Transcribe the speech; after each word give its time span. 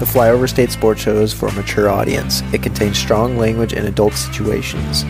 The 0.00 0.06
Flyover 0.06 0.48
State 0.48 0.72
Sports 0.72 1.02
Show 1.02 1.18
is 1.18 1.32
for 1.32 1.46
a 1.46 1.52
mature 1.52 1.88
audience. 1.88 2.42
It 2.52 2.64
contains 2.64 2.98
strong 2.98 3.38
language 3.38 3.72
and 3.72 3.86
adult 3.86 4.14
situations. 4.14 5.04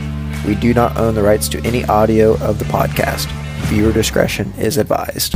We 0.46 0.54
do 0.56 0.74
not 0.74 0.98
own 0.98 1.14
the 1.14 1.22
rights 1.22 1.48
to 1.48 1.60
any 1.64 1.86
audio 1.86 2.34
of 2.42 2.58
the 2.58 2.66
podcast. 2.66 3.30
Viewer 3.68 3.92
discretion 3.94 4.52
is 4.58 4.76
advised. 4.76 5.34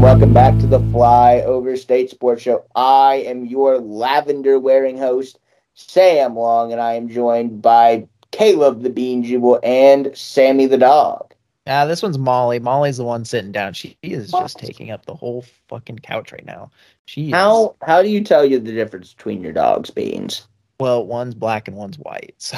And 0.00 0.06
welcome 0.06 0.32
back 0.32 0.58
to 0.58 0.66
the 0.66 0.80
Fly 0.92 1.42
Over 1.42 1.76
State 1.76 2.08
Sports 2.08 2.40
Show. 2.40 2.64
I 2.74 3.16
am 3.26 3.44
your 3.44 3.78
lavender 3.78 4.58
wearing 4.58 4.96
host, 4.96 5.38
Sam 5.74 6.34
Long, 6.36 6.72
and 6.72 6.80
I 6.80 6.94
am 6.94 7.06
joined 7.10 7.60
by 7.60 8.08
Caleb 8.30 8.82
the 8.82 8.88
Bean 8.88 9.22
Jubal 9.22 9.60
and 9.62 10.16
Sammy 10.16 10.64
the 10.64 10.78
dog. 10.78 11.34
Ah, 11.66 11.84
this 11.84 12.02
one's 12.02 12.16
Molly. 12.16 12.58
Molly's 12.58 12.96
the 12.96 13.04
one 13.04 13.26
sitting 13.26 13.52
down. 13.52 13.74
She 13.74 13.94
is 14.02 14.30
just 14.30 14.58
taking 14.58 14.90
up 14.90 15.04
the 15.04 15.14
whole 15.14 15.44
fucking 15.68 15.98
couch 15.98 16.32
right 16.32 16.46
now. 16.46 16.70
She 17.04 17.30
How 17.30 17.76
how 17.82 18.00
do 18.00 18.08
you 18.08 18.24
tell 18.24 18.44
you 18.46 18.58
the 18.58 18.72
difference 18.72 19.12
between 19.12 19.42
your 19.42 19.52
dog's 19.52 19.90
beans? 19.90 20.46
well, 20.78 21.04
one's 21.04 21.34
black 21.34 21.68
and 21.68 21.76
one's 21.76 21.98
white. 21.98 22.34
So 22.38 22.56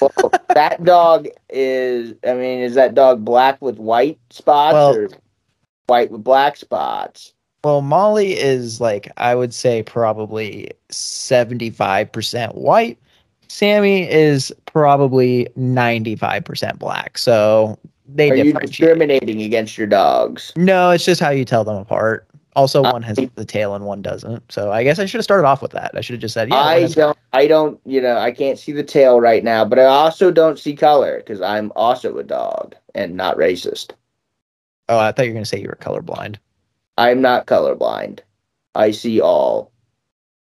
Well, 0.00 0.32
that 0.48 0.78
dog 0.82 1.28
is, 1.48 2.12
I 2.26 2.32
mean, 2.34 2.58
is 2.58 2.74
that 2.74 2.96
dog 2.96 3.24
black 3.24 3.62
with 3.62 3.78
white 3.78 4.18
spots 4.30 4.74
Well- 4.74 4.96
or 4.96 5.08
white 5.86 6.10
with 6.10 6.24
black 6.24 6.56
spots? 6.56 7.32
well, 7.66 7.82
Molly 7.82 8.38
is 8.38 8.80
like 8.80 9.10
I 9.16 9.34
would 9.34 9.52
say 9.52 9.82
probably 9.82 10.70
75% 10.90 12.54
white. 12.54 12.96
Sammy 13.48 14.08
is 14.08 14.52
probably 14.66 15.48
95% 15.58 16.78
black. 16.78 17.18
So 17.18 17.76
they 18.06 18.30
Are 18.30 18.36
you 18.36 18.52
discriminating 18.52 19.42
against 19.42 19.76
your 19.76 19.88
dogs? 19.88 20.52
No, 20.54 20.90
it's 20.90 21.04
just 21.04 21.20
how 21.20 21.30
you 21.30 21.44
tell 21.44 21.64
them 21.64 21.74
apart. 21.74 22.28
Also, 22.54 22.82
one 22.82 23.02
has 23.02 23.18
the 23.34 23.44
tail 23.44 23.74
and 23.74 23.84
one 23.84 24.00
doesn't. 24.00 24.44
So 24.52 24.70
I 24.70 24.84
guess 24.84 25.00
I 25.00 25.06
should 25.06 25.18
have 25.18 25.24
started 25.24 25.44
off 25.44 25.60
with 25.60 25.72
that. 25.72 25.90
I 25.94 26.02
should 26.02 26.14
have 26.14 26.20
just 26.20 26.34
said, 26.34 26.48
yeah. 26.48 26.56
I 26.56 26.86
don't. 26.86 27.18
I 27.32 27.48
don't. 27.48 27.80
You 27.84 28.00
know, 28.00 28.16
I 28.16 28.30
can't 28.30 28.60
see 28.60 28.70
the 28.70 28.84
tail 28.84 29.20
right 29.20 29.42
now, 29.42 29.64
but 29.64 29.80
I 29.80 29.86
also 29.86 30.30
don't 30.30 30.56
see 30.56 30.76
color 30.76 31.16
because 31.18 31.40
I'm 31.40 31.72
also 31.74 32.16
a 32.16 32.22
dog 32.22 32.76
and 32.94 33.16
not 33.16 33.36
racist. 33.36 33.90
Oh, 34.88 34.98
I 34.98 35.12
thought 35.12 35.24
you 35.24 35.30
were 35.30 35.34
going 35.34 35.44
to 35.44 35.48
say 35.48 35.60
you 35.60 35.68
were 35.68 35.78
colorblind. 35.80 36.36
I'm 36.98 37.20
not 37.20 37.46
colorblind. 37.46 38.20
I 38.74 38.90
see 38.90 39.20
all. 39.20 39.72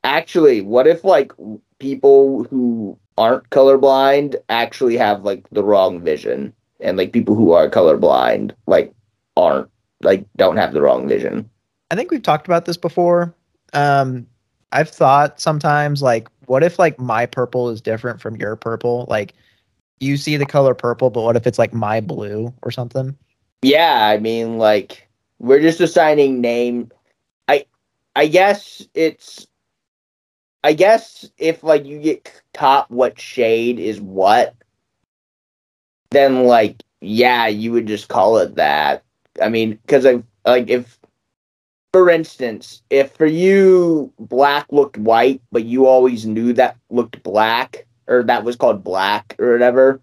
Actually, 0.03 0.61
what 0.61 0.87
if 0.87 1.03
like 1.03 1.31
people 1.79 2.45
who 2.45 2.97
aren't 3.17 3.49
colorblind 3.49 4.35
actually 4.49 4.97
have 4.97 5.23
like 5.23 5.47
the 5.51 5.63
wrong 5.63 6.01
vision, 6.01 6.53
and 6.79 6.97
like 6.97 7.11
people 7.11 7.35
who 7.35 7.51
are 7.51 7.69
colorblind 7.69 8.51
like 8.67 8.93
aren't 9.35 9.69
like 10.01 10.25
don't 10.37 10.57
have 10.57 10.73
the 10.73 10.81
wrong 10.81 11.07
vision? 11.07 11.49
I 11.91 11.95
think 11.95 12.11
we've 12.11 12.23
talked 12.23 12.47
about 12.47 12.65
this 12.65 12.77
before. 12.77 13.33
Um, 13.73 14.27
I've 14.71 14.89
thought 14.89 15.39
sometimes 15.39 16.01
like, 16.01 16.29
what 16.45 16.63
if 16.63 16.79
like 16.79 16.99
my 16.99 17.25
purple 17.25 17.69
is 17.69 17.81
different 17.81 18.21
from 18.21 18.35
your 18.35 18.55
purple? 18.55 19.05
Like, 19.09 19.33
you 19.99 20.15
see 20.15 20.37
the 20.37 20.45
color 20.45 20.73
purple, 20.73 21.09
but 21.09 21.23
what 21.23 21.35
if 21.35 21.47
it's 21.47 21.59
like 21.59 21.73
my 21.73 21.99
blue 21.99 22.53
or 22.61 22.71
something? 22.71 23.17
Yeah, 23.61 24.07
I 24.07 24.17
mean, 24.19 24.57
like 24.57 25.07
we're 25.39 25.61
just 25.61 25.81
assigning 25.81 26.41
name. 26.41 26.91
I, 27.47 27.65
I 28.15 28.27
guess 28.27 28.87
it's. 28.93 29.47
I 30.63 30.73
guess 30.73 31.29
if 31.37 31.63
like 31.63 31.85
you 31.85 31.99
get 31.99 32.31
taught 32.53 32.91
what 32.91 33.19
shade 33.19 33.79
is 33.79 34.01
what, 34.01 34.55
then 36.11 36.43
like 36.45 36.83
yeah, 37.01 37.47
you 37.47 37.71
would 37.71 37.87
just 37.87 38.09
call 38.09 38.37
it 38.39 38.55
that. 38.55 39.03
I 39.41 39.49
mean, 39.49 39.71
because 39.85 40.05
I 40.05 40.21
like 40.45 40.69
if, 40.69 40.99
for 41.93 42.09
instance, 42.09 42.81
if 42.89 43.11
for 43.13 43.25
you 43.25 44.11
black 44.19 44.67
looked 44.71 44.97
white, 44.97 45.41
but 45.51 45.63
you 45.65 45.85
always 45.85 46.25
knew 46.25 46.53
that 46.53 46.77
looked 46.89 47.23
black 47.23 47.85
or 48.07 48.23
that 48.23 48.43
was 48.43 48.55
called 48.57 48.83
black 48.83 49.35
or 49.39 49.53
whatever, 49.53 50.01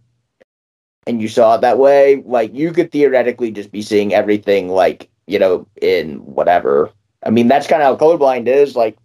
and 1.06 1.22
you 1.22 1.28
saw 1.28 1.55
it 1.55 1.61
that 1.61 1.78
way, 1.78 2.22
like 2.27 2.55
you 2.55 2.72
could 2.72 2.91
theoretically 2.91 3.50
just 3.50 3.71
be 3.71 3.83
seeing 3.83 4.12
everything 4.12 4.69
like, 4.69 5.09
you 5.27 5.39
know, 5.39 5.67
in 5.81 6.17
whatever. 6.25 6.91
I 7.25 7.31
mean, 7.31 7.49
that's 7.49 7.67
kind 7.67 7.83
of 7.83 7.99
how 7.99 8.06
colorblind 8.06 8.47
is. 8.47 8.77
Like, 8.77 8.97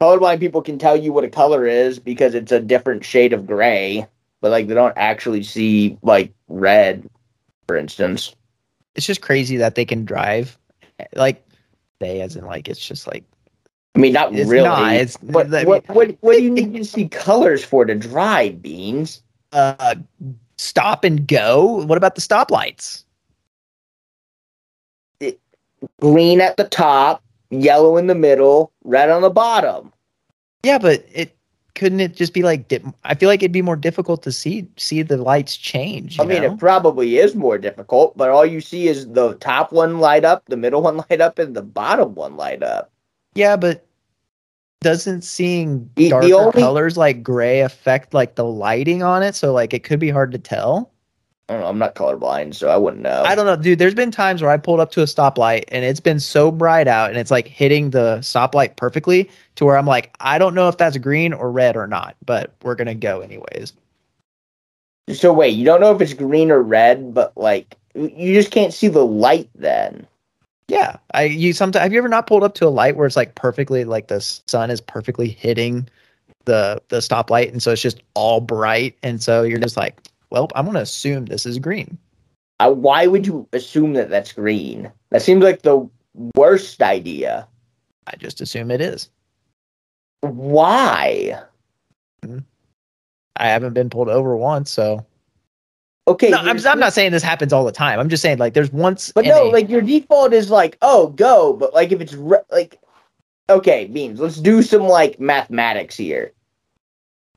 colorblind 0.00 0.40
people 0.40 0.62
can 0.62 0.78
tell 0.78 0.96
you 0.96 1.12
what 1.12 1.24
a 1.24 1.30
color 1.30 1.66
is 1.66 1.98
because 1.98 2.34
it's 2.34 2.52
a 2.52 2.60
different 2.60 3.04
shade 3.04 3.32
of 3.32 3.46
gray, 3.46 4.06
but 4.40 4.50
like 4.50 4.66
they 4.66 4.74
don't 4.74 4.96
actually 4.96 5.42
see 5.42 5.98
like 6.02 6.32
red, 6.48 7.08
for 7.66 7.76
instance. 7.76 8.34
It's 8.96 9.06
just 9.06 9.22
crazy 9.22 9.56
that 9.56 9.76
they 9.76 9.84
can 9.84 10.04
drive. 10.04 10.58
Like, 11.14 11.46
they, 12.00 12.20
as 12.20 12.34
in, 12.36 12.44
like, 12.44 12.68
it's 12.68 12.84
just 12.84 13.06
like, 13.06 13.24
I 13.94 13.98
mean, 13.98 14.12
not 14.12 14.34
it's 14.34 14.48
really. 14.48 14.68
not. 14.68 14.94
It's, 14.94 15.16
but 15.16 15.52
I 15.54 15.64
what, 15.64 15.88
what, 15.88 16.16
what 16.20 16.36
do 16.36 16.42
you 16.42 16.50
need 16.50 16.74
to 16.74 16.84
see 16.84 17.08
colors 17.08 17.64
for 17.64 17.84
to 17.84 17.94
drive, 17.94 18.62
Beans? 18.62 19.22
Uh, 19.52 19.94
stop 20.56 21.04
and 21.04 21.26
go. 21.26 21.84
What 21.84 21.98
about 21.98 22.14
the 22.14 22.20
stoplights? 22.20 23.04
Green 26.00 26.40
at 26.40 26.56
the 26.56 26.64
top, 26.64 27.22
yellow 27.50 27.96
in 27.96 28.06
the 28.06 28.14
middle, 28.14 28.70
red 28.84 29.10
on 29.10 29.22
the 29.22 29.30
bottom. 29.30 29.92
Yeah, 30.62 30.78
but 30.78 31.04
it 31.12 31.34
couldn't 31.74 32.00
it 32.00 32.14
just 32.14 32.34
be 32.34 32.42
like 32.42 32.70
I 33.04 33.14
feel 33.14 33.30
like 33.30 33.42
it'd 33.42 33.52
be 33.52 33.62
more 33.62 33.76
difficult 33.76 34.22
to 34.24 34.32
see 34.32 34.68
see 34.76 35.00
the 35.00 35.16
lights 35.16 35.56
change. 35.56 36.20
I 36.20 36.24
mean, 36.24 36.42
know? 36.42 36.52
it 36.52 36.58
probably 36.58 37.16
is 37.16 37.34
more 37.34 37.56
difficult, 37.56 38.14
but 38.16 38.28
all 38.28 38.44
you 38.44 38.60
see 38.60 38.88
is 38.88 39.08
the 39.08 39.34
top 39.36 39.72
one 39.72 40.00
light 40.00 40.24
up, 40.24 40.44
the 40.46 40.58
middle 40.58 40.82
one 40.82 40.96
light 41.10 41.22
up, 41.22 41.38
and 41.38 41.56
the 41.56 41.62
bottom 41.62 42.14
one 42.14 42.36
light 42.36 42.62
up. 42.62 42.90
yeah, 43.34 43.56
but 43.56 43.86
doesn't 44.80 45.22
seeing 45.22 45.90
The- 45.96 46.04
the 46.04 46.10
darker 46.10 46.34
only- 46.34 46.52
colors 46.62 46.96
like 46.96 47.22
gray 47.22 47.60
affect 47.60 48.14
like 48.14 48.34
the 48.34 48.44
lighting 48.44 49.02
on 49.02 49.22
it? 49.22 49.34
So 49.34 49.52
like 49.52 49.74
it 49.74 49.84
could 49.84 50.00
be 50.00 50.10
hard 50.10 50.32
to 50.32 50.38
tell. 50.38 50.90
I 51.48 51.54
don't 51.54 51.62
know. 51.62 51.68
I'm 51.68 51.78
not 51.78 51.96
colorblind, 51.96 52.54
so 52.54 52.68
I 52.68 52.76
wouldn't 52.76 53.02
know. 53.02 53.24
I 53.26 53.34
don't 53.34 53.44
know, 53.44 53.56
dude. 53.56 53.80
There's 53.80 53.94
been 53.94 54.12
times 54.12 54.40
where 54.40 54.52
I 54.52 54.56
pulled 54.56 54.78
up 54.78 54.92
to 54.92 55.00
a 55.00 55.04
stoplight 55.06 55.64
and 55.68 55.84
it's 55.84 55.98
been 55.98 56.20
so 56.20 56.52
bright 56.52 56.86
out 56.86 57.10
and 57.10 57.18
it's 57.18 57.32
like 57.32 57.48
hitting 57.48 57.90
the 57.90 58.18
stoplight 58.20 58.76
perfectly 58.76 59.28
to 59.56 59.64
where 59.64 59.76
I'm 59.76 59.84
like, 59.86 60.14
I 60.20 60.38
don't 60.38 60.54
know 60.54 60.68
if 60.68 60.76
that's 60.76 60.96
green 60.98 61.32
or 61.32 61.50
red 61.50 61.76
or 61.76 61.88
not, 61.88 62.14
but 62.24 62.54
we're 62.62 62.76
gonna 62.76 62.94
go 62.94 63.20
anyways. 63.20 63.72
So 65.12 65.32
wait, 65.32 65.56
you 65.56 65.64
don't 65.64 65.80
know 65.80 65.92
if 65.92 66.00
it's 66.00 66.14
green 66.14 66.52
or 66.52 66.62
red, 66.62 67.12
but 67.12 67.36
like 67.36 67.76
you 67.96 68.32
just 68.32 68.52
can't 68.52 68.72
see 68.72 68.86
the 68.86 69.04
light 69.04 69.50
then. 69.56 70.06
Yeah, 70.70 70.98
I 71.14 71.24
you 71.24 71.52
sometimes 71.52 71.82
have 71.82 71.92
you 71.92 71.98
ever 71.98 72.08
not 72.08 72.28
pulled 72.28 72.44
up 72.44 72.54
to 72.54 72.66
a 72.66 72.70
light 72.70 72.94
where 72.94 73.04
it's 73.04 73.16
like 73.16 73.34
perfectly 73.34 73.82
like 73.82 74.06
the 74.06 74.20
sun 74.20 74.70
is 74.70 74.80
perfectly 74.80 75.28
hitting 75.28 75.88
the 76.44 76.80
the 76.90 76.98
stoplight 76.98 77.50
and 77.50 77.60
so 77.60 77.72
it's 77.72 77.82
just 77.82 78.00
all 78.14 78.40
bright 78.40 78.96
and 79.02 79.20
so 79.20 79.42
you're 79.42 79.58
just 79.58 79.76
like, 79.76 80.00
well, 80.30 80.46
I'm 80.54 80.66
gonna 80.66 80.78
assume 80.78 81.26
this 81.26 81.44
is 81.44 81.58
green. 81.58 81.98
Uh, 82.60 82.70
why 82.70 83.08
would 83.08 83.26
you 83.26 83.48
assume 83.52 83.94
that 83.94 84.10
that's 84.10 84.32
green? 84.32 84.92
That 85.10 85.22
seems 85.22 85.42
like 85.42 85.62
the 85.62 85.88
worst 86.36 86.80
idea. 86.82 87.48
I 88.06 88.14
just 88.14 88.40
assume 88.40 88.70
it 88.70 88.80
is. 88.80 89.10
Why? 90.20 91.42
I 92.22 93.48
haven't 93.48 93.72
been 93.74 93.90
pulled 93.90 94.08
over 94.08 94.36
once, 94.36 94.70
so 94.70 95.04
Okay, 96.08 96.30
no, 96.30 96.38
I'm, 96.38 96.58
I'm 96.66 96.78
not 96.80 96.92
saying 96.92 97.12
this 97.12 97.22
happens 97.22 97.52
all 97.52 97.64
the 97.64 97.72
time. 97.72 98.00
I'm 98.00 98.08
just 98.08 98.22
saying 98.22 98.38
like 98.38 98.54
there's 98.54 98.72
once, 98.72 99.12
But 99.12 99.26
no, 99.26 99.44
a- 99.44 99.50
like 99.50 99.68
your 99.68 99.82
default 99.82 100.32
is 100.32 100.50
like, 100.50 100.76
oh, 100.82 101.08
go. 101.08 101.52
But 101.52 101.74
like 101.74 101.92
if 101.92 102.00
it's 102.00 102.14
re- 102.14 102.38
like, 102.50 102.80
okay, 103.48 103.86
beans. 103.86 104.18
Let's 104.18 104.36
do 104.36 104.62
some 104.62 104.82
like 104.82 105.20
mathematics 105.20 105.96
here. 105.96 106.32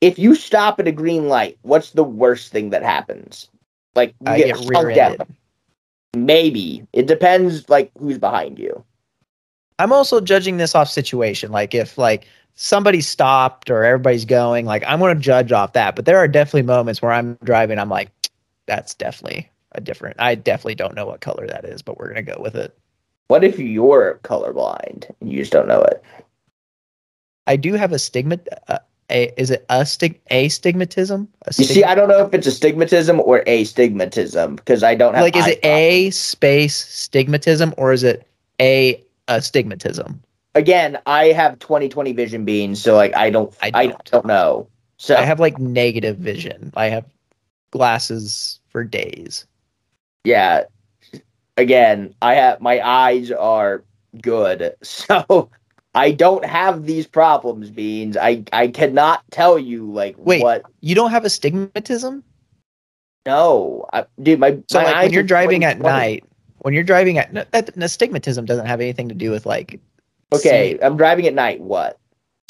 If 0.02 0.18
you 0.18 0.36
stop 0.36 0.80
at 0.80 0.88
a 0.88 0.92
green 0.92 1.28
light, 1.28 1.58
what's 1.62 1.92
the 1.92 2.04
worst 2.04 2.52
thing 2.52 2.72
that 2.72 2.84
happens? 2.84 3.50
Like 3.96 4.16
you 4.22 4.32
I 4.32 4.38
get, 4.38 4.58
get 4.58 4.68
rear-ended. 4.70 5.28
Maybe 6.16 6.86
it 6.94 7.08
depends. 7.08 7.70
Like 7.70 7.92
who's 8.00 8.18
behind 8.18 8.60
you. 8.60 8.84
I'm 9.80 9.92
also 9.92 10.22
judging 10.22 10.58
this 10.58 10.76
off 10.76 10.90
situation. 10.90 11.52
Like 11.52 11.74
if 11.74 11.98
like 11.98 12.26
somebody 12.56 13.02
stopped 13.02 13.70
or 13.70 13.84
everybody's 13.84 14.26
going, 14.26 14.66
like 14.66 14.84
I'm 14.88 15.00
gonna 15.00 15.16
judge 15.16 15.52
off 15.52 15.74
that. 15.74 15.96
But 15.96 16.06
there 16.06 16.18
are 16.18 16.28
definitely 16.28 16.64
moments 16.64 17.02
where 17.02 17.12
I'm 17.12 17.38
driving, 17.44 17.80
I'm 17.80 17.90
like, 17.90 18.10
that's 18.66 18.94
definitely 18.94 19.50
a 19.74 19.82
different. 19.82 20.18
I 20.20 20.36
definitely 20.36 20.76
don't 20.76 20.96
know 20.96 21.06
what 21.06 21.22
color 21.22 21.48
that 21.48 21.66
is, 21.66 21.82
but 21.82 21.98
we're 21.98 22.08
gonna 22.10 22.22
go 22.24 22.38
with 22.40 22.56
it. 22.56 22.78
What 23.28 23.44
if 23.44 23.58
you're 23.60 24.20
colorblind 24.24 25.10
and 25.20 25.32
you 25.32 25.40
just 25.40 25.52
don't 25.52 25.68
know 25.68 25.82
it? 25.82 26.04
I 27.48 27.56
do 27.56 27.74
have 27.74 27.92
a 27.92 28.00
stigma, 28.00 28.40
uh, 28.68 28.80
a 29.10 29.34
is 29.40 29.52
it 29.52 29.66
a 29.70 29.86
stig 29.86 30.20
astigmatism? 30.32 31.28
A 31.46 31.54
You 31.58 31.66
see, 31.66 31.84
I 31.84 31.96
don't 31.96 32.08
know 32.08 32.26
if 32.26 32.34
it's 32.34 32.48
astigmatism 32.48 33.20
or 33.20 33.44
astigmatism 33.48 34.56
because 34.56 34.84
I 34.84 34.96
don't 34.96 35.14
have. 35.14 35.24
like 35.24 35.36
is 35.36 35.48
it 35.48 35.60
eye 35.64 35.68
a 35.68 36.10
space 36.12 36.84
stigmatism 36.84 37.74
or 37.78 37.92
is 37.94 38.04
it 38.04 38.28
a 38.62 39.04
astigmatism? 39.28 40.22
again, 40.56 41.00
I 41.06 41.28
have 41.28 41.60
20/20 41.60 42.16
vision 42.16 42.46
beans, 42.46 42.82
so 42.82 42.96
like 42.96 43.16
I 43.16 43.30
don't, 43.30 43.54
I 43.62 43.72
I 43.74 43.88
don't. 43.88 44.06
don't, 44.06 44.26
know. 44.26 44.68
So 44.98 45.16
I 45.16 45.24
have 45.24 45.40
like 45.40 45.58
negative 45.60 46.18
vision. 46.18 46.72
I 46.76 46.86
have 46.86 47.06
glasses 47.74 48.60
for 48.70 48.84
days. 48.86 49.46
yeah, 50.24 50.64
again, 51.58 52.14
I 52.22 52.36
have 52.36 52.62
my 52.62 52.80
eyes 52.88 53.32
are 53.32 53.84
good, 54.22 54.76
so 54.84 55.50
I 55.96 56.12
don't 56.12 56.46
have 56.46 56.86
these 56.86 57.08
problems. 57.08 57.70
Beans, 57.72 58.16
I 58.16 58.44
I 58.54 58.68
cannot 58.70 59.24
tell 59.32 59.58
you 59.60 59.92
like 59.92 60.16
Wait. 60.18 60.42
what. 60.42 60.64
You 60.82 60.94
don't 60.96 61.12
have 61.12 61.26
astigmatism? 61.26 62.24
No, 63.26 63.86
I, 63.94 64.06
dude, 64.22 64.40
my 64.40 64.60
So 64.70 64.82
my 64.82 64.94
like 64.94 65.02
when 65.04 65.14
you're 65.14 65.24
driving 65.24 65.64
at 65.64 65.80
20/20. 65.80 65.82
night, 65.82 66.24
when 66.60 66.74
you're 66.74 66.84
driving 66.84 67.18
at 67.18 67.34
no, 67.34 67.44
that 67.52 67.76
astigmatism 67.78 68.46
doesn't 68.46 68.66
have 68.68 68.82
anything 68.82 69.10
to 69.10 69.16
do 69.16 69.32
with 69.32 69.46
like 69.46 69.80
Okay, 70.34 70.72
seeing. 70.72 70.84
I'm 70.84 70.98
driving 70.98 71.26
at 71.28 71.34
night. 71.34 71.62
What? 71.62 71.98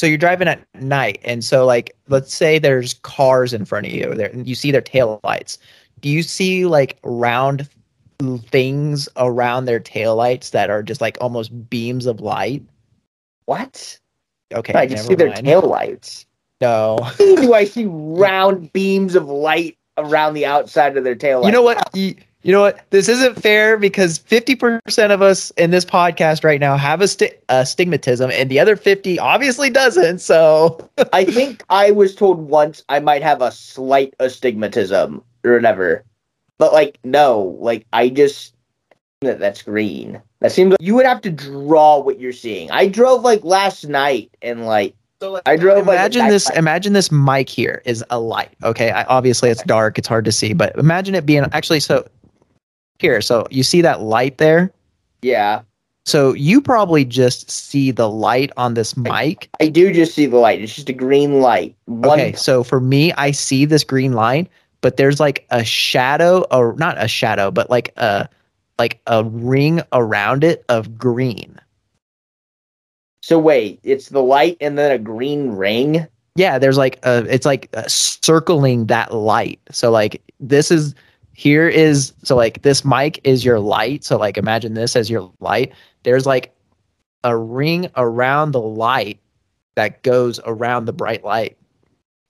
So 0.04 0.08
you're 0.08 0.18
driving 0.18 0.50
at 0.50 0.60
night, 0.82 1.22
and 1.24 1.46
so 1.46 1.66
like 1.66 1.96
let's 2.10 2.34
say 2.34 2.60
there's 2.60 2.96
cars 2.96 3.54
in 3.54 3.64
front 3.64 3.86
of 3.86 3.94
you, 3.94 4.14
there 4.14 4.28
and 4.28 4.46
you 4.46 4.54
see 4.54 4.70
their 4.70 4.82
tail 4.82 5.22
lights. 5.24 5.58
Do 6.02 6.10
you 6.10 6.24
see 6.24 6.66
like 6.66 7.00
round 7.06 7.70
things 8.50 9.08
around 9.16 9.64
their 9.64 9.80
tail 9.80 10.18
lights 10.18 10.50
that 10.50 10.70
are 10.70 10.84
just 10.84 11.00
like 11.00 11.18
almost 11.22 11.70
beams 11.70 12.06
of 12.06 12.20
light? 12.20 12.62
What? 13.46 13.98
Okay, 14.54 14.74
I 14.78 14.88
can 14.88 14.98
see 14.98 15.16
their 15.16 15.30
mind. 15.30 15.46
tail 15.46 15.62
lights. 15.62 16.26
No, 16.60 16.98
Do 17.18 17.54
I 17.54 17.64
see 17.64 17.86
round 17.86 18.74
beams 18.74 19.16
of 19.16 19.30
light 19.30 19.78
around 19.98 20.34
the 20.34 20.46
outside 20.46 20.98
of 20.98 21.06
their 21.06 21.16
tail 21.16 21.40
lights? 21.40 21.46
you 21.46 21.54
know 21.54 21.62
what? 21.62 21.90
You, 21.94 22.16
you 22.44 22.51
know 22.51 22.62
what? 22.62 22.81
This 22.90 23.07
isn't 23.07 23.42
fair 23.42 23.78
because 23.78 24.19
50% 24.19 25.12
of 25.12 25.22
us 25.22 25.51
in 25.51 25.72
this 25.72 25.86
podcast 25.86 26.44
right 26.44 26.60
now 26.60 26.75
have 26.78 27.01
a, 27.01 27.07
sti- 27.07 27.36
a 27.50 27.62
stigmatism, 27.62 28.31
and 28.31 28.51
the 28.51 28.60
other 28.60 28.75
50 28.75 29.18
obviously 29.18 29.69
doesn't. 29.69 30.19
So 30.19 30.90
I 31.13 31.24
think 31.24 31.63
I 31.69 31.92
was 31.92 32.16
told 32.16 32.40
once 32.40 32.84
I 32.90 33.00
might 33.00 33.24
have 33.24 33.42
a 33.42 33.51
slight 33.51 34.13
astigmatism 34.19 35.24
or 35.44 35.54
whatever. 35.54 36.04
But 36.60 36.74
like 36.74 37.00
no, 37.04 37.57
like 37.60 37.86
I 37.94 38.10
just 38.10 38.54
that 39.22 39.39
that's 39.39 39.62
green. 39.62 40.22
That 40.42 40.51
seems 40.51 40.72
like 40.72 40.81
you 40.81 40.96
would 40.96 41.06
have 41.06 41.22
to 41.22 41.31
draw 41.31 42.00
what 42.00 42.19
you're 42.19 42.34
seeing. 42.34 42.69
I 42.72 42.88
drove 42.88 43.24
like 43.24 43.44
last 43.44 43.88
night 43.88 44.30
and 44.42 44.66
like 44.66 44.94
I 45.46 45.56
drove 45.56 45.88
like 45.88 45.96
imagine 45.96 46.25
a 46.25 46.30
this 46.30 46.50
night- 46.50 46.57
imagine 46.57 46.94
this 46.94 47.12
mic 47.12 47.48
here 47.48 47.81
is 47.86 48.04
a 48.10 48.19
light 48.19 48.51
okay 48.63 48.92
I, 48.92 49.04
obviously 49.06 49.50
it's 49.50 49.63
dark 49.63 49.98
it's 49.98 50.07
hard 50.07 50.25
to 50.25 50.34
see 50.34 50.51
but 50.51 50.75
imagine 50.78 51.16
it 51.16 51.25
being 51.25 51.46
actually 51.54 51.80
so 51.80 52.06
here 53.00 53.22
so 53.22 53.45
you 53.50 53.63
see 53.63 53.81
that 53.81 54.01
light 54.01 54.38
there 54.38 54.72
Yeah. 55.22 55.62
so 56.06 56.34
you 56.34 56.62
probably 56.62 57.06
just 57.06 57.50
see 57.50 57.92
the 57.92 58.10
light 58.10 58.51
on 58.57 58.74
this 58.74 58.95
mic 58.98 59.50
I 59.60 59.68
do 59.69 59.92
just 59.94 60.13
see 60.16 60.25
the 60.25 60.38
light. 60.38 60.62
It's 60.62 60.75
just 60.75 60.90
a 60.90 60.94
green 60.94 61.40
light. 61.42 61.75
One 61.86 62.19
okay 62.19 62.34
so 62.34 62.63
for 62.63 62.80
me 62.80 63.12
i 63.13 63.31
see 63.31 63.66
this 63.66 63.84
green 63.84 64.13
line 64.13 64.48
but 64.81 64.98
there's 64.98 65.19
like 65.19 65.45
a 65.50 65.63
shadow 65.63 66.42
or 66.51 66.75
not 66.78 67.01
a 67.01 67.07
shadow 67.07 67.51
but 67.51 67.69
like 67.69 67.94
a 67.98 68.28
like 68.80 69.00
a 69.07 69.24
ring 69.24 69.81
around 69.92 70.44
it 70.44 70.66
of 70.69 70.98
green 70.98 71.60
so 73.22 73.39
wait, 73.39 73.80
it's 73.84 74.10
the 74.10 74.22
light 74.22 74.57
and 74.60 74.78
then 74.78 74.92
a 74.92 74.98
green 74.98 75.51
ring? 75.51 76.06
yeah 76.36 76.57
there's 76.60 76.78
like 76.78 77.00
a 77.04 77.24
it's 77.34 77.46
like 77.46 77.69
uh 77.75 77.84
circling 77.88 78.88
that 78.88 79.13
light 79.13 79.60
so 79.72 79.92
like 79.92 80.22
this 80.39 80.72
is 80.72 80.96
here 81.34 81.68
is 81.68 82.14
so 82.24 82.36
like 82.36 82.62
this 82.62 82.86
mic 82.86 83.20
is 83.24 83.44
your 83.44 83.60
light. 83.60 84.04
So 84.04 84.18
like 84.18 84.38
imagine 84.38 84.74
this 84.76 84.96
as 84.96 85.10
your 85.10 85.32
light. 85.40 85.74
There's 86.04 86.26
like 86.26 86.54
a 87.24 87.36
ring 87.36 87.90
around 87.96 88.52
the 88.52 88.62
light 88.62 89.20
that 89.76 90.04
goes 90.04 90.40
around 90.46 90.86
the 90.86 90.94
bright 90.94 91.24
light. 91.24 91.58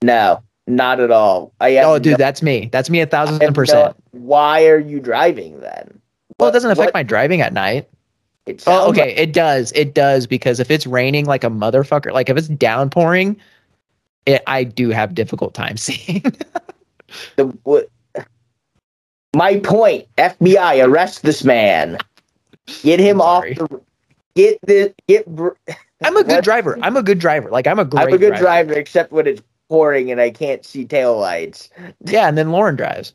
No, 0.02 0.42
not 0.66 1.00
at 1.00 1.10
all. 1.10 1.52
I 1.60 1.78
oh 1.78 1.98
dude 1.98 2.12
no- 2.12 2.16
that's 2.16 2.42
me. 2.42 2.68
That's 2.72 2.88
me 2.90 3.00
a 3.00 3.06
thousand 3.06 3.40
have 3.40 3.50
no- 3.50 3.54
percent. 3.54 3.96
Why 4.12 4.66
are 4.66 4.78
you 4.78 5.00
driving 5.00 5.60
then? 5.60 6.00
well 6.40 6.48
it 6.48 6.52
doesn't 6.52 6.70
affect 6.70 6.88
What- 6.88 6.94
my 6.94 7.02
driving 7.02 7.40
at 7.40 7.52
night. 7.52 7.88
It 8.46 8.62
oh 8.66 8.88
okay 8.90 9.14
it 9.16 9.32
does. 9.32 9.72
It 9.72 9.94
does 9.94 10.26
because 10.26 10.60
if 10.60 10.70
it's 10.70 10.86
raining 10.86 11.24
like 11.26 11.44
a 11.44 11.50
motherfucker 11.50 12.12
like 12.12 12.28
if 12.28 12.36
it's 12.36 12.48
downpouring 12.48 13.36
it, 14.26 14.42
i 14.46 14.64
do 14.64 14.88
have 14.90 15.14
difficult 15.14 15.54
time 15.54 15.76
seeing. 15.78 16.22
The 17.36 17.46
what, 17.62 17.88
my 19.34 19.58
point 19.60 20.06
fbi 20.16 20.84
arrest 20.86 21.22
this 21.22 21.44
man 21.44 21.98
get 22.82 23.00
him 23.00 23.20
off 23.20 23.44
the 23.44 23.80
get 24.36 24.58
the 24.66 24.94
get 25.08 25.26
br- 25.26 25.50
i'm 26.04 26.16
a 26.16 26.24
good 26.24 26.44
driver 26.44 26.78
i'm 26.82 26.96
a 26.96 27.02
good 27.02 27.18
driver 27.18 27.50
like 27.50 27.66
i'm 27.66 27.78
a 27.78 27.84
great 27.84 28.02
i'm 28.06 28.12
a 28.12 28.18
good 28.18 28.28
driver. 28.28 28.42
driver 28.42 28.72
except 28.74 29.12
when 29.12 29.26
it's 29.26 29.42
pouring 29.68 30.10
and 30.10 30.20
i 30.20 30.30
can't 30.30 30.64
see 30.64 30.84
taillights 30.84 31.68
Yeah, 32.06 32.28
and 32.28 32.36
then 32.38 32.50
Lauren 32.52 32.76
drives. 32.76 33.14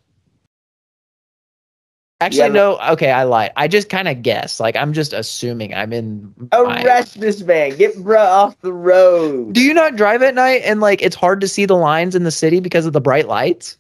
Actually, 2.22 2.40
Yeah, 2.40 2.48
no. 2.50 2.80
Okay, 2.92 3.12
I 3.12 3.24
lied. 3.24 3.52
I 3.56 3.70
just 3.70 3.88
kind 3.88 4.10
of 4.10 4.22
guessed. 4.22 4.60
Like 4.60 4.76
I'm 4.76 4.92
just 4.92 5.14
assuming 5.14 5.74
I'm 5.74 5.94
in. 5.94 6.34
my- 6.52 6.84
arrest 6.84 7.20
this 7.20 7.42
man 7.44 7.78
get 7.78 7.96
bruh 7.96 8.18
off 8.26 8.60
the 8.60 8.74
road 8.74 9.54
Do 9.54 9.62
you 9.62 9.74
not 9.74 9.96
drive 9.96 10.22
at 10.22 10.36
night 10.36 10.62
and 10.66 10.82
like 10.82 11.02
it's 11.02 11.16
hard 11.16 11.40
to 11.42 11.48
see 11.48 11.66
the 11.66 11.78
lines 11.78 12.16
in 12.16 12.24
the 12.26 12.32
city 12.32 12.60
because 12.60 12.86
of 12.86 12.92
the 12.94 13.00
bright 13.02 13.28
lights? 13.28 13.78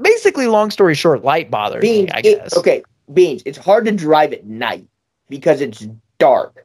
Basically, 0.00 0.46
long 0.46 0.70
story 0.70 0.94
short, 0.94 1.24
light 1.24 1.50
bothers 1.50 1.80
beans 1.80 2.06
me. 2.06 2.12
I 2.12 2.18
it- 2.18 2.22
guess. 2.22 2.56
okay 2.56 2.82
beans 3.12 3.42
it's 3.44 3.58
hard 3.58 3.84
to 3.84 3.90
drive 3.92 4.32
at 4.32 4.46
night 4.46 4.86
because 5.28 5.60
it's 5.60 5.86
dark 6.18 6.64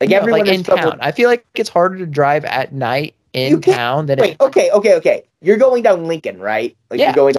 like 0.00 0.10
No, 0.10 0.16
everyone 0.18 0.40
like 0.46 0.48
in 0.54 0.62
trouble- 0.62 0.90
town. 0.92 0.98
I 1.00 1.10
feel 1.10 1.28
like 1.28 1.44
it's 1.56 1.68
harder 1.68 1.98
to 1.98 2.06
drive 2.06 2.44
at 2.44 2.72
night 2.72 3.14
in 3.32 3.60
town 3.60 4.06
than 4.06 4.20
Wait, 4.20 4.30
it, 4.32 4.40
okay, 4.40 4.70
okay, 4.70 4.94
okay. 4.94 5.24
You're 5.40 5.56
going 5.56 5.82
down 5.82 6.06
Lincoln, 6.06 6.38
right? 6.38 6.76
Like 6.90 7.00
Yeah. 7.00 7.06
you're 7.06 7.14
going. 7.14 7.34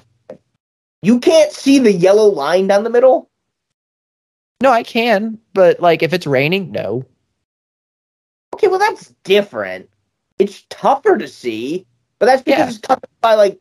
You 1.01 1.19
can't 1.21 1.51
see 1.53 1.79
the 1.79 1.93
yellow 1.93 2.27
line 2.27 2.67
down 2.67 2.83
the 2.83 2.89
middle. 2.89 3.29
No, 4.61 4.71
I 4.71 4.83
can, 4.83 5.39
but 5.53 5.79
like 5.79 6.03
if 6.03 6.13
it's 6.13 6.27
raining, 6.27 6.71
no. 6.71 7.05
Okay, 8.53 8.67
well 8.67 8.79
that's 8.79 9.13
different. 9.23 9.89
It's 10.37 10.63
tougher 10.69 11.17
to 11.17 11.27
see, 11.29 11.85
but 12.19 12.25
that's 12.25 12.41
because 12.41 12.59
Yeah. 12.59 12.67
it's 12.69 12.77
covered 12.79 13.09
by 13.21 13.35
like. 13.35 13.57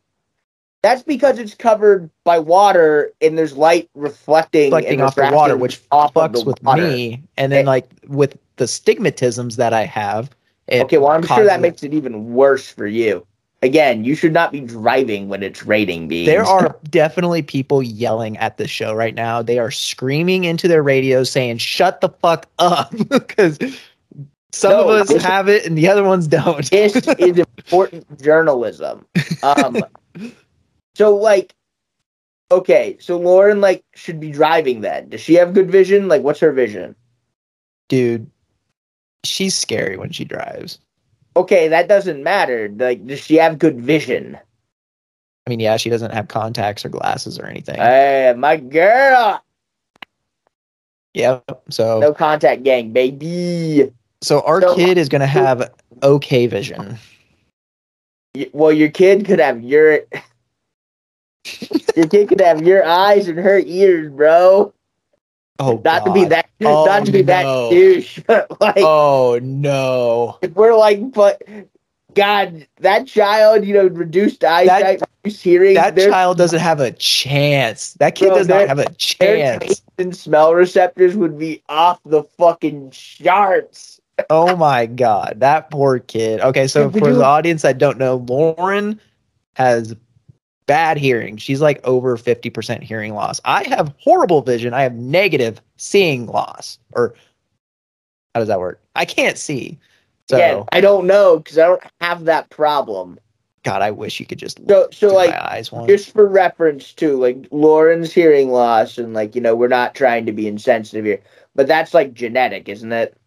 That's 0.81 1.03
because 1.03 1.39
it's 1.39 1.55
covered 1.55 2.09
by 2.23 2.39
water 2.39 3.11
and 3.21 3.37
there's 3.37 3.57
light 3.57 3.89
reflecting, 3.95 4.71
Reflecting 4.73 5.01
off 5.01 5.15
the 5.15 5.29
water, 5.33 5.57
which 5.57 5.81
off 5.91 6.15
of 6.15 6.31
fucks 6.31 6.45
with 6.45 6.61
water. 6.63 6.83
me, 6.83 7.21
and 7.37 7.51
then 7.51 7.65
Eh. 7.65 7.69
like 7.69 7.89
with 8.07 8.37
the 8.55 8.65
stigmatisms 8.65 9.57
that 9.57 9.73
I 9.73 9.83
have. 9.85 10.29
It 10.67 10.83
Okay, 10.83 10.97
well 10.97 11.09
I'm 11.11 11.23
sure 11.25 11.43
that 11.43 11.59
makes 11.61 11.83
it 11.83 11.93
even 11.93 12.33
worse 12.33 12.69
for 12.71 12.87
you. 12.87 13.25
Again, 13.61 14.05
you 14.05 14.15
should 14.15 14.31
not 14.31 14.53
be 14.53 14.61
driving 14.61 15.27
when 15.27 15.43
it's 15.43 15.65
raining. 15.65 16.07
Beans. 16.07 16.27
There 16.27 16.45
are 16.45 16.77
definitely 16.89 17.41
people 17.41 17.83
yelling 17.83 18.37
at 18.37 18.55
the 18.57 18.65
show 18.67 18.93
right 18.93 19.13
now. 19.13 19.41
They 19.41 19.59
are 19.59 19.71
screaming 19.71 20.45
into 20.45 20.69
their 20.69 20.81
radios 20.81 21.29
saying, 21.29 21.57
shut 21.57 21.99
the 21.99 22.07
fuck 22.07 22.45
up. 22.59 22.93
Because 23.09 23.59
some 24.53 24.71
No, 24.71 24.89
of 24.89 25.01
us 25.01 25.07
this- 25.09 25.23
have 25.25 25.49
it 25.49 25.65
and 25.65 25.77
the 25.77 25.89
other 25.89 26.05
ones 26.05 26.25
don't. 26.25 26.69
this 26.71 26.95
is 26.95 27.37
important 27.57 28.21
journalism. 28.21 29.05
Um, 29.43 29.83
so 30.95 31.15
like, 31.15 31.53
okay, 32.51 32.97
so 32.99 33.17
Lauren 33.17 33.61
like 33.61 33.83
should 33.95 34.19
be 34.19 34.31
driving 34.31 34.81
then. 34.81 35.09
Does 35.09 35.21
she 35.21 35.35
have 35.35 35.53
good 35.53 35.71
vision? 35.71 36.07
Like, 36.07 36.21
what's 36.23 36.39
her 36.39 36.51
vision? 36.51 36.95
Dude, 37.87 38.29
she's 39.23 39.55
scary 39.55 39.97
when 39.97 40.11
she 40.11 40.25
drives. 40.25 40.79
Okay, 41.35 41.67
that 41.67 41.87
doesn't 41.87 42.23
matter. 42.23 42.69
Like, 42.75 43.05
does 43.05 43.19
she 43.19 43.35
have 43.35 43.59
good 43.59 43.79
vision? 43.79 44.37
I 45.47 45.49
mean, 45.49 45.59
yeah, 45.59 45.77
she 45.77 45.89
doesn't 45.89 46.13
have 46.13 46.27
contacts 46.27 46.85
or 46.85 46.89
glasses 46.89 47.39
or 47.39 47.45
anything. 47.45 47.75
Hey, 47.75 48.33
my 48.37 48.57
girl, 48.57 49.41
yep. 51.13 51.63
So, 51.69 51.99
no 51.99 52.13
contact 52.13 52.63
gang, 52.63 52.91
baby. 52.91 53.91
so 54.21 54.41
our 54.41 54.61
so- 54.61 54.75
kid 54.75 54.97
is 54.97 55.09
to 55.09 55.27
have 55.27 55.71
okay 56.03 56.47
vision. 56.47 56.97
Y- 58.35 58.49
Well, 58.53 58.71
your 58.71 58.89
kid 58.89 59.25
could 59.25 59.39
have 59.39 59.63
your. 59.63 60.01
Your 61.95 62.07
kid 62.07 62.29
could 62.29 62.41
have 62.41 62.61
your 62.61 62.83
eyes 62.85 63.27
and 63.27 63.37
her 63.39 63.59
ears, 63.59 64.11
bro. 64.11 64.73
Oh, 65.59 65.81
Not 65.83 66.05
to 66.05 66.13
be 66.13 66.25
that, 66.25 66.49
Oh, 66.63 66.85
not 66.85 67.05
to 67.05 67.11
be 67.11 67.21
that 67.23 67.43
no. 67.43 67.69
douche, 67.71 68.19
but 68.27 68.49
like, 68.61 68.77
Oh, 68.77 69.39
no. 69.41 70.37
if 70.41 70.53
we're 70.55 70.75
like, 70.75 71.11
but 71.11 71.41
God, 72.13 72.65
that 72.79 73.07
child, 73.07 73.65
you 73.65 73.73
know, 73.73 73.87
reduced 73.87 74.43
eyesight, 74.43 75.01
reduced 75.23 75.43
hearing, 75.43 75.73
That 75.75 75.97
child 75.97 76.37
doesn't 76.37 76.59
have 76.59 76.79
a 76.79 76.91
chance. 76.91 77.93
That 77.95 78.15
kid 78.15 78.27
Bro, 78.27 78.37
does 78.37 78.47
not 78.47 78.67
have 78.67 78.79
a 78.79 78.89
chance. 78.93 79.81
and 79.97 80.15
smell 80.15 80.53
receptors 80.53 81.15
would 81.17 81.37
be 81.37 81.61
off 81.69 81.99
the 82.05 82.23
fucking 82.23 82.91
charts. 82.91 83.99
oh 84.29 84.55
my 84.55 84.85
god, 84.85 85.35
that 85.37 85.69
poor 85.71 85.99
kid. 85.99 86.39
Okay, 86.41 86.67
so 86.67 86.89
for 86.89 87.13
the 87.13 87.23
audience 87.23 87.61
that 87.63 87.77
don't 87.77 87.97
know, 87.97 88.15
Lauren 88.27 88.99
has 89.55 89.93
bad 90.69 90.99
hearing. 90.99 91.35
She's 91.35 91.61
like 91.61 91.83
over 91.83 92.15
50% 92.15 92.83
hearing 92.83 93.15
loss. 93.15 93.41
I 93.43 93.63
have 93.69 93.91
horrible 93.97 94.43
vision. 94.43 94.71
I 94.71 94.83
have 94.83 94.93
negative 94.93 95.59
seeing 95.77 96.27
loss. 96.27 96.77
Or 96.91 97.15
how 98.35 98.41
does 98.41 98.49
that 98.49 98.59
work? 98.59 98.79
I 98.95 99.03
can't 99.03 99.35
see. 99.35 99.79
So 100.29 100.37
Again, 100.37 100.63
I 100.71 100.79
don't 100.79 101.07
know 101.07 101.39
because 101.39 101.57
I 101.57 101.65
don't 101.65 101.81
have 102.01 102.25
that 102.25 102.51
problem. 102.51 103.17
God, 103.63 103.81
I 103.81 103.89
wish 103.89 104.19
you 104.19 104.27
could 104.27 104.37
just 104.37 104.59
So, 104.69 104.87
so 104.91 105.07
like, 105.07 105.31
my 105.31 105.53
eyes 105.53 105.71
once. 105.71 105.87
just 105.87 106.11
for 106.11 106.27
reference 106.27 106.93
too, 106.93 107.17
like 107.17 107.47
Lauren's 107.49 108.13
hearing 108.13 108.51
loss, 108.51 108.99
and 108.99 109.15
like 109.15 109.33
you 109.33 109.41
know, 109.41 109.55
we're 109.55 109.67
not 109.69 109.95
trying 109.95 110.27
to 110.27 110.31
be 110.31 110.47
insensitive 110.47 111.03
here, 111.03 111.19
but 111.55 111.65
that's 111.65 111.95
like 111.95 112.13
genetic, 112.13 112.69
isn't 112.69 112.93
it? 112.93 113.17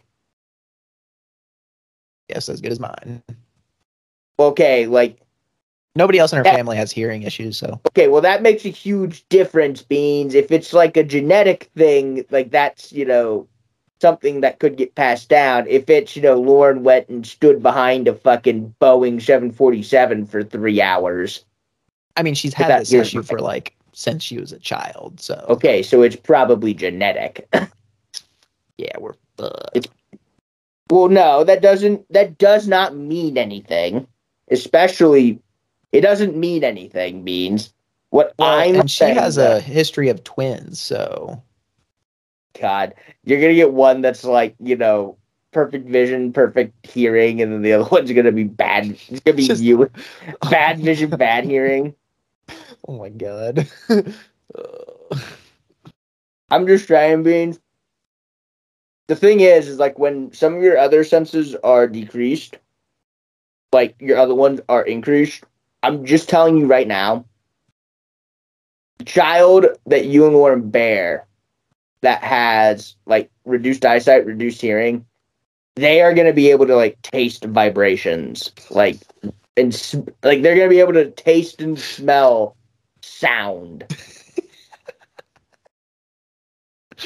Yes, 2.29 2.49
as 2.49 2.61
good 2.61 2.71
as 2.71 2.79
mine. 2.79 3.21
Okay, 4.39 4.87
like 4.87 5.19
Nobody 5.95 6.19
else 6.19 6.33
in 6.33 6.39
her 6.39 6.45
Yeah. 6.45 6.55
family 6.57 6.77
has 6.77 6.91
hearing 6.91 7.23
issues, 7.23 7.59
so 7.59 7.81
okay, 7.89 8.09
well 8.09 8.23
that 8.23 8.43
makes 8.43 8.65
a 8.65 8.71
huge 8.71 9.29
difference. 9.29 9.83
Beans, 9.83 10.35
if 10.35 10.51
it's 10.51 10.73
like 10.73 10.97
a 10.97 11.05
genetic 11.05 11.71
thing, 11.77 12.25
like 12.31 12.51
that's 12.51 12.93
you 12.93 13.05
know 13.05 13.47
something 14.01 14.41
that 14.41 14.59
could 14.59 14.77
get 14.77 14.95
passed 14.95 15.29
down. 15.29 15.67
If 15.69 15.91
it's 15.91 16.17
you 16.17 16.23
know 16.23 16.41
Lauren 16.41 16.83
went 16.83 17.09
and 17.09 17.27
stood 17.27 17.63
behind 17.63 18.09
a 18.09 18.15
fucking 18.15 18.75
Boeing 18.81 19.21
seven 19.21 19.53
forty 19.53 19.83
seven 19.83 20.25
for 20.27 20.43
three 20.43 20.81
hours. 20.81 21.45
I 22.17 22.23
mean, 22.23 22.35
she's 22.35 22.55
had 22.55 22.69
that 22.69 22.79
this 22.81 22.93
issue 22.93 23.23
for 23.23 23.39
like 23.39 23.75
since 23.93 24.23
she 24.23 24.39
was 24.39 24.53
a 24.53 24.59
child. 24.59 25.21
So 25.21 25.45
Okay, 25.49 25.83
so 25.83 26.03
it's 26.03 26.17
probably 26.17 26.73
genetic. 26.73 27.47
yeah, 28.79 28.97
we're 28.99 29.15
fucked. 29.37 29.89
Well, 30.91 31.09
no, 31.09 31.45
that 31.45 31.63
doesn't. 31.63 32.11
That 32.13 32.39
does 32.39 32.67
not 32.69 32.97
mean 32.97 33.39
anything. 33.39 34.07
Especially, 34.51 35.41
it 35.93 36.01
doesn't 36.01 36.37
mean 36.37 36.65
anything. 36.65 37.23
Means 37.25 37.73
what 38.11 38.35
Well, 38.39 38.49
I'm 38.59 38.75
and 38.81 38.91
she 38.91 39.05
has 39.05 39.37
that- 39.37 39.57
a 39.59 39.61
history 39.61 40.09
of 40.09 40.25
twins, 40.25 40.81
so 40.81 41.43
God. 42.61 42.95
You're 43.25 43.41
gonna 43.41 43.55
get 43.55 43.73
one 43.73 44.01
that's 44.01 44.25
like 44.25 44.55
you 44.61 44.77
know 44.77 45.17
perfect 45.53 45.87
vision, 45.89 46.33
perfect 46.33 46.87
hearing, 46.87 47.41
and 47.43 47.53
then 47.53 47.63
the 47.63 47.73
other 47.75 47.89
one's 47.93 48.13
gonna 48.13 48.33
be 48.33 48.45
bad. 48.45 48.87
It's 49.09 49.21
gonna 49.21 49.37
be 49.37 49.47
Just- 49.47 49.63
you, 49.63 49.91
bad 50.51 50.81
vision, 50.81 51.11
bad 51.11 51.45
hearing. 51.45 51.95
oh 52.89 52.99
my 52.99 53.09
god. 53.09 53.67
I'm 56.51 56.67
just 56.67 56.87
trying, 56.87 57.23
beans. 57.23 57.59
The 59.09 59.17
thing 59.17 59.41
is, 59.41 59.69
is 59.69 59.79
like 59.79 59.99
when 59.99 60.33
some 60.33 60.55
of 60.55 60.63
your 60.63 60.77
other 60.79 61.03
senses 61.05 61.55
are 61.65 61.89
decreased, 61.89 62.59
like 63.73 63.95
your 64.01 64.19
other 64.19 64.35
ones 64.35 64.61
are 64.69 64.83
increased. 64.83 65.45
I'm 65.83 66.05
just 66.05 66.29
telling 66.29 66.57
you 66.57 66.67
right 66.67 66.87
now, 66.87 67.25
the 68.99 69.05
child 69.05 69.67
that 69.87 70.07
you 70.07 70.27
and 70.27 70.35
Lauren 70.35 70.71
bear 70.71 71.27
that 72.03 72.23
has 72.23 72.97
like 73.07 73.31
reduced 73.45 73.85
eyesight, 73.85 74.27
reduced 74.27 74.61
hearing, 74.61 75.05
they 75.77 76.03
are 76.03 76.15
going 76.15 76.27
to 76.27 76.33
be 76.33 76.51
able 76.51 76.67
to 76.67 76.77
like 76.77 77.01
taste 77.03 77.45
vibrations, 77.45 78.53
like 78.71 78.99
and 79.57 79.73
like 80.23 80.43
they're 80.43 80.57
going 80.57 80.69
to 80.69 80.75
be 80.75 80.81
able 80.81 80.93
to 80.95 81.11
taste 81.11 81.61
and 81.61 81.79
smell 81.79 82.57
sound. 83.03 83.85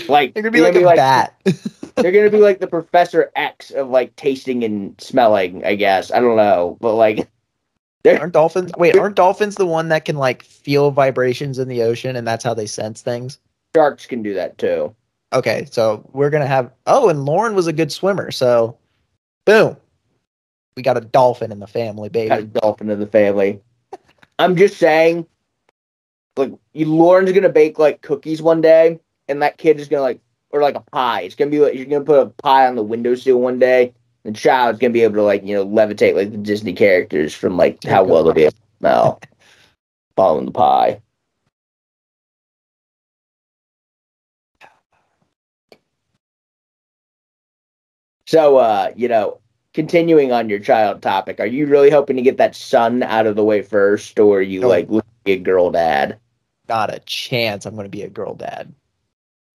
Like 0.08 0.32
You're 0.34 0.42
gonna 0.42 0.52
be 0.52 0.60
like 0.60 0.76
a 0.76 0.96
bat. 0.96 1.34
they're 1.96 2.12
gonna 2.12 2.30
be 2.30 2.38
like 2.38 2.60
the 2.60 2.66
Professor 2.66 3.30
X 3.34 3.70
of 3.70 3.88
like 3.88 4.14
tasting 4.16 4.64
and 4.64 5.00
smelling, 5.00 5.64
I 5.64 5.74
guess. 5.74 6.10
I 6.10 6.20
don't 6.20 6.36
know, 6.36 6.76
but 6.80 6.94
like 6.94 7.28
aren't 8.06 8.32
dolphins? 8.32 8.72
Wait, 8.76 8.96
aren't 8.96 9.16
dolphins 9.16 9.56
the 9.56 9.66
one 9.66 9.88
that 9.88 10.04
can 10.04 10.16
like 10.16 10.42
feel 10.42 10.90
vibrations 10.90 11.58
in 11.58 11.68
the 11.68 11.82
ocean, 11.82 12.16
and 12.16 12.26
that's 12.26 12.44
how 12.44 12.54
they 12.54 12.66
sense 12.66 13.02
things? 13.02 13.38
sharks 13.74 14.06
can 14.06 14.22
do 14.22 14.32
that 14.32 14.56
too. 14.56 14.94
Okay, 15.34 15.66
so 15.70 16.08
we're 16.12 16.30
gonna 16.30 16.46
have. 16.46 16.70
Oh, 16.86 17.08
and 17.08 17.24
Lauren 17.24 17.54
was 17.54 17.66
a 17.66 17.72
good 17.72 17.92
swimmer, 17.92 18.30
so 18.30 18.78
boom, 19.44 19.76
we 20.76 20.82
got 20.82 20.96
a 20.96 21.02
dolphin 21.02 21.52
in 21.52 21.58
the 21.58 21.66
family, 21.66 22.08
Got 22.08 22.38
a 22.38 22.42
baby. 22.42 22.58
dolphin 22.62 22.90
in 22.90 23.00
the 23.00 23.06
family. 23.06 23.60
I'm 24.38 24.56
just 24.56 24.78
saying, 24.78 25.26
like 26.36 26.52
you, 26.72 26.86
Lauren's 26.86 27.32
gonna 27.32 27.48
bake 27.48 27.78
like 27.78 28.00
cookies 28.02 28.40
one 28.40 28.60
day, 28.60 28.98
and 29.28 29.42
that 29.42 29.58
kid 29.58 29.78
is 29.80 29.88
gonna 29.88 30.02
like, 30.02 30.20
or 30.50 30.62
like 30.62 30.76
a 30.76 30.80
pie. 30.80 31.22
It's 31.22 31.34
gonna 31.34 31.50
be 31.50 31.60
like 31.60 31.74
you're 31.74 31.84
gonna 31.86 32.04
put 32.04 32.20
a 32.20 32.26
pie 32.26 32.66
on 32.66 32.76
the 32.76 32.82
windowsill 32.82 33.40
one 33.40 33.58
day. 33.58 33.92
The 34.26 34.32
child's 34.32 34.80
gonna 34.80 34.92
be 34.92 35.02
able 35.02 35.14
to 35.16 35.22
like 35.22 35.44
you 35.44 35.54
know 35.54 35.64
levitate 35.64 36.16
like 36.16 36.32
the 36.32 36.38
Disney 36.38 36.72
characters 36.72 37.32
from 37.32 37.56
like 37.56 37.84
how 37.84 38.02
well 38.04 38.24
they'll 38.24 38.34
be 38.34 38.42
able 38.42 38.52
to 38.52 38.58
smell 38.80 39.20
following 40.16 40.46
the 40.46 40.52
pie. 40.52 41.00
So, 48.26 48.56
uh, 48.56 48.92
you 48.96 49.08
know, 49.08 49.38
continuing 49.74 50.32
on 50.32 50.48
your 50.48 50.58
child 50.58 51.02
topic, 51.02 51.38
are 51.38 51.46
you 51.46 51.66
really 51.66 51.90
hoping 51.90 52.16
to 52.16 52.22
get 52.22 52.38
that 52.38 52.56
son 52.56 53.02
out 53.04 53.26
of 53.26 53.36
the 53.36 53.44
way 53.44 53.62
first, 53.62 54.18
or 54.18 54.38
are 54.38 54.42
you 54.42 54.62
No. 54.62 54.68
like 54.68 54.88
looking 54.90 55.10
to 55.24 55.32
a 55.32 55.38
girl 55.38 55.70
dad? 55.70 56.18
Not 56.68 56.92
a 56.92 56.98
chance. 57.00 57.64
I'm 57.66 57.76
gonna 57.76 57.88
be 57.88 58.02
a 58.02 58.08
girl 58.10 58.34
dad. 58.34 58.74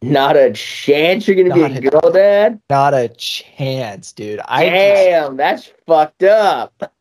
Not 0.02 0.36
a 0.36 0.52
chance 0.54 1.28
you're 1.28 1.36
gonna 1.36 1.50
Not 1.50 1.70
be 1.70 1.76
a- 1.76 1.78
a 1.88 1.92
girl 1.92 2.12
dad. 2.12 2.60
Not 2.70 2.94
a 2.94 3.08
chance, 3.10 4.12
dude. 4.12 4.40
I 4.46 4.64
just, 4.66 4.74
Damn, 4.74 5.38
that's 5.38 5.72
fucked 5.86 6.24
up. 6.24 6.92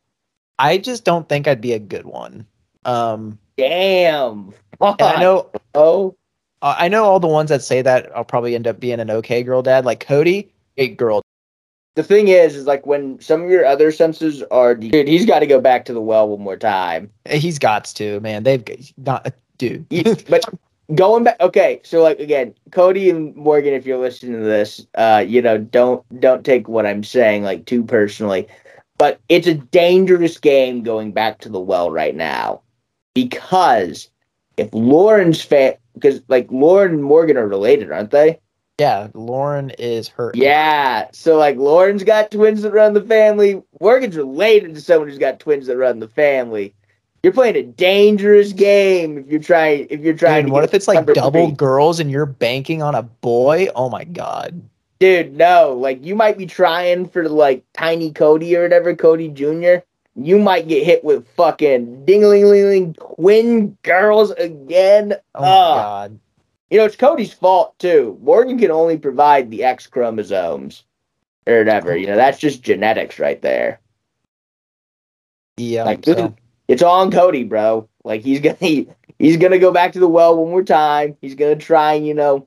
I 0.58 0.76
just 0.78 1.04
don't 1.04 1.26
think 1.28 1.48
I'd 1.48 1.62
be 1.62 1.72
a 1.72 1.78
good 1.78 2.04
one. 2.04 2.46
Um, 2.84 3.38
Damn. 3.56 4.52
I 4.80 5.20
know 5.20 5.50
Oh, 5.74 6.14
Uh, 6.62 6.74
I 6.78 6.88
know 6.88 7.04
all 7.04 7.20
the 7.20 7.26
ones 7.26 7.48
that 7.48 7.62
say 7.62 7.80
that 7.80 8.10
I'll 8.14 8.24
probably 8.24 8.54
end 8.54 8.66
up 8.66 8.78
being 8.80 9.00
an 9.00 9.10
okay 9.10 9.42
girl 9.42 9.62
dad. 9.62 9.86
Like 9.86 10.00
Cody, 10.00 10.52
a 10.76 10.88
girl. 10.88 11.22
the 11.96 12.02
thing 12.02 12.28
is, 12.28 12.54
is 12.54 12.66
like 12.66 12.86
when 12.86 13.18
some 13.20 13.42
of 13.42 13.50
your 13.50 13.64
other 13.64 13.90
senses 13.92 14.42
are, 14.50 14.74
dude, 14.74 15.08
he's 15.08 15.24
got 15.26 15.38
to 15.40 15.46
go 15.46 15.58
back 15.60 15.84
to 15.86 15.92
the 15.94 16.00
well 16.02 16.28
one 16.28 16.40
more 16.42 16.56
time. 16.58 17.10
He's 17.28 17.58
got 17.58 17.86
to 17.96 18.20
man. 18.20 18.42
They've 18.42 18.62
not 18.98 19.32
dude. 19.56 19.86
But 20.28 20.44
going 20.94 21.24
back 21.24 21.36
okay 21.40 21.80
so 21.84 22.02
like 22.02 22.18
again 22.18 22.54
cody 22.72 23.10
and 23.10 23.34
morgan 23.36 23.74
if 23.74 23.86
you're 23.86 23.98
listening 23.98 24.32
to 24.40 24.44
this 24.44 24.86
uh 24.96 25.24
you 25.26 25.40
know 25.40 25.56
don't 25.58 26.04
don't 26.20 26.44
take 26.44 26.68
what 26.68 26.86
i'm 26.86 27.04
saying 27.04 27.42
like 27.42 27.64
too 27.66 27.84
personally 27.84 28.48
but 28.98 29.20
it's 29.28 29.46
a 29.46 29.54
dangerous 29.54 30.38
game 30.38 30.82
going 30.82 31.12
back 31.12 31.38
to 31.38 31.48
the 31.48 31.60
well 31.60 31.90
right 31.90 32.16
now 32.16 32.60
because 33.14 34.08
if 34.56 34.72
lauren's 34.72 35.40
fa 35.42 35.76
because 35.94 36.22
like 36.28 36.50
lauren 36.50 36.92
and 36.92 37.04
morgan 37.04 37.36
are 37.36 37.46
related 37.48 37.90
aren't 37.92 38.10
they? 38.10 38.38
Yeah, 38.78 39.08
Lauren 39.12 39.68
is 39.78 40.08
her. 40.08 40.32
yeah 40.34 41.08
so 41.12 41.36
like 41.36 41.56
lauren's 41.58 42.02
got 42.02 42.30
twins 42.30 42.62
that 42.62 42.72
run 42.72 42.94
the 42.94 43.02
family. 43.02 43.62
Morgan's 43.78 44.16
related 44.16 44.74
to 44.74 44.80
someone 44.80 45.08
who's 45.08 45.18
got 45.18 45.38
twins 45.38 45.66
that 45.66 45.76
run 45.76 46.00
the 46.00 46.08
family 46.08 46.74
you're 47.22 47.32
playing 47.32 47.56
a 47.56 47.62
dangerous 47.62 48.52
game 48.52 49.18
if 49.18 49.26
you're 49.28 49.40
trying 49.40 49.86
if 49.90 50.00
you're 50.00 50.14
trying 50.16 50.44
Dude, 50.46 50.52
what 50.52 50.64
if 50.64 50.72
it's 50.74 50.88
like 50.88 51.06
double 51.14 51.48
three. 51.48 51.54
girls 51.56 52.00
and 52.00 52.10
you're 52.10 52.26
banking 52.26 52.82
on 52.82 52.94
a 52.94 53.02
boy? 53.02 53.68
Oh 53.74 53.90
my 53.90 54.04
god. 54.04 54.62
Dude, 55.00 55.36
no. 55.36 55.74
Like 55.78 56.04
you 56.04 56.14
might 56.14 56.38
be 56.38 56.46
trying 56.46 57.08
for 57.08 57.28
like 57.28 57.64
tiny 57.74 58.10
Cody 58.12 58.56
or 58.56 58.62
whatever, 58.62 58.94
Cody 58.94 59.28
Jr. 59.28 59.76
You 60.16 60.38
might 60.38 60.66
get 60.68 60.84
hit 60.84 61.04
with 61.04 61.26
fucking 61.36 62.04
ding 62.04 62.22
ling 62.22 62.44
ling 62.46 62.64
ling 62.66 62.94
twin 62.94 63.76
girls 63.82 64.30
again. 64.32 65.14
Oh 65.34 65.40
my 65.40 65.46
Ah. 65.46 65.76
god. 65.76 66.18
You 66.70 66.78
know, 66.78 66.84
it's 66.84 66.96
Cody's 66.96 67.32
fault 67.32 67.78
too. 67.78 68.18
Morgan 68.22 68.58
can 68.58 68.70
only 68.70 68.96
provide 68.96 69.50
the 69.50 69.64
X 69.64 69.86
chromosomes 69.86 70.84
or 71.46 71.58
whatever. 71.58 71.96
You 71.96 72.06
know, 72.06 72.16
that's 72.16 72.38
just 72.38 72.62
genetics 72.62 73.18
right 73.18 73.40
there. 73.42 73.80
Yeah. 75.56 75.84
Like, 75.84 76.04
so- 76.04 76.34
It's 76.70 76.82
all 76.82 77.00
on 77.00 77.10
Cody, 77.10 77.42
bro. 77.42 77.88
Like 78.04 78.22
he's 78.22 78.38
gonna 78.40 78.56
he, 78.60 78.86
he's 79.18 79.36
gonna 79.36 79.58
go 79.58 79.72
back 79.72 79.92
to 79.94 79.98
the 79.98 80.06
well 80.08 80.36
one 80.36 80.50
more 80.50 80.62
time. 80.62 81.16
He's 81.20 81.34
gonna 81.34 81.56
try 81.56 81.94
and, 81.94 82.06
you 82.06 82.14
know, 82.14 82.46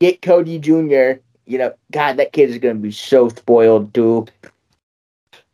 get 0.00 0.22
Cody 0.22 0.58
Jr. 0.58 1.20
You 1.46 1.58
know, 1.58 1.72
God, 1.92 2.16
that 2.16 2.32
kid 2.32 2.50
is 2.50 2.58
gonna 2.58 2.74
be 2.74 2.90
so 2.90 3.28
spoiled 3.28 3.94
too. 3.94 4.26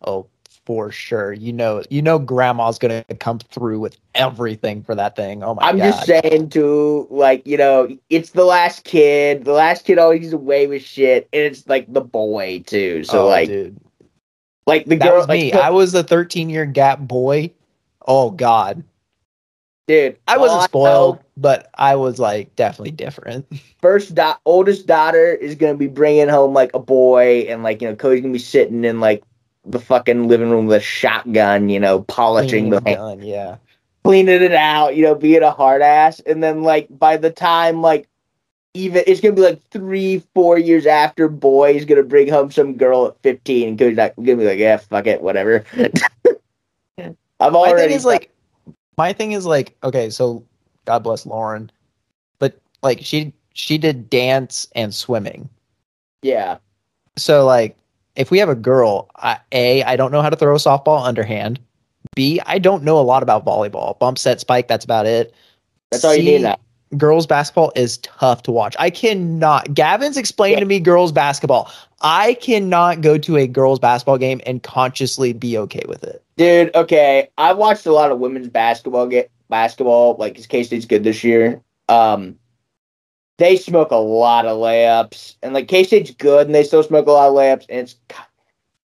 oh, 0.06 0.26
for 0.64 0.90
sure. 0.90 1.34
You 1.34 1.52
know, 1.52 1.82
you 1.90 2.00
know, 2.00 2.18
grandma's 2.18 2.78
gonna 2.78 3.04
come 3.20 3.38
through 3.38 3.80
with 3.80 3.98
everything 4.14 4.82
for 4.82 4.94
that 4.94 5.14
thing. 5.14 5.42
Oh 5.42 5.54
my 5.54 5.60
god. 5.62 5.68
I'm 5.68 5.76
god. 5.76 5.84
just 5.84 6.06
saying 6.06 6.48
too, 6.48 7.06
like, 7.10 7.46
you 7.46 7.58
know, 7.58 7.88
it's 8.08 8.30
the 8.30 8.44
last 8.44 8.84
kid. 8.84 9.44
The 9.44 9.52
last 9.52 9.84
kid 9.84 9.98
always 9.98 10.20
gets 10.22 10.32
away 10.32 10.66
with 10.66 10.82
shit, 10.82 11.28
and 11.34 11.42
it's 11.42 11.66
like 11.66 11.92
the 11.92 12.00
boy 12.00 12.62
too. 12.66 13.04
So 13.04 13.24
oh, 13.24 13.28
like 13.28 13.48
dude. 13.48 13.78
like 14.66 14.86
the 14.86 14.96
That 14.96 15.08
girl 15.08 15.18
was 15.18 15.28
me. 15.28 15.52
like, 15.52 15.62
I 15.62 15.68
was 15.70 15.94
a 15.94 16.02
13 16.02 16.48
year 16.48 16.64
gap 16.64 17.00
boy. 17.00 17.52
Oh 18.08 18.30
God. 18.30 18.82
dude. 19.86 20.16
I 20.26 20.38
wasn't 20.38 20.62
spoiled, 20.62 21.18
but 21.36 21.70
I 21.74 21.94
was 21.94 22.18
like 22.18 22.56
definitely 22.56 22.92
different. 22.92 23.46
first 23.82 24.18
oldest 24.46 24.86
daughter 24.86 25.34
is 25.34 25.54
gonna 25.54 25.76
be 25.76 25.86
bringing 25.86 26.28
home 26.28 26.54
like 26.54 26.70
a 26.72 26.78
boy, 26.78 27.46
and 27.48 27.62
like 27.62 27.82
you 27.82 27.88
know 27.88 27.94
Cody's 27.94 28.22
gonna 28.22 28.32
be 28.32 28.38
sitting 28.38 28.84
in 28.84 28.98
like 28.98 29.22
the 29.66 29.78
fucking 29.78 30.26
living 30.26 30.48
room 30.48 30.66
with 30.66 30.78
a 30.78 30.80
shotgun, 30.80 31.68
you 31.68 31.78
know, 31.78 32.00
polishing 32.04 32.70
the 32.70 32.80
gun, 32.80 33.20
yeah. 33.20 33.56
cleaning 34.02 34.42
it 34.42 34.54
out, 34.54 34.96
you 34.96 35.02
know, 35.02 35.14
being 35.14 35.42
a 35.42 35.50
hard 35.50 35.82
ass, 35.82 36.20
and 36.20 36.42
then 36.42 36.62
like 36.62 36.86
by 36.90 37.18
the 37.18 37.30
time 37.30 37.82
like 37.82 38.08
even 38.72 39.02
it's 39.06 39.20
gonna 39.20 39.34
be 39.34 39.42
like 39.42 39.60
three, 39.70 40.22
four 40.34 40.58
years 40.58 40.86
after 40.86 41.28
boy's 41.28 41.84
gonna 41.84 42.02
bring 42.02 42.28
home 42.28 42.50
some 42.50 42.78
girl 42.78 43.08
at 43.08 43.22
fifteen, 43.22 43.68
and 43.68 43.78
Cody's 43.78 43.98
like 43.98 44.16
gonna 44.16 44.36
be 44.36 44.46
like, 44.46 44.58
yeah, 44.58 44.78
fuck 44.78 45.06
it, 45.06 45.20
whatever. 45.20 45.66
I've 47.40 47.52
My 47.52 47.72
thing 47.74 47.90
is 47.90 48.04
like, 48.04 48.30
my 48.96 49.12
thing 49.12 49.32
is 49.32 49.46
like, 49.46 49.76
okay, 49.84 50.10
so 50.10 50.44
God 50.84 51.02
bless 51.02 51.26
Lauren, 51.26 51.70
but 52.38 52.58
like 52.82 53.00
she 53.02 53.32
she 53.54 53.78
did 53.78 54.08
dance 54.10 54.68
and 54.74 54.94
swimming. 54.94 55.48
yeah, 56.22 56.58
So 57.16 57.44
like, 57.44 57.76
if 58.16 58.30
we 58.30 58.38
have 58.38 58.48
a 58.48 58.54
girl, 58.54 59.10
I, 59.16 59.38
a 59.52 59.82
I 59.84 59.96
don't 59.96 60.12
know 60.12 60.22
how 60.22 60.30
to 60.30 60.36
throw 60.36 60.54
a 60.54 60.58
softball 60.58 61.04
underhand. 61.04 61.60
B 62.14 62.40
I 62.46 62.58
don't 62.58 62.82
know 62.82 62.98
a 62.98 63.02
lot 63.02 63.22
about 63.22 63.44
volleyball. 63.44 63.98
Bump 63.98 64.18
set 64.18 64.40
spike. 64.40 64.68
That's 64.68 64.84
about 64.84 65.06
it. 65.06 65.34
that's 65.90 66.04
all 66.04 66.14
you 66.14 66.22
need 66.22 66.42
now. 66.42 66.56
Girls 66.96 67.26
basketball 67.26 67.72
is 67.76 67.98
tough 67.98 68.42
to 68.44 68.52
watch. 68.52 68.74
I 68.78 68.90
cannot. 68.90 69.74
Gavin's 69.74 70.16
explained 70.16 70.54
Yeah. 70.54 70.60
to 70.60 70.66
me 70.66 70.80
girls 70.80 71.12
basketball. 71.12 71.70
I 72.00 72.34
cannot 72.34 73.00
go 73.00 73.18
to 73.18 73.36
a 73.36 73.46
girls 73.46 73.78
basketball 73.78 74.18
game 74.18 74.40
and 74.46 74.62
consciously 74.62 75.32
be 75.32 75.58
okay 75.58 75.82
with 75.88 76.04
it. 76.04 76.22
Dude, 76.36 76.74
okay. 76.74 77.28
I've 77.36 77.58
watched 77.58 77.86
a 77.86 77.92
lot 77.92 78.12
of 78.12 78.18
women's 78.20 78.48
basketball 78.48 79.06
get 79.06 79.30
basketball, 79.48 80.16
like 80.18 80.48
K 80.48 80.62
State's 80.62 80.86
good 80.86 81.04
this 81.04 81.24
year. 81.24 81.60
Um 81.88 82.36
they 83.38 83.56
smoke 83.56 83.92
a 83.92 83.96
lot 83.96 84.46
of 84.46 84.58
layups. 84.58 85.36
And 85.42 85.54
like 85.54 85.68
K 85.68 85.84
State's 85.84 86.10
good 86.10 86.46
and 86.46 86.54
they 86.54 86.64
still 86.64 86.82
smoke 86.82 87.06
a 87.06 87.12
lot 87.12 87.28
of 87.28 87.34
layups 87.34 87.66
and 87.68 87.80
it's 87.80 87.96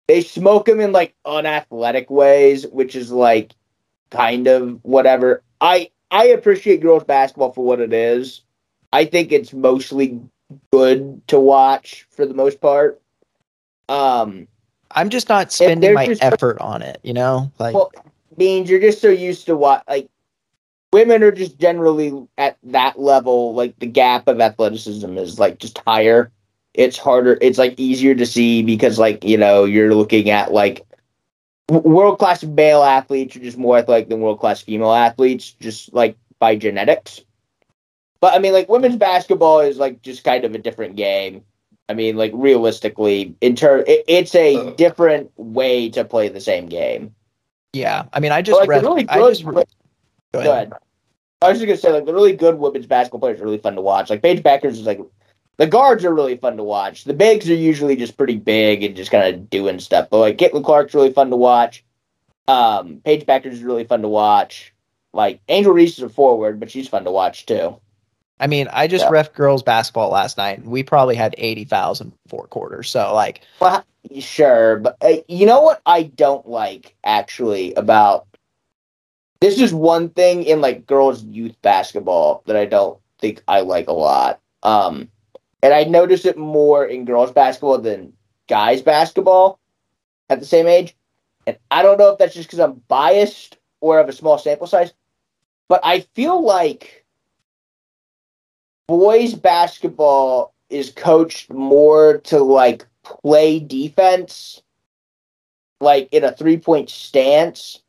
they 0.07 0.21
smoke 0.21 0.65
them 0.65 0.79
in 0.81 0.91
like 0.91 1.15
unathletic 1.25 2.09
ways, 2.09 2.67
which 2.67 2.95
is 2.95 3.11
like 3.11 3.53
kind 4.09 4.47
of 4.47 4.79
whatever. 4.83 5.41
I 5.61 5.89
I 6.13 6.25
appreciate 6.27 6.79
girls 6.79 7.03
basketball 7.03 7.51
for 7.51 7.65
what 7.65 7.81
it 7.81 7.91
is. 7.91 8.41
I 8.93 9.05
think 9.05 9.31
it's 9.31 9.51
mostly 9.51 10.21
good 10.71 11.27
to 11.27 11.39
watch 11.39 12.05
for 12.11 12.25
the 12.27 12.35
most 12.35 12.61
part. 12.61 13.01
Um 13.89 14.47
I'm 14.91 15.09
just 15.09 15.27
not 15.27 15.51
spending 15.51 15.95
my 15.95 16.05
just- 16.05 16.23
effort 16.23 16.59
on 16.61 16.83
it, 16.83 16.99
you 17.03 17.13
know? 17.13 17.51
Like 17.57 17.73
well, 17.73 17.91
means 18.37 18.69
you're 18.69 18.79
just 18.79 19.01
so 19.01 19.09
used 19.09 19.47
to 19.47 19.57
what 19.57 19.83
like 19.87 20.07
women 20.93 21.23
are 21.23 21.31
just 21.31 21.57
generally 21.57 22.13
at 22.37 22.57
that 22.63 22.99
level. 22.99 23.55
Like 23.55 23.77
the 23.79 23.87
gap 23.87 24.27
of 24.27 24.39
athleticism 24.39 25.17
is 25.17 25.39
like 25.39 25.57
just 25.57 25.79
higher. 25.79 26.31
It's 26.75 26.97
harder. 26.97 27.39
It's 27.41 27.57
like 27.57 27.73
easier 27.79 28.13
to 28.13 28.25
see 28.25 28.61
because 28.61 28.99
like 28.99 29.23
you 29.23 29.37
know 29.37 29.65
you're 29.65 29.95
looking 29.95 30.29
at 30.29 30.53
like 30.53 30.85
world 31.69 32.19
class 32.19 32.43
male 32.43 32.83
athletes 32.83 33.35
are 33.35 33.39
just 33.39 33.57
more 33.57 33.77
athletic 33.77 34.09
than 34.09 34.21
world 34.21 34.39
class 34.39 34.61
female 34.61 34.93
athletes, 34.93 35.51
just 35.59 35.93
like 35.93 36.17
by 36.39 36.55
genetics. 36.55 37.21
But 38.19 38.33
I 38.33 38.39
mean, 38.39 38.53
like 38.53 38.69
women's 38.69 38.95
basketball 38.97 39.59
is 39.61 39.77
like 39.77 40.01
just 40.01 40.23
kind 40.23 40.45
of 40.45 40.53
a 40.55 40.57
different 40.57 40.95
game. 40.95 41.43
I 41.89 41.93
mean, 41.93 42.15
like 42.15 42.31
realistically, 42.33 43.35
in 43.41 43.55
turn, 43.55 43.83
it, 43.87 44.03
it's 44.07 44.33
a 44.35 44.55
uh. 44.55 44.69
different 44.71 45.31
way 45.37 45.89
to 45.89 46.05
play 46.05 46.29
the 46.29 46.41
same 46.41 46.67
game. 46.67 47.13
yeah. 47.73 48.03
I 48.13 48.19
mean 48.19 48.31
I 48.31 48.41
just 48.41 48.55
But, 48.59 48.61
like, 48.61 48.69
ref- 48.69 48.81
the 48.83 48.87
really 48.87 49.09
I 49.09 49.17
good, 49.17 49.31
just 49.31 49.43
re- 49.43 49.63
go 50.33 50.39
ahead. 50.39 50.69
good. 50.69 50.77
I 51.41 51.49
was 51.49 51.59
just 51.59 51.67
gonna 51.67 51.77
say, 51.77 51.91
like 51.91 52.05
the 52.05 52.13
really 52.13 52.33
good 52.33 52.57
women's 52.57 52.85
basketball 52.87 53.19
players 53.19 53.41
are 53.41 53.43
really 53.43 53.57
fun 53.57 53.75
to 53.75 53.81
watch. 53.81 54.09
Like 54.09 54.21
Paige 54.21 54.41
Bueckers 54.43 54.71
is 54.71 54.83
like 54.85 55.01
the 55.57 55.67
guards 55.67 56.03
are 56.03 56.13
really 56.13 56.37
fun 56.37 56.57
to 56.57 56.63
watch. 56.63 57.03
The 57.03 57.13
bigs 57.13 57.49
are 57.49 57.55
usually 57.55 57.95
just 57.95 58.17
pretty 58.17 58.37
big 58.37 58.83
and 58.83 58.95
just 58.95 59.11
kind 59.11 59.33
of 59.33 59.49
doing 59.49 59.79
stuff. 59.79 60.09
But 60.09 60.19
like 60.19 60.37
Caitlin 60.37 60.63
Clark's 60.63 60.93
really 60.93 61.13
fun 61.13 61.29
to 61.29 61.35
watch. 61.35 61.83
Um, 62.47 63.01
Paige 63.05 63.25
Bueckers 63.25 63.53
is 63.53 63.63
really 63.63 63.83
fun 63.83 64.01
to 64.01 64.07
watch. 64.07 64.73
Like 65.13 65.39
Angel 65.47 65.71
Reese 65.73 65.97
is 65.97 66.03
a 66.03 66.09
forward, 66.09 66.59
but 66.59 66.71
she's 66.71 66.87
fun 66.87 67.03
to 67.05 67.11
watch 67.11 67.45
too. 67.45 67.77
I 68.39 68.47
mean, 68.47 68.67
I 68.73 68.87
just 68.87 69.03
Yeah. 69.05 69.11
ref 69.11 69.33
girls 69.33 69.63
basketball 69.63 70.09
last 70.09 70.37
night. 70.37 70.57
and 70.57 70.67
We 70.67 70.83
probably 70.83 71.15
had 71.15 71.35
80,000 71.37 72.13
four 72.27 72.47
quarters. 72.47 72.89
So 72.89 73.13
like 73.13 73.41
Well, 73.61 73.83
sure, 74.19 74.77
but 74.79 74.97
uh, 75.01 75.17
you 75.27 75.45
know 75.45 75.61
what 75.61 75.81
I 75.85 76.03
don't 76.03 76.47
like 76.49 76.95
actually 77.03 77.73
about 77.75 78.25
this 79.39 79.59
is 79.59 79.73
one 79.73 80.09
thing 80.09 80.43
in 80.43 80.61
like 80.61 80.87
girls 80.87 81.23
youth 81.23 81.55
basketball 81.61 82.43
that 82.47 82.55
I 82.55 82.65
don't 82.65 82.97
think 83.19 83.43
I 83.47 83.61
like 83.61 83.87
a 83.87 83.93
lot. 83.93 84.39
Um, 84.63 85.09
and 85.63 85.73
I 85.73 85.85
notice 85.85 86.25
it 86.25 86.37
more 86.37 86.85
in 86.85 87.05
girls 87.05 87.31
basketball 87.31 87.79
than 87.79 88.13
guys 88.47 88.81
basketball 88.81 89.59
at 90.29 90.41
the 90.41 90.45
same 90.45 90.67
age. 90.67 90.95
And 91.47 91.57
I 91.71 91.81
don't 91.81 91.97
know 91.97 92.09
if 92.09 92.19
that's 92.19 92.35
just 92.35 92.49
because 92.49 92.59
I'm 92.59 92.81
biased 92.89 93.57
or 93.79 93.97
have 93.97 94.09
a 94.09 94.13
small 94.13 94.37
sample 94.37 94.67
size, 94.67 94.93
but 95.69 95.79
I 95.83 96.01
feel 96.15 96.43
like 96.43 97.05
boys 98.87 99.33
basketball 99.33 100.53
is 100.69 100.91
coached 100.91 101.51
more 101.51 102.17
to 102.19 102.39
like 102.39 102.85
play 103.03 103.59
defense 103.59 104.61
like 105.79 106.09
in 106.11 106.23
a 106.23 106.31
three 106.33 106.57
point 106.57 106.89
stance. 106.89 107.81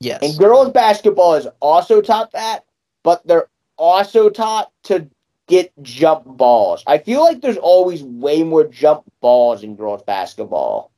yes. 0.00 0.22
And 0.22 0.38
girls 0.38 0.70
basketball 0.70 1.34
is 1.34 1.46
also 1.60 2.02
taught 2.02 2.32
that, 2.32 2.64
but 3.02 3.26
they're 3.26 3.48
also 3.78 4.28
taught 4.28 4.70
to 4.84 5.08
get 5.52 5.70
jump 5.82 6.24
balls. 6.24 6.82
I 6.86 6.96
feel 6.96 7.20
like 7.20 7.42
there's 7.42 7.58
always 7.58 8.02
way 8.02 8.42
more 8.42 8.64
jump 8.64 9.04
balls 9.20 9.62
in 9.62 9.76
girls 9.76 10.02
basketball. 10.02 10.90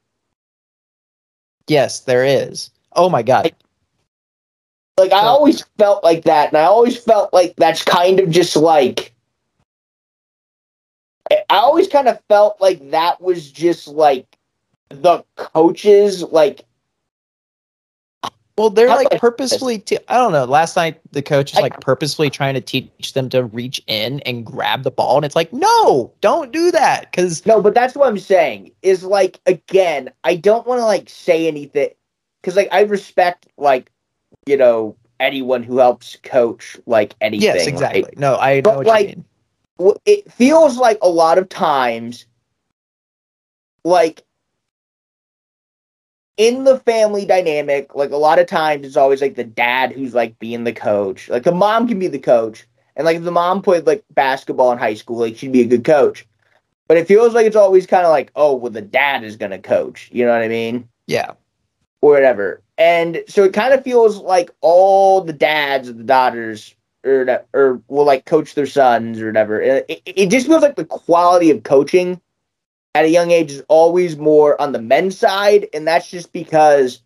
yes, 1.66 2.00
there 2.00 2.24
is. 2.24 2.70
Oh 2.92 3.08
my 3.08 3.22
god. 3.22 3.52
Like 4.96 5.12
I 5.12 5.22
always 5.22 5.62
felt 5.76 6.04
like 6.04 6.22
that, 6.24 6.48
and 6.50 6.56
I 6.56 6.64
always 6.64 6.96
felt 6.96 7.32
like 7.32 7.56
that's 7.56 7.82
kind 7.82 8.20
of 8.20 8.30
just 8.30 8.54
like 8.54 9.12
I 11.32 11.42
I 11.50 11.56
always 11.56 11.88
kind 11.88 12.06
of 12.06 12.20
felt 12.28 12.60
like 12.60 12.90
that 12.92 13.20
was 13.20 13.50
just 13.50 13.88
like 13.88 14.38
the 14.90 15.24
coaches 15.36 16.22
like 16.22 16.64
Well, 18.56 18.70
they're 18.70 18.88
like 18.88 19.10
purposefully. 19.18 19.78
T- 19.80 19.98
I 20.08 20.16
don't 20.16 20.30
know. 20.30 20.44
Last 20.44 20.76
night, 20.76 21.00
the 21.10 21.22
coach 21.22 21.52
is 21.52 21.60
like 21.60 21.80
purposefully 21.80 22.30
trying 22.30 22.54
to 22.54 22.60
teach 22.60 23.12
them 23.12 23.28
to 23.30 23.44
reach 23.44 23.82
in 23.88 24.20
and 24.20 24.46
grab 24.46 24.84
the 24.84 24.92
ball, 24.92 25.16
and 25.16 25.24
it's 25.24 25.34
like, 25.34 25.52
no, 25.52 26.12
don't 26.20 26.52
do 26.52 26.70
that, 26.70 27.10
because 27.10 27.44
No, 27.46 27.60
but 27.60 27.74
that's 27.74 27.96
what 27.96 28.06
I'm 28.06 28.18
saying. 28.18 28.70
Is 28.82 29.02
like 29.02 29.40
again, 29.46 30.10
I 30.22 30.36
don't 30.36 30.66
want 30.68 30.78
to 30.78 30.84
like 30.84 31.08
say 31.08 31.48
anything 31.48 31.90
because 32.40 32.54
like 32.54 32.68
I 32.70 32.82
respect 32.82 33.48
like 33.56 33.90
you 34.46 34.56
know 34.56 34.96
anyone 35.18 35.64
who 35.64 35.78
helps 35.78 36.16
coach 36.22 36.76
like 36.86 37.16
anything. 37.20 37.42
yes, 37.42 37.56
right? 37.56 37.68
exactly. 37.68 38.14
No, 38.16 38.36
I 38.36 38.56
know 38.56 38.62
But, 38.62 38.76
what 38.76 38.86
like, 38.86 39.08
you 39.08 39.16
mean. 39.16 39.98
It 40.06 40.32
feels 40.32 40.76
like 40.76 40.98
a 41.02 41.08
lot 41.08 41.38
of 41.38 41.48
times, 41.48 42.26
like 43.84 44.22
in 46.36 46.64
the 46.64 46.78
family 46.80 47.24
dynamic, 47.24 47.94
like 47.94 48.10
a 48.10 48.16
lot 48.16 48.38
of 48.38 48.46
times 48.46 48.86
it's 48.86 48.96
always 48.96 49.20
like 49.20 49.36
the 49.36 49.44
dad 49.44 49.92
who's 49.92 50.14
like 50.14 50.38
being 50.38 50.64
the 50.64 50.72
coach. 50.72 51.28
Like 51.28 51.44
the 51.44 51.52
mom 51.52 51.86
can 51.86 51.98
be 51.98 52.08
the 52.08 52.18
coach, 52.18 52.66
and 52.96 53.04
like 53.04 53.16
if 53.16 53.24
the 53.24 53.30
mom 53.30 53.62
played 53.62 53.86
like 53.86 54.04
basketball 54.10 54.72
in 54.72 54.78
high 54.78 54.94
school, 54.94 55.18
like 55.18 55.36
she'd 55.36 55.52
be 55.52 55.62
a 55.62 55.66
good 55.66 55.84
coach. 55.84 56.26
But 56.88 56.98
it 56.98 57.08
feels 57.08 57.34
like 57.34 57.46
it's 57.46 57.56
always 57.56 57.86
kind 57.86 58.04
of 58.04 58.10
like, 58.10 58.30
oh, 58.36 58.54
well, 58.54 58.70
the 58.70 58.82
dad 58.82 59.24
is 59.24 59.36
gonna 59.36 59.58
coach. 59.58 60.10
You 60.12 60.24
know 60.26 60.32
what 60.32 60.42
I 60.42 60.48
mean? 60.48 60.88
Yeah, 61.06 61.32
or 62.02 62.12
whatever. 62.12 62.62
And 62.76 63.22
so 63.28 63.44
it 63.44 63.52
kind 63.52 63.72
of 63.72 63.84
feels 63.84 64.18
like 64.18 64.50
all 64.60 65.20
the 65.20 65.32
dads 65.32 65.88
and 65.88 65.98
the 65.98 66.04
daughters 66.04 66.74
or 67.04 67.44
or 67.52 67.80
will 67.88 68.04
like 68.04 68.24
coach 68.24 68.54
their 68.54 68.66
sons 68.66 69.20
or 69.20 69.26
whatever. 69.26 69.60
And 69.60 69.84
It, 69.88 70.02
it 70.04 70.30
just 70.30 70.46
feels 70.46 70.62
like 70.62 70.76
the 70.76 70.84
quality 70.84 71.50
of 71.50 71.62
coaching 71.62 72.20
at 72.94 73.04
a 73.04 73.10
young 73.10 73.30
age 73.30 73.50
is 73.52 73.62
always 73.68 74.16
more 74.16 74.60
on 74.60 74.72
the 74.72 74.80
men's 74.80 75.18
side, 75.18 75.68
and 75.74 75.86
that's 75.86 76.10
just 76.10 76.32
because 76.32 77.02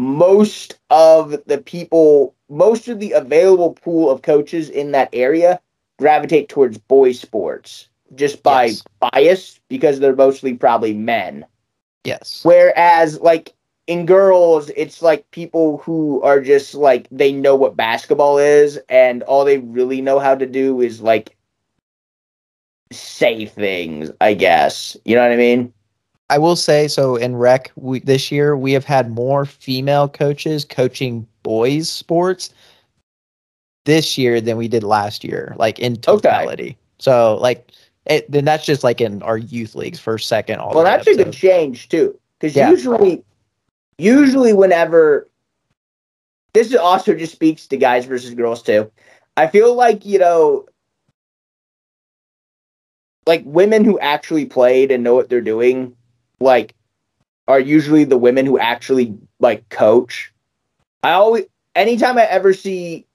most 0.00 0.78
of 0.90 1.36
the 1.46 1.58
people, 1.58 2.34
most 2.48 2.88
of 2.88 3.00
the 3.00 3.12
available 3.12 3.72
pool 3.74 4.10
of 4.10 4.22
coaches 4.22 4.70
in 4.70 4.92
that 4.92 5.08
area 5.12 5.60
gravitate 5.98 6.48
towards 6.48 6.78
boys 6.78 7.20
sports 7.20 7.88
just 8.14 8.42
by 8.42 8.66
Yes. 8.66 8.82
bias 9.00 9.60
because 9.68 10.00
they're 10.00 10.14
mostly 10.16 10.54
probably 10.54 10.94
men. 10.94 11.44
yes, 12.04 12.44
Whereas, 12.44 13.20
like 13.20 13.54
in 13.86 14.06
girls, 14.06 14.70
it's 14.76 15.02
like 15.02 15.30
people 15.30 15.78
who 15.78 16.22
are 16.22 16.40
just 16.40 16.74
like 16.74 17.08
they 17.10 17.32
know 17.32 17.56
what 17.56 17.76
basketball 17.76 18.38
is, 18.38 18.78
and 18.88 19.22
all 19.24 19.44
they 19.44 19.58
really 19.58 20.00
know 20.02 20.18
how 20.18 20.34
to 20.34 20.46
do 20.46 20.80
is 20.80 21.00
like 21.00 21.36
say 22.90 23.46
things. 23.46 24.10
I 24.20 24.34
guess 24.34 24.96
you 25.04 25.14
know 25.14 25.22
what 25.22 25.32
I 25.32 25.36
mean. 25.36 25.72
I 26.30 26.38
will 26.38 26.56
say 26.56 26.88
so. 26.88 27.16
In 27.16 27.36
rec, 27.36 27.72
we, 27.76 28.00
this 28.00 28.30
year 28.30 28.56
we 28.56 28.72
have 28.72 28.84
had 28.84 29.10
more 29.10 29.46
female 29.46 30.08
coaches 30.08 30.64
coaching 30.64 31.26
boys 31.42 31.88
sports 31.88 32.50
this 33.86 34.18
year 34.18 34.40
than 34.40 34.58
we 34.58 34.68
did 34.68 34.82
last 34.82 35.24
year, 35.24 35.54
like 35.58 35.78
in 35.78 35.96
totality. 35.96 36.76
So 36.98 37.38
like 37.40 37.72
it, 38.04 38.30
then 38.30 38.44
that's 38.44 38.66
just 38.66 38.84
like 38.84 39.00
in 39.00 39.22
our 39.22 39.38
youth 39.38 39.74
leagues, 39.74 39.98
first, 39.98 40.28
second, 40.28 40.58
all. 40.60 40.74
Well, 40.74 40.84
that's 40.84 41.06
up 41.06 41.14
a 41.14 41.16
good 41.16 41.32
change 41.32 41.88
too, 41.88 42.18
because 42.38 42.54
Yeah. 42.54 42.70
usually, 42.70 43.24
usually 43.96 44.52
whenever 44.52 45.28
this 46.52 46.68
is 46.68 46.76
also 46.76 47.14
just 47.14 47.32
speaks 47.32 47.66
to 47.68 47.76
guys 47.76 48.04
versus 48.04 48.34
girls 48.34 48.62
too. 48.62 48.90
I 49.36 49.46
feel 49.46 49.74
like 49.74 50.04
you 50.04 50.18
know, 50.18 50.66
like 53.28 53.42
women 53.44 53.84
who 53.84 53.98
actually 53.98 54.46
played 54.46 54.90
and 54.90 55.04
know 55.04 55.14
what 55.14 55.28
they're 55.28 55.42
doing, 55.42 55.94
like, 56.40 56.74
are 57.46 57.60
usually 57.60 58.04
the 58.04 58.16
women 58.16 58.46
who 58.46 58.58
actually 58.58 59.14
like 59.38 59.68
coach. 59.68 60.32
I 61.02 61.12
always, 61.12 61.44
anytime 61.74 62.16
I 62.16 62.24
ever 62.24 62.54
see 62.54 63.06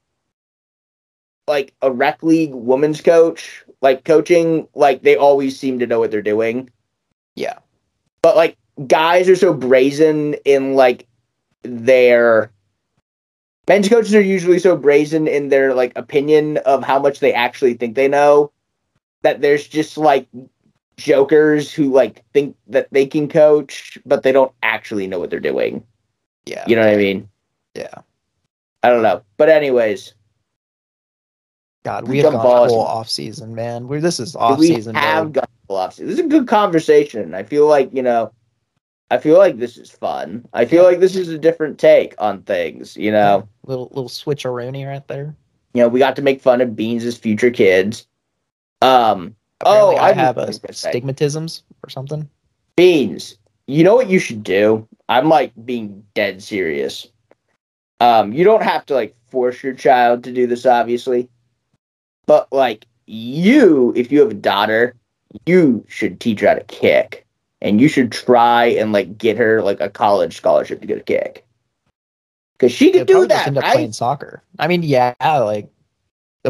like 1.47 1.73
a 1.82 1.91
rec 1.91 2.21
league 2.21 2.54
women's 2.54 3.02
coach, 3.02 3.65
like 3.82 4.06
coaching, 4.06 4.67
like 4.76 5.02
they 5.02 5.17
always 5.17 5.60
seem 5.60 5.80
to 5.80 5.88
know 5.88 5.99
what 5.99 6.12
they're 6.12 6.21
doing 6.21 6.69
Yeah. 7.36 7.58
but 8.21 8.36
like 8.36 8.56
guys 8.88 9.28
are 9.30 9.36
so 9.36 9.52
brazen 9.52 10.36
in 10.45 10.76
like 10.76 11.08
their 11.63 12.52
men's 13.67 13.89
coaches 13.89 14.13
are 14.13 14.21
usually 14.21 14.60
so 14.60 14.78
brazen 14.78 15.28
in 15.28 15.49
their 15.49 15.73
like 15.73 15.91
opinion 15.95 16.58
of 16.58 16.84
how 16.84 16.99
much 16.99 17.19
they 17.19 17.34
actually 17.34 17.73
think 17.73 17.95
they 17.95 18.08
know 18.08 18.53
that 19.23 19.41
there's 19.41 19.67
just 19.67 19.97
like 19.97 20.27
jokers 20.97 21.71
who 21.73 21.91
like 21.91 22.23
think 22.33 22.55
that 22.67 22.88
they 22.91 23.05
can 23.05 23.27
coach 23.27 23.97
but 24.05 24.21
they 24.23 24.31
don't 24.31 24.51
actually 24.62 25.07
know 25.07 25.19
what 25.19 25.29
they're 25.31 25.39
doing 25.39 25.83
Yeah. 26.45 26.63
you 26.67 26.75
know 26.75 26.83
what 26.86 26.93
i 26.93 26.97
mean 26.97 27.27
Yeah. 27.73 27.95
i 28.83 28.89
don't 28.89 29.01
know 29.01 29.23
but 29.38 29.49
anyways 29.49 30.13
God, 31.83 32.03
We've 32.03 32.12
we 32.12 32.17
have 32.19 32.31
gone 32.33 32.43
balls. 32.43 32.71
full 32.71 32.79
off 32.79 33.09
season, 33.09 33.55
man. 33.55 33.89
We're 33.89 33.99
this 33.99 34.17
is 34.17 34.38
off 34.38 34.57
we 34.57 34.67
season. 34.67 34.95
have 34.95 35.25
mode. 35.25 35.33
got 35.33 35.49
philosophy 35.67 36.05
this 36.05 36.13
is 36.19 36.25
a 36.25 36.27
good 36.29 36.47
conversation 36.47 37.33
i 37.33 37.41
feel 37.41 37.67
like 37.67 37.89
you 37.93 38.01
know 38.03 38.31
i 39.12 39.17
feel 39.17 39.38
like 39.38 39.57
this 39.57 39.77
is 39.77 39.89
fun 39.89 40.45
i 40.53 40.65
feel 40.65 40.83
like 40.83 40.99
this 40.99 41.15
is 41.15 41.29
a 41.29 41.38
different 41.38 41.79
take 41.79 42.13
on 42.19 42.41
things 42.43 42.95
you 42.97 43.09
know 43.12 43.47
little 43.65 43.88
little 43.93 44.09
switcheroonie 44.09 44.86
right 44.88 45.07
there. 45.07 45.33
you 45.73 45.81
know, 45.81 45.88
we 45.88 45.99
got 45.99 46.15
to 46.17 46.21
make 46.21 46.41
fun 46.41 46.59
of 46.62 46.75
Beans' 46.75 47.17
future 47.17 47.49
kids. 47.49 48.05
Um, 48.84 49.36
Apparently 49.62 49.96
oh, 49.96 49.98
I 49.98 50.10
I 50.10 50.13
have 50.13 50.36
was 50.36 50.58
a 50.58 50.67
stigmatisms 50.67 51.62
or 51.84 51.89
something. 51.89 52.30
Beans. 52.76 53.38
You 53.65 53.84
know 53.84 53.96
what 53.96 54.10
you 54.10 54.19
should 54.19 54.43
do? 54.43 54.86
I'm 55.08 55.30
like 55.30 55.54
being 55.63 56.04
dead 56.15 56.43
serious. 56.43 57.08
Um, 58.02 58.34
you 58.34 58.43
don't 58.43 58.63
have 58.63 58.86
to 58.88 58.93
like 58.93 59.15
force 59.30 59.63
your 59.63 59.74
child 59.74 60.26
to 60.26 60.34
do 60.34 60.48
this, 60.48 60.65
obviously, 60.65 61.30
but 62.26 62.52
like 62.52 62.86
you, 63.06 63.93
if 63.96 64.12
you 64.12 64.19
have 64.19 64.32
a 64.32 64.34
daughter, 64.34 64.96
you 65.46 65.86
should 65.88 66.19
teach 66.19 66.41
her 66.41 66.50
how 66.50 66.56
to 66.56 66.63
kick, 66.65 67.26
and 67.62 67.80
you 67.80 67.88
should 67.88 68.12
try 68.12 68.65
and 68.65 68.91
like 68.91 69.17
get 69.17 69.38
her 69.38 69.62
like 69.62 69.80
a 69.80 69.89
college 69.89 70.36
scholarship 70.36 70.82
to 70.82 70.88
get 70.88 70.98
a 70.98 71.04
kick, 71.04 71.46
because 72.58 72.74
she 72.74 72.91
could 72.91 73.08
do 73.08 73.13
probably 73.13 73.30
just 73.30 73.39
that, 73.39 73.48
end 73.48 73.58
up 73.58 73.63
right? 73.63 73.74
playing 73.76 73.93
soccer. 73.93 74.43
I 74.60 74.67
mean, 74.67 74.84
yeah, 74.84 75.13
like 75.22 75.69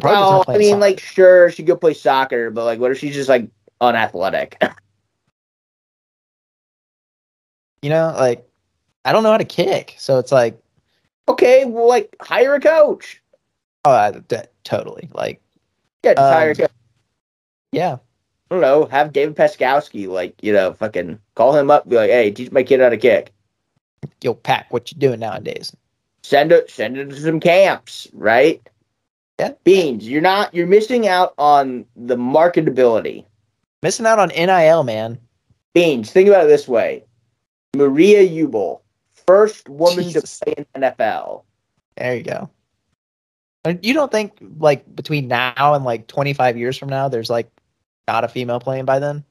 Well, 0.01 0.43
I 0.47 0.57
mean, 0.57 0.71
soccer. 0.71 0.79
like, 0.79 0.99
sure, 0.99 1.51
she 1.51 1.63
could 1.63 1.79
play 1.79 1.93
soccer, 1.93 2.49
but 2.49 2.65
like, 2.65 2.79
what 2.79 2.91
if 2.91 2.97
she's 2.97 3.13
just 3.13 3.29
like 3.29 3.47
unathletic? 3.79 4.61
you 7.83 7.89
know, 7.89 8.13
like 8.17 8.47
I 9.05 9.11
don't 9.11 9.23
know 9.23 9.31
how 9.31 9.37
to 9.37 9.45
kick, 9.45 9.95
so 9.99 10.17
it's 10.17 10.31
like, 10.31 10.59
okay, 11.27 11.65
well, 11.65 11.87
like, 11.87 12.15
hire 12.21 12.55
a 12.55 12.59
coach. 12.59 13.21
oh, 13.85 14.11
that, 14.29 14.51
totally, 14.63 15.09
like, 15.13 15.41
Yeah, 16.03 16.15
just 16.15 16.31
hire 16.31 16.47
a 16.47 16.51
Um, 16.51 16.55
coach. 16.55 16.71
yeah, 17.71 17.97
I 18.49 18.55
don't 18.55 18.61
know, 18.61 18.85
have 18.85 19.13
David 19.13 19.35
Peskowski, 19.35 20.07
like, 20.07 20.41
you 20.41 20.53
know, 20.53 20.73
fucking 20.73 21.19
call 21.35 21.55
him 21.55 21.69
up, 21.69 21.87
be 21.87 21.97
like, 21.97 22.09
hey, 22.09 22.31
teach 22.31 22.51
my 22.51 22.63
kid 22.63 22.79
how 22.79 22.89
to 22.89 22.97
kick. 22.97 23.31
yo, 24.21 24.33
Pack, 24.33 24.71
what 24.71 24.91
you 24.91 24.97
doing 24.97 25.19
nowadays? 25.19 25.75
Send 26.23 26.53
it, 26.53 26.69
send 26.69 26.97
it 26.97 27.09
to 27.09 27.19
some 27.19 27.41
camps, 27.41 28.07
right? 28.13 28.61
Yeah. 29.39 29.51
Beans, 29.63 30.07
you're 30.07 30.21
not, 30.21 30.53
you're 30.53 30.67
missing 30.67 31.07
out 31.07 31.33
on 31.37 31.85
the 31.95 32.15
marketability. 32.15 33.25
Missing 33.81 34.05
out 34.05 34.19
on 34.19 34.29
NIL, 34.29 34.83
man. 34.83 35.19
Beans, 35.73 36.11
think 36.11 36.29
about 36.29 36.45
it 36.45 36.49
this 36.49 36.67
way: 36.67 37.03
Maria 37.75 38.27
Ubel, 38.45 38.81
first 39.27 39.67
woman 39.67 40.05
Jesus. 40.05 40.39
to 40.39 40.45
play 40.45 40.53
in 40.57 40.81
NFL. 40.81 41.43
There 41.97 42.15
you 42.15 42.23
go. 42.23 42.49
You 43.81 43.93
don't 43.93 44.11
think 44.11 44.37
like 44.59 44.93
between 44.95 45.27
now 45.27 45.73
and 45.73 45.83
like 45.85 46.07
25 46.07 46.57
years 46.57 46.77
from 46.77 46.89
now, 46.89 47.07
there's 47.07 47.29
like 47.29 47.49
not 48.07 48.23
a 48.23 48.27
female 48.27 48.59
playing 48.59 48.85
by 48.85 48.99
then? 48.99 49.23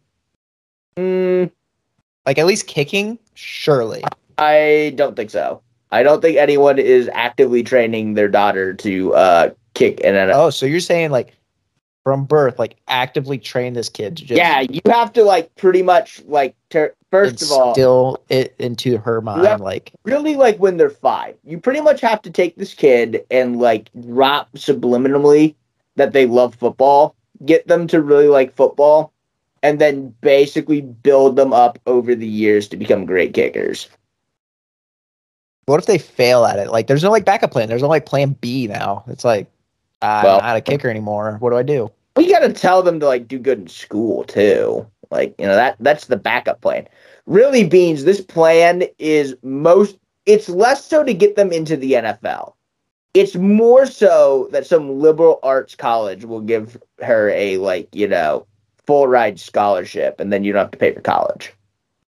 Mm, 0.96 1.50
Like 2.26 2.38
at 2.38 2.46
least 2.46 2.66
kicking, 2.66 3.18
surely. 3.34 4.02
I 4.38 4.92
don't 4.96 5.16
think 5.16 5.30
so. 5.30 5.62
I 5.90 6.02
don't 6.02 6.22
think 6.22 6.38
anyone 6.38 6.78
is 6.78 7.10
actively 7.12 7.62
training 7.62 8.14
their 8.14 8.28
daughter 8.28 8.72
to 8.74 9.14
uh, 9.14 9.50
kick 9.74 10.00
and 10.04 10.16
NFL. 10.16 10.34
Oh, 10.34 10.50
so 10.50 10.66
you're 10.66 10.80
saying 10.80 11.10
like 11.10 11.34
from 12.04 12.24
birth, 12.24 12.58
like 12.58 12.76
actively 12.88 13.38
train 13.38 13.74
this 13.74 13.88
kid 13.88 14.16
to 14.16 14.24
just 14.24 14.38
yeah, 14.38 14.60
you 14.60 14.80
have 14.86 15.12
to 15.12 15.22
like 15.22 15.54
pretty 15.56 15.82
much 15.82 16.22
like 16.26 16.56
ter- 16.70 16.94
first 17.10 17.42
of 17.42 17.52
all, 17.52 17.68
instill 17.68 18.22
it 18.28 18.54
into 18.58 18.98
her 18.98 19.20
mind, 19.20 19.60
like 19.60 19.92
really 20.04 20.36
like 20.36 20.58
when 20.58 20.76
they're 20.76 20.90
five, 20.90 21.36
you 21.44 21.58
pretty 21.58 21.80
much 21.80 22.00
have 22.00 22.20
to 22.22 22.30
take 22.30 22.56
this 22.56 22.74
kid 22.74 23.24
and 23.30 23.58
like 23.58 23.88
drop 24.08 24.52
subliminally 24.54 25.54
that 25.96 26.12
they 26.12 26.26
love 26.26 26.54
football, 26.54 27.14
get 27.44 27.66
them 27.68 27.86
to 27.86 28.00
really 28.00 28.28
like 28.28 28.52
football, 28.54 29.12
and 29.62 29.78
then 29.78 30.14
basically 30.22 30.80
build 30.80 31.36
them 31.36 31.52
up 31.52 31.78
over 31.86 32.14
the 32.14 32.26
years 32.26 32.66
to 32.68 32.76
become 32.76 33.06
great 33.06 33.32
kickers. 33.34 33.88
what 35.66 35.78
if 35.78 35.86
they 35.86 35.98
fail 35.98 36.44
at 36.44 36.58
it? 36.58 36.70
Like 36.70 36.88
there's 36.88 37.04
no 37.04 37.10
like 37.10 37.24
backup 37.24 37.52
plan. 37.52 37.68
There's 37.68 37.82
no 37.82 37.88
like 37.88 38.06
plan 38.06 38.32
B 38.40 38.66
now. 38.66 39.04
It's 39.06 39.24
like 39.24 39.46
I'm 40.02 40.24
Well- 40.24 40.40
not 40.40 40.56
a 40.56 40.60
kicker 40.60 40.88
anymore. 40.88 41.36
What 41.40 41.50
do 41.50 41.56
I 41.56 41.62
do? 41.62 41.90
Well, 42.16 42.26
you 42.26 42.32
got 42.32 42.40
to 42.40 42.52
tell 42.52 42.82
them 42.82 43.00
to 43.00 43.06
like 43.06 43.26
do 43.26 43.38
good 43.38 43.58
in 43.60 43.68
school 43.68 44.24
too. 44.24 44.86
Like 45.10 45.34
you 45.38 45.46
know 45.46 45.54
that 45.54 45.76
that's 45.80 46.06
the 46.06 46.16
backup 46.16 46.60
plan. 46.60 46.86
Really, 47.26 47.64
beans. 47.64 48.04
This 48.04 48.20
plan 48.20 48.84
is 48.98 49.34
most. 49.42 49.96
It's 50.26 50.48
less 50.48 50.84
so 50.84 51.04
to 51.04 51.14
get 51.14 51.36
them 51.36 51.52
into 51.52 51.76
the 51.76 51.92
NFL. 51.92 52.54
It's 53.14 53.34
more 53.34 53.86
so 53.86 54.48
that 54.52 54.66
some 54.66 55.00
liberal 55.00 55.38
arts 55.42 55.74
college 55.74 56.24
will 56.24 56.40
give 56.40 56.80
her 57.02 57.30
a 57.30 57.58
like 57.58 57.88
you 57.94 58.08
know 58.08 58.46
full 58.86 59.06
ride 59.06 59.38
scholarship, 59.38 60.18
and 60.18 60.32
then 60.32 60.44
you 60.44 60.52
don't 60.52 60.62
have 60.62 60.70
to 60.72 60.78
pay 60.78 60.92
for 60.92 61.00
college. 61.00 61.52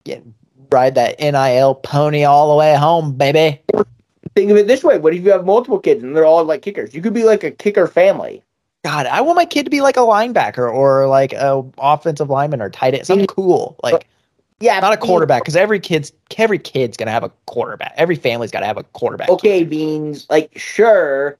Get 0.05 0.23
ride 0.71 0.95
that 0.97 1.19
NIL 1.21 1.77
pony 1.77 2.25
all 2.25 2.51
the 2.51 2.57
way 2.57 2.75
home, 2.77 3.15
baby. 3.15 3.61
Think 4.35 4.51
of 4.51 4.57
it 4.57 4.67
this 4.67 4.85
way: 4.85 4.99
What 4.99 5.15
if 5.15 5.25
you 5.25 5.31
have 5.33 5.45
multiple 5.45 5.79
kids 5.79 6.03
and 6.03 6.17
they're 6.17 6.25
all 6.25 6.45
like 6.45 6.63
kickers? 6.63 6.95
You 6.95 7.03
could 7.03 7.15
be 7.15 7.25
like 7.25 7.45
a 7.45 7.51
kicker 7.51 7.87
family. 7.87 8.43
God, 8.85 9.07
I 9.07 9.21
want 9.21 9.37
my 9.37 9.45
kid 9.45 9.65
to 9.65 9.71
be 9.71 9.81
like 9.81 9.97
a 9.97 10.01
linebacker 10.01 10.73
or 10.73 11.09
like 11.09 11.33
a 11.33 11.65
offensive 11.79 12.31
lineman 12.31 12.63
or 12.63 12.71
tight 12.71 12.95
end, 12.95 13.07
something 13.07 13.27
mm. 13.27 13.35
cool. 13.35 13.77
Like 13.83 14.07
Yeah, 14.61 14.79
not 14.81 14.93
a 14.93 14.97
quarterback, 14.97 15.43
because 15.43 15.57
every 15.57 15.81
kid's 15.81 16.13
every 16.37 16.59
kid's 16.59 16.97
gonna 16.97 17.11
have 17.11 17.25
a 17.25 17.31
quarterback. 17.47 17.95
Every 17.97 18.17
family's 18.17 18.51
got 18.51 18.61
to 18.61 18.67
have 18.67 18.77
a 18.77 18.85
quarterback. 18.85 19.29
okay, 19.31 19.65
beans. 19.65 20.27
Like, 20.31 20.57
sure, 20.57 21.39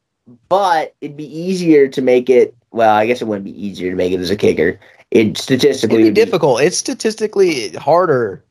but 0.49 0.95
it'd 1.01 1.17
be 1.17 1.25
easier 1.25 1.89
to 1.89 2.03
make 2.03 2.29
it. 2.29 2.55
Well, 2.71 2.95
I 2.95 3.07
guess 3.07 3.23
it 3.23 3.27
wouldn't 3.27 3.45
be 3.45 3.67
easier 3.67 3.91
to 3.91 3.97
make 3.97 4.13
it 4.13 4.21
as 4.21 4.31
a 4.31 4.37
kicker. 4.37 4.79
It 5.11 5.39
statistically 5.39 6.03
It'd 6.03 6.15
be 6.15 6.21
difficult. 6.21 6.61
It's 6.61 6.77
statistically 6.77 7.71
harder 7.71 8.45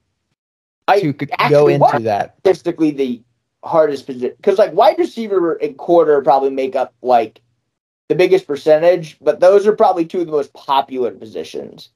I 0.87 1.01
to 1.01 1.13
go 1.49 1.67
into 1.67 1.99
that. 1.99 2.35
statistically 2.39 2.91
the 2.91 3.21
hardest 3.67 4.05
position 4.05 4.33
because 4.37 4.57
like 4.57 4.73
wide 4.73 4.97
receiver 4.97 5.53
and 5.53 5.77
quarter 5.77 6.21
probably 6.21 6.49
make 6.49 6.75
up 6.75 6.93
like 7.01 7.41
the 8.09 8.15
biggest 8.15 8.47
percentage, 8.47 9.17
but 9.21 9.39
those 9.39 9.67
are 9.67 9.75
probably 9.75 10.05
two 10.05 10.21
of 10.21 10.25
the 10.25 10.31
most 10.31 10.53
popular 10.53 11.11
positions. 11.11 11.89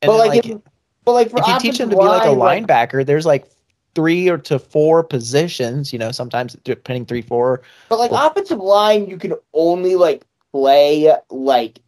And 0.00 0.10
but 0.10 0.18
like, 0.18 0.30
like, 0.30 0.46
if, 0.46 0.60
but 1.04 1.12
like 1.12 1.26
if 1.26 1.46
you 1.46 1.58
teach 1.58 1.78
them 1.78 1.90
to 1.90 1.96
be 1.96 2.02
like 2.02 2.26
a 2.26 2.30
line, 2.30 2.66
linebacker, 2.66 3.04
there's 3.04 3.26
like 3.26 3.46
three 3.94 4.28
or 4.28 4.38
to 4.38 4.58
four 4.58 5.02
positions. 5.02 5.92
You 5.92 5.98
know, 5.98 6.12
sometimes 6.12 6.56
depending 6.64 7.06
three, 7.06 7.22
four. 7.22 7.62
But 7.88 7.98
like 7.98 8.10
offensive 8.12 8.58
line, 8.58 9.06
you 9.08 9.18
can 9.18 9.34
only 9.52 9.96
like 9.96 10.24
play 10.52 11.14
like 11.30 11.80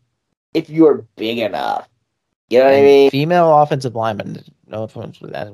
if 0.55 0.69
you're 0.69 1.07
big 1.17 1.39
enough. 1.39 1.89
You 2.51 2.59
know 2.59 2.65
what 2.65 2.75
I 2.75 2.83
mean? 2.83 3.11
Female 3.11 3.63
offensive 3.63 3.95
linemen. 3.95 4.43
No 4.67 4.83
offense, 4.83 5.19
that 5.21 5.53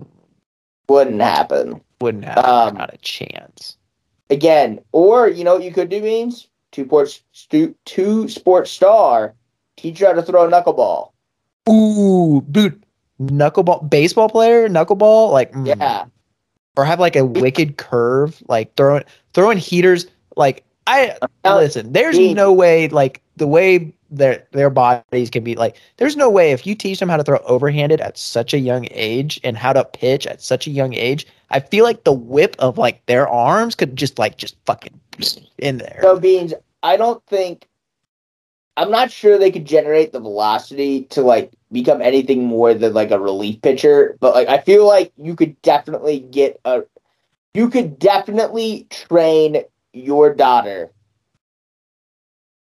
Wouldn't 0.88 1.20
happen. 1.20 1.80
Wouldn't 2.00 2.24
have 2.24 2.44
Um, 2.44 2.76
not 2.76 2.92
a 2.92 2.98
chance. 2.98 3.76
Again, 4.30 4.80
or 4.92 5.28
you 5.28 5.44
know 5.44 5.54
what 5.54 5.64
you 5.64 5.72
could 5.72 5.88
do 5.88 6.00
means 6.00 6.48
two 6.72 6.84
sports 6.84 7.22
stu- 7.32 7.74
two 7.84 8.28
sports 8.28 8.70
star 8.70 9.34
teach 9.76 10.00
you 10.00 10.06
how 10.06 10.12
to 10.12 10.22
throw 10.22 10.46
a 10.46 10.50
knuckleball. 10.50 11.10
Ooh, 11.68 12.44
dude, 12.50 12.82
knuckleball, 13.20 13.88
baseball 13.88 14.28
player, 14.28 14.68
knuckleball, 14.68 15.32
like 15.32 15.52
mm. 15.52 15.66
Yeah, 15.78 16.06
or 16.76 16.84
have 16.84 17.00
like 17.00 17.16
a 17.16 17.24
wicked 17.24 17.76
curve, 17.76 18.42
like 18.48 18.74
throwing 18.76 19.04
throwing 19.32 19.58
heaters, 19.58 20.06
like 20.36 20.64
I 20.86 21.16
listen. 21.44 21.92
There's 21.92 22.18
no 22.18 22.52
way 22.52 22.88
like 22.88 23.22
the 23.36 23.46
way 23.46 23.94
their 24.10 24.46
their 24.52 24.70
bodies 24.70 25.30
can 25.30 25.44
be 25.44 25.54
like. 25.54 25.76
There's 25.96 26.16
no 26.16 26.30
way 26.30 26.52
if 26.52 26.66
you 26.66 26.74
teach 26.74 27.00
them 27.00 27.08
how 27.08 27.16
to 27.16 27.24
throw 27.24 27.38
overhanded 27.40 28.00
at 28.00 28.18
such 28.18 28.54
a 28.54 28.58
young 28.58 28.86
age 28.90 29.40
and 29.44 29.56
how 29.56 29.72
to 29.72 29.84
pitch 29.84 30.26
at 30.26 30.42
such 30.42 30.66
a 30.66 30.70
young 30.70 30.94
age. 30.94 31.26
I 31.50 31.60
feel 31.60 31.84
like 31.84 32.04
the 32.04 32.12
whip 32.12 32.56
of 32.58 32.78
like 32.78 33.04
their 33.06 33.28
arms 33.28 33.74
could 33.74 33.96
just 33.96 34.18
like 34.18 34.36
just 34.36 34.56
fucking 34.66 34.98
in 35.58 35.78
there. 35.78 36.00
So 36.02 36.18
beans, 36.18 36.54
I 36.82 36.96
don't 36.96 37.24
think 37.26 37.68
I'm 38.76 38.90
not 38.90 39.10
sure 39.10 39.38
they 39.38 39.50
could 39.50 39.64
generate 39.64 40.12
the 40.12 40.20
velocity 40.20 41.04
to 41.04 41.22
like 41.22 41.52
become 41.72 42.02
anything 42.02 42.44
more 42.44 42.74
than 42.74 42.92
like 42.92 43.10
a 43.10 43.18
relief 43.18 43.62
pitcher, 43.62 44.16
but 44.20 44.34
like 44.34 44.48
I 44.48 44.58
feel 44.58 44.86
like 44.86 45.12
you 45.16 45.34
could 45.34 45.60
definitely 45.62 46.20
get 46.20 46.60
a 46.64 46.82
you 47.54 47.70
could 47.70 47.98
definitely 47.98 48.86
train 48.90 49.62
your 49.94 50.34
daughter 50.34 50.92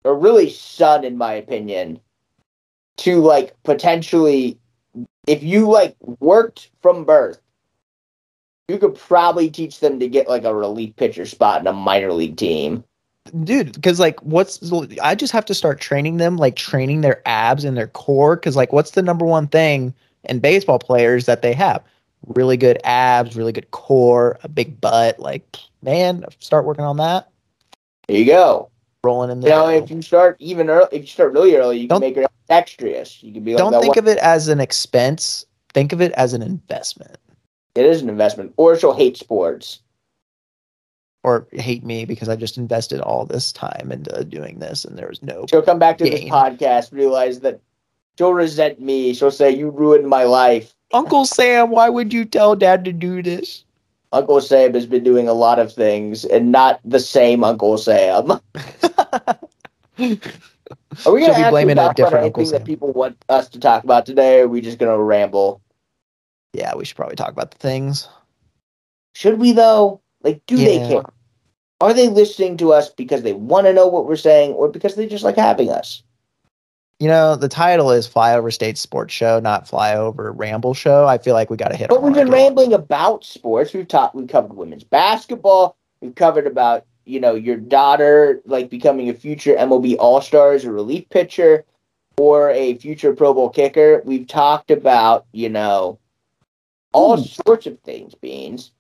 or 0.08 0.18
really 0.18 0.50
son 0.50 1.04
in 1.04 1.18
my 1.18 1.34
opinion 1.34 2.00
to 2.98 3.22
like 3.22 3.56
potentially 3.64 4.58
if 5.28 5.44
you 5.44 5.70
like 5.70 5.96
worked 6.20 6.72
from 6.82 7.06
birth 7.06 7.40
you 8.68 8.78
could 8.78 8.96
probably 8.96 9.50
teach 9.50 9.80
them 9.80 10.00
to 10.00 10.08
get 10.08 10.28
like 10.28 10.44
a 10.44 10.54
relief 10.54 10.96
pitcher 10.96 11.26
spot 11.26 11.62
in 11.62 11.68
a 11.68 11.74
minor 11.74 12.12
league 12.12 12.36
team. 12.36 12.84
Dude 13.44 13.74
because 13.74 14.00
like 14.00 14.22
what's 14.22 14.72
i 15.02 15.14
just 15.14 15.34
have 15.34 15.44
to 15.46 15.54
start 15.54 15.82
training 15.82 16.16
them 16.16 16.38
like 16.38 16.56
training 16.56 17.02
their 17.02 17.22
abs 17.26 17.66
and 17.66 17.76
their 17.76 17.88
core 17.88 18.38
because 18.38 18.56
like 18.56 18.72
what's 18.72 18.92
the 18.92 19.02
number 19.02 19.26
one 19.26 19.48
thing 19.48 19.94
in 20.24 20.40
baseball 20.40 20.80
players 20.80 21.26
that 21.26 21.42
they 21.42 21.54
have? 21.54 21.84
Really 22.28 22.56
good 22.56 22.80
abs 22.86 23.36
really 23.36 23.52
good 23.52 23.70
core 23.72 24.40
a 24.44 24.48
big 24.48 24.80
butt 24.80 25.20
like 25.20 25.58
man 25.82 26.24
start 26.40 26.64
working 26.64 26.86
on 26.86 26.98
that. 26.98 27.30
There 28.08 28.18
you 28.18 28.26
go 28.26 28.70
rolling 29.04 29.32
in 29.32 29.40
the 29.42 29.48
You 29.48 29.54
know, 29.54 29.70
if 29.70 29.90
you 29.90 30.02
start 30.02 30.36
even 30.40 30.70
early, 30.70 30.88
if 30.92 31.02
you 31.02 31.08
start 31.08 31.34
really 31.34 31.56
early, 31.56 31.80
you 31.80 31.88
Don't- 31.88 32.02
can 32.02 32.10
make 32.10 32.18
it 32.18 32.32
dexterous. 32.50 33.22
You 33.24 33.34
can 33.34 33.44
be 33.44 33.54
like, 33.54 33.58
don't 33.60 33.74
think 33.82 33.96
one- 33.96 34.00
of 34.00 34.08
it 34.08 34.18
as 34.20 34.48
an 34.48 34.60
expense 34.60 35.46
think 35.74 35.92
of 35.94 36.02
it 36.02 36.12
as 36.14 36.34
an 36.34 36.42
investment 36.42 37.18
it 37.76 37.86
is 37.86 38.02
an 38.02 38.10
investment, 38.10 38.52
or 38.58 38.76
she'll 38.78 38.94
hate 38.94 39.18
sports. 39.18 39.82
or 41.24 41.46
hate 41.52 41.84
me 41.84 42.06
because 42.06 42.30
i 42.30 42.36
just 42.36 42.58
invested 42.58 43.02
all 43.02 43.26
this 43.26 43.52
time 43.52 43.92
into 43.92 44.24
doing 44.24 44.60
this 44.60 44.86
and 44.86 44.98
there 44.98 45.08
was 45.10 45.22
no 45.22 45.46
She'll 45.50 45.62
come 45.62 45.78
back 45.80 45.98
to 45.98 46.06
this 46.06 46.22
podcast, 46.22 46.92
realize 46.94 47.42
that 47.42 47.60
she'll 48.18 48.34
resent 48.34 48.80
me. 48.80 49.14
She'll 49.14 49.30
say, 49.32 49.52
"You 49.52 49.70
ruined 49.70 50.08
my 50.08 50.24
life." 50.24 50.74
uncle 50.94 51.26
sam 51.26 51.70
why 51.70 51.90
would 51.90 52.14
you 52.14 52.24
tell 52.24 52.56
dad 52.56 52.86
to 52.86 52.94
do 52.94 53.22
this 53.22 53.66
Uncle 54.12 54.42
Sam 54.42 54.74
has 54.74 54.86
been 54.86 55.04
doing 55.04 55.28
a 55.28 55.34
lot 55.34 55.60
of 55.60 55.74
things, 55.74 56.26
and 56.26 56.52
not 56.52 56.80
the 56.86 57.00
same 57.00 57.44
Uncle 57.44 57.78
Sam. 57.78 58.32
Are 61.06 61.14
we 61.14 61.22
going 61.22 61.34
to 61.34 61.48
a 61.48 61.52
talk 61.52 61.64
about 61.64 61.96
different 61.96 62.26
Uncle 62.26 62.42
anything 62.42 62.52
that 62.52 62.66
people 62.66 62.92
want 62.94 63.18
us 63.30 63.50
to 63.50 63.60
talk 63.60 63.84
about 63.84 64.06
today? 64.06 64.42
Or 64.42 64.46
are 64.46 64.48
we 64.48 64.62
just 64.62 64.80
going 64.80 64.96
to 64.96 65.02
ramble? 65.02 65.62
yeah 66.54 66.76
we 66.76 66.86
should 66.86 66.96
probably 66.96 67.16
talk 67.16 67.32
about 67.32 67.52
the 67.52 67.58
things 67.58 68.10
Should 69.14 69.40
we 69.40 69.52
though? 69.52 70.02
Like, 70.24 70.42
do 70.48 70.58
they 70.58 70.80
care? 70.80 71.04
Are 71.80 71.94
they 71.94 72.08
listening 72.08 72.58
to 72.58 72.74
us 72.74 72.90
because 72.90 73.22
they 73.22 73.34
want 73.34 73.68
to 73.68 73.74
know 73.74 73.88
what 73.88 74.08
we're 74.08 74.16
saying, 74.16 74.54
or 74.54 74.68
because 74.68 74.96
they 74.96 75.06
just 75.06 75.24
like 75.24 75.36
having 75.36 75.70
us? 75.70 76.02
You 77.00 77.08
know, 77.08 77.36
the 77.36 77.48
title 77.48 77.92
is 77.92 78.08
Flyover 78.08 78.52
State 78.52 78.78
Sports 78.78 79.14
Show, 79.14 79.40
not 79.40 79.68
Flyover 79.68 80.32
Ramble 80.36 80.74
Show. 80.74 81.06
I 81.06 81.20
feel 81.20 81.36
like 81.36 81.52
we 81.52 81.58
got 81.58 81.68
to 81.68 81.78
hit. 81.78 81.90
But 81.90 82.02
we've 82.02 82.16
been 82.16 82.32
rambling 82.32 82.74
about 82.74 83.24
sports. 83.24 83.72
We've 83.72 83.88
talked. 83.88 84.16
We've 84.16 84.28
covered 84.28 84.54
women's 84.54 84.84
basketball. 84.84 85.78
We've 86.02 86.16
covered 86.16 86.48
about 86.48 86.86
you 87.06 87.20
know 87.20 87.36
your 87.36 87.58
daughter 87.58 88.42
like 88.46 88.72
becoming 88.72 89.10
a 89.10 89.14
future 89.14 89.54
MLB 89.56 89.96
All 90.00 90.22
Stars, 90.22 90.66
a 90.66 90.72
relief 90.72 91.08
pitcher, 91.10 91.66
or 92.18 92.50
a 92.50 92.76
future 92.80 93.16
Pro 93.16 93.32
Bowl 93.32 93.50
kicker. 93.50 94.02
We've 94.04 94.28
talked 94.28 94.72
about 94.72 95.28
you 95.34 95.50
know 95.50 96.00
all 96.94 97.20
Ooh. 97.20 97.24
sorts 97.24 97.68
of 97.68 97.80
things. 97.82 98.16
Beans. 98.16 98.72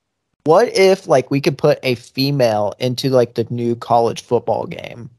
What 0.46 0.70
if 0.76 1.08
like 1.08 1.30
we 1.30 1.40
could 1.40 1.58
put 1.58 1.78
a 1.84 1.94
female 1.94 2.74
into 2.80 3.10
like 3.10 3.36
the 3.36 3.46
new 3.52 3.76
college 3.76 4.24
football 4.24 4.66
game? 4.66 5.12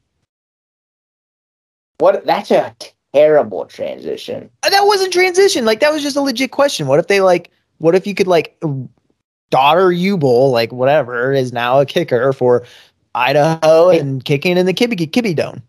What? 1.98 2.24
That's 2.24 2.50
a 2.50 2.74
terrible 3.12 3.64
transition. 3.66 4.50
Uh, 4.62 4.70
That 4.70 4.86
wasn't 4.86 5.12
transition. 5.12 5.64
Like 5.64 5.80
that 5.80 5.92
was 5.92 6.02
just 6.02 6.16
a 6.16 6.20
legit 6.20 6.50
question. 6.50 6.86
What 6.86 6.98
if 6.98 7.08
they 7.08 7.20
like? 7.20 7.50
What 7.78 7.94
if 7.94 8.06
you 8.06 8.14
could 8.14 8.26
like 8.26 8.60
daughter 9.50 9.88
Ubel, 9.88 10.50
like 10.52 10.72
whatever, 10.72 11.32
is 11.32 11.52
now 11.52 11.80
a 11.80 11.86
kicker 11.86 12.32
for 12.32 12.64
Idaho 13.14 13.90
and 13.90 14.24
kicking 14.24 14.56
in 14.56 14.66
the 14.66 14.74
Kibbie 14.74 15.10
Kibbie 15.10 15.36
Dome? 15.36 15.62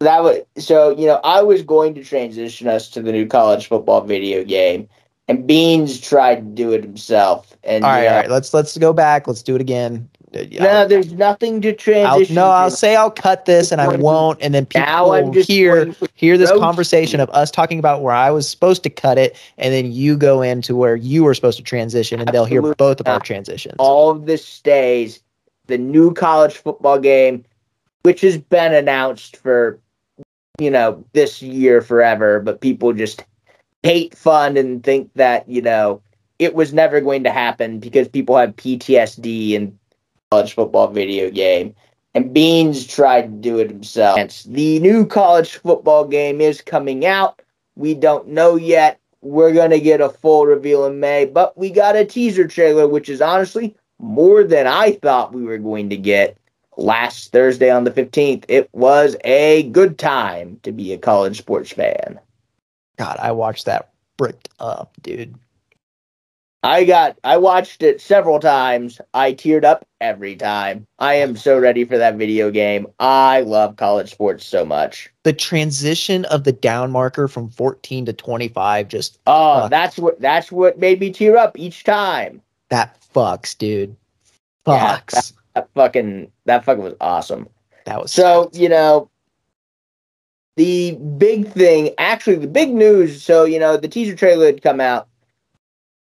That 0.00 0.22
was 0.22 0.38
so. 0.58 0.96
You 0.96 1.06
know, 1.06 1.20
I 1.24 1.42
was 1.42 1.62
going 1.62 1.94
to 1.94 2.04
transition 2.04 2.68
us 2.68 2.88
to 2.90 3.02
the 3.02 3.12
new 3.12 3.26
college 3.26 3.66
football 3.66 4.00
video 4.00 4.44
game, 4.44 4.88
and 5.28 5.46
Beans 5.46 6.00
tried 6.00 6.36
to 6.36 6.42
do 6.42 6.72
it 6.72 6.82
himself. 6.82 7.56
And 7.64 7.84
All 7.84 7.90
right, 7.90 8.04
know, 8.04 8.08
all 8.08 8.16
right. 8.16 8.30
Let's 8.30 8.54
let's 8.54 8.76
go 8.78 8.92
back. 8.92 9.26
Let's 9.26 9.42
do 9.42 9.54
it 9.54 9.60
again. 9.60 10.08
No, 10.32 10.86
there's 10.86 11.12
nothing 11.12 11.60
to 11.62 11.70
I'll, 11.70 11.74
transition. 11.74 12.34
no, 12.36 12.46
I'll 12.46 12.70
say 12.70 12.94
I'll 12.94 13.10
cut 13.10 13.46
this 13.46 13.72
and 13.72 13.80
I 13.80 13.88
won't, 13.96 14.40
and 14.40 14.54
then 14.54 14.64
people 14.64 15.10
will 15.10 15.32
hear 15.32 15.92
hear 16.14 16.38
this 16.38 16.50
conversation 16.52 17.18
of 17.18 17.28
us 17.30 17.50
talking 17.50 17.80
about 17.80 18.02
where 18.02 18.14
I 18.14 18.30
was 18.30 18.48
supposed 18.48 18.84
to 18.84 18.90
cut 18.90 19.18
it, 19.18 19.36
and 19.58 19.74
then 19.74 19.90
you 19.90 20.16
go 20.16 20.40
into 20.40 20.76
where 20.76 20.94
you 20.94 21.24
were 21.24 21.34
supposed 21.34 21.58
to 21.58 21.64
transition, 21.64 22.20
and 22.20 22.28
they'll 22.28 22.44
hear 22.44 22.60
Absolutely 22.60 22.76
both 22.78 23.00
of 23.00 23.08
our 23.08 23.20
transitions. 23.20 23.74
all 23.78 24.10
of 24.10 24.26
this 24.26 24.44
stays. 24.44 25.22
The 25.66 25.78
new 25.78 26.12
college 26.14 26.56
football 26.56 26.98
game, 26.98 27.44
which 28.02 28.20
has 28.20 28.38
been 28.38 28.74
announced 28.74 29.36
for, 29.36 29.80
you 30.58 30.70
know, 30.70 31.04
this 31.12 31.42
year 31.42 31.80
forever, 31.80 32.40
but 32.40 32.60
people 32.60 32.92
just 32.92 33.24
hate 33.82 34.16
fun 34.16 34.56
and 34.56 34.82
think 34.82 35.10
that, 35.14 35.48
you 35.48 35.62
know, 35.62 36.02
it 36.38 36.54
was 36.54 36.72
never 36.72 37.00
going 37.00 37.24
to 37.24 37.30
happen 37.30 37.78
because 37.78 38.08
people 38.08 38.36
have 38.36 38.56
PTSD 38.56 39.52
in 39.52 39.78
college 40.30 40.54
football 40.54 40.86
video 40.86 41.28
game. 41.28 41.74
And 42.14 42.32
Beans 42.32 42.86
tried 42.86 43.22
to 43.22 43.28
do 43.28 43.58
it 43.58 43.68
himself. 43.68 44.16
The 44.44 44.78
new 44.78 45.04
college 45.04 45.56
football 45.56 46.06
game 46.06 46.40
is 46.40 46.60
coming 46.60 47.04
out. 47.04 47.42
We 47.74 47.94
don't 47.94 48.28
know 48.28 48.54
yet. 48.54 49.00
We're 49.22 49.52
going 49.52 49.70
to 49.70 49.80
get 49.80 50.00
a 50.00 50.08
full 50.08 50.46
reveal 50.46 50.86
in 50.86 51.00
May, 51.00 51.24
but 51.24 51.58
we 51.58 51.68
got 51.70 51.96
a 51.96 52.04
teaser 52.04 52.46
trailer, 52.46 52.86
which 52.86 53.08
is 53.08 53.20
honestly 53.20 53.76
more 53.98 54.44
than 54.44 54.68
I 54.68 54.92
thought 55.02 55.34
we 55.34 55.42
were 55.42 55.58
going 55.58 55.90
to 55.90 55.96
get 55.96 56.38
last 56.76 57.32
Thursday 57.32 57.70
on 57.70 57.82
the 57.82 57.90
15th. 57.90 58.44
It 58.46 58.68
was 58.72 59.16
a 59.24 59.64
good 59.64 59.98
time 59.98 60.60
to 60.62 60.70
be 60.70 60.92
a 60.92 60.98
college 60.98 61.38
sports 61.38 61.72
fan. 61.72 62.20
God, 62.98 63.16
I 63.20 63.32
watched 63.32 63.66
that 63.66 63.90
bricked 64.16 64.48
up, 64.60 64.92
dude. 65.02 65.34
I 66.62 66.84
got 66.84 67.18
I 67.24 67.38
watched 67.38 67.82
it 67.82 68.02
several 68.02 68.38
times. 68.38 69.00
I 69.14 69.32
teared 69.32 69.64
up 69.64 69.86
every 70.00 70.36
time. 70.36 70.86
I 70.98 71.14
am 71.14 71.34
so 71.36 71.58
ready 71.58 71.84
for 71.84 71.96
that 71.96 72.16
video 72.16 72.50
game. 72.50 72.86
I 72.98 73.40
love 73.40 73.76
college 73.76 74.10
sports 74.10 74.44
so 74.44 74.64
much. 74.66 75.08
The 75.22 75.32
transition 75.32 76.26
of 76.26 76.44
the 76.44 76.52
down 76.52 76.90
marker 76.90 77.28
from 77.28 77.48
14 77.48 78.04
to 78.06 78.12
25 78.12 78.88
just 78.88 79.18
Oh, 79.26 79.62
Fuck. 79.62 79.70
that's 79.70 79.98
what 79.98 80.20
that's 80.20 80.52
what 80.52 80.78
made 80.78 81.00
me 81.00 81.10
tear 81.10 81.38
up 81.38 81.58
each 81.58 81.82
time. 81.84 82.42
that 82.68 82.96
fucks, 83.14 83.56
dude. 83.56 83.96
Yeah, 84.66 84.98
Fucks. 85.00 85.32
That 85.54 85.68
fucking 85.74 86.30
that 86.44 86.64
fucking 86.66 86.84
was 86.84 86.94
awesome. 87.00 87.48
that 87.86 88.02
was 88.02 88.12
So, 88.12 88.50
you 88.52 88.68
know, 88.68 89.08
the 90.56 90.92
big 91.16 91.48
thing, 91.48 91.90
actually, 91.96 92.36
the 92.36 92.46
big 92.46 92.70
news. 92.74 93.22
So, 93.22 93.44
you 93.44 93.58
know, 93.58 93.78
the 93.78 93.88
teaser 93.88 94.14
trailer 94.14 94.44
had 94.46 94.62
come 94.62 94.78
out. 94.80 95.08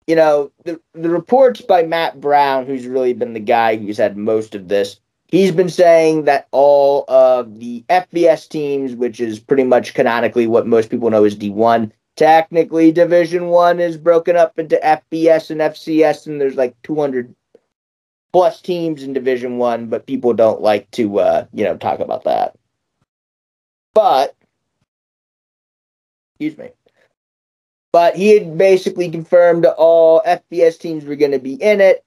You 0.07 0.15
know, 0.15 0.51
the, 0.63 0.79
the 0.93 1.09
reports 1.09 1.61
by 1.61 1.83
Matt 1.83 2.21
Brown, 2.21 2.65
who's 2.65 2.85
really 2.85 3.13
been 3.13 3.33
the 3.33 3.39
guy 3.39 3.75
who's 3.75 3.97
had 3.97 4.17
most 4.17 4.53
of 4.53 4.67
this, 4.67 4.99
he's 5.27 5.51
been 5.51 5.69
saying 5.69 6.25
that 6.25 6.47
all 6.51 7.05
of 7.07 7.59
the 7.59 7.83
FBS 7.89 8.47
teams, 8.47 8.93
which 8.93 9.19
is 9.19 9.39
pretty 9.39 9.63
much 9.63 9.93
canonically 9.93 10.47
what 10.47 10.67
most 10.67 10.89
people 10.89 11.09
know 11.09 11.23
as 11.23 11.35
D1, 11.35 11.91
technically 12.15 12.91
Division 12.91 13.47
One 13.47 13.79
is 13.79 13.97
broken 13.97 14.35
up 14.35 14.57
into 14.59 14.79
FBS 14.83 15.49
and 15.49 15.61
FCS, 15.61 16.27
and 16.27 16.39
there's 16.39 16.55
like 16.55 16.75
200 16.83 17.33
plus 18.31 18.61
teams 18.61 19.01
in 19.03 19.13
Division 19.13 19.57
One, 19.57 19.87
but 19.87 20.05
people 20.05 20.33
don't 20.33 20.61
like 20.61 20.89
to, 20.91 21.19
uh, 21.19 21.45
you 21.53 21.63
know, 21.63 21.77
talk 21.77 21.99
about 21.99 22.25
that. 22.25 22.55
But, 23.93 24.35
excuse 26.33 26.57
me. 26.57 26.69
But 27.95 28.17
he 28.17 28.37
had 28.37 28.57
basically 28.57 29.09
confirmed 29.09 29.65
all 29.65 30.21
FBS 30.27 30.77
teams 30.77 31.05
were 31.05 31.15
going 31.15 31.31
to 31.31 31.39
be 31.39 31.53
in 31.53 31.79
it. 31.79 32.03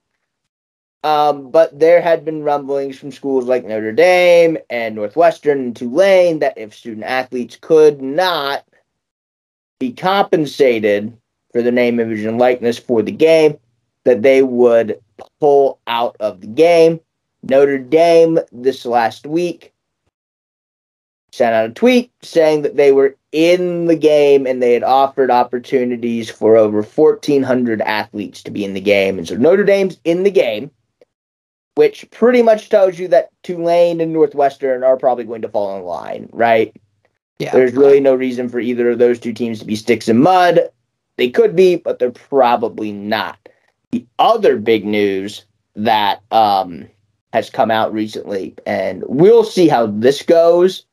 Um, 1.03 1.51
but 1.51 1.79
there 1.79 2.03
had 2.03 2.27
been 2.27 2.43
rumblings 2.43 2.99
from 2.99 3.11
schools 3.11 3.47
like 3.47 3.65
Notre 3.65 3.93
Dame 3.93 4.59
and 4.69 4.95
Northwestern 4.95 5.59
and 5.61 5.75
Tulane 5.75 6.41
that 6.41 6.59
if 6.59 6.75
student 6.75 7.07
athletes 7.07 7.57
could 7.59 8.03
not 8.03 8.67
be 9.79 9.91
compensated 9.91 11.17
for 11.55 11.63
the 11.63 11.73
name, 11.73 11.99
image, 12.01 12.23
and 12.23 12.37
likeness 12.37 12.79
for 12.79 13.01
the 13.01 13.11
game, 13.11 13.57
that 14.05 14.21
they 14.21 14.43
would 14.43 15.01
pull 15.41 15.81
out 15.87 16.17
of 16.21 16.43
the 16.43 16.49
game. 16.49 17.01
Notre 17.45 17.79
Dame 17.79 18.41
this 18.53 18.85
last 18.85 19.27
week 19.27 19.73
sent 21.31 21.55
out 21.55 21.71
a 21.71 21.73
tweet 21.73 22.11
saying 22.23 22.63
that 22.63 22.77
they 22.77 22.93
were 22.93 23.17
in 23.33 23.87
the 23.87 23.97
game 23.97 24.47
and 24.47 24.63
they 24.63 24.73
had 24.73 24.83
offered 24.83 25.31
opportunities 25.31 26.31
for 26.31 26.57
over 26.57 26.83
1,400 26.83 27.81
athletes 27.83 28.43
to 28.43 28.51
be 28.51 28.65
in 28.65 28.75
the 28.75 28.81
game. 28.81 29.19
And 29.19 29.29
so 29.29 29.37
Notre 29.37 29.65
Dame's 29.65 29.99
in 30.05 30.23
the 30.23 30.31
game, 30.31 30.71
which 31.75 32.11
pretty 32.11 32.43
much 32.43 32.71
tells 32.71 32.99
you 32.99 33.09
that 33.09 33.31
Tulane 33.43 34.01
and 34.01 34.13
Northwestern 34.13 34.83
are 34.83 34.97
probably 34.97 35.25
going 35.25 35.43
to 35.43 35.49
fall 35.49 35.77
in 35.77 35.85
line, 35.85 36.29
right? 36.33 36.75
Yeah. 37.39 37.53
There's 37.53 37.75
really 37.75 38.01
no 38.01 38.15
reason 38.15 38.49
for 38.49 38.59
either 38.59 38.91
of 38.91 38.99
those 38.99 39.21
two 39.21 39.33
teams 39.33 39.61
to 39.61 39.65
be 39.65 39.77
sticks 39.77 40.09
in 40.09 40.21
mud. 40.21 40.71
They 41.17 41.31
could 41.31 41.55
be, 41.55 41.77
but 41.77 41.99
they're 41.99 42.11
probably 42.11 42.93
not. 42.93 43.39
The 43.91 44.07
other 44.19 44.57
big 44.57 44.85
news 44.85 45.45
that 45.77 46.21
um, 46.33 46.89
has 47.33 47.51
come 47.51 47.71
out 47.71 47.93
recently, 47.93 48.55
and 48.67 49.05
we'll 49.07 49.45
see 49.45 49.69
how 49.69 49.87
this 49.87 50.23
goes 50.23 50.85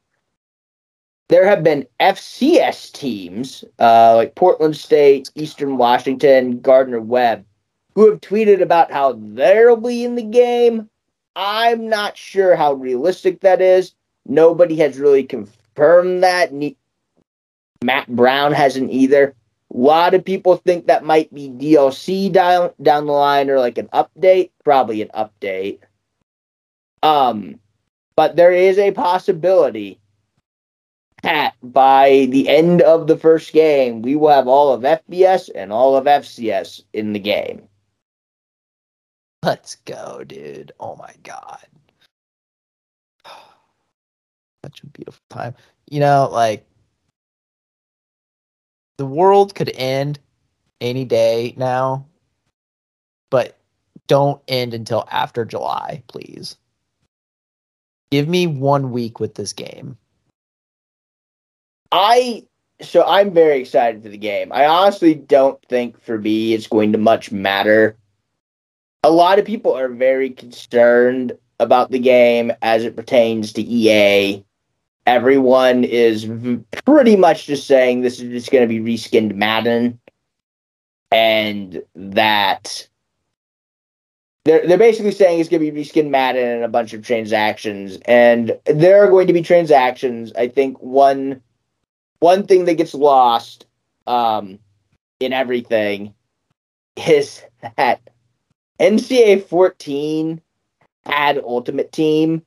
there 1.28 1.46
have 1.46 1.64
been 1.64 1.88
FCS 2.00 2.92
teams 2.92 3.64
uh, 3.80 4.16
like 4.16 4.36
Portland 4.36 4.76
State, 4.76 5.32
Eastern 5.36 5.78
Washington, 5.78 6.60
Gardner 6.60 7.02
Webb, 7.02 7.46
who 7.96 8.10
have 8.10 8.22
tweeted 8.22 8.62
about 8.62 8.92
how 8.92 9.14
they'll 9.14 9.78
be 9.78 10.04
in 10.04 10.16
the 10.16 10.24
game. 10.24 10.90
I'm 11.36 11.90
not 11.90 12.18
sure 12.18 12.56
how 12.56 12.74
realistic 12.74 13.42
that 13.42 13.62
is. 13.62 13.94
Nobody 14.28 14.76
has 14.78 15.00
really 15.00 15.24
confirmed 15.24 16.24
that. 16.24 16.52
Matt 17.84 18.08
Brown 18.08 18.52
hasn't 18.54 18.92
either. 18.92 19.36
A 19.74 19.78
lot 19.78 20.14
of 20.14 20.24
people 20.24 20.58
think 20.58 20.88
that 20.88 21.04
might 21.04 21.34
be 21.34 21.50
DLC 21.50 22.32
down 22.32 22.72
down 22.82 23.08
the 23.08 23.12
line 23.12 23.50
or 23.50 23.60
like 23.60 23.78
an 23.78 23.90
update, 23.94 24.52
probably 24.64 25.02
an 25.02 25.10
update. 25.14 25.80
Um, 27.04 27.60
but 28.16 28.36
there 28.36 28.54
is 28.54 28.78
a 28.78 28.92
possibility 28.92 30.00
by 31.64 32.28
the 32.30 32.48
end 32.50 32.82
of 32.82 33.08
the 33.08 33.18
first 33.18 33.52
game, 33.54 34.02
we 34.02 34.16
will 34.16 34.30
have 34.30 34.48
all 34.48 34.74
of 34.74 34.82
FBS 34.82 35.50
and 35.56 35.72
all 35.72 35.96
of 35.96 36.06
FCS 36.06 36.84
in 36.94 37.14
the 37.14 37.20
game. 37.20 37.68
Let's 39.44 39.76
go, 39.76 40.24
dude. 40.26 40.72
Oh 40.80 40.96
my 40.96 41.14
god. 41.24 41.66
Such 44.66 44.84
a 44.84 44.88
beautiful 44.88 45.24
time. 45.30 45.56
You 45.90 46.00
know, 46.00 46.30
like 46.32 46.66
the 48.98 49.06
world 49.06 49.56
could 49.56 49.72
end 49.76 50.20
any 50.82 51.06
day 51.06 51.54
now, 51.58 52.06
but 53.30 53.58
don't 54.08 54.42
end 54.48 54.74
until 54.74 55.08
after 55.12 55.46
July, 55.46 56.04
please. 56.08 56.58
Give 58.12 58.28
me 58.28 58.48
one 58.48 58.92
week 58.92 59.20
with 59.20 59.36
this 59.36 59.54
game. 59.54 59.98
I 61.96 62.44
so 62.82 63.06
I'm 63.08 63.32
very 63.32 63.62
excited 63.62 64.04
for 64.04 64.10
the 64.10 64.18
game. 64.18 64.52
I 64.52 64.66
honestly 64.66 65.16
don't 65.16 65.64
think 65.70 66.00
for 66.02 66.20
me 66.20 66.54
it's 66.54 66.68
going 66.68 66.92
to 66.92 66.98
much 66.98 67.32
matter. 67.32 67.96
A 69.04 69.12
lot 69.12 69.40
of 69.40 69.46
people 69.46 69.74
are 69.74 69.88
very 69.88 70.30
concerned 70.30 71.38
about 71.62 71.92
the 71.92 72.00
game 72.00 72.52
as 72.62 72.84
it 72.84 72.98
pertains 72.98 73.54
to 73.54 73.62
EA. 73.62 74.44
Everyone 75.08 75.86
is 75.86 76.26
v- 76.26 76.60
pretty 76.86 77.16
much 77.16 77.46
just 77.46 77.66
saying 77.66 78.02
this 78.02 78.20
is 78.20 78.30
just 78.30 78.52
going 78.52 78.68
to 78.68 78.82
be 78.82 78.82
reskinned 78.82 79.36
Madden, 79.36 79.98
and 81.12 81.82
that 81.96 82.90
they're 84.44 84.68
they're 84.68 84.78
basically 84.78 85.12
saying 85.12 85.40
it's 85.40 85.48
going 85.48 85.64
to 85.64 85.72
be 85.72 85.82
reskinned 85.82 86.10
Madden 86.10 86.46
and 86.46 86.64
a 86.66 86.68
bunch 86.68 86.92
of 86.92 87.06
transactions, 87.06 88.00
and 88.04 88.60
there 88.66 89.02
are 89.02 89.10
going 89.10 89.28
to 89.28 89.34
be 89.34 89.42
transactions. 89.42 90.34
I 90.34 90.50
think 90.50 90.82
one 90.82 91.42
one 92.26 92.48
thing 92.48 92.66
that 92.66 92.74
gets 92.74 92.96
lost 92.96 93.68
um, 94.08 94.58
in 95.20 95.32
everything 95.32 96.12
is 97.08 97.44
that 97.78 98.02
NCAA 98.80 99.44
14 99.44 100.42
had 101.06 101.38
Ultimate 101.38 101.92
Team. 101.92 102.44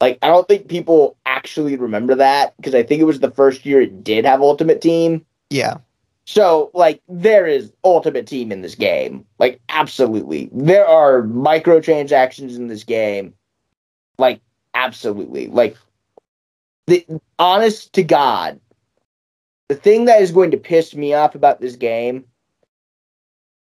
Like, 0.00 0.18
I 0.22 0.28
don't 0.28 0.48
think 0.48 0.68
people 0.68 1.18
actually 1.26 1.76
remember 1.76 2.14
that 2.14 2.56
because 2.56 2.74
I 2.74 2.82
think 2.82 3.02
it 3.02 3.04
was 3.04 3.20
the 3.20 3.30
first 3.30 3.66
year 3.66 3.82
it 3.82 4.02
did 4.02 4.24
have 4.24 4.40
Ultimate 4.40 4.80
Team. 4.80 5.26
Yeah. 5.50 5.74
So, 6.24 6.70
like, 6.72 7.02
there 7.06 7.46
is 7.46 7.70
Ultimate 7.84 8.26
Team 8.26 8.50
in 8.50 8.62
this 8.62 8.76
game. 8.76 9.26
Like, 9.38 9.60
absolutely. 9.68 10.48
There 10.54 10.86
are 10.86 11.20
microtransactions 11.24 12.56
in 12.56 12.68
this 12.68 12.84
game. 12.84 13.34
Like, 14.16 14.40
absolutely. 14.72 15.48
Like, 15.48 15.76
the 16.86 17.06
honest 17.38 17.92
to 17.92 18.02
God, 18.02 18.58
the 19.70 19.76
thing 19.76 20.06
that 20.06 20.20
is 20.20 20.32
going 20.32 20.50
to 20.50 20.56
piss 20.56 20.96
me 20.96 21.14
off 21.14 21.36
about 21.36 21.60
this 21.60 21.76
game, 21.76 22.24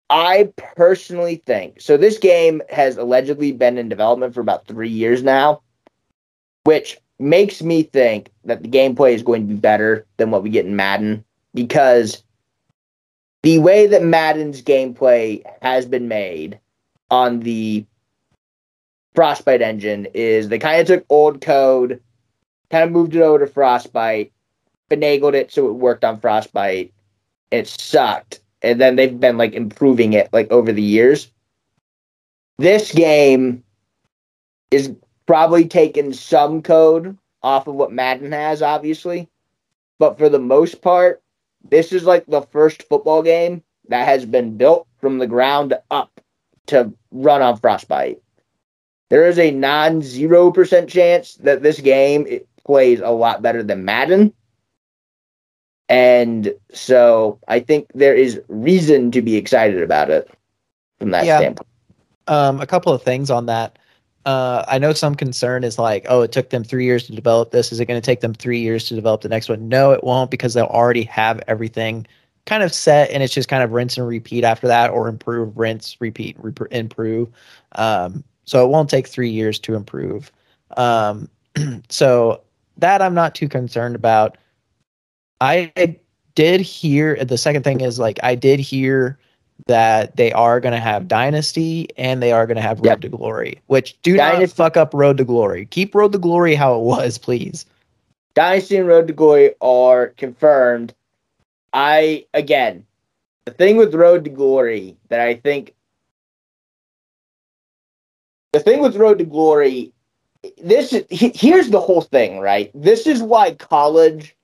I 0.08 0.52
personally 0.76 1.42
think 1.46 1.80
so. 1.80 1.96
This 1.96 2.16
game 2.16 2.62
has 2.70 2.96
allegedly 2.96 3.50
been 3.50 3.76
in 3.76 3.88
development 3.88 4.32
for 4.32 4.40
about 4.40 4.68
three 4.68 4.88
years 4.88 5.24
now, 5.24 5.62
which 6.62 6.96
makes 7.18 7.60
me 7.60 7.82
think 7.82 8.30
that 8.44 8.62
the 8.62 8.68
gameplay 8.68 9.14
is 9.14 9.24
going 9.24 9.48
to 9.48 9.52
be 9.52 9.58
better 9.58 10.06
than 10.16 10.30
what 10.30 10.44
we 10.44 10.48
get 10.48 10.64
in 10.64 10.76
Madden 10.76 11.24
because 11.54 12.22
the 13.42 13.58
way 13.58 13.88
that 13.88 14.04
Madden's 14.04 14.62
gameplay 14.62 15.42
has 15.60 15.86
been 15.86 16.06
made 16.06 16.60
on 17.10 17.40
the 17.40 17.84
Frostbite 19.16 19.60
engine 19.60 20.06
is 20.14 20.48
they 20.48 20.60
kind 20.60 20.80
of 20.80 20.86
took 20.86 21.04
old 21.10 21.40
code, 21.40 22.00
kind 22.70 22.84
of 22.84 22.92
moved 22.92 23.16
it 23.16 23.22
over 23.22 23.44
to 23.44 23.52
Frostbite, 23.52 24.30
finagled 24.90 25.34
it 25.34 25.52
so 25.52 25.68
it 25.68 25.74
worked 25.74 26.04
on 26.04 26.20
Frostbite. 26.20 26.92
It 27.50 27.68
sucked. 27.68 28.40
And 28.62 28.80
then 28.80 28.96
they've 28.96 29.18
been 29.18 29.36
like 29.36 29.52
improving 29.52 30.12
it 30.12 30.28
like 30.32 30.50
over 30.50 30.72
the 30.72 30.82
years. 30.82 31.30
This 32.58 32.92
game 32.92 33.62
is 34.70 34.92
probably 35.26 35.66
taking 35.66 36.12
some 36.12 36.62
code 36.62 37.16
off 37.42 37.66
of 37.66 37.74
what 37.74 37.92
Madden 37.92 38.32
has, 38.32 38.62
obviously. 38.62 39.28
But 39.98 40.18
for 40.18 40.28
the 40.28 40.38
most 40.38 40.82
part, 40.82 41.22
this 41.70 41.92
is 41.92 42.04
like 42.04 42.26
the 42.26 42.42
first 42.42 42.82
football 42.84 43.22
game 43.22 43.62
that 43.88 44.06
has 44.06 44.24
been 44.24 44.56
built 44.56 44.86
from 45.00 45.18
the 45.18 45.26
ground 45.26 45.74
up 45.90 46.20
to 46.66 46.92
run 47.10 47.42
on 47.42 47.56
Frostbite. 47.58 48.20
There 49.08 49.26
is 49.26 49.38
a 49.38 49.50
non 49.50 50.02
0% 50.02 50.88
chance 50.88 51.34
that 51.36 51.62
this 51.62 51.80
game 51.80 52.26
plays 52.64 53.00
a 53.00 53.10
lot 53.10 53.42
better 53.42 53.62
than 53.62 53.84
Madden. 53.84 54.32
And 55.88 56.52
so 56.72 57.38
I 57.48 57.60
think 57.60 57.88
there 57.94 58.14
is 58.14 58.40
reason 58.48 59.10
to 59.12 59.22
be 59.22 59.36
excited 59.36 59.82
about 59.82 60.10
it 60.10 60.28
from 60.98 61.10
that 61.10 61.24
Yeah. 61.24 61.38
standpoint. 61.38 61.68
Um, 62.28 62.60
a 62.60 62.66
couple 62.66 62.92
of 62.92 63.02
things 63.02 63.30
on 63.30 63.46
that. 63.46 63.78
Uh, 64.24 64.64
I 64.66 64.78
know 64.78 64.92
some 64.92 65.14
concern 65.14 65.62
is 65.62 65.78
like, 65.78 66.04
oh, 66.08 66.22
it 66.22 66.32
took 66.32 66.50
them 66.50 66.64
three 66.64 66.84
years 66.84 67.06
to 67.06 67.14
develop 67.14 67.52
this. 67.52 67.70
Is 67.70 67.78
it 67.78 67.84
going 67.86 68.00
to 68.00 68.04
take 68.04 68.20
them 68.20 68.34
three 68.34 68.58
years 68.58 68.88
to 68.88 68.96
develop 68.96 69.20
the 69.20 69.28
next 69.28 69.48
one? 69.48 69.68
No, 69.68 69.92
it 69.92 70.02
won't 70.02 70.32
because 70.32 70.54
they'll 70.54 70.64
already 70.66 71.04
have 71.04 71.40
everything 71.46 72.04
kind 72.46 72.64
of 72.64 72.72
set, 72.72 73.10
and 73.10 73.22
it's 73.22 73.34
just 73.34 73.48
kind 73.48 73.62
of 73.62 73.72
rinse 73.72 73.96
and 73.96 74.06
repeat 74.06 74.42
after 74.42 74.66
that, 74.66 74.90
or 74.90 75.08
improve, 75.08 75.56
rinse, 75.56 75.96
repeat, 76.00 76.36
rep- 76.40 76.72
improve. 76.72 77.28
Um, 77.76 78.24
so 78.44 78.64
it 78.64 78.68
won't 78.68 78.90
take 78.90 79.06
three 79.06 79.30
years 79.30 79.60
to 79.60 79.74
improve. 79.74 80.32
Um, 80.76 81.28
so 81.88 82.40
that 82.78 83.02
I'm 83.02 83.14
not 83.14 83.34
too 83.36 83.48
concerned 83.48 83.94
about. 83.94 84.38
I 85.40 85.98
did 86.34 86.60
hear 86.60 87.22
the 87.24 87.38
second 87.38 87.62
thing 87.62 87.80
is 87.80 87.98
like 87.98 88.18
I 88.22 88.34
did 88.34 88.60
hear 88.60 89.18
that 89.66 90.16
they 90.16 90.32
are 90.32 90.60
going 90.60 90.74
to 90.74 90.80
have 90.80 91.08
Dynasty 91.08 91.88
and 91.96 92.22
they 92.22 92.30
are 92.32 92.46
going 92.46 92.56
to 92.56 92.62
have 92.62 92.78
Road 92.78 92.86
Yep. 92.86 93.00
to 93.00 93.08
Glory, 93.08 93.60
which 93.66 94.00
do 94.02 94.16
not 94.16 94.34
Dynasty- 94.34 94.54
fuck 94.56 94.76
up 94.76 94.92
Road 94.94 95.16
to 95.18 95.24
Glory. 95.24 95.66
Keep 95.66 95.94
Road 95.94 96.12
to 96.12 96.18
Glory 96.18 96.54
how 96.54 96.74
it 96.76 96.82
was, 96.82 97.18
please. 97.18 97.64
Dynasty 98.34 98.76
and 98.76 98.86
Road 98.86 99.06
to 99.08 99.12
Glory 99.14 99.54
are 99.60 100.08
confirmed. 100.08 100.94
I 101.72 102.26
again, 102.34 102.86
the 103.46 103.50
thing 103.52 103.76
with 103.76 103.94
Road 103.94 104.24
to 104.24 104.30
Glory 104.30 104.96
that 105.08 105.20
I 105.20 105.34
think 105.34 105.74
the 108.52 108.60
thing 108.60 108.80
with 108.80 108.96
Road 108.96 109.18
to 109.18 109.24
Glory 109.24 109.92
this 110.62 110.92
is 110.92 111.04
here's 111.10 111.70
the 111.70 111.80
whole 111.80 112.02
thing, 112.02 112.38
right? 112.38 112.70
This 112.74 113.06
is 113.06 113.22
why 113.22 113.54
college 113.54 114.35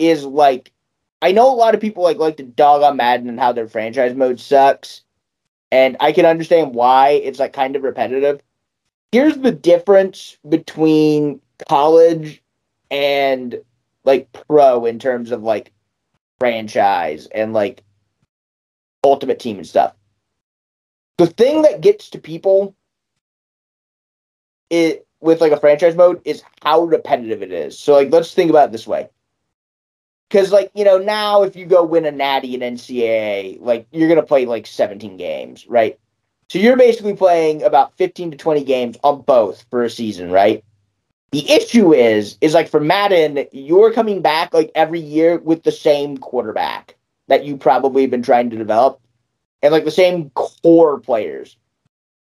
is 0.00 0.24
like 0.24 0.72
I 1.22 1.32
know 1.32 1.52
a 1.52 1.54
lot 1.54 1.74
of 1.74 1.80
people 1.80 2.02
like 2.02 2.16
like 2.16 2.38
to 2.38 2.42
dog 2.42 2.82
on 2.82 2.96
Madden 2.96 3.28
and 3.28 3.38
how 3.38 3.52
their 3.52 3.68
franchise 3.68 4.16
mode 4.16 4.40
sucks. 4.40 5.02
And 5.70 5.96
I 6.00 6.10
can 6.10 6.26
understand 6.26 6.74
why 6.74 7.10
it's 7.10 7.38
like 7.38 7.52
kind 7.52 7.76
of 7.76 7.82
repetitive. 7.82 8.40
Here's 9.12 9.36
the 9.36 9.52
difference 9.52 10.36
between 10.48 11.40
college 11.68 12.42
and 12.90 13.60
like 14.04 14.32
pro 14.32 14.86
in 14.86 14.98
terms 14.98 15.30
of 15.30 15.42
like 15.42 15.72
franchise 16.40 17.28
and 17.32 17.52
like 17.52 17.84
ultimate 19.04 19.38
team 19.38 19.58
and 19.58 19.66
stuff. 19.66 19.94
The 21.18 21.26
thing 21.26 21.62
that 21.62 21.82
gets 21.82 22.10
to 22.10 22.18
people 22.18 22.74
it 24.70 25.06
with 25.20 25.40
like 25.40 25.52
a 25.52 25.60
franchise 25.60 25.94
mode 25.94 26.22
is 26.24 26.42
how 26.62 26.82
repetitive 26.82 27.42
it 27.42 27.52
is. 27.52 27.78
So 27.78 27.92
like 27.92 28.10
let's 28.10 28.32
think 28.32 28.48
about 28.48 28.70
it 28.70 28.72
this 28.72 28.86
way. 28.86 29.08
Cause 30.30 30.52
like, 30.52 30.70
you 30.74 30.84
know, 30.84 30.98
now 30.98 31.42
if 31.42 31.56
you 31.56 31.66
go 31.66 31.82
win 31.84 32.04
a 32.04 32.12
natty 32.12 32.54
in 32.54 32.60
NCAA, 32.60 33.58
like 33.60 33.86
you're 33.90 34.08
gonna 34.08 34.22
play 34.22 34.46
like 34.46 34.66
17 34.66 35.16
games, 35.16 35.66
right? 35.66 35.98
So 36.48 36.58
you're 36.58 36.76
basically 36.76 37.14
playing 37.14 37.62
about 37.62 37.96
15 37.96 38.32
to 38.32 38.36
20 38.36 38.64
games 38.64 38.96
on 39.02 39.22
both 39.22 39.64
for 39.70 39.82
a 39.82 39.90
season, 39.90 40.30
right? 40.30 40.64
The 41.32 41.48
issue 41.50 41.94
is, 41.94 42.38
is 42.40 42.54
like 42.54 42.68
for 42.68 42.80
Madden, 42.80 43.46
you're 43.52 43.92
coming 43.92 44.20
back 44.20 44.52
like 44.52 44.70
every 44.74 45.00
year 45.00 45.38
with 45.38 45.62
the 45.62 45.72
same 45.72 46.18
quarterback 46.18 46.96
that 47.28 47.44
you 47.44 47.56
probably 47.56 48.02
have 48.02 48.10
been 48.10 48.22
trying 48.22 48.50
to 48.50 48.56
develop 48.56 49.00
and 49.62 49.72
like 49.72 49.84
the 49.84 49.90
same 49.90 50.30
core 50.30 50.98
players. 50.98 51.56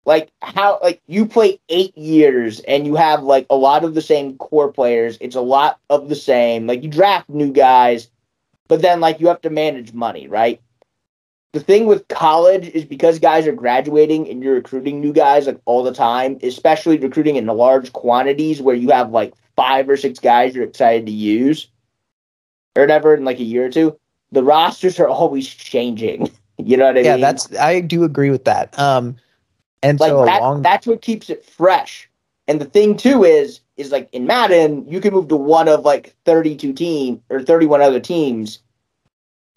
Like 0.05 0.31
how 0.41 0.79
like 0.81 1.01
you 1.07 1.25
play 1.25 1.59
eight 1.69 1.97
years 1.97 2.59
and 2.61 2.85
you 2.85 2.95
have 2.95 3.23
like 3.23 3.45
a 3.49 3.55
lot 3.55 3.85
of 3.85 3.93
the 3.93 4.01
same 4.01 4.37
core 4.37 4.71
players. 4.71 5.17
It's 5.21 5.35
a 5.35 5.41
lot 5.41 5.79
of 5.89 6.09
the 6.09 6.15
same. 6.15 6.67
Like 6.67 6.83
you 6.83 6.89
draft 6.89 7.29
new 7.29 7.51
guys, 7.51 8.09
but 8.67 8.81
then 8.81 8.99
like 8.99 9.19
you 9.21 9.27
have 9.27 9.41
to 9.41 9.49
manage 9.49 9.93
money, 9.93 10.27
right? 10.27 10.61
The 11.53 11.59
thing 11.59 11.85
with 11.85 12.07
college 12.07 12.67
is 12.69 12.83
because 12.83 13.19
guys 13.19 13.47
are 13.47 13.53
graduating 13.53 14.27
and 14.27 14.43
you're 14.43 14.55
recruiting 14.55 14.99
new 14.99 15.13
guys 15.13 15.45
like 15.45 15.59
all 15.65 15.83
the 15.83 15.93
time, 15.93 16.37
especially 16.41 16.97
recruiting 16.97 17.35
in 17.35 17.45
large 17.45 17.93
quantities 17.93 18.61
where 18.61 18.75
you 18.75 18.89
have 18.89 19.11
like 19.11 19.33
five 19.55 19.87
or 19.87 19.95
six 19.95 20.19
guys 20.19 20.55
you're 20.55 20.65
excited 20.65 21.05
to 21.05 21.11
use 21.11 21.67
or 22.75 22.81
whatever 22.83 23.15
in 23.15 23.23
like 23.23 23.39
a 23.39 23.43
year 23.43 23.65
or 23.65 23.69
two. 23.69 23.97
The 24.31 24.43
rosters 24.43 24.99
are 24.99 25.07
always 25.07 25.47
changing. 25.47 26.29
You 26.59 26.77
know 26.77 26.85
what 26.85 26.91
I 26.91 27.01
mean? 27.01 27.05
yeah, 27.05 27.17
that's 27.17 27.53
I 27.57 27.79
do 27.81 28.03
agree 28.03 28.29
with 28.29 28.45
that. 28.45 28.77
Um, 28.77 29.17
and 29.83 29.99
like 29.99 30.09
so 30.09 30.25
that, 30.25 30.41
along 30.41 30.61
that's 30.61 30.87
what 30.87 31.01
keeps 31.01 31.29
it 31.29 31.45
fresh. 31.45 32.09
And 32.47 32.59
the 32.59 32.65
thing 32.65 32.97
too 32.97 33.23
is 33.23 33.61
is 33.77 33.91
like 33.91 34.09
in 34.11 34.25
Madden, 34.25 34.87
you 34.87 34.99
can 34.99 35.13
move 35.13 35.27
to 35.29 35.35
one 35.35 35.67
of 35.67 35.85
like 35.85 36.15
32 36.25 36.73
team 36.73 37.21
or 37.29 37.41
31 37.41 37.81
other 37.81 37.99
teams 37.99 38.59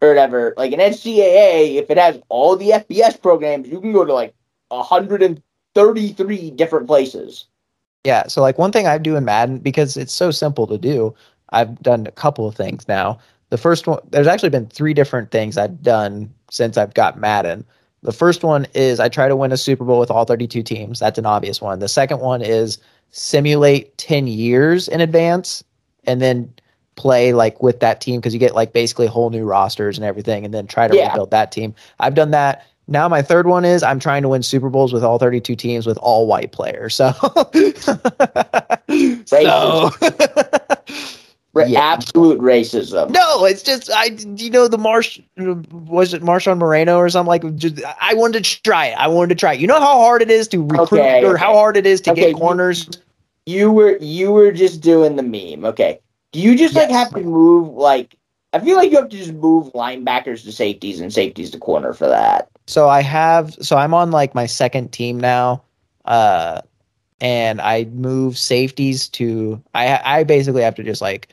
or 0.01 0.09
whatever. 0.09 0.55
Like 0.57 0.73
in 0.73 0.81
NCAA, 0.81 1.77
if 1.77 1.91
it 1.91 1.99
has 1.99 2.19
all 2.29 2.57
the 2.57 2.71
FBS 2.71 3.21
programs, 3.21 3.69
you 3.69 3.81
can 3.81 3.93
go 3.93 4.05
to 4.05 4.13
like 4.13 4.35
133 4.69 6.51
different 6.53 6.87
places. 6.87 7.47
Yeah. 8.05 8.27
So 8.29 8.41
like 8.41 8.59
one 8.59 8.73
thing 8.73 8.87
I 8.87 8.99
do 8.99 9.17
in 9.17 9.25
Madden 9.25 9.59
because 9.59 9.97
it's 9.97 10.13
so 10.13 10.31
simple 10.31 10.67
to 10.67 10.79
do. 10.79 11.15
I've 11.51 11.81
done 11.81 12.07
a 12.07 12.13
couple 12.13 12.47
of 12.47 12.55
things 12.55 12.89
now. 12.89 13.19
The 13.51 13.59
first 13.59 13.87
one, 13.87 14.01
there's 14.11 14.27
actually 14.27 14.51
been 14.51 14.67
three 14.67 14.95
different 14.95 15.31
things 15.31 15.57
I've 15.57 15.83
done 15.83 16.33
since 16.51 16.77
I've 16.77 16.95
got 16.95 17.19
Madden. 17.19 17.65
The 18.07 18.13
first 18.13 18.45
one 18.45 18.69
is 18.73 19.01
I 19.01 19.09
try 19.09 19.27
to 19.27 19.35
win 19.35 19.51
a 19.51 19.57
Super 19.57 19.85
Bowl 19.85 19.99
with 19.99 20.13
all 20.13 20.25
32 20.25 20.63
teams. 20.63 21.01
That's 21.01 21.19
an 21.19 21.27
obvious 21.27 21.61
one. 21.61 21.81
The 21.81 21.89
second 21.89 22.21
one 22.21 22.41
is 22.41 22.79
simulate 23.11 23.99
10 23.99 24.29
years 24.29 24.87
in 24.87 25.01
advance 25.01 25.65
and 26.05 26.23
then 26.23 26.55
play 26.95 27.33
like 27.33 27.61
with 27.61 27.81
that 27.81 28.01
team 28.01 28.21
because 28.21 28.33
you 28.33 28.39
get 28.39 28.55
like 28.55 28.73
basically 28.73 29.09
whole 29.09 29.31
new 29.31 29.45
rosters 29.45 29.99
and 29.99 30.05
everything 30.05 30.45
and 30.45 30.55
then 30.55 30.69
try 30.69 30.87
to 30.87 30.95
Yeah. 30.97 31.09
rebuild 31.09 31.33
that 31.33 31.51
team. 31.51 31.75
I've 31.99 32.15
done 32.15 32.31
that. 32.31 32.65
Now 32.87 33.09
my 33.09 33.23
third 33.23 33.49
one 33.49 33.65
is 33.65 33.83
I'm 33.83 33.99
trying 33.99 34.23
to 34.23 34.29
win 34.29 34.45
Super 34.45 34.71
Bowls 34.71 34.93
with 34.93 35.03
all 35.03 35.19
32 35.19 35.57
teams 35.57 35.85
with 35.85 35.99
all 35.99 36.29
white 36.29 36.53
players. 36.53 36.95
So, 36.95 37.11
so 39.25 39.91
Yeah. 41.67 41.81
Absolute 41.81 42.39
racism. 42.41 43.11
no, 43.11 43.45
it's 43.45 43.63
just 43.63 43.91
I 43.93 44.11
you 44.37 44.51
know 44.51 44.69
the 44.69 44.79
Marsh 44.79 45.21
was 45.39 46.13
it 46.15 46.23
Marshawn 46.23 46.59
Moreno 46.59 46.97
or 46.99 47.09
something 47.09 47.29
like 47.29 47.57
just 47.57 47.81
I 48.01 48.15
wanted 48.15 48.45
to 48.45 48.61
try 48.63 48.87
it. 48.87 48.95
I 48.99 49.09
wanted 49.09 49.31
to 49.31 49.35
try 49.41 49.55
it. 49.55 49.61
You 49.61 49.67
know 49.67 49.81
how 49.81 49.99
hard 49.99 50.23
it 50.23 50.31
is 50.31 50.49
to 50.49 50.63
recruit 50.63 51.01
Okay, 51.01 51.25
or 51.25 51.35
okay. 51.35 51.43
how 51.43 51.55
hard 51.55 51.77
it 51.77 51.87
is 51.87 52.01
to 52.03 52.13
Okay, 52.13 52.33
get 52.33 52.37
corners. 52.37 52.89
You 53.47 53.71
were 53.71 53.97
you 53.99 54.33
were 54.33 54.53
just 54.53 54.81
doing 54.81 55.17
the 55.17 55.23
meme. 55.23 55.65
Okay. 55.65 56.01
Do 56.33 56.41
you 56.41 56.57
just 56.57 56.75
like 56.75 56.91
have 56.91 57.11
to 57.13 57.21
move 57.21 57.69
like 57.75 58.15
I 58.53 58.59
feel 58.61 58.77
like 58.77 58.91
you 58.91 58.97
have 58.99 59.09
to 59.09 59.17
just 59.17 59.33
move 59.35 59.73
linebackers 59.73 60.43
to 60.45 60.53
safeties 60.53 61.01
and 61.01 61.13
safeties 61.13 61.51
to 61.53 61.59
corner 61.59 61.93
for 61.93 62.09
that. 62.09 62.49
So 62.67 62.89
I 62.89 63.03
have 63.03 63.55
so 63.61 63.77
I'm 63.77 63.95
on 63.95 64.11
like 64.11 64.35
my 64.35 64.47
second 64.47 64.93
team 64.93 65.19
now. 65.19 65.63
Uh 66.05 66.61
and 67.21 67.61
I 67.63 67.85
move 67.93 68.37
safeties 68.37 69.09
to 69.11 69.63
I 69.75 70.01
I 70.05 70.25
basically 70.25 70.63
have 70.63 70.75
to 70.75 70.83
just 70.83 71.01
like 71.01 71.29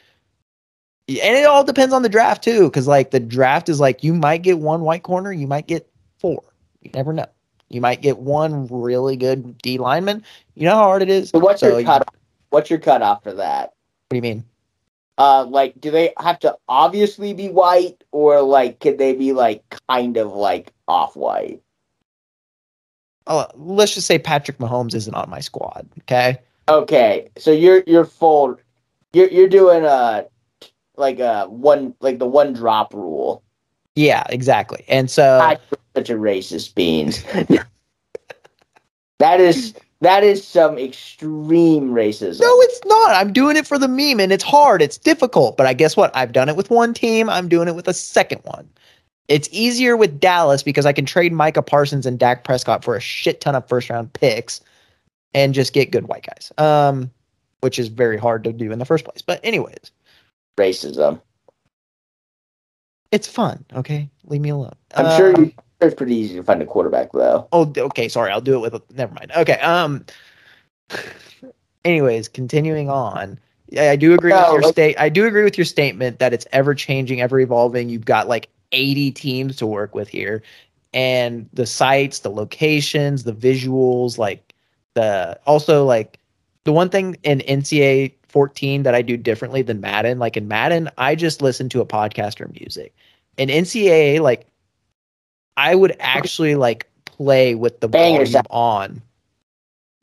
and 1.08 1.38
it 1.38 1.45
all 1.45 1.64
depends 1.64 1.93
on 1.93 2.01
the 2.01 2.10
draft 2.10 2.43
too 2.43 2.70
cuz 2.72 2.88
like 2.88 3.12
the 3.12 3.20
draft 3.20 3.70
is 3.70 3.80
like 3.80 4.04
you 4.04 4.14
might 4.14 4.41
get 4.41 4.60
one 4.60 4.82
white 4.82 5.04
corner, 5.04 5.32
you 5.32 5.47
might 5.47 5.68
get 5.68 5.89
four. 6.18 6.41
You 6.82 6.91
never 6.93 7.12
know. 7.14 7.26
You 7.70 7.82
might 7.82 8.01
get 8.01 8.20
one 8.20 8.68
really 8.68 9.16
good 9.18 9.58
D 9.60 9.78
lineman. 9.78 10.24
You 10.56 10.66
know 10.68 10.76
how 10.76 10.84
hard 10.84 11.01
it 11.01 11.10
is? 11.10 11.30
So 11.30 11.39
what's 11.39 11.60
So 11.62 11.70
your 11.70 11.80
you- 11.80 11.86
cut 11.86 12.08
what's 12.51 12.70
your 12.70 12.80
cutoff 12.80 13.24
for 13.24 13.34
that? 13.34 13.74
What 14.10 14.10
do 14.12 14.16
you 14.18 14.22
mean? 14.22 14.43
Uh 15.18 15.45
like 15.45 15.80
do 15.80 15.91
they 15.91 16.14
have 16.18 16.39
to 16.39 16.56
obviously 16.70 17.34
be 17.34 17.49
white 17.49 18.04
or 18.12 18.41
like 18.41 18.80
could 18.80 18.97
they 18.97 19.14
be 19.14 19.32
like 19.34 19.64
kind 19.89 20.18
of 20.18 20.34
like 20.34 20.72
off 20.88 21.16
white? 21.16 21.62
Oh, 23.28 23.47
let's 23.56 23.93
just 23.93 24.08
say 24.08 24.20
Patrick 24.20 24.58
Mahomes 24.58 24.93
isn't 24.95 25.14
on 25.16 25.30
my 25.30 25.39
squad. 25.39 25.88
Okay. 26.01 26.38
Okay. 26.68 27.30
So 27.38 27.51
you're 27.51 27.84
you're 27.88 28.06
full 28.06 28.58
you're 29.14 29.30
you're 29.30 29.47
doing 29.47 29.86
a 29.86 30.26
like 30.96 31.20
a 31.20 31.46
one 31.46 31.94
like 32.00 32.20
the 32.20 32.28
one 32.28 32.54
drop 32.54 32.94
rule. 32.94 33.44
Yeah, 33.96 34.24
exactly. 34.30 34.84
And 34.88 35.10
so 35.10 35.39
God, 35.39 35.60
such 35.96 36.10
a 36.10 36.16
racist 36.16 36.76
beans. 36.76 37.24
that 39.20 39.39
is 39.39 39.74
that 40.02 40.24
is 40.24 40.46
some 40.46 40.78
extreme 40.78 41.91
racism. 41.91 42.41
no, 42.41 42.62
it's 42.62 42.82
not. 42.86 43.16
I'm 43.16 43.32
doing 43.32 43.56
it 43.56 43.66
for 43.66 43.80
the 43.80 43.88
meme, 43.88 44.20
and 44.20 44.32
it's 44.32 44.44
hard. 44.44 44.82
It's 44.82 44.98
difficult. 44.98 45.56
But 45.58 45.66
I 45.66 45.74
guess 45.74 45.96
what? 45.96 46.16
I've 46.16 46.34
done 46.34 46.50
it 46.50 46.56
with 46.56 46.70
one 46.70 46.94
team. 46.94 47.30
I'm 47.30 47.48
doing 47.48 47.68
it 47.68 47.76
with 47.76 47.88
a 47.88 47.94
second 47.94 48.41
one. 48.44 48.68
It's 49.30 49.48
easier 49.52 49.96
with 49.96 50.20
Dallas 50.20 50.62
because 50.62 50.86
I 50.86 50.91
can 50.91 51.06
trade 51.06 51.32
Micah 51.32 51.62
Parsons 51.62 52.06
and 52.06 52.20
Dak 52.20 52.44
Prescott 52.44 52.84
for 52.84 52.98
a 52.98 53.00
shit 53.00 53.39
ton 53.39 53.56
of 53.56 53.66
first 53.68 53.89
round 53.89 54.12
picks, 54.12 54.60
and 55.34 55.54
just 55.54 55.74
get 55.74 55.91
good 55.91 56.08
white 56.08 56.28
guys. 56.28 56.52
Um, 56.58 57.10
which 57.62 57.80
is 57.80 57.88
very 57.88 58.18
hard 58.18 58.44
to 58.44 58.52
do 58.52 58.74
in 58.74 58.80
the 58.80 58.86
first 58.86 59.06
place. 59.06 59.22
But 59.22 59.39
anyways, 59.41 59.91
racism. 60.58 61.22
it's 63.12 63.28
fun. 63.28 63.64
Okay, 63.74 64.10
leave 64.26 64.41
me 64.41 64.49
alone. 64.49 64.74
I'm 64.95 65.18
sure 65.18 65.36
Um, 65.36 65.45
you, 65.45 65.54
it's 65.82 65.93
pretty 65.95 66.16
easy 66.16 66.36
to 66.36 66.43
find 66.43 66.62
a 66.62 66.66
quarterback 66.66 67.12
though. 67.12 67.47
Oh, 67.51 67.72
okay. 67.78 68.08
Sorry, 68.10 68.32
I'll 68.32 68.41
do 68.41 68.56
it 68.56 68.60
with. 68.60 68.74
A, 68.76 68.82
never 68.95 69.14
mind. 69.14 69.32
Okay. 69.38 69.60
Um. 69.60 70.06
Anyways, 71.86 72.28
continuing 72.30 72.89
on. 72.89 73.38
Yeah, 73.70 73.91
I 73.91 73.95
do 73.97 74.14
agree 74.14 74.32
No, 74.32 74.54
with 74.54 74.62
your 74.64 74.72
state. 74.72 74.95
I 74.99 75.10
do 75.10 75.26
agree 75.26 75.43
with 75.43 75.58
your 75.58 75.66
statement 75.66 76.20
that 76.20 76.34
it's 76.34 76.47
ever 76.54 76.74
changing, 76.74 77.22
ever 77.22 77.39
evolving. 77.39 77.89
You've 77.89 78.06
got 78.06 78.28
like 78.28 78.49
80 78.72 79.12
teams 79.12 79.56
to 79.58 79.68
work 79.68 79.93
with 79.93 80.08
here, 80.08 80.41
and 80.93 81.49
the 81.54 81.66
sites, 81.66 82.20
the 82.20 82.30
locations, 82.30 83.24
the 83.24 83.34
visuals, 83.34 84.18
like 84.18 84.54
the 84.93 85.38
also 85.45 85.86
like 85.86 86.20
the 86.64 86.72
one 86.72 86.89
thing 86.89 87.18
in 87.24 87.39
NCAA 87.39 88.14
14 88.34 88.81
that 88.84 88.95
I 88.95 89.03
do 89.03 89.15
differently 89.15 89.61
than 89.61 89.79
Madden. 89.79 90.17
Like 90.19 90.36
in 90.36 90.47
Madden, 90.47 90.89
I 90.97 91.13
just 91.15 91.41
listen 91.41 91.69
to 91.69 91.81
a 91.81 91.86
podcast 91.86 92.41
or 92.41 92.49
music. 92.59 92.93
In 93.38 93.47
NCAA, 93.47 94.19
like 94.19 94.47
I 95.55 95.75
would 95.75 95.95
actually 95.99 96.55
like 96.55 96.89
play 97.05 97.53
with 97.55 97.79
the 97.79 97.88
Bang 97.88 98.17
volume 98.17 98.41
on. 98.49 99.01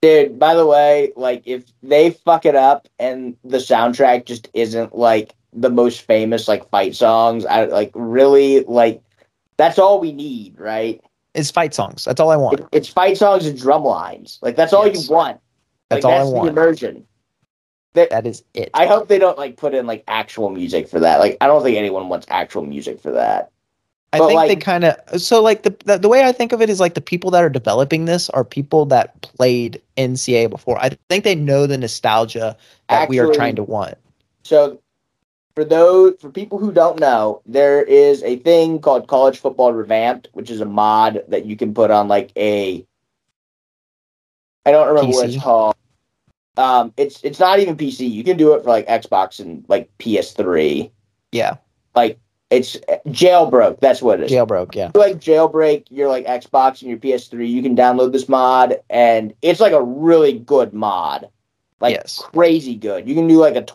Dude, 0.00 0.38
by 0.38 0.54
the 0.54 0.64
way, 0.64 1.12
like 1.16 1.42
if 1.44 1.64
they 1.82 2.12
fuck 2.12 2.46
it 2.46 2.54
up 2.54 2.88
and 2.98 3.36
the 3.44 3.58
soundtrack 3.58 4.24
just 4.26 4.48
isn't 4.54 4.96
like 4.96 5.34
the 5.52 5.68
most 5.68 6.02
famous 6.02 6.46
like 6.48 6.70
fight 6.70 6.94
songs, 6.94 7.44
I 7.44 7.64
like 7.66 7.90
really 7.94 8.60
like 8.64 9.02
that's 9.56 9.78
all 9.78 10.00
we 10.00 10.12
need, 10.12 10.58
right? 10.58 11.02
It's 11.34 11.50
fight 11.50 11.74
songs. 11.74 12.04
That's 12.04 12.20
all 12.20 12.30
I 12.30 12.36
want. 12.36 12.60
It- 12.60 12.66
it's 12.72 12.88
fight 12.88 13.18
songs 13.18 13.44
and 13.46 13.58
drum 13.58 13.82
lines. 13.84 14.38
Like 14.40 14.54
that's 14.54 14.72
all 14.72 14.86
Yes. 14.86 15.08
you 15.08 15.14
want. 15.14 15.40
That's 15.90 16.04
like 16.04 16.10
all 16.12 16.16
I 16.16 16.18
that's 16.20 16.30
the 16.30 16.36
want. 16.36 17.06
Immersion. 17.94 18.08
That 18.10 18.26
is 18.26 18.42
it. 18.54 18.70
I 18.74 18.86
hope 18.86 19.08
they 19.08 19.18
don't 19.18 19.38
like 19.38 19.56
put 19.56 19.74
in 19.74 19.86
like 19.86 20.04
actual 20.08 20.50
music 20.50 20.88
for 20.88 21.00
that. 21.00 21.18
Like 21.20 21.36
I 21.40 21.46
don't 21.46 21.62
think 21.62 21.76
anyone 21.76 22.08
wants 22.08 22.26
actual 22.30 22.64
music 22.64 23.00
for 23.00 23.10
that. 23.12 23.50
I 24.12 24.18
But, 24.18 24.26
think 24.26 24.36
like- 24.36 24.48
they 24.48 24.56
kind 24.56 24.84
of 24.84 25.20
so 25.20 25.40
like 25.42 25.62
the, 25.62 25.76
the 25.84 25.98
the 25.98 26.08
way 26.08 26.24
I 26.24 26.32
think 26.32 26.52
of 26.52 26.60
it 26.60 26.68
is 26.68 26.80
like 26.80 26.94
the 26.94 27.00
people 27.00 27.30
that 27.32 27.44
are 27.44 27.48
developing 27.50 28.06
this 28.06 28.28
are 28.30 28.44
people 28.44 28.86
that 28.86 29.20
played 29.22 29.80
NCA 29.96 30.50
before. 30.50 30.78
I 30.78 30.90
think 31.08 31.24
they 31.24 31.34
know 31.34 31.66
the 31.66 31.78
nostalgia 31.78 32.56
that 32.88 33.08
we 33.08 33.18
are 33.20 33.32
trying 33.32 33.56
to 33.56 33.62
want. 33.62 33.94
So 34.42 34.80
for 35.54 35.64
those 35.64 36.14
for 36.20 36.30
people 36.30 36.58
who 36.58 36.72
don't 36.72 36.98
know, 36.98 37.42
there 37.46 37.82
is 37.82 38.22
a 38.24 38.36
thing 38.36 38.80
called 38.80 39.06
College 39.06 39.38
Football 39.38 39.72
Revamped, 39.74 40.28
which 40.32 40.50
is 40.50 40.60
a 40.60 40.64
mod 40.64 41.22
that 41.28 41.44
you 41.44 41.56
can 41.56 41.72
put 41.72 41.90
on 41.90 42.08
like 42.08 42.32
a 42.36 42.84
I 44.66 44.72
don't 44.72 44.88
remember 44.88 45.12
what 45.12 45.28
it's 45.28 45.42
called. 45.42 45.74
Um 46.56 46.92
it's 46.96 47.22
it's 47.22 47.38
not 47.40 47.58
even 47.60 47.76
PC. 47.76 48.10
You 48.10 48.24
can 48.24 48.36
do 48.36 48.54
it 48.54 48.62
for 48.62 48.70
like 48.70 48.86
Xbox 48.88 49.40
and 49.40 49.64
like 49.68 49.90
PS3. 49.98 50.90
Yeah. 51.32 51.56
Like 51.94 52.18
It's 52.50 52.76
jailbroke. 53.06 53.80
That's 53.80 54.02
what 54.02 54.20
it 54.20 54.24
is. 54.24 54.32
Jailbroke, 54.32 54.74
yeah. 54.74 54.90
like 54.94 55.18
jailbreak 55.18 55.84
your 55.90 56.08
like 56.08 56.26
Xbox 56.26 56.82
and 56.82 56.90
your 56.90 56.98
PS3, 56.98 57.48
you 57.48 57.62
can 57.62 57.76
download 57.76 58.12
this 58.12 58.28
mod, 58.28 58.80
and 58.90 59.32
it's 59.42 59.60
like 59.60 59.72
a 59.72 59.82
really 59.82 60.38
good 60.38 60.74
mod, 60.74 61.28
like 61.80 61.94
Yes. 61.94 62.18
crazy 62.18 62.74
good. 62.74 63.08
You 63.08 63.14
can 63.14 63.28
do 63.28 63.38
like 63.38 63.54
a, 63.56 63.62
t- 63.62 63.74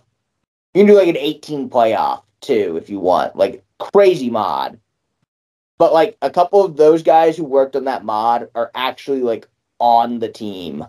you 0.74 0.82
can 0.82 0.88
do 0.88 0.98
like 0.98 1.08
an 1.08 1.18
18 1.18 1.70
playoff 1.70 2.24
too 2.42 2.76
if 2.78 2.90
you 2.90 3.00
want, 3.00 3.36
like 3.38 3.64
crazy 3.80 4.30
mod. 4.30 4.78
But 5.78 5.94
like 5.94 6.18
a 6.22 6.30
couple 6.30 6.64
of 6.64 6.76
those 6.78 7.04
guys 7.04 7.36
who 7.38 7.44
worked 7.46 7.76
on 7.78 7.86
that 7.86 8.04
mod 8.06 8.50
are 8.56 8.72
actually 8.76 9.22
like 9.22 9.48
on 9.80 10.20
the 10.20 10.30
team 10.30 10.86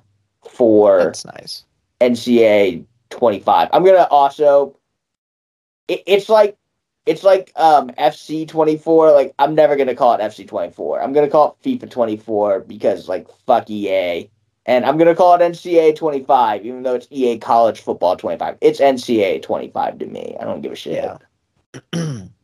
for 0.49 0.99
That's 0.99 1.24
nice. 1.24 1.64
NCA 2.01 2.84
25. 3.11 3.68
I'm 3.72 3.84
gonna 3.84 4.09
also. 4.11 4.76
It, 5.88 6.03
it's 6.07 6.28
like 6.28 6.57
it's 7.07 7.22
like 7.22 7.53
um 7.57 7.90
FC 7.90 8.47
24. 8.47 9.12
Like 9.12 9.34
I'm 9.38 9.55
never 9.55 9.76
gonna 9.76 9.94
call 9.94 10.14
it 10.14 10.20
FC 10.20 10.47
24. 10.47 11.03
I'm 11.03 11.12
gonna 11.12 11.30
call 11.30 11.57
it 11.62 11.68
FIFA 11.68 11.90
24 11.90 12.61
because 12.61 13.09
like 13.09 13.28
fuck 13.47 13.70
EA, 13.70 14.28
and 14.66 14.84
I'm 14.84 14.99
gonna 14.99 15.14
call 15.14 15.34
it 15.34 15.40
NCA 15.40 15.97
25 15.97 16.66
even 16.66 16.82
though 16.82 16.94
it's 16.94 17.09
EA 17.11 17.38
College 17.38 17.80
Football 17.80 18.16
25. 18.16 18.59
It's 18.61 18.80
NCA 18.80 19.42
25 19.42 19.99
to 19.99 20.07
me. 20.07 20.36
I 20.40 20.44
don't 20.44 20.61
give 20.61 20.72
a 20.72 20.76
shit. 20.76 21.05
Yeah. 21.94 22.22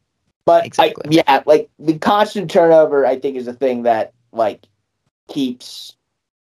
But 0.44 0.66
Exactly. 0.66 1.04
I, 1.18 1.22
yeah, 1.28 1.42
like 1.46 1.70
the 1.78 1.98
constant 1.98 2.50
turnover, 2.50 3.06
I 3.06 3.18
think, 3.18 3.36
is 3.36 3.46
the 3.46 3.52
thing 3.52 3.84
that 3.84 4.12
like 4.32 4.66
keeps 5.28 5.96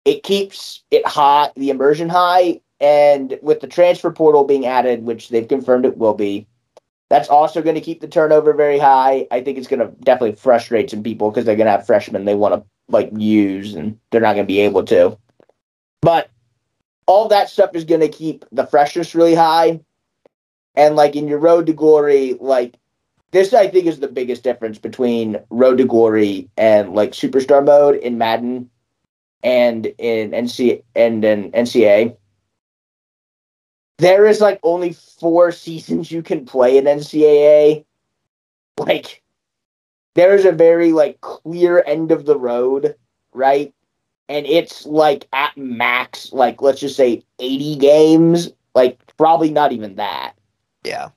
it 0.05 0.23
keeps 0.23 0.83
it 0.91 1.07
hot, 1.07 1.53
the 1.57 1.71
immersion 1.71 2.09
high, 2.09 2.61
and 2.83 3.39
with 3.43 3.61
the 3.61 3.69
transfer 3.69 4.11
portal 4.11 4.45
being 4.45 4.67
added, 4.67 5.05
which 5.05 5.29
they've 5.29 5.47
confirmed 5.47 5.87
it 5.87 5.97
will 5.97 6.15
be, 6.15 6.49
that's 7.09 7.29
also 7.29 7.63
going 7.63 7.77
to 7.77 7.81
keep 7.81 8.01
the 8.01 8.09
turnover 8.09 8.53
very 8.53 8.79
high. 8.79 9.27
I 9.31 9.41
think 9.41 9.57
it's 9.57 9.69
going 9.69 9.81
to 9.81 9.95
definitely 10.03 10.37
frustrate 10.37 10.91
some 10.91 11.03
people 11.03 11.31
because 11.31 11.45
they're 11.45 11.57
going 11.57 11.67
to 11.67 11.73
have 11.73 11.87
freshmen 11.87 12.25
they 12.25 12.35
want 12.35 12.55
to 12.55 12.65
like 12.89 13.11
use, 13.17 13.75
and 13.75 13.99
they're 14.11 14.21
not 14.21 14.35
going 14.35 14.47
to 14.47 14.53
be 14.53 14.61
able 14.61 14.85
to. 14.87 15.17
But 16.01 16.29
all 17.07 17.29
that 17.29 17.49
stuff 17.49 17.75
is 17.75 17.85
going 17.85 18.01
to 18.01 18.09
keep 18.09 18.45
the 18.51 18.67
freshness 18.67 19.15
really 19.15 19.37
high, 19.37 19.81
and 20.75 20.97
like 20.97 21.15
in 21.15 21.29
your 21.29 21.39
road 21.39 21.67
to 21.67 21.73
glory, 21.73 22.37
like 22.41 22.77
this 23.31 23.55
I 23.55 23.69
think 23.69 23.87
is 23.87 24.01
the 24.01 24.09
biggest 24.09 24.43
difference 24.43 24.79
between 24.79 25.39
Road 25.51 25.79
to 25.79 25.85
Glory 25.85 26.51
and 26.57 26.95
like 26.95 27.13
Superstar 27.13 27.65
mode 27.65 27.97
in 27.97 28.19
Madden 28.19 28.69
and 29.43 29.87
in 29.99 30.33
NC 30.33 30.83
and 30.95 31.25
in 31.25 31.53
NCA. 31.53 32.17
There 34.03 34.27
is 34.27 34.41
like 34.41 34.59
only 34.65 34.95
four 34.95 35.53
seasons 35.53 36.11
you 36.11 36.23
can 36.25 36.45
play 36.45 36.77
in 36.77 36.87
NCAA. 36.87 37.85
Like 38.77 39.23
there 40.17 40.35
is 40.35 40.45
a 40.45 40.51
very 40.51 40.91
like 40.91 41.21
clear 41.21 41.85
end 41.87 42.11
of 42.11 42.27
the 42.27 42.37
road, 42.37 42.97
right? 43.33 43.73
And 44.29 44.45
it's 44.45 44.85
like 44.87 45.29
at 45.33 45.57
max, 45.57 46.33
like 46.33 46.61
let's 46.61 46.81
just 46.81 46.97
say 46.97 47.23
80 47.39 47.77
games, 47.77 48.51
like 48.75 48.99
probably 49.19 49.53
not 49.53 49.71
even 49.71 49.95
that 49.95 50.33
Yeah. 50.83 51.11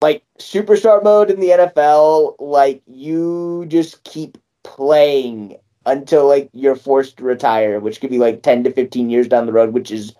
like 0.00 0.22
superstar 0.38 1.02
mode 1.02 1.32
in 1.32 1.40
the 1.40 1.48
NFL, 1.50 2.36
like 2.38 2.80
you 2.86 3.64
just 3.66 4.04
keep 4.04 4.38
playing 4.62 5.56
until 5.84 6.28
like 6.28 6.48
you're 6.52 6.76
forced 6.76 7.16
to 7.16 7.24
retire, 7.24 7.80
which 7.80 8.00
could 8.00 8.10
be 8.10 8.18
like 8.18 8.44
10 8.44 8.62
to 8.62 8.72
15 8.72 9.10
years 9.10 9.26
down 9.26 9.46
the 9.46 9.52
road, 9.52 9.72
which 9.72 9.90
is 9.90 10.14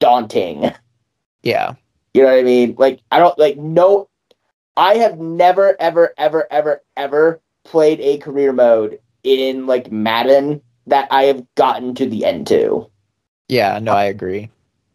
daunting. 0.00 0.72
Yeah. 1.48 1.72
You 2.12 2.22
know 2.22 2.28
what 2.28 2.38
I 2.38 2.42
mean? 2.42 2.74
Like 2.76 3.00
I 3.10 3.18
don't 3.18 3.38
like 3.38 3.56
no 3.56 4.10
I 4.76 4.96
have 4.96 5.18
never 5.18 5.80
ever 5.80 6.12
ever 6.18 6.46
ever 6.50 6.82
ever 6.94 7.40
played 7.64 8.00
a 8.00 8.18
career 8.18 8.52
mode 8.52 9.00
in 9.22 9.66
like 9.66 9.90
Madden 9.90 10.60
that 10.86 11.08
I 11.10 11.24
have 11.24 11.42
gotten 11.54 11.94
to 11.94 12.06
the 12.06 12.26
end 12.26 12.46
to. 12.48 12.90
Yeah. 13.48 13.78
No, 13.78 13.92
I 13.92 14.04
agree. 14.04 14.50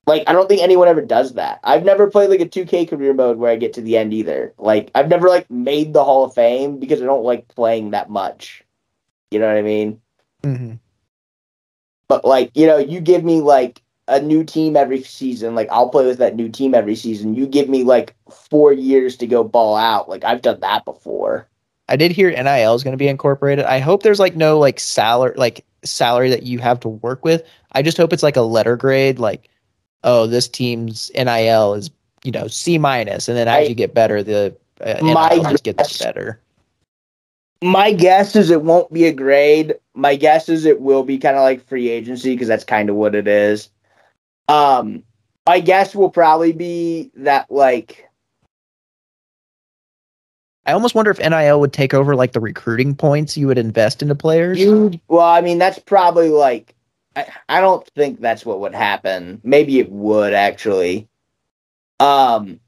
Like 0.05 0.25
I 0.27 0.33
don't 0.33 0.47
think 0.47 0.61
anyone 0.61 0.87
ever 0.87 1.01
does 1.01 1.33
that. 1.33 1.59
I've 1.63 1.85
never 1.85 2.07
played 2.07 2.29
like 2.29 2.39
a 2.39 2.45
2K 2.45 2.87
career 2.87 3.15
mode 3.15 3.39
where 3.39 3.51
I 3.51 3.55
get 3.55 3.73
to 3.73 3.81
the 3.81 3.97
end 3.97 4.13
either. 4.13 4.53
Like 4.59 4.91
I've 4.93 5.09
never 5.09 5.29
like 5.29 5.49
made 5.49 5.93
the 5.93 6.03
Hall 6.03 6.25
of 6.25 6.35
Fame 6.35 6.79
because 6.79 7.01
I 7.01 7.05
don't 7.05 7.23
like 7.23 7.47
playing 7.47 7.91
that 7.91 8.11
much. 8.11 8.63
You 9.31 9.39
know 9.39 9.47
what 9.47 9.57
I 9.57 9.63
mean? 9.63 9.99
Mm-hmm. 10.43 10.73
But 12.07 12.25
like, 12.25 12.51
you 12.53 12.67
know, 12.67 12.77
you 12.77 12.99
give 12.99 13.23
me 13.23 13.41
like 13.41 13.82
a 14.07 14.21
new 14.21 14.43
team 14.43 14.75
every 14.75 15.01
season, 15.03 15.55
like 15.55 15.69
I'll 15.71 15.89
play 15.89 16.05
with 16.05 16.17
that 16.17 16.35
new 16.35 16.49
team 16.49 16.75
every 16.75 16.95
season. 16.95 17.35
You 17.35 17.47
give 17.47 17.69
me 17.69 17.83
like 17.83 18.15
4 18.29 18.73
years 18.73 19.15
to 19.17 19.27
go 19.27 19.43
ball 19.43 19.75
out. 19.75 20.09
Like 20.09 20.23
I've 20.23 20.41
done 20.41 20.59
that 20.61 20.85
before. 20.85 21.47
I 21.89 21.95
did 21.95 22.11
hear 22.11 22.29
NIL 22.31 22.75
is 22.75 22.83
going 22.83 22.93
to 22.93 22.97
be 22.97 23.07
incorporated. 23.07 23.65
I 23.65 23.79
hope 23.79 24.03
there's 24.03 24.19
like 24.19 24.35
no 24.35 24.57
like 24.59 24.79
salary 24.79 25.35
like 25.37 25.65
salary 25.83 26.29
that 26.29 26.43
you 26.43 26.59
have 26.59 26.79
to 26.81 26.89
work 26.89 27.23
with. 27.25 27.43
I 27.73 27.81
just 27.81 27.97
hope 27.97 28.13
it's 28.13 28.23
like 28.23 28.37
a 28.37 28.41
letter 28.41 28.75
grade, 28.77 29.19
like, 29.19 29.49
oh, 30.03 30.27
this 30.27 30.47
team's 30.47 31.11
NIL 31.15 31.73
is 31.73 31.89
you 32.23 32.31
know 32.31 32.47
C 32.47 32.77
minus, 32.77 33.27
and 33.27 33.37
then 33.37 33.47
as 33.47 33.65
I- 33.65 33.69
you 33.69 33.75
get 33.75 33.93
better, 33.93 34.23
the 34.23 34.55
uh, 34.81 34.99
My 35.01 35.29
NIL 35.29 35.43
just 35.51 35.63
gets 35.63 35.97
better. 35.99 36.39
My 37.61 37.93
guess 37.93 38.35
is 38.35 38.49
it 38.49 38.63
won't 38.63 38.91
be 38.91 39.05
a 39.05 39.13
grade. 39.13 39.75
My 39.93 40.17
guess 40.17 40.49
is 40.49 40.65
it 40.65 40.81
will 40.81 41.03
be 41.03 41.17
kind 41.17 41.37
of 41.37 41.43
like 41.43 41.65
free 41.65 41.87
agency 41.87 42.33
because 42.33 42.49
that's 42.49 42.65
kind 42.65 42.89
of 42.89 42.97
what 42.97 43.15
it 43.15 43.25
is. 43.25 43.69
Um, 44.47 45.03
my 45.45 45.59
guess 45.59 45.95
will 45.95 46.09
probably 46.09 46.51
be 46.51 47.11
that 47.15 47.51
like 47.51 48.09
I 50.65 50.71
almost 50.71 50.95
wonder 50.95 51.11
if 51.11 51.19
NIL 51.19 51.59
would 51.59 51.73
take 51.73 51.93
over 51.93 52.15
like 52.15 52.31
the 52.31 52.39
recruiting 52.39 52.95
points 52.95 53.35
you 53.35 53.47
would 53.47 53.57
invest 53.57 54.01
into 54.01 54.15
players. 54.15 54.59
you. 54.59 54.91
Well, 55.07 55.25
I 55.25 55.41
mean 55.41 55.57
that's 55.57 55.79
probably 55.79 56.29
like 56.29 56.75
I, 57.15 57.27
I 57.49 57.61
don't 57.61 57.85
think 57.95 58.19
that's 58.19 58.45
what 58.45 58.59
would 58.61 58.75
happen. 58.75 59.41
Maybe 59.43 59.79
it 59.79 59.91
would 59.91 60.33
actually. 60.33 61.07
Um, 61.99 62.59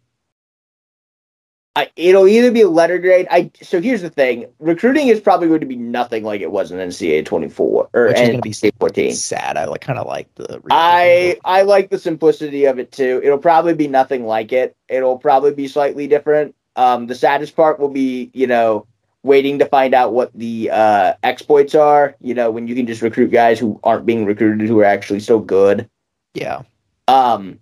I, 1.78 1.90
it'll 1.98 2.28
either 2.28 2.52
be 2.52 2.62
a 2.62 2.70
letter 2.70 2.98
grade. 3.00 3.28
I 3.30 3.52
so 3.62 3.82
here's 3.82 4.02
the 4.02 4.10
thing: 4.10 4.46
recruiting 4.60 5.10
is 5.10 5.20
probably 5.20 5.50
going 5.50 5.60
to 5.60 5.66
be 5.66 5.76
nothing 5.76 6.24
like 6.24 6.40
it 6.40 6.52
was 6.52 6.72
in 6.72 6.78
NCAA 6.78 7.26
24 7.26 7.90
or 7.94 8.08
Which 8.08 8.18
is 8.18 8.42
be 8.42 8.52
NCAA 8.52 8.72
14. 8.80 9.14
Sad. 9.14 9.58
I 9.58 9.66
like 9.66 9.82
kind 9.82 10.00
of 10.00 10.08
like 10.08 10.34
the. 10.36 10.62
I 10.72 11.38
I 11.44 11.64
like 11.64 11.90
the 11.90 12.00
simplicity 12.00 12.64
of 12.66 12.80
it 12.80 12.94
too. 12.94 13.20
It'll 13.24 13.38
probably 13.38 13.74
be 13.74 13.90
nothing 13.90 14.26
like 14.26 14.54
it. 14.54 14.76
It'll 14.88 15.18
probably 15.18 15.54
be 15.54 15.68
slightly 15.68 16.08
different. 16.08 16.56
Um, 16.78 17.08
the 17.08 17.16
saddest 17.16 17.56
part 17.58 17.80
will 17.80 17.90
be, 17.90 18.32
you 18.34 18.48
know, 18.48 18.88
waiting 19.24 19.60
to 19.60 19.66
find 19.66 19.94
out 19.94 20.14
what 20.14 20.32
the 20.34 20.70
uh, 20.72 21.14
exploits 21.24 21.76
are. 21.76 22.16
You 22.22 22.36
know, 22.36 22.52
when 22.52 22.70
you 22.70 22.76
can 22.76 22.88
just 22.88 23.02
recruit 23.02 23.32
guys 23.32 23.60
who 23.60 23.82
aren't 23.84 24.06
being 24.06 24.24
recruited 24.26 24.66
who 24.70 24.80
are 24.80 24.86
actually 24.86 25.20
so 25.20 25.40
good. 25.40 25.90
yeah. 26.34 26.62
Um, 27.08 27.60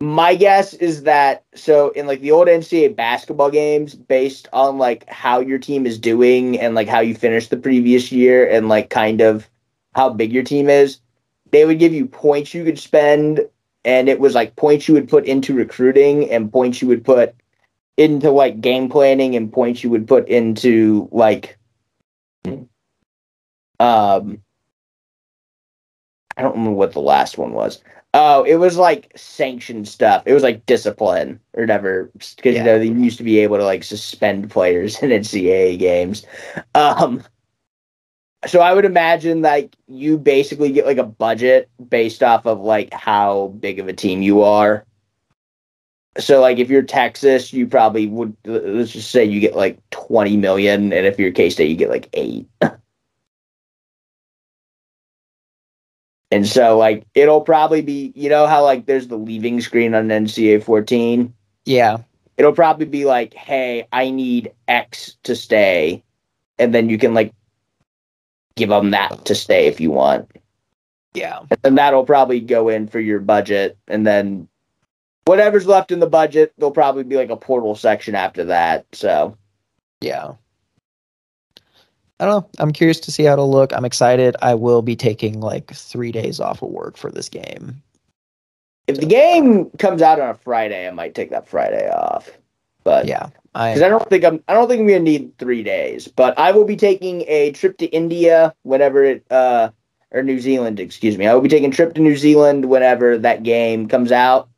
my 0.00 0.34
guess 0.34 0.74
is 0.74 1.02
that 1.02 1.44
so 1.54 1.90
in 1.90 2.06
like 2.06 2.20
the 2.20 2.30
old 2.30 2.46
NCAA 2.48 2.94
basketball 2.94 3.50
games, 3.50 3.94
based 3.94 4.48
on 4.52 4.78
like 4.78 5.08
how 5.08 5.40
your 5.40 5.58
team 5.58 5.86
is 5.86 5.98
doing 5.98 6.58
and 6.58 6.74
like 6.74 6.88
how 6.88 7.00
you 7.00 7.14
finished 7.14 7.50
the 7.50 7.56
previous 7.56 8.12
year 8.12 8.48
and 8.48 8.68
like 8.68 8.90
kind 8.90 9.20
of 9.20 9.48
how 9.94 10.08
big 10.08 10.32
your 10.32 10.44
team 10.44 10.68
is, 10.68 11.00
they 11.50 11.64
would 11.64 11.78
give 11.80 11.92
you 11.92 12.06
points 12.06 12.54
you 12.54 12.64
could 12.64 12.78
spend, 12.78 13.40
and 13.84 14.08
it 14.08 14.20
was 14.20 14.34
like 14.34 14.54
points 14.56 14.86
you 14.86 14.94
would 14.94 15.08
put 15.08 15.24
into 15.24 15.54
recruiting 15.54 16.30
and 16.30 16.52
points 16.52 16.80
you 16.80 16.88
would 16.88 17.04
put 17.04 17.34
into 17.96 18.30
like 18.30 18.60
game 18.60 18.88
planning 18.88 19.34
and 19.34 19.52
points 19.52 19.82
you 19.82 19.90
would 19.90 20.06
put 20.06 20.28
into 20.28 21.08
like 21.10 21.58
um 23.80 24.40
I 26.36 26.42
don't 26.42 26.52
remember 26.52 26.70
what 26.72 26.92
the 26.92 27.00
last 27.00 27.36
one 27.36 27.52
was. 27.52 27.82
Oh, 28.14 28.42
it 28.44 28.56
was 28.56 28.76
like 28.76 29.12
sanctioned 29.16 29.86
stuff. 29.86 30.22
It 30.26 30.32
was 30.32 30.42
like 30.42 30.64
discipline 30.66 31.40
or 31.54 31.62
whatever. 31.62 32.10
Because 32.14 32.54
Yeah. 32.54 32.60
you 32.60 32.64
know 32.64 32.78
they 32.78 32.86
used 32.86 33.18
to 33.18 33.24
be 33.24 33.38
able 33.40 33.58
to 33.58 33.64
like 33.64 33.84
suspend 33.84 34.50
players 34.50 34.98
in 35.02 35.10
NCAA 35.10 35.78
games. 35.78 36.24
Um, 36.74 37.22
so 38.46 38.60
I 38.60 38.72
would 38.72 38.84
imagine 38.84 39.42
like 39.42 39.74
you 39.88 40.16
basically 40.16 40.72
get 40.72 40.86
like 40.86 40.96
a 40.98 41.04
budget 41.04 41.68
based 41.88 42.22
off 42.22 42.46
of 42.46 42.60
like 42.60 42.92
how 42.94 43.48
big 43.60 43.78
of 43.78 43.88
a 43.88 43.92
team 43.92 44.22
you 44.22 44.42
are. 44.42 44.84
So 46.18 46.40
like 46.40 46.58
if 46.58 46.70
you're 46.70 46.82
Texas, 46.82 47.52
you 47.52 47.66
probably 47.66 48.06
would 48.06 48.36
let's 48.44 48.92
just 48.92 49.10
say 49.10 49.24
you 49.24 49.40
get 49.40 49.54
like 49.54 49.78
twenty 49.90 50.36
million, 50.36 50.92
and 50.92 51.06
if 51.06 51.18
you're 51.18 51.30
K 51.30 51.50
State, 51.50 51.68
you 51.70 51.76
get 51.76 51.90
like 51.90 52.08
eight. 52.14 52.48
And 56.30 56.46
so 56.46 56.76
like 56.76 57.06
it'll 57.14 57.40
probably 57.40 57.80
be 57.80 58.12
you 58.14 58.28
know 58.28 58.46
how 58.46 58.62
like 58.62 58.86
there's 58.86 59.08
the 59.08 59.16
leaving 59.16 59.60
screen 59.60 59.94
on 59.94 60.08
NCAA 60.08 60.62
14. 60.62 61.32
Yeah. 61.64 61.98
It'll 62.36 62.52
probably 62.52 62.86
be 62.86 63.04
like, 63.04 63.34
hey, 63.34 63.86
I 63.92 64.10
need 64.10 64.52
X 64.68 65.16
to 65.24 65.34
stay, 65.34 66.04
and 66.58 66.72
then 66.72 66.88
you 66.88 66.96
can 66.96 67.12
like 67.12 67.32
give 68.54 68.68
them 68.68 68.90
that 68.92 69.24
to 69.24 69.34
stay 69.34 69.66
if 69.66 69.80
you 69.80 69.90
want, 69.90 70.30
Yeah. 71.14 71.40
and 71.50 71.58
then 71.62 71.74
that'll 71.76 72.04
probably 72.04 72.38
go 72.40 72.68
in 72.68 72.86
for 72.88 73.00
your 73.00 73.18
budget, 73.20 73.76
and 73.88 74.06
then 74.06 74.48
whatever's 75.24 75.66
left 75.66 75.90
in 75.92 75.98
the 76.00 76.06
budget, 76.08 76.52
there'll 76.58 76.70
probably 76.70 77.02
be 77.04 77.16
like 77.16 77.30
a 77.30 77.36
portal 77.36 77.74
section 77.74 78.14
after 78.14 78.44
that. 78.44 78.86
So 78.92 79.36
Yeah. 80.00 80.32
I 82.20 82.24
don't 82.24 82.42
know. 82.42 82.50
I'm 82.58 82.72
curious 82.72 82.98
to 83.00 83.12
see 83.12 83.24
how 83.24 83.34
it'll 83.34 83.50
look. 83.50 83.72
I'm 83.72 83.84
excited. 83.84 84.36
I 84.42 84.54
will 84.54 84.82
be 84.82 84.96
taking 84.96 85.40
like 85.40 85.72
three 85.72 86.10
days 86.10 86.40
off 86.40 86.62
of 86.62 86.70
work 86.70 86.96
for 86.96 87.10
this 87.10 87.28
game. 87.28 87.80
If 88.88 88.98
the 88.98 89.06
game 89.06 89.70
comes 89.78 90.02
out 90.02 90.18
on 90.18 90.30
a 90.30 90.34
Friday, 90.34 90.88
I 90.88 90.90
might 90.90 91.14
take 91.14 91.30
that 91.30 91.46
Friday 91.46 91.88
off. 91.90 92.30
But 92.84 93.06
Yeah. 93.06 93.28
I 93.54 93.70
because 93.70 93.82
I 93.82 93.88
don't 93.88 94.08
think 94.08 94.24
I'm 94.24 94.42
I 94.48 94.54
don't 94.54 94.68
think 94.68 94.80
I'm 94.80 94.86
gonna 94.86 95.00
need 95.00 95.36
three 95.38 95.62
days. 95.62 96.08
But 96.08 96.38
I 96.38 96.52
will 96.52 96.64
be 96.64 96.76
taking 96.76 97.22
a 97.28 97.52
trip 97.52 97.78
to 97.78 97.86
India 97.86 98.54
whenever 98.62 99.04
it 99.04 99.24
uh 99.30 99.70
or 100.10 100.22
New 100.22 100.40
Zealand, 100.40 100.80
excuse 100.80 101.18
me. 101.18 101.26
I 101.26 101.34
will 101.34 101.42
be 101.42 101.48
taking 101.48 101.70
a 101.70 101.74
trip 101.74 101.94
to 101.94 102.00
New 102.00 102.16
Zealand 102.16 102.64
whenever 102.64 103.18
that 103.18 103.42
game 103.42 103.88
comes 103.88 104.10
out. 104.10 104.48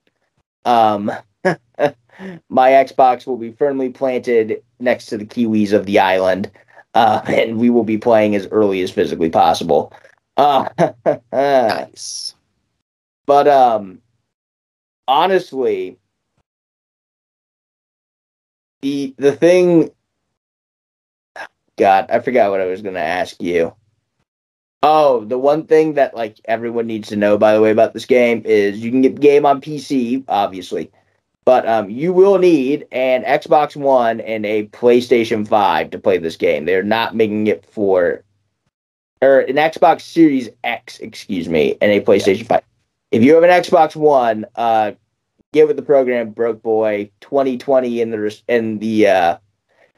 Um 0.64 1.12
my 1.44 2.70
Xbox 2.70 3.26
will 3.26 3.36
be 3.36 3.52
firmly 3.52 3.90
planted 3.90 4.62
next 4.78 5.06
to 5.06 5.18
the 5.18 5.26
Kiwis 5.26 5.72
of 5.72 5.86
the 5.86 5.98
island. 5.98 6.50
Uh, 6.94 7.22
and 7.26 7.58
we 7.58 7.70
will 7.70 7.84
be 7.84 7.98
playing 7.98 8.34
as 8.34 8.46
early 8.48 8.82
as 8.82 8.90
physically 8.90 9.30
possible. 9.30 9.92
Uh, 10.36 10.68
nice. 11.32 12.34
but 13.26 13.46
um 13.46 14.00
honestly 15.06 15.98
the 18.82 19.14
the 19.18 19.32
thing 19.32 19.90
god 21.76 22.06
i 22.10 22.18
forgot 22.20 22.50
what 22.50 22.60
i 22.60 22.66
was 22.66 22.82
going 22.82 22.94
to 22.94 23.00
ask 23.00 23.40
you 23.42 23.74
oh 24.82 25.24
the 25.24 25.38
one 25.38 25.66
thing 25.66 25.94
that 25.94 26.14
like 26.16 26.40
everyone 26.46 26.86
needs 26.86 27.08
to 27.08 27.16
know 27.16 27.36
by 27.36 27.52
the 27.54 27.60
way 27.60 27.70
about 27.70 27.92
this 27.92 28.06
game 28.06 28.42
is 28.44 28.78
you 28.80 28.90
can 28.90 29.02
get 29.02 29.14
the 29.16 29.20
game 29.22 29.44
on 29.46 29.60
pc 29.60 30.24
obviously 30.28 30.90
but 31.44 31.66
um 31.68 31.88
you 31.90 32.12
will 32.12 32.38
need 32.38 32.86
an 32.92 33.22
xbox 33.24 33.76
one 33.76 34.20
and 34.20 34.44
a 34.46 34.66
playstation 34.68 35.46
5 35.46 35.90
to 35.90 35.98
play 35.98 36.18
this 36.18 36.36
game 36.36 36.64
they're 36.64 36.82
not 36.82 37.14
making 37.14 37.46
it 37.46 37.64
for 37.64 38.22
or 39.22 39.40
an 39.40 39.56
xbox 39.56 40.02
series 40.02 40.48
x 40.64 40.98
excuse 40.98 41.48
me 41.48 41.76
and 41.80 41.90
a 41.92 42.00
playstation 42.00 42.46
5 42.46 42.62
if 43.10 43.22
you 43.24 43.34
have 43.34 43.42
an 43.42 43.50
Xbox 43.50 43.96
One, 43.96 44.46
uh, 44.54 44.92
get 45.52 45.66
with 45.66 45.76
the 45.76 45.82
program. 45.82 46.30
Broke 46.30 46.62
Boy 46.62 47.10
2020 47.20 48.00
in 48.00 48.10
the 48.10 48.40
in 48.48 48.78
the 48.78 49.08
uh, 49.08 49.38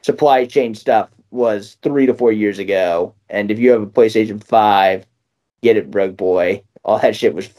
supply 0.01 0.45
chain 0.45 0.75
stuff 0.75 1.09
was 1.31 1.77
three 1.81 2.05
to 2.05 2.13
four 2.13 2.31
years 2.31 2.59
ago, 2.59 3.13
and 3.29 3.51
if 3.51 3.59
you 3.59 3.71
have 3.71 3.81
a 3.81 3.87
PlayStation 3.87 4.43
Five, 4.43 5.05
get 5.61 5.77
it, 5.77 5.91
Broke 5.91 6.17
Boy. 6.17 6.63
All 6.83 6.99
that 6.99 7.15
shit 7.15 7.33
was 7.33 7.49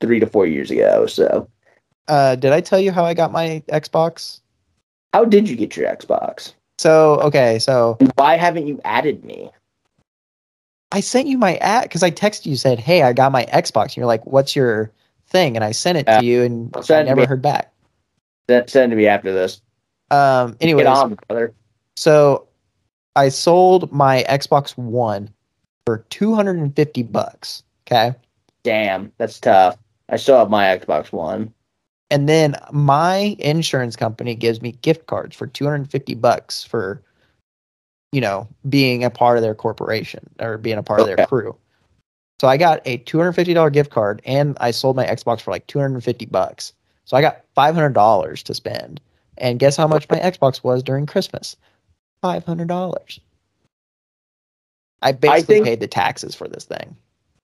three 0.00 0.20
to 0.20 0.26
four 0.26 0.46
years 0.46 0.70
ago. 0.70 1.06
So, 1.06 1.48
Uh, 2.08 2.36
did 2.36 2.52
I 2.52 2.60
tell 2.60 2.78
you 2.78 2.92
how 2.92 3.04
I 3.04 3.14
got 3.14 3.32
my 3.32 3.62
Xbox? 3.68 4.40
how 5.16 5.24
did 5.24 5.48
you 5.48 5.56
get 5.56 5.76
your 5.76 5.88
Xbox? 5.88 6.52
So 6.78 7.14
okay, 7.22 7.58
so 7.58 7.96
why 8.16 8.36
haven't 8.36 8.66
you 8.66 8.78
added 8.84 9.24
me? 9.24 9.50
I 10.92 11.00
sent 11.00 11.26
you 11.26 11.38
my 11.38 11.56
ad 11.56 11.84
because 11.84 12.02
I 12.02 12.10
texted 12.10 12.44
you 12.44 12.56
said, 12.56 12.78
"Hey, 12.78 13.02
I 13.02 13.14
got 13.14 13.32
my 13.32 13.46
Xbox." 13.46 13.84
And 13.84 13.96
you're 13.96 14.06
like, 14.06 14.26
"What's 14.26 14.54
your 14.54 14.92
thing?" 15.26 15.56
And 15.56 15.64
I 15.64 15.72
sent 15.72 15.96
it 15.96 16.06
to 16.06 16.22
you, 16.22 16.42
and 16.42 16.70
I 16.76 17.02
never 17.02 17.22
me. 17.22 17.26
heard 17.26 17.40
back. 17.40 17.72
Send, 18.50 18.68
send 18.68 18.90
to 18.90 18.96
me 18.96 19.06
after 19.06 19.32
this. 19.32 19.62
Um. 20.10 20.56
Anyways, 20.60 20.84
Get 20.84 20.92
on, 20.92 21.18
brother. 21.28 21.54
so 21.96 22.46
I 23.16 23.30
sold 23.30 23.90
my 23.90 24.24
Xbox 24.28 24.76
One 24.76 25.30
for 25.86 26.04
two 26.10 26.34
hundred 26.34 26.58
and 26.58 26.76
fifty 26.76 27.02
bucks. 27.02 27.62
Okay, 27.86 28.14
Damn, 28.64 29.12
that's 29.16 29.40
tough. 29.40 29.78
I 30.10 30.16
still 30.16 30.36
have 30.38 30.50
my 30.50 30.64
Xbox 30.76 31.10
One. 31.10 31.54
And 32.10 32.28
then 32.28 32.56
my 32.72 33.36
insurance 33.38 33.96
company 33.96 34.34
gives 34.34 34.62
me 34.62 34.72
gift 34.72 35.06
cards 35.06 35.36
for 35.36 35.46
two 35.46 35.64
hundred 35.64 35.76
and 35.76 35.90
fifty 35.90 36.14
bucks 36.14 36.64
for, 36.64 37.02
you 38.12 38.20
know, 38.20 38.48
being 38.68 39.04
a 39.04 39.10
part 39.10 39.36
of 39.36 39.42
their 39.42 39.54
corporation 39.54 40.28
or 40.40 40.58
being 40.58 40.78
a 40.78 40.82
part 40.82 41.00
of 41.00 41.06
their 41.06 41.26
crew. 41.26 41.56
So 42.40 42.48
I 42.48 42.56
got 42.56 42.80
a 42.84 42.98
two 42.98 43.18
hundred 43.18 43.32
fifty 43.32 43.54
dollar 43.54 43.70
gift 43.70 43.90
card, 43.90 44.22
and 44.24 44.56
I 44.60 44.70
sold 44.70 44.96
my 44.96 45.06
Xbox 45.06 45.40
for 45.40 45.50
like 45.50 45.66
two 45.66 45.78
hundred 45.78 45.94
and 45.94 46.04
fifty 46.04 46.26
bucks. 46.26 46.72
So 47.04 47.16
I 47.16 47.20
got 47.20 47.42
five 47.54 47.74
hundred 47.74 47.94
dollars 47.94 48.42
to 48.44 48.54
spend. 48.54 49.00
And 49.38 49.58
guess 49.58 49.76
how 49.76 49.86
much 49.86 50.08
my 50.08 50.18
Xbox 50.18 50.64
was 50.64 50.82
during 50.82 51.06
Christmas? 51.06 51.56
Five 52.22 52.44
hundred 52.44 52.68
dollars. 52.68 53.20
I 55.02 55.12
basically 55.12 55.56
think- 55.56 55.66
paid 55.66 55.80
the 55.80 55.88
taxes 55.88 56.34
for 56.34 56.48
this 56.48 56.64
thing. 56.64 56.96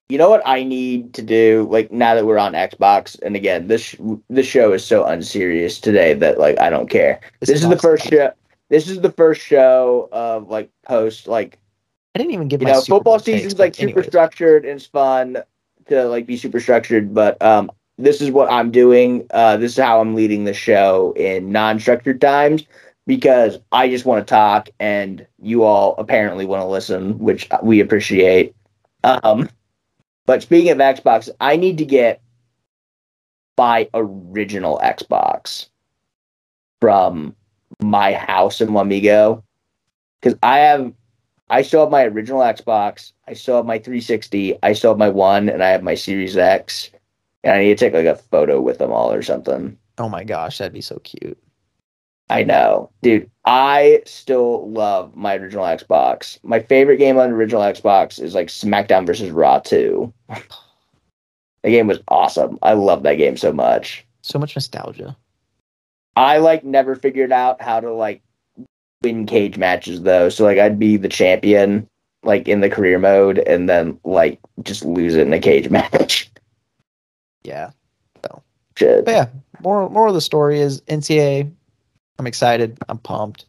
You 0.09 0.17
know 0.17 0.29
what 0.29 0.41
I 0.45 0.63
need 0.63 1.13
to 1.15 1.21
do? 1.21 1.67
Like 1.69 1.91
now 1.91 2.15
that 2.15 2.25
we're 2.25 2.37
on 2.37 2.53
Xbox, 2.53 3.19
and 3.21 3.35
again, 3.35 3.67
this 3.67 3.95
this 4.29 4.45
show 4.45 4.73
is 4.73 4.83
so 4.83 5.05
unserious 5.05 5.79
today 5.79 6.13
that 6.15 6.39
like 6.39 6.59
I 6.59 6.69
don't 6.69 6.89
care. 6.89 7.21
This, 7.39 7.49
is 7.49 7.67
the 7.67 7.77
first 7.77 8.05
show. 8.07 8.31
This 8.69 8.89
is 8.89 9.01
the 9.01 9.11
first 9.11 9.41
show 9.41 10.09
of 10.11 10.49
like 10.49 10.69
post 10.85 11.27
like 11.27 11.57
I 12.15 12.19
didn't 12.19 12.33
even 12.33 12.47
give 12.47 12.61
you 12.61 12.67
know 12.67 12.81
football 12.81 12.99
Bowl 12.99 13.19
takes, 13.19 13.25
season's 13.25 13.59
like 13.59 13.75
super 13.75 13.89
anyways. 13.89 14.07
structured 14.07 14.65
and 14.65 14.75
it's 14.75 14.85
fun 14.85 15.37
to 15.87 16.05
like 16.05 16.25
be 16.25 16.37
super 16.37 16.59
structured, 16.59 17.13
but 17.13 17.41
um 17.41 17.71
this 17.97 18.21
is 18.21 18.31
what 18.31 18.51
I'm 18.51 18.71
doing. 18.71 19.25
Uh, 19.31 19.57
this 19.57 19.73
is 19.73 19.77
how 19.77 20.01
I'm 20.01 20.15
leading 20.15 20.45
the 20.45 20.53
show 20.53 21.13
in 21.15 21.51
non-structured 21.51 22.19
times 22.19 22.63
because 23.05 23.59
I 23.71 23.89
just 23.89 24.05
want 24.05 24.25
to 24.25 24.31
talk 24.31 24.69
and 24.79 25.25
you 25.41 25.63
all 25.63 25.95
apparently 25.97 26.45
want 26.45 26.61
to 26.61 26.65
listen, 26.65 27.19
which 27.19 27.47
we 27.61 27.79
appreciate. 27.79 28.55
Um, 29.03 29.47
but 30.25 30.41
speaking 30.41 30.71
of 30.71 30.77
Xbox, 30.77 31.29
I 31.39 31.55
need 31.55 31.77
to 31.79 31.85
get 31.85 32.21
my 33.57 33.89
original 33.93 34.79
Xbox 34.83 35.67
from 36.81 37.35
my 37.81 38.13
house 38.13 38.61
in 38.61 38.69
Lamigo 38.69 39.43
because 40.19 40.37
I 40.41 40.59
have, 40.59 40.93
I 41.49 41.61
still 41.61 41.81
have 41.81 41.91
my 41.91 42.03
original 42.05 42.41
Xbox, 42.41 43.11
I 43.27 43.33
still 43.33 43.57
have 43.57 43.65
my 43.65 43.77
360, 43.77 44.57
I 44.63 44.73
still 44.73 44.91
have 44.91 44.97
my 44.97 45.09
One, 45.09 45.49
and 45.49 45.63
I 45.63 45.69
have 45.69 45.83
my 45.83 45.95
Series 45.95 46.37
X, 46.37 46.89
and 47.43 47.53
I 47.53 47.63
need 47.63 47.77
to 47.77 47.85
take 47.85 47.93
like 47.93 48.05
a 48.05 48.15
photo 48.15 48.61
with 48.61 48.77
them 48.77 48.91
all 48.91 49.11
or 49.11 49.21
something. 49.21 49.77
Oh 49.97 50.09
my 50.09 50.23
gosh, 50.23 50.57
that'd 50.57 50.73
be 50.73 50.81
so 50.81 50.99
cute. 51.03 51.37
I 52.33 52.43
know, 52.43 52.89
dude. 53.03 53.29
I 53.45 54.01
still 54.05 54.67
love 54.71 55.15
my 55.15 55.35
original 55.35 55.65
Xbox. 55.65 56.39
My 56.43 56.59
favorite 56.61 56.97
game 56.97 57.19
on 57.19 57.29
the 57.29 57.35
original 57.35 57.61
Xbox 57.61 58.19
is 58.19 58.33
like 58.33 58.47
SmackDown 58.47 59.05
versus 59.05 59.29
Raw 59.29 59.59
2. 59.59 60.11
the 60.29 61.69
game 61.69 61.85
was 61.85 61.99
awesome. 62.07 62.57
I 62.63 62.73
love 62.73 63.03
that 63.03 63.15
game 63.15 63.37
so 63.37 63.53
much. 63.53 64.03
So 64.23 64.39
much 64.39 64.55
nostalgia. 64.55 65.15
I 66.15 66.37
like 66.39 66.63
never 66.63 66.95
figured 66.95 67.31
out 67.31 67.61
how 67.61 67.79
to 67.79 67.93
like 67.93 68.23
win 69.03 69.27
cage 69.27 69.57
matches 69.57 70.01
though. 70.01 70.29
So 70.29 70.43
like 70.43 70.57
I'd 70.57 70.79
be 70.79 70.97
the 70.97 71.09
champion 71.09 71.87
like 72.23 72.47
in 72.47 72.61
the 72.61 72.69
career 72.69 72.97
mode 72.97 73.39
and 73.39 73.69
then 73.69 73.99
like 74.03 74.39
just 74.63 74.85
lose 74.85 75.13
it 75.13 75.27
in 75.27 75.33
a 75.33 75.39
cage 75.39 75.69
match. 75.69 76.31
Yeah. 77.43 77.69
Shit. 78.75 79.05
But 79.05 79.11
yeah, 79.11 79.27
more 79.61 79.89
more 79.89 80.07
of 80.07 80.13
the 80.13 80.21
story 80.21 80.59
is 80.59 80.81
NCAA. 80.81 81.51
I'm 82.19 82.27
excited. 82.27 82.77
I'm 82.89 82.97
pumped. 82.99 83.45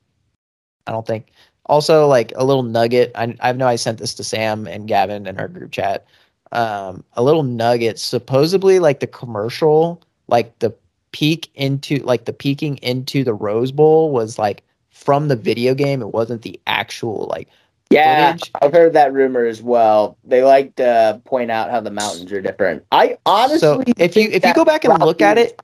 I 0.87 0.93
don't 0.93 1.07
think. 1.07 1.33
Also, 1.67 2.07
like 2.07 2.33
a 2.37 2.45
little 2.45 2.63
nugget. 2.63 3.13
I 3.15 3.37
I 3.41 3.53
know 3.53 3.67
I 3.67 3.77
sent 3.77 3.99
this 3.99 4.15
to 4.15 4.25
Sam 4.25 4.67
and 4.67 4.87
Gavin 4.87 5.27
in 5.27 5.39
our 5.39 5.49
group 5.49 5.73
chat. 5.73 6.07
Um, 6.53 7.05
a 7.15 7.23
little 7.23 7.43
nugget. 7.43 7.99
Supposedly, 7.99 8.79
like 8.79 9.01
the 9.01 9.07
commercial, 9.07 10.03
like 10.29 10.59
the 10.59 10.75
peek 11.13 11.51
into 11.55 11.99
like 11.99 12.25
the 12.25 12.33
peeking 12.33 12.77
into 12.79 13.25
the 13.25 13.35
Rose 13.35 13.73
Bowl 13.73 14.11
was 14.11 14.39
like 14.39 14.63
from 14.91 15.29
the 15.29 15.37
video 15.37 15.75
game. 15.75 16.03
It 16.03 16.13
wasn't 16.13 16.43
the 16.43 16.61
actual 16.67 17.29
like 17.31 17.49
Yeah, 17.91 18.33
footage. 18.33 18.51
I've 18.61 18.73
heard 18.73 18.93
that 18.95 19.13
rumor 19.13 19.47
as 19.47 19.63
well. 19.63 20.19
They 20.25 20.43
like 20.43 20.77
to 20.77 21.21
point 21.25 21.51
out 21.51 21.71
how 21.71 21.81
the 21.81 21.91
mountains 21.91 22.31
are 22.33 22.43
different. 22.43 22.85
I 22.93 23.17
honestly 23.25 23.59
so 23.59 23.83
if 23.97 24.17
you 24.17 24.29
if 24.31 24.45
you 24.45 24.53
go 24.53 24.65
back 24.65 24.85
and 24.85 24.99
look 25.01 25.23
at 25.23 25.39
it. 25.39 25.61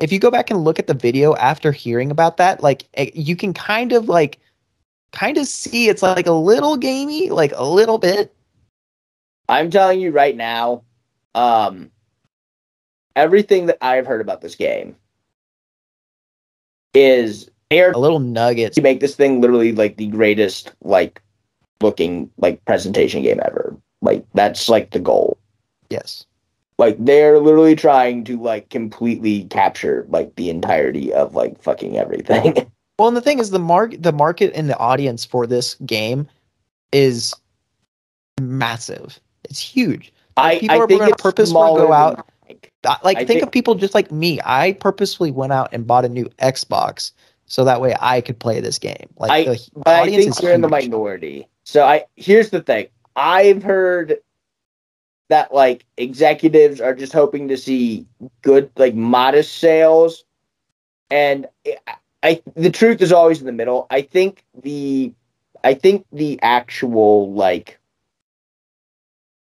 If 0.00 0.12
you 0.12 0.18
go 0.18 0.30
back 0.30 0.50
and 0.50 0.64
look 0.64 0.78
at 0.78 0.86
the 0.86 0.94
video 0.94 1.34
after 1.36 1.72
hearing 1.72 2.10
about 2.10 2.36
that, 2.38 2.62
like 2.62 2.84
eh, 2.94 3.10
you 3.14 3.36
can 3.36 3.52
kind 3.54 3.92
of 3.92 4.08
like 4.08 4.38
kind 5.12 5.38
of 5.38 5.46
see 5.46 5.88
it's 5.88 6.02
like 6.02 6.26
a 6.26 6.32
little 6.32 6.76
gamey, 6.76 7.30
like 7.30 7.52
a 7.54 7.64
little 7.64 7.98
bit. 7.98 8.34
I'm 9.48 9.70
telling 9.70 10.00
you 10.00 10.10
right 10.10 10.36
now, 10.36 10.82
um, 11.34 11.90
everything 13.16 13.66
that 13.66 13.78
I've 13.80 14.06
heard 14.06 14.20
about 14.20 14.40
this 14.40 14.54
game 14.54 14.96
is 16.94 17.50
are 17.72 17.90
A 17.90 17.98
little 17.98 18.20
nuggets. 18.20 18.76
to 18.76 18.82
make 18.82 19.00
this 19.00 19.16
thing 19.16 19.40
literally 19.40 19.72
like 19.72 19.96
the 19.96 20.06
greatest 20.06 20.72
like 20.82 21.20
looking 21.80 22.30
like 22.38 22.64
presentation 22.64 23.22
game 23.22 23.40
ever. 23.44 23.76
Like 24.00 24.24
that's 24.34 24.68
like 24.68 24.90
the 24.90 25.00
goal. 25.00 25.38
Yes. 25.90 26.26
Like 26.78 26.96
they're 26.98 27.38
literally 27.38 27.76
trying 27.76 28.24
to 28.24 28.40
like 28.40 28.68
completely 28.70 29.44
capture 29.44 30.06
like 30.08 30.34
the 30.36 30.50
entirety 30.50 31.12
of 31.12 31.34
like 31.34 31.60
fucking 31.62 31.96
everything. 31.96 32.70
Well, 32.96 33.08
and 33.08 33.16
the 33.16 33.20
thing 33.20 33.40
is, 33.40 33.50
the 33.50 33.58
mark 33.58 33.96
the 33.98 34.12
market 34.12 34.52
and 34.54 34.70
the 34.70 34.78
audience 34.78 35.24
for 35.24 35.48
this 35.48 35.74
game 35.84 36.28
is 36.92 37.34
massive. 38.40 39.18
It's 39.44 39.58
huge. 39.58 40.12
I 40.36 40.58
people 40.60 40.76
I 40.76 40.78
are 40.78 40.86
think 40.86 41.00
gonna 41.00 41.10
it's 41.12 41.20
purposefully 41.22 41.80
go 41.80 41.92
out- 41.92 42.24
Like 43.02 43.16
think, 43.16 43.28
think- 43.28 43.42
of 43.42 43.50
people 43.50 43.74
just 43.74 43.94
like 43.94 44.12
me. 44.12 44.40
I 44.44 44.74
purposefully 44.74 45.32
went 45.32 45.52
out 45.52 45.70
and 45.72 45.84
bought 45.86 46.04
a 46.04 46.08
new 46.08 46.26
Xbox 46.40 47.10
so 47.46 47.64
that 47.64 47.80
way 47.80 47.96
I 48.00 48.20
could 48.20 48.38
play 48.38 48.60
this 48.60 48.78
game. 48.78 49.08
Like 49.18 49.32
I- 49.32 49.44
the 49.44 49.68
But 49.74 49.88
I 49.88 50.00
audience 50.02 50.24
think 50.24 50.36
is 50.36 50.42
you're 50.42 50.52
in 50.52 50.60
the 50.60 50.68
minority. 50.68 51.48
So 51.64 51.84
I 51.84 52.04
here's 52.14 52.50
the 52.50 52.62
thing. 52.62 52.86
I've 53.16 53.62
heard 53.64 54.18
that 55.28 55.52
like 55.54 55.84
executives 55.96 56.80
are 56.80 56.94
just 56.94 57.12
hoping 57.12 57.48
to 57.48 57.56
see 57.56 58.06
good 58.42 58.70
like 58.76 58.94
modest 58.94 59.56
sales 59.58 60.24
and 61.10 61.46
I, 61.66 61.94
I 62.22 62.42
the 62.54 62.70
truth 62.70 63.00
is 63.02 63.12
always 63.12 63.40
in 63.40 63.46
the 63.46 63.52
middle. 63.52 63.86
I 63.90 64.02
think 64.02 64.44
the 64.62 65.12
I 65.62 65.74
think 65.74 66.06
the 66.12 66.38
actual 66.42 67.32
like 67.32 67.78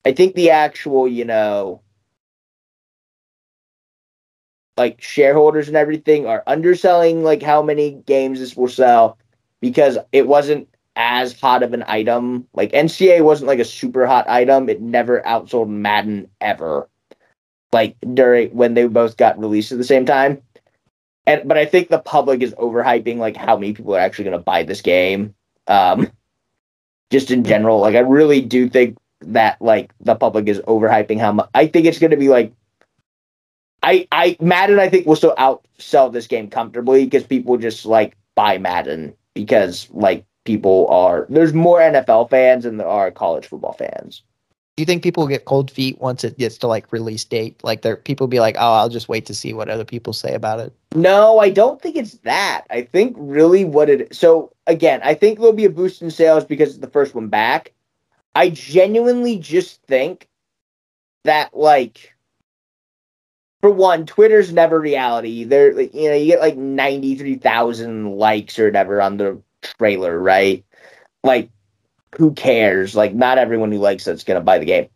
I 0.05 0.12
think 0.12 0.35
the 0.35 0.51
actual, 0.51 1.09
you 1.09 1.25
know, 1.25 1.83
like 4.77 5.01
shareholders 5.01 5.69
and 5.69 5.77
everything 5.77 6.27
are 6.27 6.43
underselling 6.47 7.25
like 7.25 7.43
how 7.43 7.62
many 7.62 7.93
games 8.07 8.39
this 8.41 8.57
will 8.57 8.69
sell 8.69 9.19
because 9.61 9.99
it 10.12 10.27
wasn't 10.29 10.69
as 10.97 11.39
hot 11.39 11.63
of 11.63 11.75
an 11.75 11.85
item. 11.87 12.49
Like 12.55 12.73
NCA 12.73 13.23
wasn't 13.23 13.49
like 13.49 13.59
a 13.59 13.65
super 13.65 14.07
hot 14.07 14.29
item. 14.29 14.69
It 14.69 14.81
never 14.81 15.21
outsold 15.23 15.69
Madden 15.69 16.29
ever. 16.41 16.89
Like 17.73 17.97
during 18.15 18.51
when 18.51 18.75
they 18.75 18.87
both 18.87 19.17
got 19.17 19.39
released 19.39 19.73
at 19.73 19.79
the 19.79 19.85
same 19.85 20.07
time. 20.07 20.43
And 21.27 21.47
but 21.47 21.59
I 21.59 21.67
think 21.67 21.89
the 21.89 21.99
public 21.99 22.43
is 22.43 22.55
overhyping 22.55 23.19
like 23.19 23.37
how 23.37 23.57
many 23.57 23.75
people 23.75 23.95
are 23.95 24.01
actually 24.01 24.25
going 24.25 24.39
to 24.39 24.45
buy 24.45 24.63
this 24.63 24.81
game. 24.81 25.35
Um 25.67 26.11
just 27.11 27.31
in 27.31 27.45
general, 27.45 27.81
like 27.81 27.95
I 27.95 28.01
really 28.01 28.41
do 28.41 28.69
think 28.69 28.97
that 29.21 29.61
like 29.61 29.93
the 30.01 30.15
public 30.15 30.49
is 30.49 30.61
overhyping 30.61 31.21
how 31.21 31.33
much 31.33 31.49
I 31.55 31.67
think 31.67 31.87
it's 31.87 31.99
going 31.99 32.11
to 32.11 32.17
be 32.17 32.29
like 32.29 32.53
I 33.83 34.09
I 34.13 34.37
Madden 34.41 34.79
I 34.79 34.89
think 34.89 35.07
will 35.07 35.17
still 35.17 35.35
outsell 35.37 36.13
this 36.13 36.27
game 36.27 36.49
comfortably 36.49 37.05
because 37.05 37.25
people 37.25 37.57
just 37.59 37.85
like 37.87 38.17
buy 38.35 38.59
Madden 38.59 39.15
because 39.35 39.89
like 39.91 40.25
people 40.47 40.87
are 40.89 41.27
there's 41.29 41.53
more 41.53 41.81
NFL 41.81 42.31
fans 42.31 42.65
than 42.65 42.79
there 42.79 42.89
are 42.89 43.11
college 43.11 43.47
football 43.47 43.75
fans. 43.75 44.23
Do 44.77 44.83
you 44.83 44.87
think 44.87 45.03
people 45.03 45.23
will 45.23 45.29
get 45.29 45.47
cold 45.47 45.71
feet 45.71 45.99
once 46.01 46.23
it 46.23 46.37
gets 46.37 46.59
to 46.59 46.67
like 46.67 46.93
release 46.93 47.25
date? 47.25 47.63
Like 47.65 47.83
there 47.83 47.97
people 47.97 48.27
be 48.27 48.41
like, 48.41 48.57
"Oh, 48.59 48.75
I'll 48.75 48.91
just 48.91 49.09
wait 49.09 49.27
to 49.27 49.35
see 49.35 49.53
what 49.55 49.71
other 49.71 49.85
people 49.85 50.13
say 50.13 50.35
about 50.35 50.61
it." 50.61 50.73
No, 50.95 51.39
I 51.39 51.51
don't 51.51 51.81
think 51.81 51.97
it's 51.97 52.19
that. 52.19 52.65
I 52.71 52.83
think 52.83 53.17
really 53.19 53.65
what 53.65 53.89
it 53.89 54.15
so 54.15 54.53
again, 54.67 55.01
I 55.03 55.15
think 55.15 55.39
there'll 55.39 55.55
be 55.55 55.65
a 55.65 55.71
boost 55.71 56.03
in 56.03 56.11
sales 56.11 56.45
because 56.45 56.71
it's 56.71 56.79
the 56.79 56.91
first 56.91 57.15
one 57.15 57.29
back. 57.29 57.73
I 58.35 58.51
genuinely 58.51 59.39
just 59.39 59.83
think 59.83 60.29
that 61.25 61.57
like 61.57 62.15
for 63.63 63.71
one, 63.71 64.07
Twitter's 64.07 64.53
never 64.53 64.79
reality. 64.79 65.45
There 65.45 65.73
like, 65.75 65.95
you 65.95 66.09
know, 66.09 66.15
you 66.15 66.27
get 66.27 66.41
like 66.41 66.57
93,000 66.57 68.13
likes 68.13 68.59
or 68.59 68.67
whatever 68.67 69.01
on 69.01 69.17
the 69.17 69.43
trailer, 69.75 70.19
right? 70.19 70.64
Like 71.23 71.51
who 72.17 72.33
cares? 72.33 72.95
Like 72.95 73.14
not 73.14 73.39
everyone 73.39 73.73
who 73.73 73.79
likes 73.79 74.07
it's 74.07 74.25
to 74.25 74.41
buy 74.41 74.59
the 74.59 74.64
game. 74.64 74.89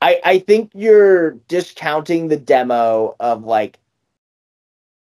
I 0.00 0.20
I 0.24 0.38
think 0.38 0.70
you're 0.74 1.32
discounting 1.48 2.28
the 2.28 2.36
demo 2.36 3.16
of 3.20 3.44
like 3.44 3.78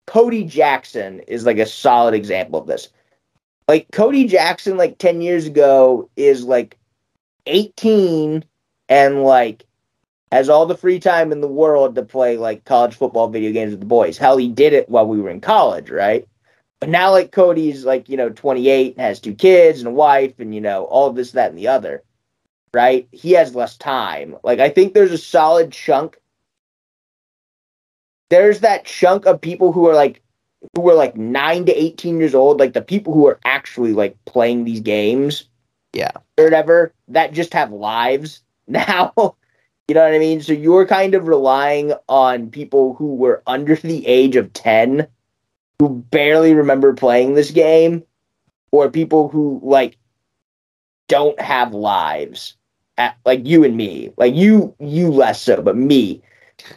Cody 0.08 0.44
Jackson 0.44 1.20
is 1.22 1.46
like 1.46 1.60
a 1.60 1.66
solid 1.66 2.14
example 2.14 2.60
of 2.60 2.68
this. 2.68 2.90
Like 3.68 3.88
Cody 3.92 4.26
Jackson, 4.26 4.78
like 4.78 4.98
10 4.98 5.22
years 5.22 5.46
ago, 5.46 6.10
is 6.16 6.44
like 6.44 6.78
18 7.46 8.44
and 8.90 9.24
like 9.24 9.66
has 10.32 10.50
all 10.50 10.66
the 10.66 10.78
free 10.78 11.00
time 11.00 11.32
in 11.32 11.42
the 11.42 11.48
world 11.48 11.96
to 11.96 12.04
play 12.04 12.38
like 12.38 12.66
college 12.66 12.96
football 12.96 13.28
video 13.28 13.52
games 13.52 13.72
with 13.72 13.80
the 13.80 13.86
boys. 13.86 14.18
Hell, 14.18 14.38
he 14.38 14.48
did 14.48 14.74
it 14.74 14.90
while 14.90 15.06
we 15.06 15.22
were 15.22 15.30
in 15.30 15.42
college, 15.42 15.90
right? 15.92 16.28
But 16.80 16.90
now, 16.90 17.12
like 17.12 17.32
Cody's 17.32 17.86
like, 17.86 18.08
you 18.08 18.16
know, 18.18 18.30
28 18.30 18.94
and 18.96 19.02
has 19.02 19.20
two 19.20 19.36
kids 19.36 19.80
and 19.80 19.88
a 19.88 19.92
wife 19.92 20.40
and, 20.40 20.56
you 20.56 20.62
know, 20.62 20.86
all 20.86 21.12
this, 21.12 21.32
that, 21.32 21.50
and 21.50 21.60
the 21.60 21.68
other, 21.68 22.04
right? 22.74 23.08
He 23.12 23.32
has 23.32 23.54
less 23.54 23.76
time. 23.78 24.38
Like, 24.44 24.60
I 24.60 24.70
think 24.70 24.94
there's 24.94 25.12
a 25.12 25.18
solid 25.18 25.72
chunk 25.72 26.18
there's 28.30 28.60
that 28.62 28.86
chunk 28.86 29.26
of 29.26 29.42
people 29.42 29.72
who 29.72 29.88
are 29.88 29.96
like 29.96 30.22
who 30.76 30.82
were 30.82 30.94
like 30.94 31.16
9 31.16 31.66
to 31.66 31.72
18 31.84 32.20
years 32.20 32.36
old 32.36 32.60
like 32.60 32.74
the 32.74 32.82
people 32.82 33.14
who 33.14 33.28
are 33.28 33.40
actually 33.46 33.94
like 33.94 34.18
playing 34.26 34.64
these 34.64 34.82
games 34.82 35.46
Yeah. 35.94 36.12
or 36.38 36.46
whatever 36.46 36.94
that 37.10 37.34
just 37.34 37.54
have 37.54 37.72
lives 37.72 38.42
now 38.68 39.14
you 39.88 39.96
know 39.96 40.04
what 40.04 40.14
i 40.14 40.20
mean 40.20 40.42
so 40.42 40.54
you're 40.54 40.86
kind 40.86 41.16
of 41.16 41.28
relying 41.28 41.94
on 42.08 42.52
people 42.52 42.94
who 42.94 43.16
were 43.16 43.42
under 43.48 43.76
the 43.76 44.06
age 44.06 44.36
of 44.36 44.54
10 44.54 45.08
who 45.80 45.90
barely 46.12 46.54
remember 46.54 46.94
playing 46.94 47.34
this 47.34 47.52
game 47.52 48.04
or 48.72 48.90
people 48.90 49.30
who 49.30 49.60
like 49.64 49.98
don't 51.08 51.40
have 51.42 51.74
lives 51.74 52.56
at, 52.98 53.18
like 53.26 53.46
you 53.48 53.64
and 53.64 53.76
me 53.76 54.12
like 54.18 54.36
you 54.36 54.76
you 54.80 55.10
less 55.10 55.42
so 55.42 55.62
but 55.62 55.76
me 55.76 56.22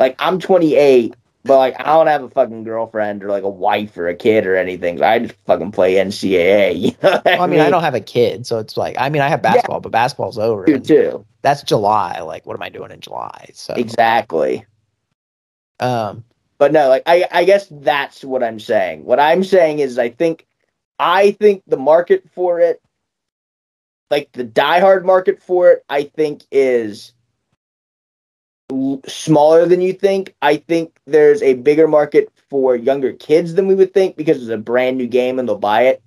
like 0.01 0.15
i'm 0.19 0.39
28 0.39 1.15
but 1.45 1.59
like 1.59 1.75
I 1.81 1.85
don't 1.85 2.07
have 2.07 2.23
a 2.23 2.31
fucking 2.31 2.65
girlfriend 2.65 3.25
or 3.25 3.29
like 3.29 3.43
a 3.43 3.49
wife 3.49 3.97
or 3.97 4.09
a 4.09 4.15
kid 4.15 4.47
or 4.47 4.57
anything. 4.57 4.99
So 4.99 5.05
I 5.05 5.19
just 5.19 5.35
fucking 5.47 5.73
play 5.73 5.95
NCAA. 5.95 6.73
You 6.83 6.93
know 7.03 7.21
Well, 7.25 7.41
I 7.43 7.47
mean, 7.47 7.61
I 7.61 7.71
don't 7.71 7.83
have 7.83 7.95
a 7.95 8.01
kid, 8.01 8.47
so 8.47 8.59
it's 8.59 8.77
like 8.77 8.97
I 8.99 9.09
mean, 9.09 9.23
I 9.23 9.29
have 9.29 9.43
basketball, 9.43 9.81
but 9.81 9.93
basketball's 9.93 10.39
over. 10.39 10.65
and 10.67 10.85
too. 10.85 11.25
That's 11.43 11.63
July. 11.63 12.21
Like, 12.21 12.47
what 12.47 12.55
am 12.55 12.63
I 12.63 12.69
doing 12.69 12.93
in 12.93 13.01
July? 13.01 13.51
So, 13.53 13.75
Exactly. 13.75 14.65
um, 15.81 16.25
But 16.63 16.71
no, 16.71 16.89
like 16.89 17.03
I 17.07 17.27
I 17.33 17.43
guess 17.43 17.67
that's 17.73 18.23
what 18.23 18.45
I'm 18.45 18.61
saying. 18.61 19.05
What 19.05 19.19
I'm 19.19 19.43
saying 19.43 19.81
is 19.81 19.99
I 19.99 20.11
think 20.11 20.47
I 20.97 21.33
think 21.33 21.65
the 21.67 21.77
market 21.77 22.23
for 22.37 22.61
it, 22.61 22.81
like 24.13 24.31
the 24.31 24.45
diehard 24.45 25.05
market 25.05 25.43
for 25.43 25.73
it, 25.73 25.85
I 25.89 26.05
think 26.05 26.45
is 26.53 27.15
smaller 29.09 29.67
than 29.67 29.81
you 29.81 29.93
think. 29.93 30.37
I 30.41 30.59
think 30.59 31.01
there's 31.05 31.43
a 31.43 31.55
bigger 31.55 31.89
market 31.89 32.31
for 32.49 32.77
younger 32.77 33.13
kids 33.13 33.55
than 33.55 33.67
we 33.67 33.75
would 33.75 33.93
think 33.93 34.15
because 34.15 34.41
it's 34.41 34.49
a 34.49 34.57
brand 34.57 34.99
new 34.99 35.09
game 35.09 35.41
and 35.41 35.49
they'll 35.49 35.59
buy 35.59 35.87
it. 35.87 36.01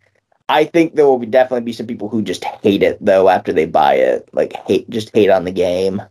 I 0.47 0.63
think 0.63 0.95
there 0.95 1.05
will 1.05 1.19
be 1.19 1.25
definitely 1.25 1.65
be 1.65 1.73
some 1.73 1.85
people 1.87 2.07
who 2.07 2.21
just 2.21 2.45
hate 2.45 2.81
it 2.81 3.03
though 3.03 3.27
after 3.27 3.51
they 3.51 3.65
buy 3.65 3.95
it, 3.95 4.29
like 4.31 4.53
hate 4.53 4.89
just 4.89 5.13
hate 5.13 5.29
on 5.29 5.43
the 5.43 5.51
game. 5.51 6.01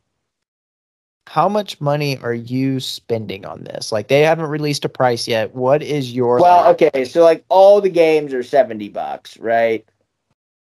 How 1.26 1.48
much 1.48 1.80
money 1.80 2.18
are 2.18 2.34
you 2.34 2.80
spending 2.80 3.46
on 3.46 3.64
this? 3.64 3.90
Like, 3.90 4.08
they 4.08 4.20
haven't 4.20 4.46
released 4.46 4.84
a 4.84 4.88
price 4.88 5.26
yet. 5.26 5.54
What 5.54 5.82
is 5.82 6.12
your 6.12 6.38
Well, 6.38 6.64
like, 6.64 6.82
okay, 6.82 7.04
so 7.04 7.22
like 7.22 7.44
all 7.48 7.80
the 7.80 7.90
games 7.90 8.34
are 8.34 8.42
70 8.42 8.88
bucks, 8.90 9.38
right? 9.38 9.88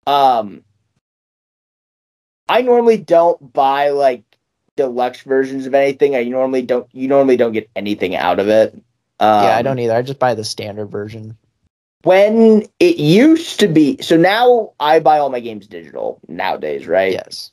Um 0.06 0.64
I 2.48 2.62
normally 2.62 2.96
don't 2.96 3.52
buy 3.52 3.90
like 3.90 4.24
deluxe 4.76 5.22
versions 5.22 5.66
of 5.66 5.74
anything. 5.74 6.16
I 6.16 6.24
normally 6.24 6.62
don't 6.62 6.88
you 6.92 7.06
normally 7.06 7.36
don't 7.36 7.52
get 7.52 7.70
anything 7.76 8.16
out 8.16 8.40
of 8.40 8.48
it. 8.48 8.74
Um, 9.20 9.44
yeah, 9.44 9.56
I 9.56 9.62
don't 9.62 9.78
either. 9.78 9.94
I 9.94 10.02
just 10.02 10.18
buy 10.18 10.34
the 10.34 10.44
standard 10.44 10.90
version. 10.90 11.36
When 12.02 12.66
it 12.80 12.96
used 12.96 13.60
to 13.60 13.68
be 13.68 13.98
so 14.00 14.16
now 14.16 14.72
I 14.80 14.98
buy 14.98 15.18
all 15.18 15.30
my 15.30 15.40
games 15.40 15.66
digital 15.68 16.18
nowadays, 16.26 16.86
right? 16.86 17.12
Yes. 17.12 17.52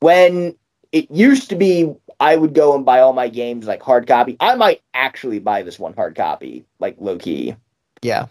when 0.00 0.54
it 0.94 1.10
used 1.10 1.50
to 1.50 1.56
be 1.56 1.92
I 2.20 2.36
would 2.36 2.54
go 2.54 2.76
and 2.76 2.84
buy 2.84 3.00
all 3.00 3.12
my 3.12 3.28
games 3.28 3.66
like 3.66 3.82
hard 3.82 4.06
copy. 4.06 4.36
I 4.38 4.54
might 4.54 4.80
actually 4.94 5.40
buy 5.40 5.62
this 5.62 5.78
one 5.78 5.92
hard 5.92 6.14
copy, 6.14 6.64
like 6.78 6.94
low 7.00 7.18
key. 7.18 7.56
Yeah. 8.00 8.28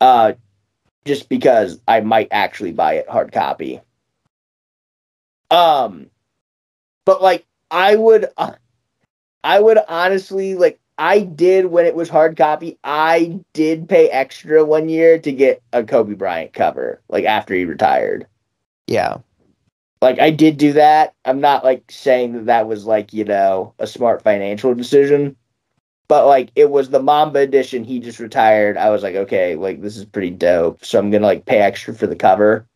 Uh 0.00 0.34
just 1.04 1.28
because 1.28 1.80
I 1.88 2.00
might 2.00 2.28
actually 2.30 2.70
buy 2.70 2.94
it 2.94 3.08
hard 3.08 3.32
copy. 3.32 3.80
Um 5.50 6.10
but 7.04 7.20
like 7.20 7.44
I 7.72 7.96
would 7.96 8.26
uh, 8.36 8.52
I 9.44 9.58
would 9.60 9.78
honestly 9.88 10.54
like 10.54 10.78
I 10.96 11.20
did 11.20 11.66
when 11.66 11.86
it 11.86 11.96
was 11.96 12.08
hard 12.08 12.36
copy. 12.36 12.78
I 12.84 13.40
did 13.52 13.88
pay 13.88 14.08
extra 14.10 14.64
one 14.64 14.88
year 14.88 15.18
to 15.18 15.32
get 15.32 15.60
a 15.72 15.82
Kobe 15.82 16.14
Bryant 16.14 16.52
cover 16.52 17.02
like 17.08 17.24
after 17.24 17.52
he 17.52 17.64
retired. 17.64 18.28
Yeah. 18.86 19.18
Like 20.04 20.20
I 20.20 20.30
did 20.30 20.58
do 20.58 20.74
that. 20.74 21.14
I'm 21.24 21.40
not 21.40 21.64
like 21.64 21.84
saying 21.90 22.34
that 22.34 22.46
that 22.46 22.68
was 22.68 22.86
like 22.86 23.12
you 23.14 23.24
know 23.24 23.74
a 23.78 23.86
smart 23.86 24.22
financial 24.22 24.74
decision, 24.74 25.36
but 26.08 26.26
like 26.26 26.50
it 26.56 26.70
was 26.70 26.90
the 26.90 27.02
Mamba 27.02 27.40
edition. 27.40 27.84
He 27.84 28.00
just 28.00 28.20
retired. 28.20 28.76
I 28.76 28.90
was 28.90 29.02
like, 29.02 29.16
okay, 29.16 29.56
like 29.56 29.82
this 29.82 29.96
is 29.96 30.04
pretty 30.06 30.30
dope. 30.30 30.84
So 30.84 30.98
I'm 30.98 31.10
gonna 31.10 31.26
like 31.26 31.46
pay 31.46 31.58
extra 31.60 31.94
for 31.94 32.06
the 32.06 32.16
cover, 32.16 32.66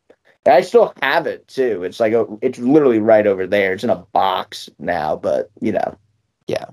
and 0.47 0.55
I 0.55 0.63
still 0.63 0.95
have 1.03 1.27
it 1.27 1.49
too. 1.49 1.85
It's 1.85 2.01
like 2.01 2.15
a, 2.15 2.27
it's 2.43 2.59
literally 2.61 3.01
right 3.01 3.27
over 3.27 3.47
there. 3.47 3.75
It's 3.75 3.85
in 3.85 3.91
a 3.91 3.97
box 4.13 4.71
now, 4.79 5.17
but 5.17 5.51
you 5.61 5.73
know, 5.73 5.99
Yeah. 6.49 6.67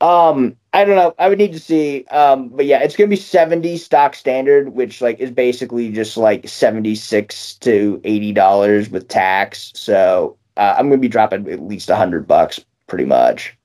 Um, 0.00 0.56
I 0.72 0.84
don't 0.84 0.96
know. 0.96 1.14
I 1.18 1.28
would 1.28 1.38
need 1.38 1.52
to 1.52 1.60
see. 1.60 2.04
Um, 2.06 2.48
but 2.48 2.66
yeah, 2.66 2.82
it's 2.82 2.96
gonna 2.96 3.08
be 3.08 3.16
seventy 3.16 3.76
stock 3.76 4.14
standard, 4.14 4.70
which 4.70 5.00
like 5.00 5.18
is 5.20 5.30
basically 5.30 5.90
just 5.90 6.16
like 6.16 6.48
seventy 6.48 6.94
six 6.94 7.54
to 7.58 8.00
eighty 8.04 8.32
dollars 8.32 8.90
with 8.90 9.08
tax. 9.08 9.72
So 9.74 10.36
uh, 10.56 10.74
I'm 10.76 10.88
gonna 10.88 11.00
be 11.00 11.08
dropping 11.08 11.48
at 11.48 11.62
least 11.62 11.90
a 11.90 11.96
hundred 11.96 12.26
bucks, 12.26 12.60
pretty 12.86 13.04
much. 13.04 13.56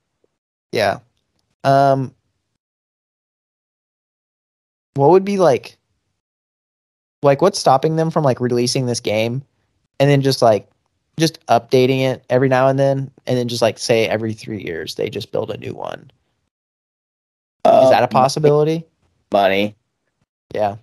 Yeah. 0.71 0.99
Um 1.63 2.13
what 4.95 5.09
would 5.11 5.25
be 5.25 5.37
like 5.37 5.77
like 7.21 7.41
what's 7.41 7.59
stopping 7.59 7.95
them 7.95 8.11
from 8.11 8.23
like 8.23 8.39
releasing 8.39 8.85
this 8.85 8.99
game 8.99 9.41
and 9.99 10.09
then 10.09 10.21
just 10.21 10.41
like 10.41 10.69
just 11.17 11.45
updating 11.47 12.01
it 12.01 12.23
every 12.29 12.49
now 12.49 12.67
and 12.67 12.79
then 12.79 13.11
and 13.25 13.37
then 13.37 13.47
just 13.47 13.61
like 13.61 13.77
say 13.77 14.07
every 14.07 14.33
three 14.33 14.61
years 14.63 14.95
they 14.95 15.09
just 15.09 15.31
build 15.31 15.51
a 15.51 15.57
new 15.57 15.73
one 15.73 16.09
is 17.65 17.89
that 17.89 18.03
a 18.03 18.07
possibility? 18.07 18.85
Money, 19.31 19.75
yeah. 20.53 20.77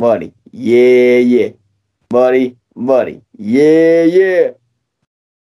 Money, 0.00 0.32
yeah, 0.52 1.18
yeah, 1.18 1.48
money, 2.12 2.56
money, 2.74 3.20
yeah, 3.36 4.02
yeah. 4.04 4.50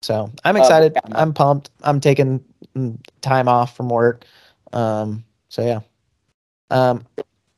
so 0.02 0.32
i'm 0.46 0.56
Uh, 0.56 0.60
excited 0.60 0.94
yeah. 0.96 1.02
i'm 1.14 1.34
pumped. 1.34 1.70
I'm 1.84 2.00
taking 2.00 2.44
mm, 2.76 2.98
time 3.22 3.48
off 3.48 3.76
from 3.76 3.90
work. 3.90 4.26
Um 4.74 5.24
so 5.50 5.62
yeah. 5.62 5.80
Um 6.72 7.06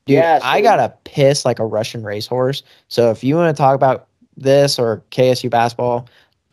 dude 0.05 0.17
Yeah, 0.17 0.39
i 0.43 0.61
gotta 0.61 0.93
piss 1.05 1.45
like 1.45 1.59
a 1.59 1.65
russian 1.65 2.03
racehorse. 2.03 2.63
So 2.89 3.11
if 3.11 3.23
you 3.23 3.35
want 3.35 3.55
to 3.55 3.61
talk 3.61 3.75
about 3.75 4.07
this 4.37 4.79
or 4.79 5.03
ksu 5.11 5.49
basketball 5.49 6.07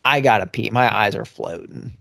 i 0.05 0.21
gotta 0.21 0.45
pee. 0.45 0.69
My 0.69 0.93
eyes 0.95 1.15
are 1.15 1.25
floating 1.25 1.91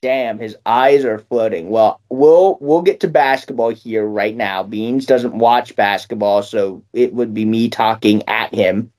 Damn, 0.00 0.38
his 0.38 0.56
eyes 0.64 1.04
are 1.04 1.18
floating. 1.18 1.70
Well, 1.70 2.00
we'll 2.08 2.56
we'll 2.60 2.82
get 2.82 3.00
to 3.00 3.08
basketball 3.08 3.70
here 3.70 4.06
right 4.06 4.36
now. 4.36 4.62
Beans 4.62 5.06
doesn't 5.06 5.36
watch 5.36 5.74
basketball, 5.74 6.44
so 6.44 6.84
it 6.92 7.14
would 7.14 7.34
be 7.34 7.44
me 7.44 7.68
talking 7.68 8.22
at 8.28 8.54
him 8.54 8.92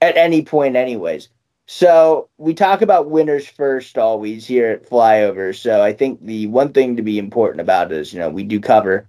at 0.00 0.16
any 0.16 0.42
point, 0.42 0.74
anyways. 0.74 1.28
So 1.66 2.30
we 2.38 2.54
talk 2.54 2.80
about 2.80 3.10
winners 3.10 3.46
first 3.46 3.98
always 3.98 4.46
here 4.46 4.68
at 4.68 4.88
Flyover. 4.88 5.54
So 5.54 5.82
I 5.82 5.92
think 5.92 6.24
the 6.24 6.46
one 6.46 6.72
thing 6.72 6.96
to 6.96 7.02
be 7.02 7.18
important 7.18 7.60
about 7.60 7.92
is, 7.92 8.14
you 8.14 8.18
know, 8.18 8.30
we 8.30 8.42
do 8.42 8.58
cover, 8.58 9.06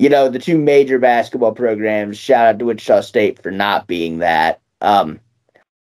you 0.00 0.08
know, 0.08 0.28
the 0.28 0.40
two 0.40 0.58
major 0.58 0.98
basketball 0.98 1.52
programs. 1.52 2.18
Shout 2.18 2.46
out 2.48 2.58
to 2.58 2.64
Wichita 2.64 3.02
State 3.02 3.40
for 3.40 3.52
not 3.52 3.86
being 3.86 4.18
that. 4.18 4.60
Um, 4.80 5.20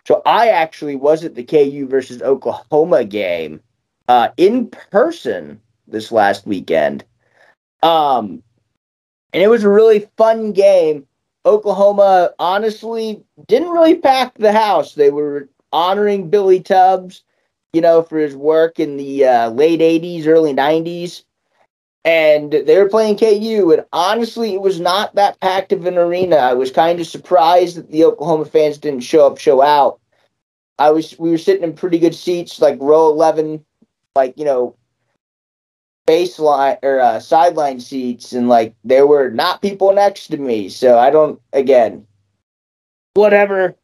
so 0.08 0.22
I 0.26 0.48
actually 0.48 0.96
was 0.96 1.26
at 1.26 1.36
the 1.36 1.44
KU 1.44 1.88
versus 1.90 2.22
Oklahoma 2.22 3.04
game 3.04 3.60
uh, 4.08 4.30
in 4.38 4.68
person 4.68 5.60
this 5.88 6.12
last 6.12 6.46
weekend. 6.46 7.04
Um, 7.82 8.44
and 9.34 9.42
it 9.42 9.50
was 9.50 9.64
a 9.64 9.70
really 9.70 10.08
fun 10.18 10.52
game. 10.52 11.06
Oklahoma 11.46 12.32
honestly 12.40 13.24
didn't 13.48 13.72
really 13.72 13.96
pack 13.96 14.36
the 14.36 14.54
house. 14.54 14.96
They 14.96 15.10
were 15.12 15.50
honoring 15.74 16.30
Billy 16.30 16.62
Tubbs, 16.62 17.24
you 17.74 17.82
know, 17.82 18.02
for 18.04 18.20
his 18.20 18.36
work 18.36 18.80
in 18.80 18.98
the 18.98 19.26
uh, 19.26 19.50
late 19.50 19.82
80s, 19.82 20.28
early 20.28 20.54
90s. 20.54 21.24
And 22.06 22.52
they 22.52 22.78
were 22.78 22.90
playing 22.90 23.18
KU, 23.18 23.72
and 23.72 23.86
honestly, 23.94 24.54
it 24.54 24.62
was 24.62 24.78
not 24.78 25.16
that 25.16 25.40
packed 25.40 25.72
of 25.72 25.86
an 25.86 25.98
arena. 25.98 26.36
I 26.36 26.54
was 26.54 26.70
kind 26.70 27.00
of 27.00 27.08
surprised 27.08 27.78
that 27.78 27.92
the 27.92 28.04
Oklahoma 28.04 28.44
fans 28.44 28.78
didn't 28.78 29.02
show 29.02 29.26
up, 29.26 29.38
show 29.38 29.62
out. 29.62 30.02
I 30.80 30.90
was 30.92 31.18
we 31.18 31.32
were 31.32 31.38
sitting 31.38 31.64
in 31.64 31.74
pretty 31.74 32.00
good 32.00 32.14
seats, 32.14 32.60
like 32.60 32.78
row 32.82 33.10
eleven, 33.10 33.64
like 34.16 34.34
you 34.38 34.46
know 34.46 34.76
baseline 36.08 36.78
or 36.84 37.00
uh, 37.00 37.20
sideline 37.20 37.80
seats 37.80 38.34
and 38.34 38.50
like 38.50 38.76
there 38.84 39.08
were 39.08 39.30
not 39.30 39.62
people 39.62 39.94
next 39.94 40.28
to 40.28 40.38
me. 40.38 40.70
So 40.70 40.98
i 41.00 41.10
don't 41.10 41.40
again 41.54 42.06
whatever 43.14 43.76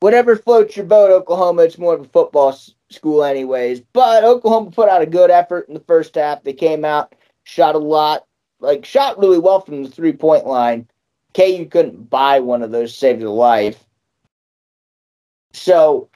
whatever 0.00 0.36
floats 0.36 0.76
your 0.76 0.86
boat 0.86 1.10
oklahoma 1.10 1.62
it's 1.62 1.78
more 1.78 1.94
of 1.94 2.00
a 2.02 2.08
football 2.08 2.50
s- 2.50 2.74
school 2.90 3.24
anyways. 3.24 3.80
But 3.92 4.24
oklahoma 4.24 4.70
put 4.70 4.88
out 4.88 5.02
a 5.02 5.06
good 5.06 5.30
effort 5.30 5.68
in 5.68 5.74
the 5.74 5.80
first 5.80 6.14
half. 6.14 6.42
They 6.42 6.52
came 6.52 6.84
out 6.84 7.14
shot 7.44 7.74
a 7.74 7.78
lot 7.78 8.26
like 8.60 8.84
shot 8.84 9.18
really 9.18 9.38
well 9.38 9.60
from 9.60 9.82
the 9.82 9.90
three 9.90 10.12
point 10.12 10.46
line 10.46 10.86
ku 11.34 11.66
couldn't 11.66 12.10
buy 12.10 12.40
one 12.40 12.62
of 12.62 12.70
those 12.70 12.94
save 12.94 13.18
their 13.18 13.28
life. 13.28 13.84
So 15.54 16.08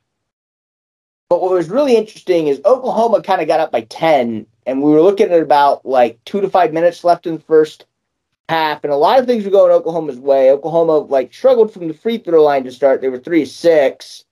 but 1.29 1.43
what 1.43 1.53
was 1.53 1.68
really 1.68 1.97
interesting 1.97 2.47
is 2.47 2.61
Oklahoma 2.64 3.22
kind 3.22 3.41
of 3.41 3.49
got 3.49 3.61
up 3.61 3.72
by 3.72 3.83
10, 3.83 4.47
and 4.66 4.83
we 4.83 4.91
were 4.91 5.03
looking 5.03 5.31
at 5.31 5.43
about 5.43 5.85
like 5.85 6.18
two 6.24 6.41
to 6.41 6.49
five 6.49 6.72
minutes 6.72 7.05
left 7.05 7.27
in 7.27 7.35
the 7.35 7.43
first 7.43 7.87
half, 8.49 8.85
and 8.85 8.93
a 8.93 8.97
lot 8.97 9.18
of 9.18 9.27
things 9.27 9.45
were 9.45 9.51
going 9.51 9.72
Oklahoma's 9.72 10.20
way. 10.20 10.51
Oklahoma 10.51 10.99
like 10.99 11.35
struggled 11.35 11.72
from 11.72 11.89
the 11.89 11.95
free 11.95 12.18
throw 12.18 12.43
line 12.43 12.64
to 12.64 12.72
start. 12.72 13.01
They 13.01 13.09
were 13.09 13.18
three 13.18 13.45
six, 13.45 14.24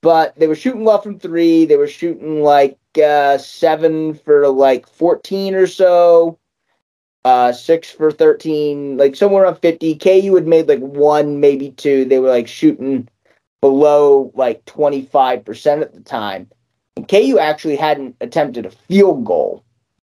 but 0.00 0.36
they 0.36 0.46
were 0.46 0.54
shooting 0.54 0.84
well 0.84 1.00
from 1.00 1.18
three. 1.18 1.64
They 1.66 1.76
were 1.76 1.88
shooting 1.88 2.42
like 2.42 2.78
uh, 3.02 3.38
seven 3.38 4.14
for 4.14 4.48
like 4.48 4.88
14 4.88 5.54
or 5.56 5.66
so, 5.66 6.38
uh, 7.24 7.52
six 7.52 7.90
for 7.90 8.12
13, 8.12 8.96
like 8.96 9.16
somewhere 9.16 9.44
around 9.44 9.56
50. 9.56 9.96
KU 9.96 10.34
had 10.36 10.46
made 10.46 10.68
like 10.68 10.80
one, 10.80 11.40
maybe 11.40 11.72
two. 11.72 12.04
They 12.04 12.20
were 12.20 12.30
like 12.30 12.46
shooting 12.46 13.08
below 13.60 14.30
like 14.34 14.64
25% 14.64 15.82
at 15.82 15.94
the 15.94 16.00
time. 16.00 16.48
And 16.96 17.08
KU 17.08 17.38
actually 17.38 17.76
hadn't 17.76 18.16
attempted 18.20 18.66
a 18.66 18.70
field 18.70 19.24
goal, 19.24 19.64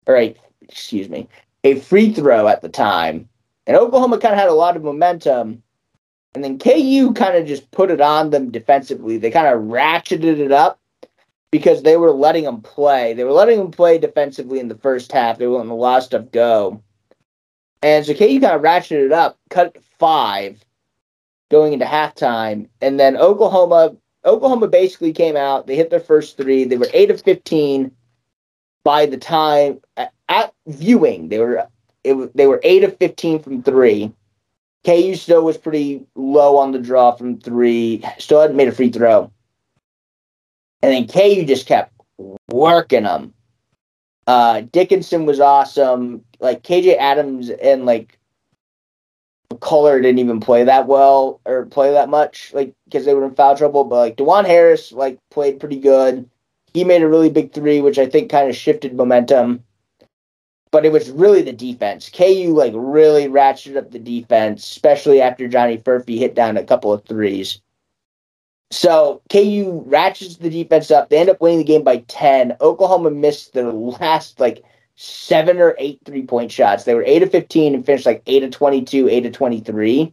or 0.07 0.17
a, 0.17 0.35
excuse 0.63 1.09
me, 1.09 1.29
a 1.65 1.81
free 1.81 2.13
throw 2.13 2.49
at 2.49 2.63
the 2.63 2.69
time. 2.69 3.29
And 3.67 3.77
Oklahoma 3.77 4.19
kind 4.19 4.33
of 4.33 4.39
had 4.39 4.49
a 4.49 4.55
lot 4.55 4.77
of 4.77 4.83
momentum. 4.83 5.63
And 6.35 6.45
then 6.45 6.59
KU 6.59 7.13
kind 7.13 7.37
of 7.37 7.47
just 7.47 7.71
put 7.71 7.91
it 7.91 8.01
on 8.01 8.31
them 8.31 8.51
defensively. 8.51 9.19
They 9.19 9.31
kind 9.31 9.47
of 9.47 9.63
ratcheted 9.63 10.39
it 10.39 10.53
up 10.53 10.79
because 11.51 11.83
they 11.83 11.97
were 11.97 12.13
letting 12.13 12.45
them 12.45 12.61
play. 12.61 13.13
They 13.13 13.25
were 13.25 13.33
letting 13.33 13.59
them 13.59 13.71
play 13.71 13.99
defensively 13.99 14.59
in 14.59 14.69
the 14.69 14.77
first 14.77 15.13
half. 15.13 15.39
They 15.39 15.47
were 15.47 15.57
letting 15.57 15.71
a 15.71 15.77
lot 15.77 15.99
of 15.99 16.05
stuff 16.05 16.31
go. 16.31 16.83
And 17.83 18.05
so 18.05 18.15
KU 18.15 18.41
kind 18.41 18.57
of 18.57 18.63
ratcheted 18.63 19.07
it 19.07 19.13
up, 19.13 19.39
cut 19.51 19.69
it 19.69 19.75
to 19.75 19.81
five 19.99 20.65
going 21.51 21.73
into 21.73 21.85
halftime, 21.85 22.69
and 22.81 22.99
then 22.99 23.17
Oklahoma 23.17 23.97
Oklahoma 24.25 24.69
basically 24.69 25.13
came 25.13 25.37
out. 25.37 25.67
They 25.67 25.77
hit 25.77 25.91
their 25.91 26.01
first 26.01 26.37
three. 26.37 26.65
They 26.65 26.77
were 26.77 26.89
eight 26.93 27.11
of 27.11 27.23
fifteen 27.23 27.93
by 28.85 29.07
the 29.07 29.17
time 29.17 29.81
at, 29.97 30.13
at 30.29 30.53
viewing. 30.67 31.29
They 31.29 31.39
were 31.39 31.67
it, 32.05 32.37
they 32.37 32.47
were 32.47 32.61
eight 32.63 32.85
of 32.85 32.97
fifteen 32.99 33.41
from 33.41 33.63
three. 33.63 34.13
KU 34.85 35.15
still 35.15 35.45
was 35.45 35.59
pretty 35.59 36.05
low 36.15 36.57
on 36.57 36.73
the 36.73 36.79
draw 36.79 37.13
from 37.13 37.41
three. 37.41 38.05
Still 38.19 38.41
hadn't 38.41 38.57
made 38.57 38.69
a 38.69 38.73
free 38.73 38.91
throw, 38.91 39.31
and 40.83 40.93
then 40.93 41.07
KU 41.07 41.45
just 41.45 41.67
kept 41.67 41.93
working 42.51 43.05
them. 43.05 43.35
Uh, 44.27 44.61
Dickinson 44.61 45.25
was 45.25 45.41
awesome. 45.41 46.25
Like 46.41 46.63
KJ 46.63 46.99
Adams 46.99 47.51
and 47.51 47.87
like 47.87 48.18
McCullar 49.53 50.03
didn't 50.03 50.19
even 50.19 50.41
play 50.41 50.65
that 50.65 50.87
well 50.87 51.41
or 51.47 51.67
play 51.67 51.93
that 51.93 52.09
much, 52.09 52.53
like 52.53 52.75
because 52.85 53.05
they 53.07 53.15
were 53.15 53.25
in 53.25 53.35
foul 53.35 53.57
trouble. 53.57 53.85
But 53.85 53.97
like 53.97 54.17
Dajuan 54.17 54.47
Harris, 54.47 54.93
like 54.93 55.19
played 55.31 55.59
pretty 55.61 55.79
good. 55.79 56.29
He 56.75 56.85
made 56.85 57.03
a 57.03 57.09
really 57.09 57.31
big 57.31 57.53
three, 57.53 57.81
which 57.81 57.99
I 57.99 58.07
think 58.07 58.31
kind 58.31 58.51
of 58.51 58.57
shifted 58.57 58.95
momentum. 58.95 59.65
But 60.71 60.85
it 60.85 60.93
was 60.93 61.11
really 61.11 61.41
the 61.41 61.53
defense. 61.53 62.11
KU 62.11 62.53
like 62.55 62.75
really 62.77 63.27
ratcheted 63.27 63.79
up 63.79 63.91
the 63.91 63.99
defense, 63.99 64.65
especially 64.65 65.23
after 65.23 65.49
Johnny 65.49 65.79
Furphy 65.79 66.19
hit 66.19 66.35
down 66.35 66.59
a 66.59 66.65
couple 66.65 66.93
of 66.93 67.05
threes. 67.05 67.61
So 68.71 69.23
KU 69.31 69.83
ratchets 69.87 70.37
the 70.37 70.51
defense 70.51 70.91
up. 70.91 71.09
They 71.09 71.17
end 71.17 71.31
up 71.31 71.41
winning 71.41 71.59
the 71.59 71.65
game 71.65 71.85
by 71.85 71.99
ten. 72.09 72.55
Oklahoma 72.61 73.11
missed 73.11 73.55
their 73.55 73.73
last 73.73 74.41
like 74.41 74.63
seven 75.01 75.61
or 75.61 75.77
eight 75.79 76.01
three 76.05 76.25
point 76.25 76.51
shots. 76.51 76.83
They 76.83 76.95
were 76.95 77.05
eight 77.05 77.23
of 77.23 77.31
fifteen 77.31 77.75
and 77.75 77.87
finished 77.87 78.05
like 78.05 78.23
eight 78.27 78.43
of 78.43 78.51
twenty 78.51 78.83
two, 78.83 79.09
eight 79.09 79.25
of 79.25 79.33
twenty 79.33 79.61
three, 79.61 80.13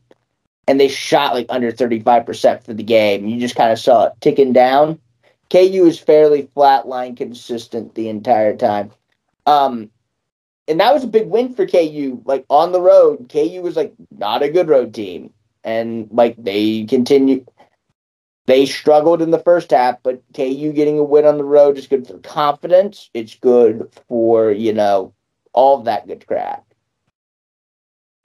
and 0.67 0.79
they 0.79 0.87
shot 0.87 1.33
like 1.33 1.47
under 1.49 1.71
thirty 1.71 1.99
five 1.99 2.25
percent 2.25 2.63
for 2.63 2.73
the 2.73 2.83
game. 2.83 3.27
You 3.27 3.39
just 3.39 3.55
kind 3.55 3.71
of 3.71 3.79
saw 3.79 4.05
it 4.05 4.13
ticking 4.21 4.53
down. 4.53 4.99
KU 5.49 5.85
is 5.85 5.99
fairly 5.99 6.49
flatline 6.55 7.17
consistent 7.17 7.95
the 7.95 8.09
entire 8.09 8.55
time. 8.55 8.91
Um, 9.47 9.89
and 10.67 10.79
that 10.79 10.93
was 10.93 11.03
a 11.03 11.07
big 11.07 11.27
win 11.27 11.53
for 11.53 11.65
KU. 11.65 12.21
Like 12.25 12.45
on 12.49 12.71
the 12.71 12.81
road, 12.81 13.27
KU 13.29 13.61
was 13.61 13.75
like 13.75 13.93
not 14.11 14.43
a 14.43 14.51
good 14.51 14.67
road 14.67 14.93
team, 14.93 15.33
and 15.63 16.07
like 16.11 16.35
they 16.37 16.85
continue. 16.85 17.43
They 18.47 18.65
struggled 18.65 19.21
in 19.21 19.31
the 19.31 19.39
first 19.39 19.71
half, 19.71 19.97
but 20.03 20.21
KU 20.35 20.71
getting 20.71 20.99
a 20.99 21.03
win 21.03 21.25
on 21.25 21.37
the 21.37 21.43
road 21.43 21.77
is 21.77 21.87
good 21.87 22.07
for 22.07 22.19
confidence. 22.19 23.09
It's 23.13 23.35
good 23.35 23.91
for, 24.07 24.51
you 24.51 24.71
know, 24.71 25.13
all 25.53 25.79
of 25.79 25.85
that 25.85 26.07
good 26.07 26.25
crap. 26.27 26.63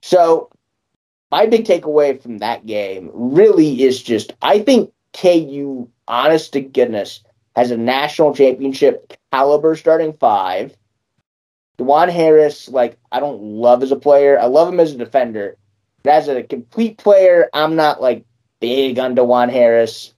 So, 0.03 0.51
my 1.31 1.47
big 1.47 1.65
takeaway 1.65 2.21
from 2.21 2.39
that 2.39 2.67
game 2.67 3.11
really 3.15 3.83
is 3.83 4.03
just 4.03 4.33
I 4.43 4.59
think 4.59 4.93
KU, 5.15 5.89
honest 6.07 6.53
to 6.53 6.61
goodness, 6.61 7.23
has 7.57 7.71
a 7.71 7.77
national 7.77 8.35
championship 8.35 9.15
caliber 9.33 9.75
starting 9.77 10.13
five. 10.15 10.77
Dajuan 11.79 12.11
Harris, 12.11 12.69
like, 12.69 12.99
I 13.11 13.21
don't 13.21 13.41
love 13.41 13.83
as 13.83 13.91
a 13.91 13.97
player. 13.97 14.39
I 14.39 14.47
love 14.47 14.69
him 14.69 14.81
as 14.81 14.93
a 14.93 14.99
defender. 14.99 15.57
But 16.03 16.13
as 16.13 16.29
a 16.29 16.43
complete 16.43 16.99
player, 16.99 17.49
I'm 17.55 17.75
not 17.75 18.03
like 18.03 18.25
big 18.61 18.99
on 18.99 19.17
Dajuan 19.17 19.51
Harris. 19.51 20.15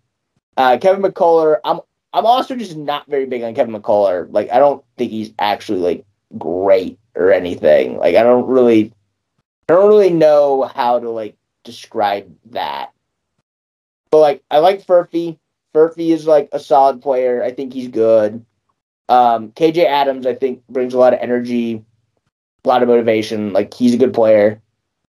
Uh, 0.57 0.79
Kevin 0.79 1.03
McCullar, 1.03 1.59
I'm 1.65 1.81
I'm 2.13 2.27
also 2.27 2.55
just 2.57 2.77
not 2.77 3.09
very 3.09 3.27
big 3.27 3.43
on 3.43 3.55
Kevin 3.55 3.75
McCullar. 3.75 4.27
Like 4.31 4.51
I 4.53 4.59
don't 4.59 4.85
think 4.99 5.11
he's 5.11 5.33
actually 5.39 5.79
like 5.79 6.05
great 6.37 6.99
or 7.15 7.33
anything. 7.33 7.99
Like 7.99 8.17
I 8.17 8.23
don't 8.23 8.47
really 8.47 8.93
I 9.69 9.75
don't 9.75 9.89
really 9.89 10.11
know 10.11 10.71
how 10.75 10.99
to 10.99 11.09
like 11.09 11.37
describe 11.65 12.35
that. 12.51 12.93
But 14.11 14.19
like 14.19 14.43
I 14.51 14.59
like 14.59 14.87
Furphy. 14.87 15.39
Furphy 15.75 16.11
is 16.11 16.27
like 16.27 16.51
a 16.53 16.61
solid 16.61 17.01
player. 17.01 17.43
I 17.43 17.51
think 17.53 17.73
he's 17.73 17.89
good. 17.89 18.45
Um, 19.09 19.51
KJ 19.53 19.87
Adams, 19.87 20.27
I 20.27 20.35
think, 20.35 20.67
brings 20.69 20.95
a 20.95 20.99
lot 20.99 21.15
of 21.15 21.21
energy, 21.21 21.83
a 22.65 22.69
lot 22.69 22.83
of 22.83 22.89
motivation. 22.89 23.53
Like 23.53 23.73
he's 23.73 23.95
a 23.95 23.99
good 23.99 24.13
player. 24.13 24.61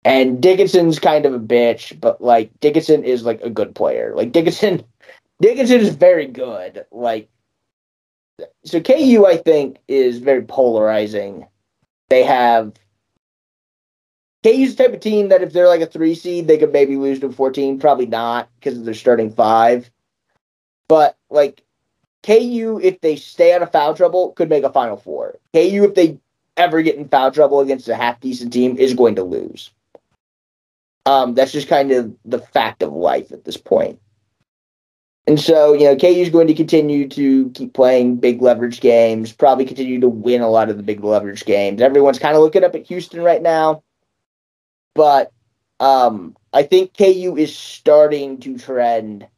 And 0.05 0.41
Dickinson's 0.41 0.99
kind 0.99 1.27
of 1.27 1.35
a 1.35 1.41
bitch, 1.41 1.99
but 2.01 2.21
like 2.23 2.51
Dickinson 2.61 3.05
is 3.05 3.25
like 3.25 3.41
a 3.43 3.51
good 3.51 3.75
player. 3.75 4.13
Like 4.15 4.33
Dickinson 4.33 4.85
Dickinson 5.41 5.81
is 5.81 5.95
very 5.95 6.27
good. 6.27 6.87
Like 6.91 7.29
so 8.65 8.81
KU 8.81 9.27
I 9.27 9.37
think 9.37 9.79
is 9.89 10.19
very 10.19 10.43
polarizing. 10.43 11.47
They 12.09 12.23
have 12.23 12.75
KU's 14.45 14.77
the 14.77 14.85
type 14.85 14.95
of 14.95 15.01
team 15.01 15.29
that 15.29 15.43
if 15.43 15.53
they're 15.53 15.69
like 15.69 15.81
a 15.81 15.87
three 15.87 16.15
seed, 16.15 16.47
they 16.47 16.59
could 16.59 16.73
maybe 16.73 16.97
lose 16.97 17.21
to 17.21 17.33
14. 17.33 17.81
Probably 17.81 18.07
not 18.07 18.49
because 18.59 18.83
they're 18.83 18.95
starting 18.95 19.33
five. 19.33 19.91
But 20.87 21.17
like 21.29 21.63
KU, 22.23 22.81
if 22.83 23.01
they 23.01 23.17
stay 23.17 23.53
out 23.53 23.63
of 23.63 23.73
foul 23.73 23.95
trouble, 23.95 24.33
could 24.33 24.49
make 24.49 24.65
a 24.65 24.73
final 24.73 24.97
four. 24.97 25.39
KU, 25.53 25.85
if 25.85 25.95
they 25.95 26.19
ever 26.57 26.83
get 26.83 26.97
in 26.97 27.09
foul 27.09 27.31
trouble 27.31 27.61
against 27.61 27.89
a 27.89 27.95
half 27.95 28.21
decent 28.21 28.53
team, 28.53 28.77
is 28.77 28.95
going 28.95 29.17
to 29.17 29.23
lose. 29.23 29.71
Um, 31.07 31.35
that's 31.35 31.53
just 31.53 31.69
kind 31.69 31.91
of 31.91 32.15
the 32.25 32.39
fact 32.39 32.83
of 32.83 32.93
life 32.93 33.33
at 33.33 33.45
this 33.45 33.57
point. 33.57 34.01
And 35.27 35.39
so, 35.39 35.75
you 35.75 35.85
know, 35.85 35.95
KU 35.95 36.07
is 36.07 36.31
going 36.31 36.47
to 36.47 36.55
continue 36.55 37.07
to 37.09 37.51
keep 37.51 37.75
playing 37.75 38.17
big 38.17 38.41
leverage 38.41 38.81
games, 38.81 39.31
probably 39.31 39.67
continue 39.67 40.01
to 40.01 40.09
win 40.09 40.41
a 40.41 40.49
lot 40.49 40.71
of 40.71 40.79
the 40.79 40.83
big 40.83 41.05
leverage 41.05 41.45
games. 41.45 41.83
Everyone's 41.83 42.19
kind 42.19 42.35
of 42.35 42.43
looking 42.43 42.65
up 42.65 42.75
at 42.75 42.87
Houston 42.87 43.21
right 43.21 43.43
now. 43.43 43.83
But 44.95 45.31
um, 45.81 46.35
I 46.55 46.63
think 46.63 46.97
KU 46.97 47.37
is 47.37 47.55
starting 47.55 48.41
to 48.41 48.57
trend 48.57 49.29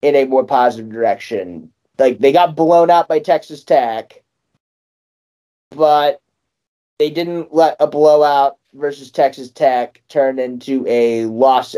in 0.00 0.14
a 0.14 0.26
more 0.26 0.44
positive 0.44 0.92
direction. 0.92 1.72
Like 1.98 2.20
they 2.20 2.30
got 2.30 2.54
blown 2.54 2.88
out 2.88 3.08
by 3.08 3.18
Texas 3.18 3.64
Tech, 3.64 4.22
but 5.70 6.20
they 7.00 7.10
didn't 7.10 7.52
let 7.52 7.76
a 7.80 7.88
blowout 7.88 8.58
versus 8.74 9.10
Texas 9.10 9.50
Tech 9.50 10.02
turn 10.08 10.38
into 10.38 10.84
a 10.86 11.26
loss 11.26 11.74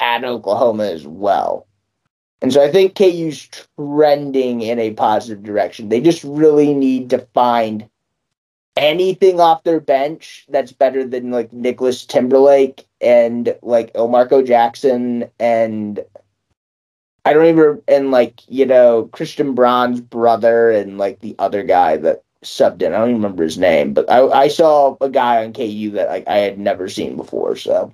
at 0.00 0.24
Oklahoma 0.24 0.84
as 0.84 1.06
well. 1.06 1.66
And 2.40 2.52
so 2.52 2.62
I 2.62 2.70
think 2.70 2.96
KU's 2.96 3.48
trending 3.78 4.62
in 4.62 4.78
a 4.80 4.92
positive 4.94 5.44
direction. 5.44 5.88
They 5.88 6.00
just 6.00 6.24
really 6.24 6.74
need 6.74 7.10
to 7.10 7.26
find 7.34 7.88
anything 8.76 9.38
off 9.38 9.64
their 9.64 9.80
bench 9.80 10.46
that's 10.48 10.72
better 10.72 11.04
than 11.06 11.30
like 11.30 11.52
Nicholas 11.52 12.04
Timberlake 12.04 12.86
and 13.00 13.56
like 13.62 13.92
Elmarko 13.92 14.46
Jackson 14.46 15.30
and 15.38 16.04
I 17.24 17.32
don't 17.32 17.46
even 17.46 17.82
and 17.86 18.10
like 18.10 18.40
you 18.48 18.66
know 18.66 19.08
Christian 19.12 19.54
Braun's 19.54 20.00
brother 20.00 20.70
and 20.70 20.98
like 20.98 21.20
the 21.20 21.36
other 21.38 21.62
guy 21.62 21.96
that 21.98 22.22
subbed 22.42 22.82
in. 22.82 22.92
I 22.92 22.98
don't 22.98 23.10
even 23.10 23.22
remember 23.22 23.44
his 23.44 23.58
name, 23.58 23.92
but 23.94 24.10
I 24.10 24.26
I 24.28 24.48
saw 24.48 24.96
a 25.00 25.08
guy 25.08 25.44
on 25.44 25.52
KU 25.52 25.90
that 25.92 26.08
like 26.08 26.28
I 26.28 26.38
had 26.38 26.58
never 26.58 26.88
seen 26.88 27.16
before. 27.16 27.56
So 27.56 27.92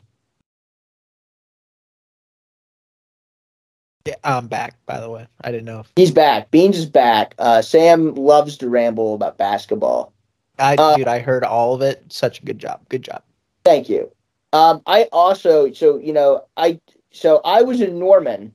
Yeah, 4.09 4.15
I'm 4.25 4.47
back. 4.47 4.75
By 4.87 5.01
the 5.01 5.11
way, 5.11 5.27
I 5.43 5.51
didn't 5.51 5.67
know. 5.67 5.81
If, 5.81 5.93
he's 5.95 6.11
back. 6.11 6.51
Beans 6.51 6.79
is 6.79 6.87
back. 6.87 7.35
Uh, 7.39 7.61
Sam 7.61 8.15
loves 8.15 8.57
to 8.57 8.69
ramble 8.71 9.15
about 9.15 9.37
basketball. 9.37 10.15
I 10.59 10.77
Uh, 10.77 10.97
dude, 10.97 11.09
I 11.09 11.19
heard 11.19 11.45
all 11.45 11.75
of 11.75 11.83
it. 11.83 12.03
Such 12.09 12.41
a 12.41 12.45
good 12.45 12.59
job. 12.59 12.81
Good 12.89 13.03
job. 13.03 13.23
Thank 13.67 13.91
you. 13.91 14.11
Um, 14.55 14.81
I 14.87 15.09
also 15.13 15.71
so 15.73 15.99
you 15.99 16.15
know 16.15 16.47
I 16.57 16.81
so 17.11 17.43
I 17.45 17.61
was 17.61 17.83
in 17.83 17.99
Norman, 17.99 18.55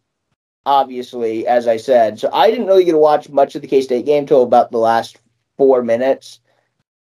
obviously 0.65 1.45
as 1.45 1.67
I 1.67 1.77
said. 1.77 2.19
So 2.19 2.31
I 2.33 2.49
didn't 2.49 2.65
really 2.65 2.83
get 2.83 2.93
to 2.93 2.97
watch 2.97 3.29
much 3.29 3.53
of 3.53 3.61
the 3.61 3.67
K 3.67 3.81
State 3.81 4.07
game 4.07 4.25
till 4.25 4.41
about 4.41 4.71
the 4.71 4.79
last 4.79 5.19
four 5.57 5.83
minutes. 5.83 6.39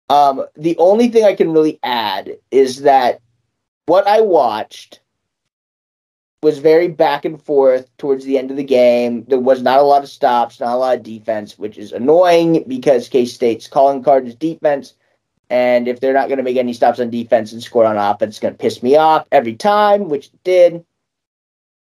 Um, 0.09 0.45
the 0.55 0.77
only 0.77 1.07
thing 1.09 1.23
I 1.23 1.33
can 1.33 1.51
really 1.51 1.79
add 1.83 2.37
is 2.51 2.81
that 2.81 3.21
what 3.85 4.07
I 4.07 4.21
watched 4.21 4.99
was 6.43 6.59
very 6.59 6.89
back 6.89 7.25
and 7.25 7.41
forth 7.41 7.89
towards 7.97 8.25
the 8.25 8.37
end 8.37 8.51
of 8.51 8.57
the 8.57 8.63
game. 8.63 9.23
There 9.27 9.39
was 9.39 9.61
not 9.61 9.79
a 9.79 9.83
lot 9.83 10.03
of 10.03 10.09
stops, 10.09 10.59
not 10.59 10.75
a 10.75 10.77
lot 10.77 10.97
of 10.97 11.03
defense, 11.03 11.57
which 11.57 11.77
is 11.77 11.93
annoying 11.93 12.65
because 12.67 13.09
K 13.09 13.25
State's 13.25 13.67
calling 13.67 14.03
card 14.03 14.27
is 14.27 14.35
defense. 14.35 14.93
And 15.49 15.87
if 15.87 15.99
they're 15.99 16.13
not 16.13 16.27
going 16.27 16.37
to 16.37 16.43
make 16.43 16.57
any 16.57 16.73
stops 16.73 16.99
on 16.99 17.09
defense 17.09 17.53
and 17.53 17.63
score 17.63 17.85
on 17.85 17.97
offense, 17.97 18.35
it's 18.35 18.39
going 18.39 18.53
to 18.53 18.57
piss 18.57 18.83
me 18.83 18.95
off 18.95 19.27
every 19.31 19.55
time, 19.55 20.09
which 20.09 20.27
it 20.27 20.43
did. 20.43 20.85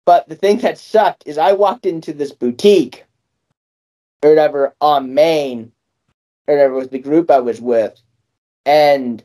But 0.05 0.27
the 0.27 0.35
thing 0.35 0.57
that 0.59 0.77
sucked 0.77 1.23
is 1.25 1.37
I 1.37 1.53
walked 1.53 1.85
into 1.85 2.13
this 2.13 2.31
boutique 2.31 3.05
or 4.23 4.29
whatever 4.29 4.75
on 4.81 5.13
Main 5.13 5.71
or 6.49 6.55
whatever 6.55 6.75
with 6.75 6.91
the 6.91 6.99
group 6.99 7.29
I 7.29 7.39
was 7.39 7.61
with. 7.61 8.01
And, 8.65 9.23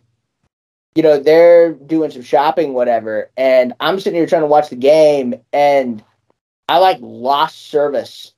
you 0.94 1.02
know, 1.02 1.18
they're 1.18 1.72
doing 1.72 2.10
some 2.10 2.22
shopping, 2.22 2.74
whatever. 2.74 3.30
And 3.36 3.72
I'm 3.80 3.98
sitting 3.98 4.18
here 4.18 4.26
trying 4.26 4.42
to 4.42 4.46
watch 4.46 4.68
the 4.68 4.76
game 4.76 5.34
and 5.52 6.02
I 6.68 6.78
like 6.78 6.98
lost 7.00 7.66
service 7.66 8.32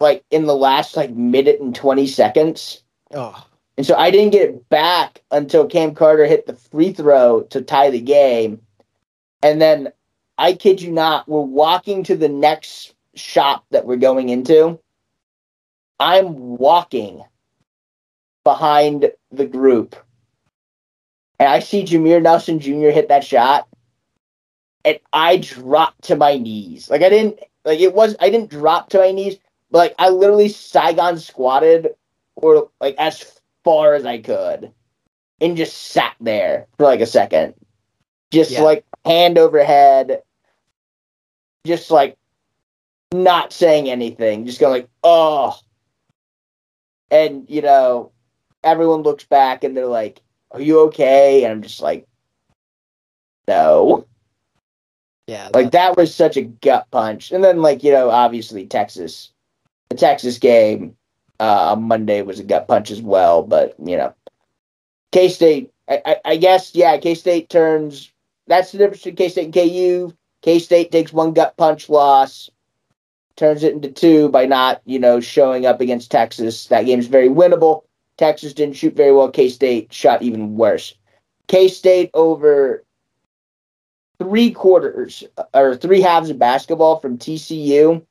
like 0.00 0.24
in 0.30 0.46
the 0.46 0.56
last 0.56 0.96
like 0.96 1.10
minute 1.10 1.60
and 1.60 1.74
20 1.74 2.06
seconds. 2.06 2.82
Oh, 3.14 3.46
And 3.76 3.86
so 3.86 3.96
I 3.96 4.10
didn't 4.10 4.32
get 4.32 4.48
it 4.48 4.68
back 4.68 5.22
until 5.30 5.66
Cam 5.66 5.94
Carter 5.94 6.26
hit 6.26 6.46
the 6.46 6.56
free 6.56 6.92
throw 6.92 7.42
to 7.50 7.62
tie 7.62 7.90
the 7.90 8.00
game. 8.00 8.60
And 9.42 9.60
then 9.60 9.92
I 10.38 10.54
kid 10.54 10.80
you 10.80 10.90
not, 10.90 11.28
we're 11.28 11.40
walking 11.40 12.04
to 12.04 12.16
the 12.16 12.28
next 12.28 12.94
shop 13.14 13.64
that 13.70 13.86
we're 13.86 13.96
going 13.96 14.28
into. 14.28 14.78
I'm 16.00 16.56
walking 16.56 17.22
behind 18.44 19.10
the 19.30 19.46
group. 19.46 19.96
And 21.38 21.48
I 21.48 21.60
see 21.60 21.84
Jameer 21.84 22.22
Nelson 22.22 22.60
Jr. 22.60 22.90
hit 22.90 23.08
that 23.08 23.24
shot. 23.24 23.68
And 24.84 24.98
I 25.12 25.36
dropped 25.36 26.04
to 26.04 26.16
my 26.16 26.36
knees. 26.36 26.90
Like 26.90 27.02
I 27.02 27.08
didn't 27.08 27.40
like 27.64 27.80
it 27.80 27.94
was 27.94 28.16
I 28.20 28.30
didn't 28.30 28.50
drop 28.50 28.90
to 28.90 28.98
my 28.98 29.12
knees, 29.12 29.36
but 29.70 29.78
like 29.78 29.94
I 29.98 30.08
literally 30.08 30.48
Saigon 30.48 31.18
squatted 31.18 31.90
or 32.36 32.70
like 32.80 32.96
as 32.98 33.40
far 33.64 33.94
as 33.94 34.04
I 34.04 34.18
could 34.18 34.72
and 35.40 35.56
just 35.56 35.76
sat 35.76 36.14
there 36.20 36.66
for 36.78 36.84
like 36.84 37.00
a 37.00 37.06
second. 37.06 37.54
Just 38.30 38.52
Yeah. 38.52 38.62
like 38.62 38.84
hand 39.04 39.38
over 39.38 39.62
head, 39.62 40.22
just 41.66 41.90
like 41.90 42.16
not 43.12 43.52
saying 43.52 43.90
anything, 43.90 44.46
just 44.46 44.60
going 44.60 44.72
like, 44.72 44.88
oh. 45.02 45.58
And, 47.10 47.48
you 47.50 47.60
know, 47.60 48.11
everyone 48.64 49.02
looks 49.02 49.24
back 49.24 49.64
and 49.64 49.76
they're 49.76 49.86
like, 49.86 50.20
are 50.50 50.60
you 50.60 50.80
okay? 50.86 51.44
And 51.44 51.52
I'm 51.52 51.62
just 51.62 51.80
like, 51.80 52.06
no. 53.48 54.06
yeah. 55.26 55.48
Like 55.52 55.72
that 55.72 55.96
was 55.96 56.14
such 56.14 56.36
a 56.36 56.42
gut 56.42 56.86
punch. 56.90 57.32
And 57.32 57.42
then 57.42 57.62
like, 57.62 57.82
you 57.82 57.92
know, 57.92 58.10
obviously 58.10 58.66
Texas 58.66 59.32
the 59.88 59.96
Texas 59.96 60.38
game 60.38 60.96
uh 61.40 61.72
on 61.72 61.82
Monday 61.82 62.22
was 62.22 62.40
a 62.40 62.44
gut 62.44 62.68
punch 62.68 62.90
as 62.90 63.02
well, 63.02 63.42
but 63.42 63.74
you 63.84 63.96
know. 63.96 64.14
K 65.12 65.28
State 65.28 65.72
I, 65.88 66.00
I, 66.06 66.16
I 66.24 66.36
guess 66.36 66.74
yeah, 66.74 66.96
K 66.98 67.14
State 67.14 67.50
turns 67.50 68.10
that's 68.46 68.72
the 68.72 68.78
difference 68.78 69.02
between 69.02 69.16
K 69.16 69.28
State 69.28 69.44
and 69.44 69.54
KU. 69.54 70.16
K 70.42 70.58
State 70.58 70.90
takes 70.90 71.12
one 71.12 71.32
gut 71.32 71.56
punch 71.56 71.88
loss, 71.88 72.50
turns 73.36 73.62
it 73.62 73.74
into 73.74 73.90
two 73.90 74.28
by 74.28 74.46
not, 74.46 74.82
you 74.84 74.98
know, 74.98 75.20
showing 75.20 75.66
up 75.66 75.80
against 75.80 76.10
Texas. 76.10 76.66
That 76.66 76.86
game's 76.86 77.06
very 77.06 77.28
winnable. 77.28 77.82
Texas 78.22 78.52
didn't 78.54 78.76
shoot 78.76 78.94
very 78.94 79.10
well. 79.12 79.28
K 79.28 79.48
State 79.48 79.92
shot 79.92 80.22
even 80.22 80.54
worse. 80.54 80.94
K 81.48 81.66
State 81.66 82.08
over 82.14 82.84
three 84.20 84.52
quarters 84.52 85.24
or 85.52 85.74
three 85.74 86.00
halves 86.00 86.30
of 86.30 86.38
basketball 86.38 87.00
from 87.00 87.18
TCU 87.18 88.06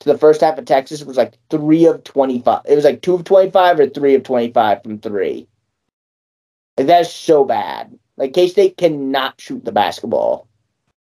to 0.00 0.08
the 0.08 0.18
first 0.18 0.40
half 0.40 0.58
of 0.58 0.64
Texas 0.64 1.04
was 1.04 1.16
like 1.16 1.38
three 1.50 1.86
of 1.86 2.02
25. 2.02 2.62
It 2.64 2.74
was 2.74 2.84
like 2.84 3.00
two 3.00 3.14
of 3.14 3.22
25 3.22 3.78
or 3.78 3.88
three 3.88 4.16
of 4.16 4.24
25 4.24 4.82
from 4.82 4.98
three. 4.98 5.46
Like, 6.76 6.88
that's 6.88 7.12
so 7.12 7.44
bad. 7.44 7.96
Like, 8.16 8.32
K 8.32 8.48
State 8.48 8.76
cannot 8.76 9.40
shoot 9.40 9.64
the 9.64 9.70
basketball. 9.70 10.48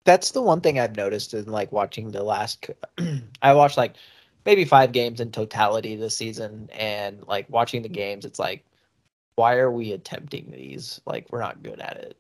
that's 0.06 0.32
the 0.32 0.42
one 0.44 0.62
thing 0.62 0.80
I've 0.80 0.96
noticed 0.96 1.34
in 1.34 1.46
like 1.46 1.72
watching 1.72 2.12
the 2.12 2.22
last. 2.22 2.70
I 3.42 3.56
watched 3.56 3.78
like 3.78 3.96
maybe 4.46 4.66
five 4.66 4.92
games 4.92 5.20
in 5.20 5.32
totality 5.32 5.96
this 5.96 6.16
season, 6.16 6.70
and 6.74 7.26
like 7.28 7.50
watching 7.50 7.82
the 7.82 7.90
games, 7.90 8.26
it's 8.26 8.40
like, 8.40 8.66
why 9.36 9.56
are 9.56 9.72
we 9.72 9.92
attempting 9.94 10.52
these? 10.52 11.02
Like 11.06 11.28
we're 11.32 11.40
not 11.40 11.64
good 11.64 11.80
at 11.80 11.98
it. 11.98 12.18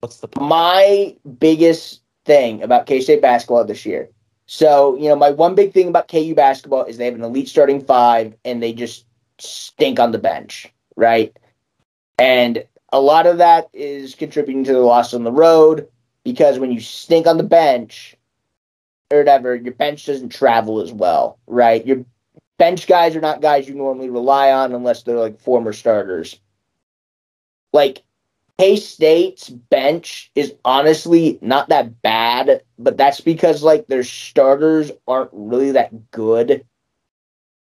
What's 0.00 0.18
the 0.18 0.28
point? 0.28 0.48
my 0.48 1.16
biggest 1.38 2.02
thing 2.24 2.62
about 2.62 2.86
K 2.86 3.00
State 3.00 3.22
basketball 3.22 3.64
this 3.64 3.86
year. 3.86 4.08
So, 4.46 4.96
you 4.96 5.08
know, 5.10 5.16
my 5.16 5.30
one 5.30 5.54
big 5.54 5.74
thing 5.74 5.88
about 5.88 6.08
KU 6.08 6.34
basketball 6.34 6.84
is 6.84 6.96
they 6.96 7.04
have 7.04 7.14
an 7.14 7.22
elite 7.22 7.48
starting 7.48 7.84
five 7.84 8.34
and 8.46 8.62
they 8.62 8.72
just 8.72 9.04
stink 9.38 10.00
on 10.00 10.10
the 10.10 10.18
bench, 10.18 10.72
right? 10.96 11.36
And 12.18 12.64
a 12.90 13.00
lot 13.00 13.26
of 13.26 13.38
that 13.38 13.68
is 13.74 14.14
contributing 14.14 14.64
to 14.64 14.72
the 14.72 14.78
loss 14.80 15.12
on 15.12 15.24
the 15.24 15.32
road 15.32 15.86
because 16.24 16.58
when 16.58 16.72
you 16.72 16.80
stink 16.80 17.26
on 17.26 17.36
the 17.36 17.42
bench, 17.42 18.16
or 19.10 19.18
whatever, 19.18 19.54
your 19.54 19.74
bench 19.74 20.06
doesn't 20.06 20.30
travel 20.30 20.80
as 20.80 20.92
well, 20.92 21.38
right? 21.46 21.86
Your 21.86 22.04
bench 22.58 22.86
guys 22.86 23.16
are 23.16 23.20
not 23.20 23.40
guys 23.40 23.68
you 23.68 23.74
normally 23.74 24.10
rely 24.10 24.52
on 24.52 24.74
unless 24.74 25.02
they're 25.02 25.18
like 25.18 25.40
former 25.40 25.72
starters. 25.72 26.38
Like 27.72 28.02
K 28.58 28.76
State's 28.76 29.48
bench 29.48 30.30
is 30.34 30.54
honestly 30.64 31.38
not 31.40 31.68
that 31.68 32.02
bad, 32.02 32.62
but 32.78 32.96
that's 32.96 33.20
because 33.20 33.62
like 33.62 33.86
their 33.86 34.02
starters 34.02 34.90
aren't 35.06 35.30
really 35.32 35.72
that 35.72 36.10
good. 36.10 36.66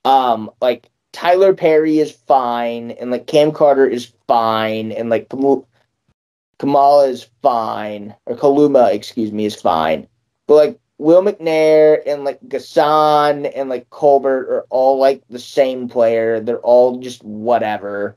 Um, 0.06 0.52
like 0.62 0.90
Tylor 1.14 1.54
Perry 1.54 2.00
is 2.00 2.12
fine, 2.12 2.92
and 2.92 3.12
like 3.12 3.28
Cam 3.28 3.52
Carter 3.52 3.88
is 3.88 4.14
fine, 4.28 4.92
and 4.92 5.10
like 5.10 5.30
Kamala 5.30 7.08
is 7.08 7.28
fine, 7.42 8.16
or 8.26 8.36
Kaluma, 8.36 8.94
excuse 8.94 9.32
me, 9.32 9.46
is 9.46 9.60
fine. 9.60 10.08
But 10.48 10.56
like 10.56 10.80
Will 11.04 11.22
McNair 11.22 12.02
and 12.08 12.24
like 12.24 12.40
Gasson 12.48 13.52
and 13.54 13.68
like 13.68 13.90
Colbert 13.90 14.48
are 14.50 14.66
all 14.70 14.98
like 14.98 15.22
the 15.30 15.38
same 15.38 15.90
player. 15.90 16.40
They're 16.40 16.60
all 16.60 17.00
just 17.00 17.22
whatever. 17.26 18.16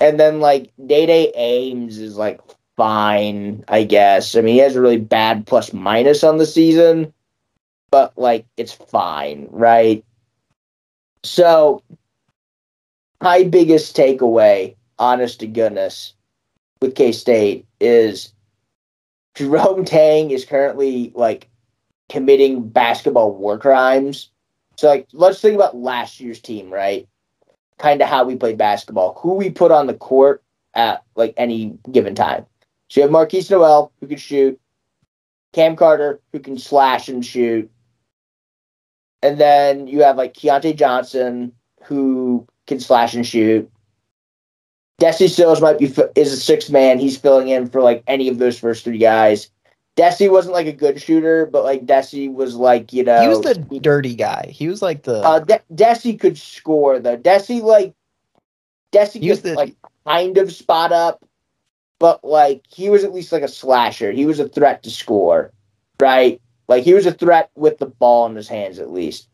And 0.00 0.18
then 0.18 0.40
like 0.40 0.72
Dai 0.84 1.06
Dai 1.06 1.30
Ames 1.36 1.98
is 1.98 2.16
like 2.16 2.40
fine, 2.76 3.64
I 3.68 3.84
guess. 3.84 4.34
I 4.34 4.40
mean, 4.40 4.54
he 4.54 4.60
has 4.60 4.74
a 4.74 4.80
really 4.80 4.98
bad 4.98 5.46
plus 5.46 5.72
minus 5.72 6.24
on 6.24 6.38
the 6.38 6.46
season, 6.46 7.14
but 7.92 8.12
like 8.18 8.44
it's 8.56 8.72
fine, 8.72 9.46
right? 9.48 10.04
So, 11.22 11.84
my 13.22 13.44
biggest 13.44 13.96
takeaway, 13.96 14.74
honest 14.98 15.38
to 15.40 15.46
goodness, 15.46 16.14
with 16.82 16.96
K 16.96 17.12
State 17.12 17.66
is 17.78 18.32
Jerome 19.36 19.84
Tang 19.84 20.32
is 20.32 20.44
currently 20.44 21.12
like 21.14 21.49
committing 22.10 22.68
basketball 22.68 23.34
war 23.34 23.56
crimes. 23.58 24.30
So 24.76 24.88
like 24.88 25.08
let's 25.12 25.40
think 25.40 25.54
about 25.54 25.76
last 25.76 26.20
year's 26.20 26.40
team, 26.40 26.70
right? 26.70 27.08
Kind 27.78 28.02
of 28.02 28.08
how 28.08 28.24
we 28.24 28.36
played 28.36 28.58
basketball, 28.58 29.14
who 29.14 29.34
we 29.34 29.48
put 29.50 29.70
on 29.70 29.86
the 29.86 29.94
court 29.94 30.42
at 30.74 31.02
like 31.16 31.32
any 31.36 31.78
given 31.90 32.14
time. 32.14 32.44
So 32.88 33.00
you 33.00 33.02
have 33.06 33.14
Markquis 33.14 33.50
Nowell 33.50 33.92
who 34.00 34.08
can 34.08 34.18
shoot, 34.18 34.60
Cam 35.52 35.76
Carter 35.76 36.20
who 36.32 36.40
can 36.40 36.58
slash 36.58 37.08
and 37.08 37.24
shoot, 37.24 37.70
and 39.22 39.38
then 39.38 39.86
you 39.86 40.02
have 40.02 40.16
like 40.16 40.34
Keyontae 40.34 40.76
Johnson 40.76 41.52
who 41.84 42.46
can 42.66 42.80
slash 42.80 43.14
and 43.14 43.26
shoot. 43.26 43.70
Desi 45.00 45.30
Sills 45.30 45.62
might 45.62 45.78
be 45.78 45.86
is 46.14 46.32
a 46.32 46.36
six 46.36 46.68
man. 46.68 46.98
He's 46.98 47.16
filling 47.16 47.48
in 47.48 47.68
for 47.68 47.80
like 47.80 48.02
any 48.06 48.28
of 48.28 48.38
those 48.38 48.58
first 48.58 48.84
three 48.84 48.98
guys. 48.98 49.50
Desi 50.00 50.30
wasn't 50.30 50.54
like 50.54 50.66
a 50.66 50.72
good 50.72 50.98
shooter, 50.98 51.44
but 51.44 51.62
like 51.62 51.84
Desi 51.84 52.32
was 52.32 52.54
like 52.54 52.90
you 52.90 53.04
know 53.04 53.20
he 53.20 53.28
was 53.28 53.42
the 53.42 53.80
dirty 53.80 54.14
guy. 54.14 54.46
He 54.50 54.66
was 54.66 54.80
like 54.80 55.02
the 55.02 55.20
uh, 55.20 55.40
De- 55.40 55.60
Desi 55.74 56.18
could 56.18 56.38
score 56.38 56.98
though. 56.98 57.18
Desi 57.18 57.60
like 57.60 57.94
Desi 58.92 59.20
could 59.20 59.42
the... 59.42 59.54
like 59.54 59.76
kind 60.06 60.38
of 60.38 60.52
spot 60.52 60.90
up, 60.90 61.22
but 61.98 62.24
like 62.24 62.64
he 62.66 62.88
was 62.88 63.04
at 63.04 63.12
least 63.12 63.30
like 63.30 63.42
a 63.42 63.48
slasher. 63.48 64.10
He 64.10 64.24
was 64.24 64.40
a 64.40 64.48
threat 64.48 64.82
to 64.84 64.90
score, 64.90 65.52
right? 66.00 66.40
Like 66.66 66.82
he 66.82 66.94
was 66.94 67.04
a 67.04 67.12
threat 67.12 67.50
with 67.54 67.76
the 67.76 67.86
ball 67.86 68.24
in 68.24 68.36
his 68.36 68.48
hands 68.48 68.78
at 68.78 68.90
least. 68.90 69.28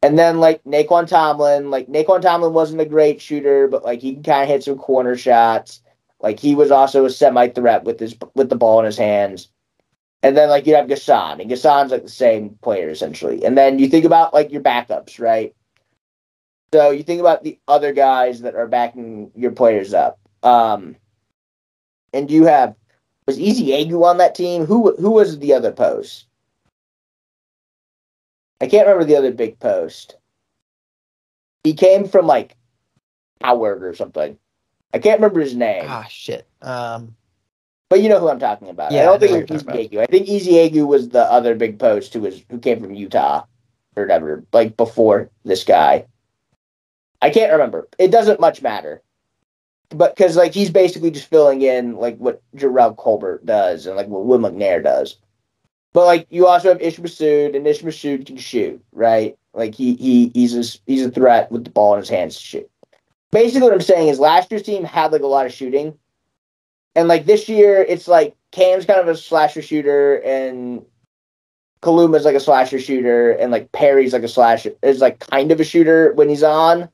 And 0.00 0.18
then 0.18 0.40
like 0.40 0.64
Nae'Qwan 0.64 1.06
Tomlin, 1.06 1.70
like 1.70 1.88
Nae'Qwan 1.88 2.22
Tomlin 2.22 2.54
wasn't 2.54 2.80
a 2.80 2.86
great 2.86 3.20
shooter, 3.20 3.68
but 3.68 3.84
like 3.84 4.00
he 4.00 4.14
kind 4.14 4.44
of 4.44 4.48
hit 4.48 4.64
some 4.64 4.78
corner 4.78 5.18
shots. 5.18 5.82
Like 6.18 6.40
he 6.40 6.54
was 6.54 6.70
also 6.70 7.04
a 7.04 7.10
semi 7.10 7.48
threat 7.48 7.84
with 7.84 8.00
his 8.00 8.16
with 8.34 8.48
the 8.48 8.56
ball 8.56 8.78
in 8.78 8.86
his 8.86 8.96
hands. 8.96 9.50
And 10.22 10.36
then 10.36 10.48
like 10.48 10.66
you 10.66 10.74
have 10.74 10.86
Gasson, 10.86 11.40
and 11.40 11.50
Gasson's 11.50 11.92
like 11.92 12.02
the 12.02 12.08
same 12.08 12.58
player 12.62 12.88
essentially. 12.88 13.44
And 13.44 13.56
then 13.56 13.78
you 13.78 13.88
think 13.88 14.04
about 14.04 14.34
like 14.34 14.50
your 14.50 14.62
backups, 14.62 15.20
right? 15.20 15.54
So 16.72 16.90
you 16.90 17.02
think 17.02 17.20
about 17.20 17.44
the 17.44 17.58
other 17.68 17.92
guys 17.92 18.40
that 18.42 18.54
are 18.54 18.66
backing 18.66 19.30
your 19.34 19.52
players 19.52 19.94
up. 19.94 20.18
Um, 20.42 20.96
and 22.12 22.30
you 22.30 22.44
have 22.44 22.74
was 23.26 23.38
Easy 23.38 23.68
Agu 23.68 24.04
on 24.04 24.18
that 24.18 24.34
team? 24.34 24.64
Who 24.66 24.94
who 24.96 25.10
was 25.10 25.38
the 25.38 25.54
other 25.54 25.72
post? 25.72 26.26
I 28.60 28.66
can't 28.66 28.86
remember 28.86 29.04
the 29.04 29.16
other 29.16 29.32
big 29.32 29.58
post. 29.60 30.16
He 31.62 31.74
came 31.74 32.08
from 32.08 32.26
like 32.26 32.56
Howard 33.42 33.84
or 33.84 33.94
something. 33.94 34.38
I 34.94 34.98
can't 34.98 35.20
remember 35.20 35.40
his 35.40 35.54
name. 35.54 35.84
Ah, 35.86 36.06
shit. 36.08 36.46
Um, 36.62 37.14
but 37.88 38.02
you 38.02 38.08
know 38.08 38.20
who 38.20 38.28
I'm 38.28 38.38
talking 38.38 38.68
about. 38.68 38.92
Yeah, 38.92 39.02
I 39.02 39.04
don't 39.04 39.16
I 39.16 39.18
think 39.18 39.50
it 39.50 39.50
was 39.50 39.62
Easy 39.62 39.88
Agu. 39.88 40.00
I 40.00 40.06
think 40.06 40.28
Easy 40.28 40.52
Agu 40.52 40.86
was 40.86 41.08
the 41.08 41.24
other 41.24 41.54
big 41.54 41.78
post 41.78 42.12
who 42.12 42.20
was 42.20 42.42
who 42.50 42.58
came 42.58 42.80
from 42.80 42.94
Utah 42.94 43.44
or 43.96 44.02
whatever, 44.02 44.44
like 44.52 44.76
before 44.76 45.30
this 45.44 45.64
guy. 45.64 46.06
I 47.20 47.30
can't 47.30 47.52
remember. 47.52 47.88
It 47.98 48.10
doesn't 48.10 48.40
much 48.40 48.62
matter. 48.62 49.02
But 49.90 50.14
because 50.14 50.36
like 50.36 50.52
he's 50.52 50.70
basically 50.70 51.10
just 51.10 51.30
filling 51.30 51.62
in 51.62 51.96
like 51.96 52.18
what 52.18 52.42
Jerrell 52.54 52.96
Colbert 52.96 53.46
does 53.46 53.86
and 53.86 53.96
like 53.96 54.08
what 54.08 54.26
Will 54.26 54.38
McNair 54.38 54.82
does. 54.82 55.16
But 55.94 56.04
like 56.04 56.26
you 56.28 56.46
also 56.46 56.68
have 56.68 56.82
Ish 56.82 56.98
Massoud, 56.98 57.56
and 57.56 57.66
Ish 57.66 57.82
Massoud 57.82 58.26
can 58.26 58.36
shoot, 58.36 58.82
right? 58.92 59.36
Like 59.54 59.74
he 59.74 59.94
he 59.94 60.30
he's 60.34 60.54
a, 60.54 60.78
he's 60.86 61.06
a 61.06 61.10
threat 61.10 61.50
with 61.50 61.64
the 61.64 61.70
ball 61.70 61.94
in 61.94 62.00
his 62.00 62.10
hands 62.10 62.36
to 62.36 62.42
shoot. 62.42 62.70
Basically, 63.30 63.62
what 63.62 63.72
I'm 63.72 63.80
saying 63.80 64.08
is 64.08 64.20
last 64.20 64.50
year's 64.50 64.62
team 64.62 64.84
had 64.84 65.12
like 65.12 65.22
a 65.22 65.26
lot 65.26 65.46
of 65.46 65.52
shooting, 65.52 65.98
and 66.98 67.06
like 67.06 67.26
this 67.26 67.48
year, 67.48 67.80
it's 67.80 68.08
like 68.08 68.34
Cam's 68.50 68.84
kind 68.84 68.98
of 68.98 69.06
a 69.06 69.16
slasher 69.16 69.62
shooter, 69.62 70.16
and 70.16 70.84
Kaluma's 71.80 72.24
like 72.24 72.34
a 72.34 72.40
slasher 72.40 72.80
shooter, 72.80 73.30
and 73.30 73.52
like 73.52 73.70
Perry's 73.70 74.12
like 74.12 74.24
a 74.24 74.28
slasher 74.28 74.72
is 74.82 75.00
like 75.00 75.20
kind 75.20 75.52
of 75.52 75.60
a 75.60 75.64
shooter 75.64 76.12
when 76.14 76.28
he's 76.28 76.42
on, 76.42 76.88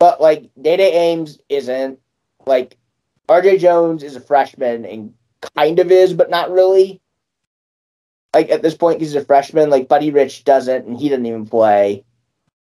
but 0.00 0.20
like 0.20 0.50
Dai 0.60 0.74
Dai 0.76 0.82
Ames 0.82 1.38
isn't. 1.48 2.00
Like 2.44 2.76
RJ 3.28 3.60
Jones 3.60 4.02
is 4.02 4.16
a 4.16 4.20
freshman 4.20 4.84
and 4.84 5.14
kind 5.56 5.78
of 5.78 5.92
is, 5.92 6.12
but 6.12 6.28
not 6.28 6.50
really 6.50 7.00
like 8.34 8.50
at 8.50 8.62
this 8.62 8.74
point 8.74 8.98
he's 8.98 9.14
a 9.14 9.24
freshman. 9.24 9.70
Like 9.70 9.86
Buddy 9.86 10.10
Rich 10.10 10.42
doesn't, 10.42 10.86
and 10.86 10.98
he 10.98 11.08
doesn't 11.08 11.26
even 11.26 11.46
play. 11.46 12.02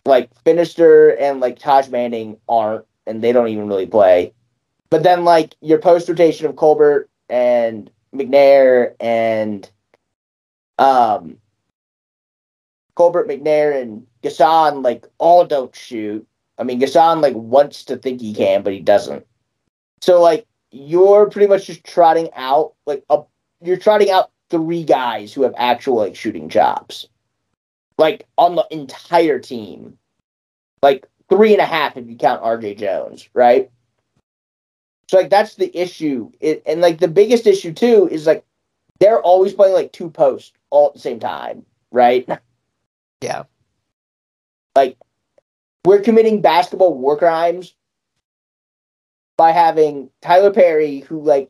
Like 0.05 0.31
Finister 0.43 1.15
and 1.19 1.39
like 1.39 1.59
Taj 1.59 1.89
Manning 1.89 2.37
aren't, 2.49 2.85
and 3.05 3.23
they 3.23 3.31
don't 3.31 3.49
even 3.49 3.67
really 3.67 3.85
play. 3.85 4.33
But 4.89 5.03
then 5.03 5.25
like 5.25 5.55
your 5.61 5.79
post 5.79 6.07
rotation 6.07 6.45
of 6.45 6.55
Colbert 6.55 7.09
and 7.29 7.89
McNair 8.13 8.93
and 8.99 9.69
um 10.79 11.37
Colbert 12.95 13.27
McNair 13.27 13.81
and 13.81 14.05
Gasson 14.23 14.83
like 14.83 15.05
all 15.17 15.45
don't 15.45 15.75
shoot. 15.75 16.25
I 16.57 16.63
mean 16.63 16.79
Gasson 16.79 17.21
like 17.21 17.35
wants 17.35 17.83
to 17.85 17.97
think 17.97 18.21
he 18.21 18.33
can, 18.33 18.63
but 18.63 18.73
he 18.73 18.79
doesn't. 18.79 19.25
So 20.01 20.21
like 20.21 20.45
you're 20.71 21.29
pretty 21.29 21.47
much 21.47 21.67
just 21.67 21.83
trotting 21.83 22.29
out 22.35 22.73
like 22.85 23.03
a 23.09 23.21
you're 23.61 23.77
trotting 23.77 24.09
out 24.09 24.31
three 24.49 24.83
guys 24.83 25.33
who 25.33 25.43
have 25.43 25.53
actual 25.57 25.95
like 25.95 26.15
shooting 26.15 26.49
jobs. 26.49 27.07
Like 27.97 28.25
on 28.37 28.55
the 28.55 28.65
entire 28.71 29.39
team. 29.39 29.97
Like 30.83 31.07
three 31.29 31.53
and 31.53 31.61
a 31.61 31.65
half 31.65 31.97
if 31.97 32.07
you 32.07 32.15
count 32.15 32.43
RJ 32.43 32.77
Jones, 32.77 33.27
right? 33.33 33.71
So 35.09 35.17
like 35.17 35.29
that's 35.29 35.55
the 35.55 35.75
issue. 35.77 36.31
It, 36.39 36.63
and 36.65 36.81
like 36.81 36.99
the 36.99 37.07
biggest 37.07 37.47
issue 37.47 37.73
too 37.73 38.07
is 38.11 38.27
like 38.27 38.45
they're 38.99 39.21
always 39.21 39.53
playing 39.53 39.73
like 39.73 39.91
two 39.91 40.09
posts 40.09 40.53
all 40.69 40.87
at 40.87 40.93
the 40.93 40.99
same 40.99 41.19
time, 41.19 41.65
right? 41.91 42.27
Yeah. 43.19 43.45
Like 44.75 44.95
we're 45.83 46.01
committing 46.01 46.39
basketball 46.39 46.93
war 46.93 47.17
crimes 47.17 47.73
by 49.37 49.53
having 49.53 50.11
Tylor 50.21 50.51
Perry 50.51 50.99
who 50.99 51.23
like 51.23 51.49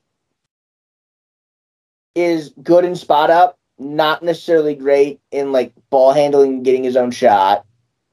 is 2.15 2.53
good 2.63 2.85
in 2.85 2.95
spot 2.95 3.29
up, 3.29 3.59
not 3.77 4.23
necessarily 4.23 4.75
great 4.75 5.19
in 5.31 5.51
like 5.51 5.73
ball 5.89 6.13
handling, 6.13 6.53
and 6.53 6.65
getting 6.65 6.85
his 6.85 6.95
own 6.95 7.11
shot, 7.11 7.65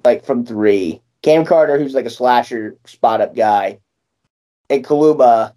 like 0.04 0.24
from 0.24 0.44
three. 0.44 1.00
Cam 1.22 1.44
Carter, 1.44 1.78
who's 1.78 1.94
like 1.94 2.06
a 2.06 2.10
slasher 2.10 2.76
spot 2.86 3.20
up 3.20 3.36
guy, 3.36 3.78
and 4.70 4.84
Kaluma, 4.84 5.52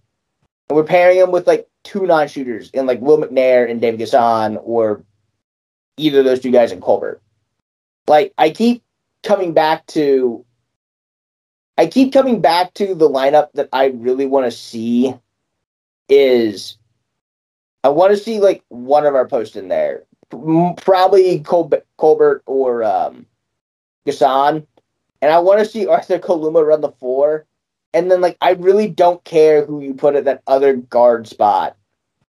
and 0.69 0.75
we're 0.75 0.83
pairing 0.83 1.17
him 1.17 1.31
with 1.31 1.47
like 1.47 1.67
two 1.83 2.05
non 2.05 2.27
shooters 2.27 2.69
in 2.71 2.85
like 2.85 3.01
Will 3.01 3.17
McNair 3.17 3.69
and 3.69 3.81
David 3.81 3.99
Gasson, 3.99 4.59
or 4.63 5.03
either 5.97 6.19
of 6.19 6.25
those 6.25 6.39
two 6.39 6.51
guys 6.51 6.71
in 6.71 6.81
Colbert. 6.81 7.21
Like 8.07 8.33
I 8.37 8.49
keep 8.51 8.83
coming 9.23 9.53
back 9.53 9.85
to 9.87 10.45
I 11.77 11.87
keep 11.87 12.13
coming 12.13 12.41
back 12.41 12.73
to 12.75 12.95
the 12.95 13.09
lineup 13.09 13.49
that 13.53 13.69
I 13.71 13.87
really 13.87 14.25
want 14.25 14.45
to 14.45 14.51
see 14.51 15.13
is 16.09 16.77
I 17.83 17.89
want 17.89 18.11
to 18.11 18.17
see 18.17 18.39
like 18.39 18.63
one 18.69 19.05
of 19.05 19.15
our 19.15 19.27
posts 19.27 19.55
in 19.55 19.67
there. 19.67 20.03
Probably 20.29 21.39
Colbert, 21.39 21.85
Colbert 21.97 22.43
or 22.45 22.83
um, 22.83 23.25
Gasson. 24.05 24.65
And 25.21 25.31
I 25.31 25.39
want 25.39 25.59
to 25.59 25.65
see 25.65 25.87
Arthur 25.87 26.19
Kaluma 26.19 26.65
run 26.65 26.81
the 26.81 26.91
four. 26.91 27.45
And 27.93 28.11
then, 28.11 28.21
like, 28.21 28.37
I 28.41 28.51
really 28.51 28.87
don't 28.89 29.23
care 29.23 29.65
who 29.65 29.81
you 29.81 29.93
put 29.93 30.15
at 30.15 30.25
that 30.25 30.43
other 30.47 30.75
guard 30.75 31.27
spot. 31.27 31.77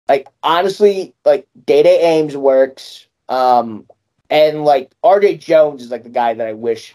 Like, 0.09 0.29
honestly, 0.43 1.15
like, 1.25 1.47
Dai 1.67 1.83
Dai 1.83 1.91
Ames 1.91 2.37
works. 2.37 3.07
Um, 3.29 3.87
And 4.31 4.65
like 4.65 4.93
RJ 5.05 5.41
Jones 5.41 5.83
is 5.83 5.91
like 5.91 6.05
the 6.05 6.09
guy 6.09 6.35
that 6.35 6.47
I 6.47 6.53
wish 6.53 6.95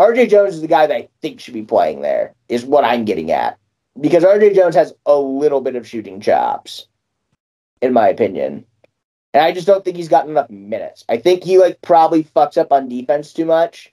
RJ 0.00 0.30
Jones 0.30 0.54
is 0.54 0.60
the 0.62 0.68
guy 0.68 0.86
that 0.86 0.96
I 0.96 1.08
think 1.20 1.40
should 1.40 1.52
be 1.54 1.62
playing 1.62 2.00
there, 2.00 2.34
is 2.48 2.64
what 2.64 2.84
I'm 2.84 3.04
getting 3.04 3.32
at. 3.32 3.58
Because 4.00 4.24
RJ 4.24 4.54
Jones 4.54 4.74
has 4.76 4.94
a 5.04 5.18
little 5.18 5.60
bit 5.60 5.76
of 5.76 5.86
shooting 5.86 6.20
chops, 6.20 6.86
in 7.82 7.92
my 7.92 8.08
opinion. 8.08 8.64
And 9.34 9.44
I 9.44 9.52
just 9.52 9.66
don't 9.66 9.84
think 9.84 9.96
he's 9.96 10.08
gotten 10.08 10.30
enough 10.30 10.48
minutes. 10.48 11.04
I 11.08 11.18
think 11.18 11.44
he 11.44 11.58
like 11.58 11.80
probably 11.82 12.24
fucks 12.24 12.56
up 12.56 12.72
on 12.72 12.88
defense 12.88 13.32
too 13.32 13.44
much. 13.44 13.92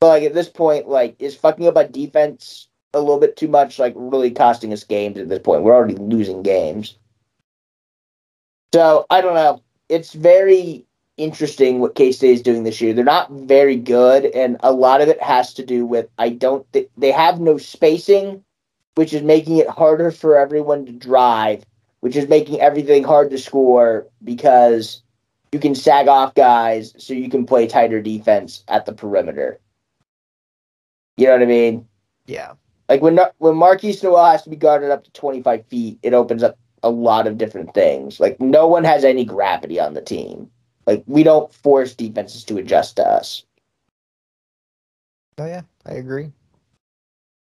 But 0.00 0.08
like 0.08 0.22
at 0.24 0.34
this 0.34 0.48
point, 0.48 0.88
like 0.88 1.16
is 1.18 1.34
fucking 1.34 1.66
up 1.66 1.76
on 1.76 1.90
defense 1.90 2.68
a 2.96 3.00
little 3.00 3.20
bit 3.20 3.36
too 3.36 3.48
much, 3.48 3.78
like 3.78 3.94
really 3.96 4.30
costing 4.30 4.72
us 4.72 4.84
games 4.84 5.18
at 5.18 5.28
this 5.28 5.38
point. 5.38 5.62
We're 5.62 5.74
already 5.74 5.94
losing 5.94 6.42
games. 6.42 6.96
So 8.74 9.06
I 9.10 9.20
don't 9.20 9.34
know. 9.34 9.62
It's 9.88 10.12
very 10.12 10.84
interesting 11.16 11.78
what 11.78 11.94
K 11.94 12.12
State 12.12 12.32
is 12.32 12.42
doing 12.42 12.64
this 12.64 12.80
year. 12.80 12.92
They're 12.92 13.04
not 13.04 13.30
very 13.30 13.76
good, 13.76 14.26
and 14.26 14.56
a 14.60 14.72
lot 14.72 15.00
of 15.00 15.08
it 15.08 15.22
has 15.22 15.54
to 15.54 15.64
do 15.64 15.86
with 15.86 16.08
I 16.18 16.30
don't 16.30 16.70
th- 16.72 16.90
they 16.96 17.12
have 17.12 17.40
no 17.40 17.58
spacing, 17.58 18.44
which 18.96 19.12
is 19.14 19.22
making 19.22 19.58
it 19.58 19.68
harder 19.68 20.10
for 20.10 20.36
everyone 20.36 20.86
to 20.86 20.92
drive, 20.92 21.64
which 22.00 22.16
is 22.16 22.28
making 22.28 22.60
everything 22.60 23.04
hard 23.04 23.30
to 23.30 23.38
score 23.38 24.06
because 24.24 25.02
you 25.52 25.60
can 25.60 25.74
sag 25.74 26.08
off 26.08 26.34
guys 26.34 26.94
so 26.98 27.14
you 27.14 27.30
can 27.30 27.46
play 27.46 27.66
tighter 27.66 28.02
defense 28.02 28.64
at 28.68 28.84
the 28.84 28.92
perimeter. 28.92 29.60
You 31.16 31.26
know 31.26 31.32
what 31.32 31.42
I 31.42 31.46
mean? 31.46 31.88
Yeah. 32.26 32.52
Like 32.88 33.02
when 33.02 33.18
when 33.38 33.54
Markquis 33.54 34.02
Nowell 34.02 34.24
has 34.24 34.42
to 34.42 34.50
be 34.50 34.56
guarded 34.56 34.90
up 34.90 35.04
to 35.04 35.10
25 35.12 35.66
feet, 35.66 35.98
it 36.02 36.14
opens 36.14 36.42
up 36.42 36.58
a 36.82 36.90
lot 36.90 37.26
of 37.26 37.38
different 37.38 37.74
things. 37.74 38.20
Like 38.20 38.40
no 38.40 38.66
one 38.66 38.84
has 38.84 39.04
any 39.04 39.24
gravity 39.24 39.80
on 39.80 39.94
the 39.94 40.00
team. 40.00 40.50
Like 40.86 41.02
we 41.06 41.22
don't 41.22 41.52
force 41.52 41.94
defenses 41.94 42.44
to 42.44 42.58
adjust 42.58 42.96
to 42.96 43.06
us. 43.06 43.44
Oh 45.38 45.46
yeah, 45.46 45.62
I 45.84 45.94
agree. 45.94 46.30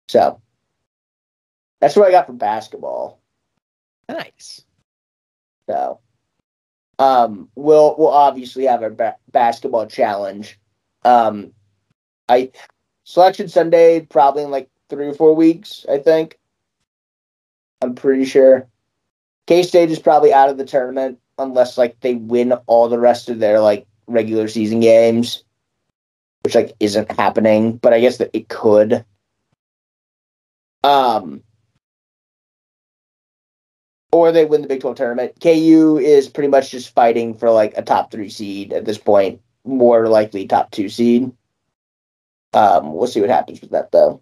So 0.07 0.39
that's 1.81 1.95
what 1.95 2.07
I 2.07 2.11
got 2.11 2.27
for 2.27 2.33
basketball. 2.33 3.19
Nice. 4.07 4.61
So 5.67 5.99
um 6.99 7.49
we'll 7.55 7.95
we'll 7.97 8.09
obviously 8.09 8.65
have 8.65 8.83
our 8.83 8.91
ba- 8.91 9.17
basketball 9.31 9.87
challenge. 9.87 10.59
Um 11.03 11.53
I 12.29 12.51
selection 13.03 13.47
Sunday 13.47 14.01
probably 14.01 14.43
in 14.43 14.51
like 14.51 14.69
3 14.93 15.07
or 15.07 15.13
4 15.13 15.35
weeks, 15.35 15.85
I 15.89 15.97
think. 15.97 16.39
I'm 17.81 17.95
pretty 17.95 18.25
sure. 18.25 18.67
K 19.47 19.63
State 19.63 19.91
is 19.91 19.99
probably 19.99 20.33
out 20.33 20.49
of 20.49 20.57
the 20.57 20.65
tournament 20.65 21.19
unless 21.37 21.77
like 21.77 21.99
they 21.99 22.15
win 22.15 22.53
all 22.67 22.87
the 22.87 22.99
rest 22.99 23.29
of 23.29 23.39
their 23.39 23.59
like 23.59 23.85
regular 24.07 24.47
season 24.47 24.79
games, 24.79 25.43
which 26.43 26.55
like 26.55 26.73
isn't 26.79 27.11
happening, 27.11 27.77
but 27.77 27.93
I 27.93 27.99
guess 27.99 28.17
that 28.17 28.29
it 28.33 28.47
could. 28.47 29.03
Um, 30.83 31.43
or 34.11 34.31
they 34.31 34.45
win 34.45 34.61
the 34.61 34.67
Big 34.67 34.81
12 34.81 34.95
tournament. 34.95 35.33
KU 35.41 35.97
is 35.97 36.29
pretty 36.29 36.49
much 36.49 36.71
just 36.71 36.93
fighting 36.93 37.33
for 37.33 37.49
like 37.49 37.73
a 37.75 37.81
top 37.81 38.11
three 38.11 38.29
seed 38.29 38.71
at 38.71 38.85
this 38.85 38.97
point, 38.97 39.41
more 39.65 40.07
likely 40.07 40.45
top 40.45 40.71
two 40.71 40.87
seed. 40.87 41.31
Um, 42.53 42.93
we'll 42.93 43.07
see 43.07 43.21
what 43.21 43.31
happens 43.31 43.59
with 43.59 43.71
that 43.71 43.91
though. 43.91 44.21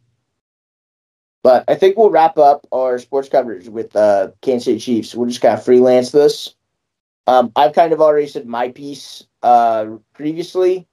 But 1.43 1.63
I 1.67 1.75
think 1.75 1.97
we'll 1.97 2.11
wrap 2.11 2.37
up 2.37 2.67
our 2.71 2.99
sports 2.99 3.29
coverage 3.29 3.67
with 3.67 3.95
uh, 3.95 4.29
Kansas 4.41 4.65
City 4.65 4.79
Chiefs. 4.79 5.15
We'll 5.15 5.27
just 5.27 5.41
kind 5.41 5.55
of 5.55 5.65
freelance 5.65 6.11
this. 6.11 6.55
Um, 7.27 7.51
I've 7.55 7.73
kind 7.73 7.93
of 7.93 8.01
already 8.01 8.27
said 8.27 8.45
my 8.45 8.69
piece 8.69 9.23
uh, 9.41 9.87
previously 10.13 10.87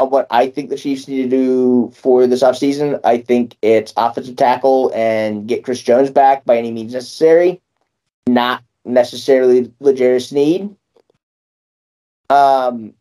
on 0.00 0.10
what 0.10 0.26
I 0.30 0.48
think 0.48 0.70
the 0.70 0.76
Chiefs 0.76 1.08
need 1.08 1.24
to 1.24 1.28
do 1.28 1.90
for 1.94 2.26
this 2.26 2.42
offseason. 2.42 3.00
I 3.04 3.18
think 3.18 3.56
it's 3.62 3.92
offensive 3.96 4.36
tackle 4.36 4.92
and 4.94 5.46
get 5.46 5.64
Chris 5.64 5.82
Jones 5.82 6.10
back 6.10 6.44
by 6.44 6.56
any 6.56 6.70
means 6.70 6.92
necessary, 6.92 7.60
not 8.26 8.62
necessarily 8.84 9.72
L'Jarius 9.80 10.28
Sneed. 10.28 10.74
Um, 12.30 12.94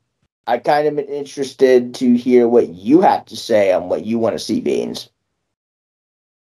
I 0.47 0.57
kind 0.57 0.87
of 0.87 0.97
am 0.97 1.05
interested 1.05 1.93
to 1.95 2.13
hear 2.15 2.47
what 2.47 2.69
you 2.69 3.01
have 3.01 3.25
to 3.25 3.35
say 3.35 3.73
on 3.73 3.89
what 3.89 4.05
you 4.05 4.17
want 4.17 4.35
to 4.35 4.39
see, 4.39 4.61
Beans. 4.61 5.09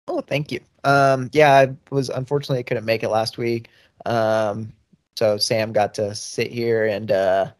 Oh, 0.08 0.20
thank 0.20 0.52
you. 0.52 0.60
Um, 0.84 1.30
yeah, 1.32 1.52
I 1.52 1.74
was 1.90 2.08
unfortunately 2.08 2.60
I 2.60 2.62
couldn't 2.62 2.84
make 2.84 3.02
it 3.02 3.08
last 3.08 3.38
week. 3.38 3.68
Um, 4.04 4.72
so 5.16 5.36
Sam 5.36 5.72
got 5.72 5.94
to 5.94 6.14
sit 6.14 6.52
here 6.52 6.86
and 6.86 7.10
uh, 7.10 7.50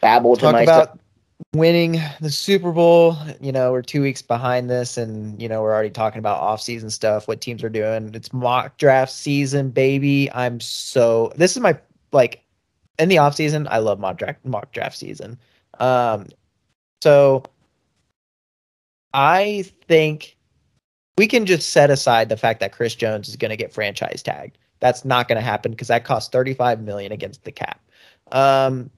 babble 0.00 0.36
talk 0.36 0.60
about 0.62 0.98
winning 1.54 2.00
the 2.20 2.30
Super 2.30 2.72
Bowl. 2.72 3.16
You 3.40 3.52
know, 3.52 3.72
we're 3.72 3.82
two 3.82 4.02
weeks 4.02 4.22
behind 4.22 4.70
this, 4.70 4.96
and 4.96 5.40
you 5.40 5.48
know 5.48 5.62
we're 5.62 5.72
already 5.72 5.90
talking 5.90 6.18
about 6.18 6.40
off-season 6.40 6.90
stuff, 6.90 7.26
what 7.26 7.40
teams 7.40 7.64
are 7.64 7.68
doing. 7.68 8.14
It's 8.14 8.32
mock 8.32 8.76
draft 8.78 9.12
season, 9.12 9.70
baby. 9.70 10.30
I'm 10.32 10.60
so 10.60 11.32
this 11.36 11.56
is 11.56 11.62
my 11.62 11.78
like 12.12 12.44
in 12.98 13.08
the 13.08 13.18
off-season. 13.18 13.66
I 13.70 13.78
love 13.78 13.98
mock 13.98 14.18
draft 14.18 14.44
mock 14.44 14.72
draft 14.72 14.96
season. 14.96 15.38
Um, 15.80 16.26
so 17.02 17.44
I 19.14 19.64
think 19.88 20.36
we 21.18 21.26
can 21.26 21.44
just 21.44 21.70
set 21.70 21.90
aside 21.90 22.28
the 22.28 22.36
fact 22.36 22.60
that 22.60 22.70
Chris 22.72 22.94
Jones 22.94 23.28
is 23.28 23.36
going 23.36 23.50
to 23.50 23.56
get 23.56 23.72
franchise 23.72 24.22
tagged. 24.22 24.56
That's 24.78 25.04
not 25.04 25.26
going 25.26 25.36
to 25.36 25.42
happen 25.42 25.72
because 25.72 25.88
that 25.88 26.04
costs 26.04 26.30
35 26.30 26.80
million 26.80 27.10
against 27.10 27.42
the 27.42 27.50
cap. 27.50 27.80
Um, 28.30 28.88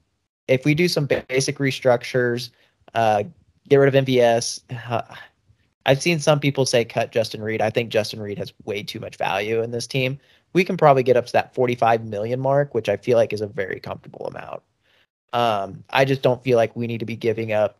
if 0.46 0.66
we 0.66 0.74
do 0.74 0.86
some 0.86 1.06
basic 1.06 1.56
restructures, 1.56 2.50
uh, 2.94 3.24
get 3.68 3.76
rid 3.76 3.92
of 3.94 4.04
MVS. 4.04 4.60
Uh, 4.88 5.02
I've 5.86 6.02
seen 6.02 6.18
some 6.18 6.38
people 6.38 6.66
say 6.66 6.84
cut 6.84 7.10
Justin 7.10 7.42
Reid. 7.42 7.62
I 7.62 7.70
think 7.70 7.88
Justin 7.88 8.20
Reid 8.20 8.36
has 8.36 8.52
way 8.64 8.82
too 8.82 9.00
much 9.00 9.16
value 9.16 9.62
in 9.62 9.70
this 9.70 9.86
team. 9.86 10.18
We 10.52 10.62
can 10.62 10.76
probably 10.76 11.02
get 11.02 11.16
up 11.16 11.24
to 11.26 11.32
that 11.32 11.54
45 11.54 12.04
million 12.04 12.38
mark, 12.38 12.74
which 12.74 12.90
I 12.90 12.98
feel 12.98 13.16
like 13.16 13.32
is 13.32 13.40
a 13.40 13.46
very 13.46 13.80
comfortable 13.80 14.26
amount. 14.26 14.62
Um, 15.32 15.84
I 15.88 16.04
just 16.04 16.20
don't 16.20 16.44
feel 16.44 16.58
like 16.58 16.76
we 16.76 16.86
need 16.86 16.98
to 16.98 17.06
be 17.06 17.16
giving 17.16 17.52
up 17.52 17.78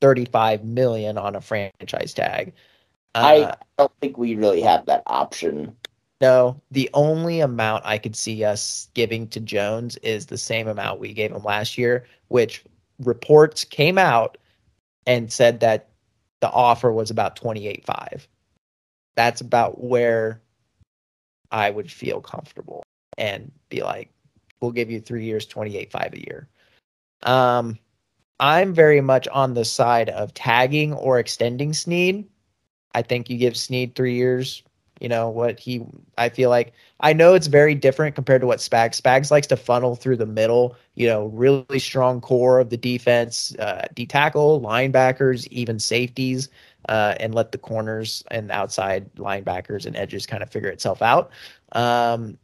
35 0.00 0.64
million 0.64 1.18
on 1.18 1.36
a 1.36 1.42
franchise 1.42 2.14
tag. 2.14 2.54
Uh, 3.14 3.52
I 3.52 3.54
don't 3.78 3.92
think 4.00 4.18
we 4.18 4.36
really 4.36 4.60
have 4.62 4.86
that 4.86 5.02
option. 5.06 5.74
No, 6.20 6.60
the 6.70 6.90
only 6.94 7.40
amount 7.40 7.86
I 7.86 7.98
could 7.98 8.16
see 8.16 8.44
us 8.44 8.88
giving 8.94 9.28
to 9.28 9.40
Jones 9.40 9.96
is 9.98 10.26
the 10.26 10.38
same 10.38 10.66
amount 10.66 11.00
we 11.00 11.12
gave 11.12 11.30
him 11.30 11.42
last 11.44 11.78
year, 11.78 12.06
which 12.28 12.64
reports 12.98 13.64
came 13.64 13.98
out 13.98 14.36
and 15.06 15.32
said 15.32 15.60
that 15.60 15.90
the 16.40 16.50
offer 16.50 16.92
was 16.92 17.10
about 17.10 17.36
28.5. 17.36 18.26
That's 19.16 19.40
about 19.40 19.82
where 19.82 20.40
I 21.50 21.70
would 21.70 21.90
feel 21.90 22.20
comfortable 22.20 22.82
and 23.16 23.50
be 23.68 23.82
like, 23.82 24.10
we'll 24.60 24.72
give 24.72 24.90
you 24.90 25.00
3 25.00 25.24
years 25.24 25.46
28.5 25.46 26.14
a 26.14 26.18
year. 26.18 26.48
Um 27.22 27.78
I'm 28.40 28.72
very 28.72 29.00
much 29.00 29.26
on 29.28 29.54
the 29.54 29.64
side 29.64 30.10
of 30.10 30.32
tagging 30.34 30.92
or 30.92 31.18
extending 31.18 31.72
Sneed. 31.72 32.28
I 32.98 33.02
think 33.02 33.30
you 33.30 33.38
give 33.38 33.56
Sneed 33.56 33.94
3 33.94 34.14
years, 34.14 34.62
you 35.00 35.08
know 35.08 35.28
what 35.28 35.60
he 35.60 35.80
i 36.16 36.28
feel 36.28 36.50
like 36.50 36.72
i 36.98 37.12
know 37.12 37.32
it's 37.34 37.46
very 37.46 37.72
different 37.72 38.16
compared 38.16 38.40
to 38.40 38.48
what 38.48 38.58
spags 38.58 39.00
spags 39.00 39.30
likes 39.30 39.46
to 39.46 39.56
funnel 39.56 39.94
through 39.94 40.16
the 40.16 40.26
middle 40.26 40.74
you 40.96 41.06
know 41.06 41.26
really 41.26 41.78
strong 41.78 42.20
core 42.20 42.58
of 42.58 42.70
the 42.70 42.76
defense 42.76 43.54
uh, 43.60 43.86
d 43.94 44.04
tackle 44.04 44.60
linebackers 44.60 45.46
even 45.52 45.78
safeties 45.78 46.48
uh, 46.88 47.14
and 47.20 47.34
let 47.34 47.52
the 47.52 47.58
corners 47.58 48.24
and 48.30 48.50
outside 48.50 49.12
linebackers 49.16 49.86
and 49.86 49.96
edges 49.96 50.26
kind 50.26 50.42
of 50.42 50.50
figure 50.50 50.70
itself 50.70 51.02
out. 51.02 51.30
Um, 51.72 52.38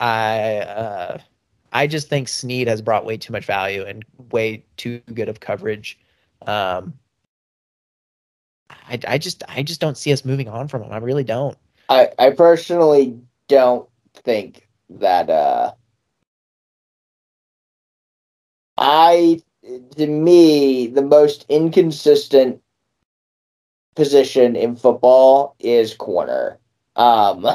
i 0.00 0.58
uh, 0.58 1.18
i 1.72 1.86
just 1.86 2.08
think 2.08 2.28
sneed 2.28 2.68
has 2.68 2.82
brought 2.82 3.04
way 3.04 3.16
too 3.16 3.32
much 3.32 3.44
value 3.44 3.84
and 3.84 4.04
way 4.30 4.64
too 4.76 5.00
good 5.14 5.28
of 5.28 5.40
coverage. 5.40 5.98
Um, 6.46 6.94
I, 8.70 8.98
I 9.06 9.18
just 9.18 9.42
I 9.48 9.62
just 9.62 9.80
don't 9.80 9.96
see 9.96 10.12
us 10.12 10.24
moving 10.24 10.48
on 10.48 10.68
from 10.68 10.82
him. 10.82 10.92
I 10.92 10.98
really 10.98 11.24
don't. 11.24 11.56
I 11.88 12.10
I 12.18 12.30
personally 12.30 13.18
don't 13.48 13.88
think 14.14 14.68
that 14.90 15.30
uh 15.30 15.72
I 18.76 19.40
to 19.96 20.06
me 20.06 20.86
the 20.86 21.02
most 21.02 21.44
inconsistent 21.48 22.62
position 23.94 24.56
in 24.56 24.76
football 24.76 25.56
is 25.58 25.94
corner. 25.94 26.58
Um 26.96 27.46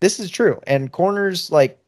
this 0.00 0.20
is 0.20 0.30
true. 0.30 0.60
And 0.66 0.92
corners 0.92 1.50
like 1.50 1.78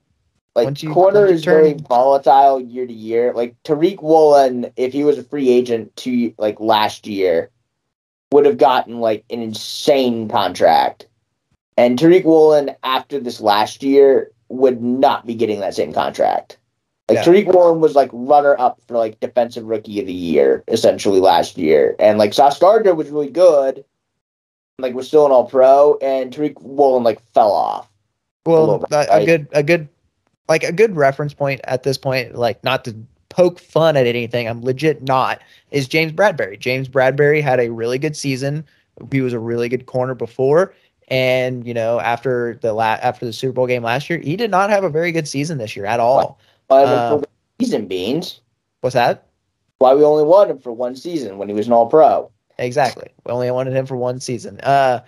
like 0.54 0.82
you, 0.82 0.92
corner 0.92 1.26
is 1.26 1.44
turn... 1.44 1.54
very 1.54 1.74
volatile 1.74 2.60
year 2.60 2.86
to 2.86 2.92
year. 2.92 3.32
Like 3.32 3.54
Tariq 3.62 4.02
Woolen, 4.02 4.72
if 4.76 4.92
he 4.92 5.04
was 5.04 5.18
a 5.18 5.22
free 5.22 5.50
agent 5.50 5.94
to 5.96 6.34
like 6.38 6.58
last 6.58 7.06
year, 7.06 7.50
would 8.32 8.46
have 8.46 8.58
gotten 8.58 9.00
like 9.00 9.24
an 9.30 9.40
insane 9.40 10.28
contract. 10.28 11.06
And 11.76 11.98
Tariq 11.98 12.24
Woolen, 12.24 12.70
after 12.82 13.20
this 13.20 13.40
last 13.40 13.82
year, 13.82 14.30
would 14.48 14.82
not 14.82 15.26
be 15.26 15.34
getting 15.34 15.60
that 15.60 15.74
same 15.74 15.92
contract. 15.92 16.58
Like 17.08 17.18
Yeah. 17.18 17.24
Tariq 17.24 17.54
Woolen 17.54 17.80
was 17.80 17.94
like 17.94 18.10
runner 18.12 18.58
up 18.58 18.80
for 18.86 18.96
like 18.96 19.20
defensive 19.20 19.64
rookie 19.64 20.00
of 20.00 20.06
the 20.06 20.12
year 20.12 20.62
essentially 20.68 21.20
last 21.20 21.56
year, 21.56 21.96
and 21.98 22.18
like 22.18 22.34
Sauce 22.34 22.58
Gardner 22.58 22.94
was 22.94 23.08
really 23.08 23.30
good, 23.30 23.84
like 24.78 24.94
was 24.94 25.08
still 25.08 25.24
an 25.24 25.32
All 25.32 25.46
Pro, 25.46 25.96
and 26.02 26.34
Tariq 26.34 26.60
Woolen 26.60 27.04
like 27.04 27.20
fell 27.32 27.52
off. 27.52 27.88
Well, 28.44 28.60
little 28.60 28.78
bit, 28.78 28.92
a, 28.92 29.12
a 29.12 29.16
right? 29.18 29.26
good, 29.26 29.48
a 29.52 29.62
good, 29.62 29.88
like 30.48 30.64
a 30.64 30.72
good 30.72 30.96
reference 30.96 31.34
point 31.34 31.60
at 31.64 31.82
this 31.82 31.98
point, 31.98 32.34
like 32.34 32.62
not 32.64 32.84
to 32.84 32.96
poke 33.38 33.60
fun 33.60 33.96
at 33.96 34.04
anything, 34.04 34.48
I'm 34.48 34.64
legit 34.64 35.00
not, 35.00 35.40
is 35.70 35.86
James 35.86 36.10
Bradberry. 36.10 36.58
James 36.58 36.88
Bradberry 36.88 37.40
had 37.40 37.60
a 37.60 37.70
really 37.70 37.96
good 37.96 38.16
season. 38.16 38.64
He 39.12 39.20
was 39.20 39.32
a 39.32 39.38
really 39.38 39.68
good 39.68 39.86
corner 39.86 40.16
before, 40.16 40.74
and 41.06 41.64
you 41.64 41.72
know 41.72 42.00
after 42.00 42.58
the 42.62 42.72
la- 42.72 42.98
after 43.00 43.24
the 43.24 43.32
Super 43.32 43.52
Bowl 43.52 43.68
game 43.68 43.84
last 43.84 44.10
year, 44.10 44.18
he 44.18 44.34
did 44.34 44.50
not 44.50 44.70
have 44.70 44.82
a 44.82 44.90
very 44.90 45.12
good 45.12 45.28
season 45.28 45.58
this 45.58 45.76
year 45.76 45.86
at 45.86 46.00
all. 46.00 46.40
But 46.66 46.86
Uh, 46.88 47.10
for 47.14 47.20
the 47.20 47.64
season 47.64 47.86
beans, 47.86 48.40
What's 48.80 48.94
that? 48.94 49.28
why 49.78 49.94
we 49.94 50.02
only 50.02 50.24
wanted 50.24 50.54
him 50.54 50.58
for 50.58 50.72
one 50.72 50.96
season 50.96 51.38
when 51.38 51.48
he 51.48 51.54
was 51.54 51.68
an 51.68 51.72
All 51.72 51.86
Pro. 51.86 52.32
Exactly. 52.58 53.08
We 53.24 53.30
only 53.30 53.52
wanted 53.52 53.72
him 53.72 53.86
for 53.86 53.96
one 53.96 54.18
season. 54.18 54.58
Uh, 54.64 55.00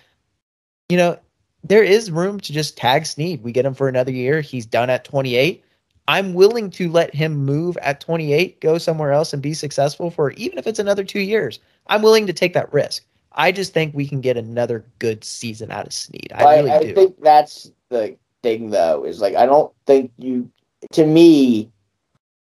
you 0.88 0.96
know, 0.96 1.18
there 1.64 1.82
is 1.82 2.12
room 2.12 2.38
to 2.38 2.52
just 2.52 2.76
tag 2.76 3.06
Sneed. 3.06 3.42
We 3.42 3.50
get 3.50 3.66
him 3.66 3.74
for 3.74 3.88
another 3.88 4.12
year. 4.12 4.40
He's 4.40 4.66
done 4.66 4.88
at 4.88 5.02
28. 5.04 5.64
I'm 6.10 6.34
willing 6.34 6.70
to 6.70 6.90
let 6.90 7.14
him 7.14 7.36
move 7.36 7.76
at 7.76 8.00
28, 8.00 8.60
go 8.60 8.78
somewhere 8.78 9.12
else 9.12 9.32
and 9.32 9.40
be 9.40 9.54
successful 9.54 10.10
for 10.10 10.32
even 10.32 10.58
if 10.58 10.66
it's 10.66 10.80
another 10.80 11.04
two 11.04 11.20
years. 11.20 11.60
I'm 11.86 12.02
willing 12.02 12.26
to 12.26 12.32
take 12.32 12.52
that 12.54 12.72
risk. 12.72 13.04
I 13.34 13.52
just 13.52 13.72
think 13.72 13.94
we 13.94 14.08
can 14.08 14.20
get 14.20 14.36
another 14.36 14.84
good 14.98 15.22
season 15.22 15.70
out 15.70 15.86
of 15.86 15.92
Sneed. 15.92 16.32
I, 16.34 16.56
really 16.56 16.70
I, 16.72 16.76
I 16.78 16.82
do. 16.82 16.94
think 16.96 17.20
that's 17.22 17.70
the 17.90 18.16
thing, 18.42 18.70
though, 18.70 19.04
is 19.04 19.20
like, 19.20 19.36
I 19.36 19.46
don't 19.46 19.72
think 19.86 20.10
you, 20.18 20.50
to 20.94 21.06
me, 21.06 21.70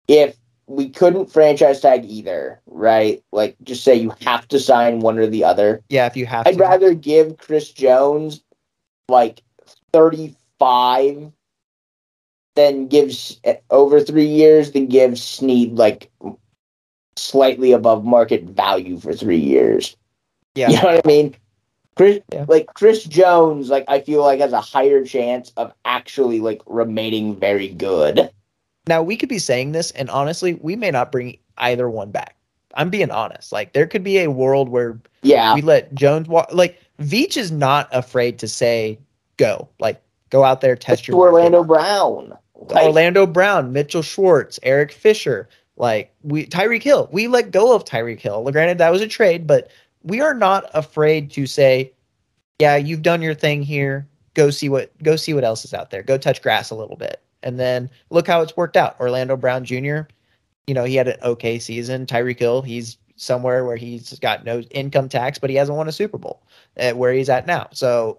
if 0.08 0.36
we 0.66 0.88
couldn't 0.88 1.30
franchise 1.30 1.80
tag 1.80 2.04
either, 2.06 2.60
right? 2.66 3.22
Like, 3.30 3.54
just 3.62 3.84
say 3.84 3.94
you 3.94 4.12
have 4.22 4.48
to 4.48 4.58
sign 4.58 4.98
one 4.98 5.16
or 5.16 5.28
the 5.28 5.44
other. 5.44 5.80
Yeah, 5.90 6.06
if 6.06 6.16
you 6.16 6.26
have 6.26 6.44
I'd 6.48 6.56
to. 6.56 6.60
rather 6.60 6.92
give 6.92 7.38
Chris 7.38 7.70
Jones 7.70 8.42
like 9.08 9.44
35 9.92 11.30
then 12.54 12.86
gives 12.86 13.40
over 13.70 14.00
three 14.00 14.26
years, 14.26 14.72
then 14.72 14.86
gives 14.86 15.22
Sneed 15.22 15.74
like 15.74 16.10
slightly 17.16 17.72
above 17.72 18.04
market 18.04 18.44
value 18.44 18.98
for 18.98 19.12
three 19.12 19.38
years. 19.38 19.96
Yeah, 20.54 20.68
you 20.70 20.76
know 20.76 20.84
what 20.84 21.04
I 21.04 21.08
mean. 21.08 21.34
Chris, 21.96 22.20
yeah. 22.32 22.44
like 22.48 22.66
Chris 22.74 23.04
Jones, 23.04 23.70
like 23.70 23.84
I 23.88 24.00
feel 24.00 24.22
like 24.22 24.40
has 24.40 24.52
a 24.52 24.60
higher 24.60 25.04
chance 25.04 25.52
of 25.56 25.72
actually 25.84 26.40
like 26.40 26.60
remaining 26.66 27.38
very 27.38 27.68
good. 27.68 28.30
Now 28.86 29.02
we 29.02 29.16
could 29.16 29.28
be 29.28 29.38
saying 29.38 29.72
this, 29.72 29.90
and 29.92 30.10
honestly, 30.10 30.54
we 30.54 30.76
may 30.76 30.90
not 30.90 31.12
bring 31.12 31.38
either 31.58 31.88
one 31.88 32.10
back. 32.10 32.36
I'm 32.76 32.90
being 32.90 33.10
honest. 33.10 33.52
Like 33.52 33.72
there 33.72 33.86
could 33.86 34.02
be 34.02 34.18
a 34.18 34.30
world 34.30 34.68
where 34.68 34.98
yeah 35.22 35.54
we 35.54 35.62
let 35.62 35.94
Jones 35.94 36.28
walk. 36.28 36.48
Like 36.52 36.80
Veach 37.00 37.36
is 37.36 37.52
not 37.52 37.88
afraid 37.92 38.38
to 38.40 38.48
say 38.48 38.98
go. 39.36 39.68
Like 39.78 40.02
go 40.30 40.42
out 40.42 40.60
there 40.60 40.76
test 40.76 41.00
it's 41.00 41.08
your 41.08 41.16
Orlando 41.16 41.62
market. 41.62 41.68
Brown. 41.68 42.38
Like, 42.70 42.84
Orlando 42.84 43.26
Brown, 43.26 43.72
Mitchell 43.72 44.02
Schwartz, 44.02 44.58
Eric 44.62 44.92
Fisher, 44.92 45.48
like 45.76 46.14
we 46.22 46.46
Tyreek 46.46 46.82
Hill. 46.82 47.08
We 47.12 47.28
let 47.28 47.50
go 47.50 47.74
of 47.74 47.84
Tyreek 47.84 48.20
Hill. 48.20 48.50
Granted, 48.50 48.78
that 48.78 48.92
was 48.92 49.02
a 49.02 49.08
trade, 49.08 49.46
but 49.46 49.70
we 50.02 50.20
are 50.20 50.34
not 50.34 50.70
afraid 50.74 51.30
to 51.32 51.46
say, 51.46 51.92
yeah, 52.58 52.76
you've 52.76 53.02
done 53.02 53.22
your 53.22 53.34
thing 53.34 53.62
here. 53.62 54.06
Go 54.34 54.50
see 54.50 54.68
what 54.68 54.90
go 55.02 55.16
see 55.16 55.34
what 55.34 55.44
else 55.44 55.64
is 55.64 55.74
out 55.74 55.90
there. 55.90 56.02
Go 56.02 56.18
touch 56.18 56.42
grass 56.42 56.70
a 56.70 56.74
little 56.74 56.96
bit. 56.96 57.20
And 57.42 57.58
then 57.58 57.90
look 58.10 58.26
how 58.26 58.40
it's 58.40 58.56
worked 58.56 58.76
out. 58.76 58.98
Orlando 58.98 59.36
Brown 59.36 59.64
Jr., 59.64 60.00
you 60.66 60.72
know, 60.74 60.84
he 60.84 60.96
had 60.96 61.08
an 61.08 61.18
okay 61.22 61.58
season. 61.58 62.06
Tyreek 62.06 62.38
Hill, 62.38 62.62
he's 62.62 62.96
somewhere 63.16 63.64
where 63.64 63.76
he's 63.76 64.18
got 64.18 64.44
no 64.44 64.60
income 64.60 65.08
tax, 65.08 65.38
but 65.38 65.50
he 65.50 65.56
hasn't 65.56 65.76
won 65.76 65.88
a 65.88 65.92
Super 65.92 66.18
Bowl 66.18 66.42
at 66.76 66.96
where 66.96 67.12
he's 67.12 67.28
at 67.28 67.46
now. 67.46 67.68
So, 67.72 68.18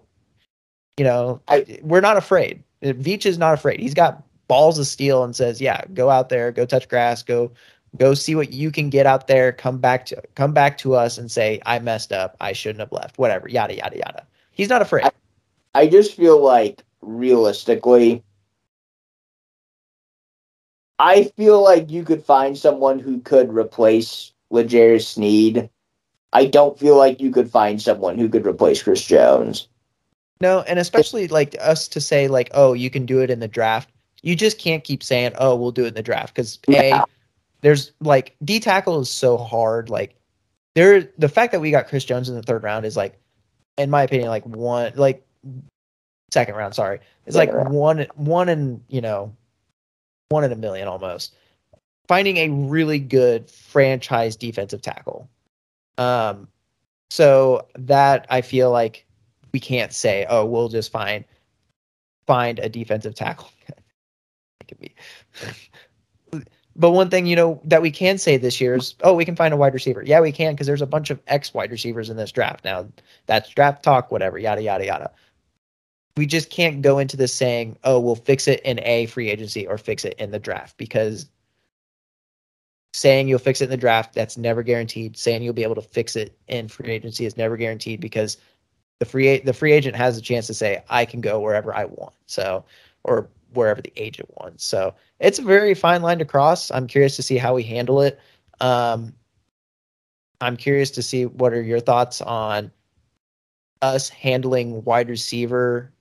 you 0.96 1.04
know, 1.04 1.40
I- 1.48 1.80
we're 1.82 2.00
not 2.00 2.16
afraid. 2.16 2.62
Veach 2.82 3.26
is 3.26 3.36
not 3.38 3.54
afraid. 3.54 3.80
He's 3.80 3.94
got 3.94 4.22
balls 4.48 4.78
of 4.78 4.86
steel 4.86 5.24
and 5.24 5.34
says, 5.34 5.60
"Yeah, 5.60 5.82
go 5.94 6.10
out 6.10 6.28
there, 6.28 6.52
go 6.52 6.64
touch 6.66 6.88
grass, 6.88 7.22
go 7.22 7.50
go 7.96 8.14
see 8.14 8.34
what 8.34 8.52
you 8.52 8.70
can 8.70 8.90
get 8.90 9.06
out 9.06 9.26
there. 9.26 9.52
Come 9.52 9.78
back 9.78 10.06
to 10.06 10.22
come 10.34 10.52
back 10.52 10.78
to 10.78 10.94
us 10.94 11.18
and 11.18 11.30
say 11.30 11.60
I 11.66 11.78
messed 11.78 12.12
up. 12.12 12.36
I 12.40 12.52
shouldn't 12.52 12.80
have 12.80 12.92
left. 12.92 13.18
Whatever. 13.18 13.48
Yada 13.48 13.76
yada 13.76 13.96
yada." 13.96 14.26
He's 14.52 14.68
not 14.68 14.82
afraid. 14.82 15.10
I 15.74 15.86
just 15.86 16.14
feel 16.14 16.42
like 16.42 16.82
realistically, 17.02 18.22
I 20.98 21.24
feel 21.36 21.62
like 21.62 21.90
you 21.90 22.04
could 22.04 22.24
find 22.24 22.56
someone 22.56 22.98
who 22.98 23.20
could 23.20 23.52
replace 23.52 24.32
L'Jarius 24.50 25.06
Sneed. 25.06 25.68
I 26.32 26.46
don't 26.46 26.78
feel 26.78 26.96
like 26.96 27.20
you 27.20 27.30
could 27.30 27.50
find 27.50 27.80
someone 27.80 28.18
who 28.18 28.28
could 28.28 28.46
replace 28.46 28.82
Chris 28.82 29.04
Jones. 29.04 29.68
No, 30.40 30.60
and 30.62 30.78
especially 30.78 31.28
like 31.28 31.56
us 31.60 31.88
to 31.88 32.00
say 32.00 32.28
like, 32.28 32.50
"Oh, 32.52 32.72
you 32.72 32.90
can 32.90 33.06
do 33.06 33.20
it 33.20 33.30
in 33.30 33.40
the 33.40 33.48
draft." 33.48 33.90
You 34.22 34.34
just 34.34 34.58
can't 34.58 34.82
keep 34.82 35.02
saying, 35.02 35.32
"Oh, 35.38 35.54
we'll 35.54 35.72
do 35.72 35.84
it 35.84 35.88
in 35.88 35.94
the 35.94 36.02
draft" 36.02 36.34
because 36.34 36.58
a 36.68 37.04
there's 37.60 37.92
like 38.00 38.36
D 38.44 38.60
tackle 38.60 39.00
is 39.00 39.10
so 39.10 39.36
hard. 39.36 39.90
Like 39.90 40.14
there, 40.74 41.10
the 41.18 41.28
fact 41.28 41.52
that 41.52 41.60
we 41.60 41.70
got 41.70 41.88
Chris 41.88 42.04
Jones 42.04 42.28
in 42.28 42.34
the 42.34 42.42
third 42.42 42.62
round 42.62 42.86
is 42.86 42.96
like, 42.96 43.18
in 43.78 43.90
my 43.90 44.02
opinion, 44.02 44.28
like 44.28 44.44
one 44.44 44.92
like 44.94 45.26
second 46.32 46.54
round. 46.54 46.74
Sorry, 46.74 47.00
it's 47.26 47.36
like 47.36 47.52
one 47.52 48.06
one 48.14 48.48
in 48.48 48.82
you 48.88 49.00
know 49.00 49.34
one 50.28 50.44
in 50.44 50.52
a 50.52 50.56
million 50.56 50.88
almost. 50.88 51.34
Finding 52.08 52.36
a 52.36 52.48
really 52.50 53.00
good 53.00 53.50
franchise 53.50 54.36
defensive 54.36 54.80
tackle. 54.80 55.28
Um, 55.98 56.46
so 57.10 57.66
that 57.74 58.26
I 58.30 58.42
feel 58.42 58.70
like 58.70 59.06
we 59.52 59.60
can't 59.60 59.92
say, 59.92 60.26
oh, 60.28 60.44
we'll 60.44 60.68
just 60.68 60.92
find 60.92 61.24
find 62.26 62.58
a 62.58 62.68
defensive 62.68 63.14
tackle. 63.14 63.50
But 66.78 66.90
one 66.90 67.08
thing, 67.08 67.26
you 67.26 67.36
know, 67.36 67.60
that 67.64 67.80
we 67.80 67.90
can 67.90 68.18
say 68.18 68.36
this 68.36 68.60
year 68.60 68.74
is, 68.74 68.94
oh, 69.02 69.14
we 69.14 69.24
can 69.24 69.36
find 69.36 69.54
a 69.54 69.56
wide 69.56 69.72
receiver. 69.72 70.02
Yeah, 70.02 70.20
we 70.20 70.32
can 70.32 70.52
because 70.52 70.66
there's 70.66 70.82
a 70.82 70.86
bunch 70.86 71.10
of 71.10 71.20
ex 71.26 71.54
wide 71.54 71.70
receivers 71.70 72.10
in 72.10 72.16
this 72.16 72.32
draft. 72.32 72.64
Now, 72.64 72.86
that's 73.26 73.48
draft 73.48 73.82
talk, 73.82 74.10
whatever, 74.10 74.38
yada 74.38 74.62
yada 74.62 74.84
yada. 74.84 75.10
We 76.16 76.26
just 76.26 76.50
can't 76.50 76.82
go 76.82 76.98
into 76.98 77.16
this 77.16 77.32
saying, 77.32 77.78
oh, 77.84 77.98
we'll 78.00 78.14
fix 78.14 78.46
it 78.48 78.60
in 78.60 78.80
a 78.82 79.06
free 79.06 79.30
agency 79.30 79.66
or 79.66 79.78
fix 79.78 80.04
it 80.04 80.14
in 80.18 80.30
the 80.30 80.38
draft 80.38 80.76
because 80.76 81.26
saying 82.94 83.28
you'll 83.28 83.38
fix 83.38 83.60
it 83.60 83.64
in 83.64 83.70
the 83.70 83.76
draft, 83.76 84.14
that's 84.14 84.38
never 84.38 84.62
guaranteed. 84.62 85.16
Saying 85.16 85.42
you'll 85.42 85.54
be 85.54 85.62
able 85.62 85.74
to 85.74 85.82
fix 85.82 86.16
it 86.16 86.36
in 86.48 86.68
free 86.68 86.90
agency 86.90 87.26
is 87.26 87.36
never 87.36 87.56
guaranteed 87.56 88.00
because 88.00 88.38
the 88.98 89.04
free 89.04 89.38
the 89.40 89.52
free 89.52 89.72
agent 89.72 89.96
has 89.96 90.16
a 90.16 90.22
chance 90.22 90.46
to 90.46 90.54
say 90.54 90.82
I 90.88 91.04
can 91.04 91.20
go 91.20 91.40
wherever 91.40 91.74
I 91.74 91.86
want. 91.86 92.14
So 92.26 92.64
or 93.04 93.28
wherever 93.52 93.80
the 93.80 93.92
agent 93.96 94.28
wants. 94.40 94.64
So 94.64 94.94
it's 95.20 95.38
a 95.38 95.42
very 95.42 95.74
fine 95.74 96.02
line 96.02 96.18
to 96.18 96.24
cross. 96.24 96.70
I'm 96.70 96.86
curious 96.86 97.16
to 97.16 97.22
see 97.22 97.36
how 97.36 97.54
we 97.54 97.62
handle 97.62 98.00
it. 98.02 98.20
Um, 98.60 99.14
I'm 100.40 100.56
curious 100.56 100.90
to 100.92 101.02
see 101.02 101.26
what 101.26 101.52
are 101.52 101.62
your 101.62 101.80
thoughts 101.80 102.20
on 102.20 102.70
us 103.82 104.08
handling 104.08 104.84
wide 104.84 105.08
receiver 105.08 105.92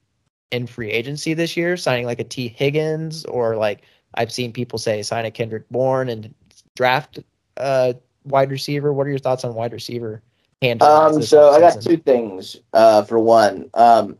in 0.52 0.68
free 0.68 0.92
agency 0.92 1.34
this 1.34 1.56
year, 1.58 1.78
signing 1.78 2.06
like 2.06 2.20
a 2.20 2.24
Tee 2.24 2.48
Higgins 2.48 3.26
or 3.26 3.56
like 3.56 3.84
I've 4.16 4.32
seen 4.32 4.52
people 4.54 4.80
say 4.80 5.02
sign 5.04 5.26
a 5.26 5.32
Kendrick 5.32 5.68
Bourne 5.70 6.10
and 6.10 6.34
draft 6.76 7.20
uh 7.58 7.94
wide 8.24 8.52
receiver. 8.52 8.94
What 8.94 9.08
are 9.08 9.10
your 9.10 9.20
thoughts 9.20 9.44
on 9.44 9.56
wide 9.56 9.74
receiver 9.74 10.22
handling? 10.62 10.92
Um, 10.92 11.22
so 11.22 11.52
I 11.52 11.60
got 11.60 11.82
two 11.82 11.98
things. 11.98 12.58
Uh, 12.74 13.04
for 13.04 13.20
one, 13.20 13.70
um, 13.74 14.18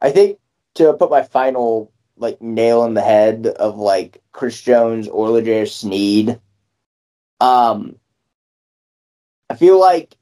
I 0.00 0.10
think 0.10 0.38
to 0.74 0.92
put 0.94 1.10
my 1.10 1.22
final 1.22 1.92
like 2.20 2.40
nail 2.42 2.84
in 2.84 2.94
the 2.94 3.00
head 3.02 3.46
of 3.46 3.78
like 3.78 4.22
Chris 4.32 4.60
Jones 4.60 5.08
or 5.08 5.30
L'Jarius 5.30 5.72
Sneed, 5.72 6.38
um, 7.40 7.96
I 9.48 9.54
feel 9.56 9.80
like 9.80 10.16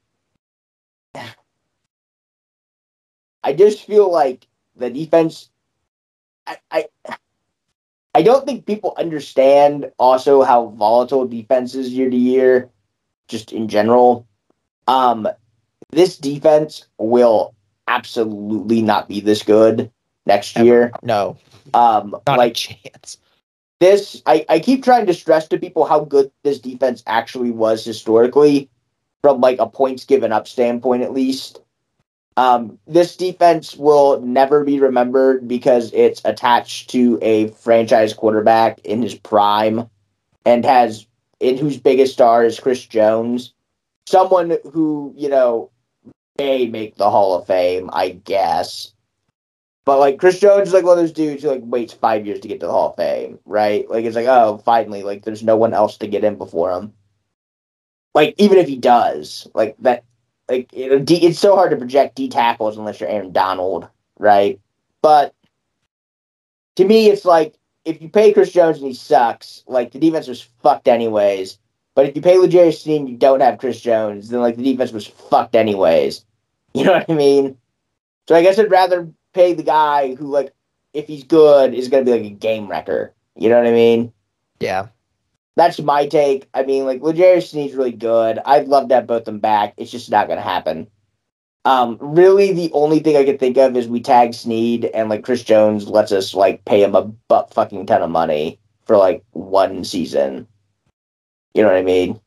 I 3.43 3.53
just 3.53 3.85
feel 3.85 4.11
like 4.11 4.47
the 4.75 4.89
defense. 4.89 5.49
I, 6.47 6.57
I 6.71 6.85
I 8.15 8.21
don't 8.23 8.45
think 8.45 8.65
people 8.65 8.93
understand 8.97 9.91
also 9.99 10.41
how 10.41 10.67
volatile 10.67 11.27
defense 11.27 11.75
is 11.75 11.89
year 11.89 12.09
to 12.09 12.15
year, 12.17 12.69
just 13.27 13.51
in 13.51 13.67
general. 13.67 14.27
Um, 14.87 15.27
this 15.91 16.17
defense 16.17 16.85
will 16.97 17.55
absolutely 17.87 18.81
not 18.81 19.07
be 19.07 19.19
this 19.19 19.43
good 19.43 19.91
next 20.29 20.57
Ever. 20.57 20.65
year. 20.65 20.91
No, 21.03 21.37
Um, 21.73 22.11
not 22.25 22.35
a 22.35 22.37
like 22.37 22.53
chance. 22.53 23.17
this, 23.79 24.21
I, 24.25 24.45
I 24.47 24.59
keep 24.59 24.83
trying 24.83 25.05
to 25.07 25.13
stress 25.13 25.47
to 25.49 25.57
people 25.57 25.85
how 25.85 26.01
good 26.01 26.31
this 26.43 26.59
defense 26.59 27.03
actually 27.07 27.51
was 27.51 27.83
historically, 27.83 28.69
from 29.21 29.41
like 29.41 29.59
a 29.59 29.67
points 29.67 30.05
given 30.05 30.31
up 30.31 30.47
standpoint, 30.47 31.03
at 31.03 31.13
least. 31.13 31.61
Um, 32.37 32.79
this 32.87 33.17
defense 33.17 33.75
will 33.75 34.21
never 34.21 34.63
be 34.63 34.79
remembered 34.79 35.45
because 35.45 35.91
it's 35.93 36.21
attached 36.23 36.89
to 36.91 37.19
a 37.21 37.49
franchise 37.49 38.13
quarterback 38.13 38.79
in 38.85 39.01
his 39.01 39.15
prime 39.15 39.89
and 40.45 40.63
has 40.63 41.05
in 41.41 41.57
whose 41.57 41.77
biggest 41.77 42.13
star 42.13 42.45
is 42.45 42.59
Chris 42.59 42.85
Jones, 42.85 43.53
someone 44.07 44.57
who 44.71 45.13
you 45.17 45.27
know 45.27 45.69
may 46.37 46.67
make 46.67 46.95
the 46.95 47.09
Hall 47.09 47.35
of 47.35 47.45
Fame, 47.45 47.89
I 47.91 48.11
guess. 48.11 48.93
But 49.89 49.97
like 49.97 50.19
Chris 50.19 50.39
Jones 50.39 50.67
is 50.67 50.73
like 50.75 50.83
one 50.83 50.99
of 50.99 51.03
those 51.03 51.11
dudes 51.11 51.41
who 51.41 51.49
like 51.49 51.63
waits 51.63 51.93
five 51.93 52.23
years 52.23 52.39
to 52.41 52.47
get 52.47 52.59
to 52.59 52.67
the 52.67 52.71
Hall 52.71 52.91
of 52.91 52.95
Fame, 52.95 53.39
right? 53.43 53.89
Like 53.89 54.05
it's 54.05 54.15
like 54.15 54.27
oh 54.27 54.59
finally 54.59 55.01
like 55.01 55.23
there's 55.23 55.41
no 55.41 55.57
one 55.57 55.73
else 55.73 55.97
to 55.97 56.07
get 56.07 56.23
in 56.23 56.35
before 56.35 56.71
him. 56.71 56.93
Like 58.13 58.35
even 58.37 58.59
if 58.59 58.67
he 58.67 58.77
does, 58.77 59.47
like 59.55 59.75
that, 59.79 60.03
like 60.47 60.71
it, 60.73 61.09
it's 61.09 61.39
so 61.39 61.55
hard 61.55 61.71
to 61.71 61.77
project 61.77 62.13
D 62.13 62.29
tackles 62.29 62.77
unless 62.77 62.99
you're 62.99 63.09
Aaron 63.09 63.31
Donald, 63.31 63.87
right? 64.19 64.59
But 65.01 65.33
to 66.75 66.85
me, 66.85 67.07
it's 67.09 67.25
like 67.25 67.55
if 67.83 67.99
you 67.99 68.09
pay 68.09 68.31
Chris 68.31 68.51
Jones 68.51 68.77
and 68.77 68.85
he 68.85 68.93
sucks, 68.93 69.63
like 69.65 69.91
the 69.91 69.97
defense 69.97 70.27
was 70.27 70.39
fucked 70.61 70.87
anyways. 70.87 71.57
But 71.95 72.05
if 72.05 72.15
you 72.15 72.21
pay 72.21 72.35
Sneed 72.69 72.99
and 72.99 73.09
you 73.09 73.17
don't 73.17 73.41
have 73.41 73.57
Chris 73.57 73.81
Jones, 73.81 74.29
then 74.29 74.39
like 74.39 74.55
the 74.55 74.71
defense 74.71 74.91
was 74.91 75.07
fucked 75.07 75.55
anyways. 75.55 76.23
You 76.75 76.83
know 76.83 76.93
what 76.93 77.09
I 77.09 77.13
mean? 77.15 77.57
So 78.27 78.35
I 78.35 78.43
guess 78.43 78.59
I'd 78.59 78.69
rather 78.69 79.11
pay 79.33 79.53
the 79.53 79.63
guy 79.63 80.15
who 80.15 80.27
like 80.27 80.53
if 80.93 81.07
he's 81.07 81.23
good 81.23 81.73
is 81.73 81.87
gonna 81.87 82.05
be 82.05 82.11
like 82.11 82.21
a 82.23 82.29
game 82.29 82.67
wrecker. 82.67 83.13
You 83.35 83.49
know 83.49 83.57
what 83.57 83.67
I 83.67 83.71
mean? 83.71 84.11
Yeah. 84.59 84.87
That's 85.55 85.79
my 85.79 86.07
take. 86.07 86.47
I 86.53 86.63
mean, 86.63 86.85
like 86.85 87.01
L'Jarius 87.01 87.49
Sneed's 87.49 87.75
really 87.75 87.91
good. 87.91 88.39
I'd 88.45 88.67
love 88.67 88.89
to 88.89 88.95
have 88.95 89.07
both 89.07 89.25
them 89.25 89.39
back. 89.39 89.73
It's 89.77 89.91
just 89.91 90.09
not 90.09 90.27
gonna 90.27 90.41
happen. 90.41 90.87
Um, 91.65 91.97
really, 91.99 92.53
the 92.53 92.71
only 92.73 92.99
thing 92.99 93.17
I 93.17 93.25
could 93.25 93.39
think 93.39 93.57
of 93.57 93.75
is 93.75 93.87
we 93.87 93.99
tag 93.99 94.33
Sneed 94.33 94.85
and 94.85 95.09
like 95.09 95.23
Chris 95.23 95.43
Jones 95.43 95.87
lets 95.87 96.11
us 96.11 96.33
like 96.33 96.63
pay 96.65 96.81
him 96.81 96.95
a 96.95 97.03
butt 97.03 97.53
fucking 97.53 97.85
ton 97.85 98.01
of 98.01 98.09
money 98.09 98.59
for 98.85 98.97
like 98.97 99.23
one 99.31 99.83
season. 99.83 100.47
You 101.53 101.63
know 101.63 101.69
what 101.69 101.77
I 101.77 101.83
mean? 101.83 102.19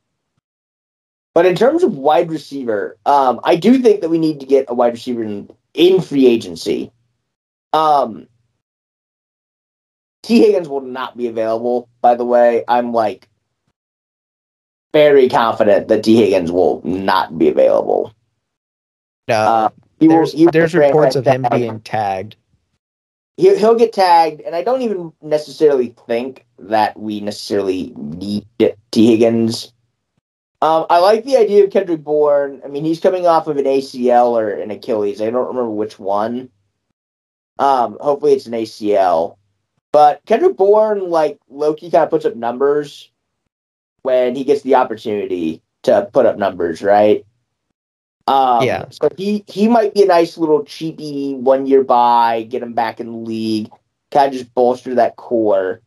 But 1.35 1.47
in 1.47 1.57
terms 1.57 1.83
of 1.83 1.97
wide 1.97 2.31
receiver, 2.31 2.99
um, 3.07 3.41
I 3.43 3.57
do 3.57 3.79
think 3.79 4.03
that 4.03 4.11
we 4.11 4.19
need 4.19 4.41
to 4.41 4.47
get 4.47 4.67
a 4.69 4.75
wide 4.75 4.93
receiver 4.93 5.23
in, 5.23 5.49
in 5.75 6.01
free 6.01 6.27
agency. 6.27 6.91
Um, 7.73 8.27
Tee 10.23 10.41
Higgins 10.41 10.69
will 10.69 10.83
not 10.83 11.17
be 11.17 11.27
available, 11.27 11.89
by 12.01 12.15
the 12.15 12.25
way. 12.25 12.65
I'm 12.69 12.93
like 12.93 13.29
very 14.93 15.29
confident 15.29 15.89
that 15.89 16.05
Tee 16.05 16.17
Higgins 16.17 16.53
will 16.53 16.81
not 16.85 17.39
be 17.39 17.49
available. 17.49 18.13
No, 19.29 19.35
uh, 19.35 19.69
there's, 19.99 20.35
will, 20.35 20.51
there's 20.51 20.75
reports 20.75 21.17
of 21.17 21.27
him 21.27 21.47
being 21.51 21.81
tagged. 21.81 22.37
He, 23.37 23.57
he'll 23.57 23.75
get 23.75 23.93
tagged, 23.93 24.43
and 24.43 24.55
I 24.55 24.63
don't 24.63 24.83
even 24.83 25.13
necessarily 25.23 25.95
think 26.07 26.45
that 26.59 26.99
we 26.99 27.21
necessarily 27.21 27.93
need 27.97 28.47
Tee 28.59 29.07
Higgins. 29.07 29.73
Um, 30.63 30.87
I 30.89 31.01
like 31.01 31.25
the 31.25 31.37
idea 31.37 31.65
of 31.65 31.71
Kendrick 31.71 32.05
Bourne. 32.05 32.63
I 32.65 32.69
mean, 32.69 32.85
he's 32.85 33.01
coming 33.01 33.27
off 33.27 33.49
of 33.49 33.57
an 33.57 33.65
ACL 33.65 34.41
or 34.41 34.49
an 34.49 34.71
Achilles. 34.71 35.21
I 35.21 35.29
don't 35.29 35.49
remember 35.49 35.71
which 35.71 35.99
one. 35.99 36.51
Um, 37.59 37.99
hopefully 38.01 38.35
it's 38.35 38.47
an 38.47 38.53
ACL. 38.53 39.39
But 39.91 40.25
Kendrick 40.25 40.57
Bourne, 40.57 41.11
like 41.11 41.41
Loki, 41.51 41.91
kind 41.91 42.05
of 42.05 42.11
puts 42.11 42.25
up 42.25 42.37
numbers 42.37 43.11
when 44.03 44.37
he 44.37 44.45
gets 44.45 44.63
the 44.63 44.77
opportunity 44.77 45.61
to 45.83 46.09
put 46.13 46.27
up 46.27 46.39
numbers, 46.39 46.81
right? 46.81 47.27
Um, 48.29 48.63
yeah. 48.63 48.85
So 48.91 49.09
he 49.17 49.45
he 49.49 49.67
might 49.67 49.95
be 49.95 50.05
a 50.05 50.07
nice 50.07 50.39
little 50.39 50.65
cheapy 50.65 51.35
one 51.35 51.67
year 51.67 51.83
buy, 51.83 52.43
get 52.43 52.63
him 52.63 52.73
back 52.73 53.01
in 53.01 53.07
the 53.09 53.19
league, 53.19 53.69
kind 54.13 54.33
of 54.33 54.39
just 54.39 54.55
bolster 54.55 54.95
that 54.95 55.17
core 55.17 55.83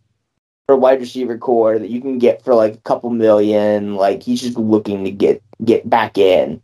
for 0.67 0.75
wide 0.75 0.99
receiver 0.99 1.37
core 1.37 1.77
that 1.77 1.89
you 1.89 2.01
can 2.01 2.17
get 2.17 2.43
for 2.43 2.55
like 2.55 2.73
a 2.73 2.81
couple 2.81 3.09
million. 3.09 3.95
Like 3.95 4.23
he's 4.23 4.41
just 4.41 4.57
looking 4.57 5.03
to 5.05 5.11
get 5.11 5.41
get 5.63 5.89
back 5.89 6.17
in. 6.17 6.61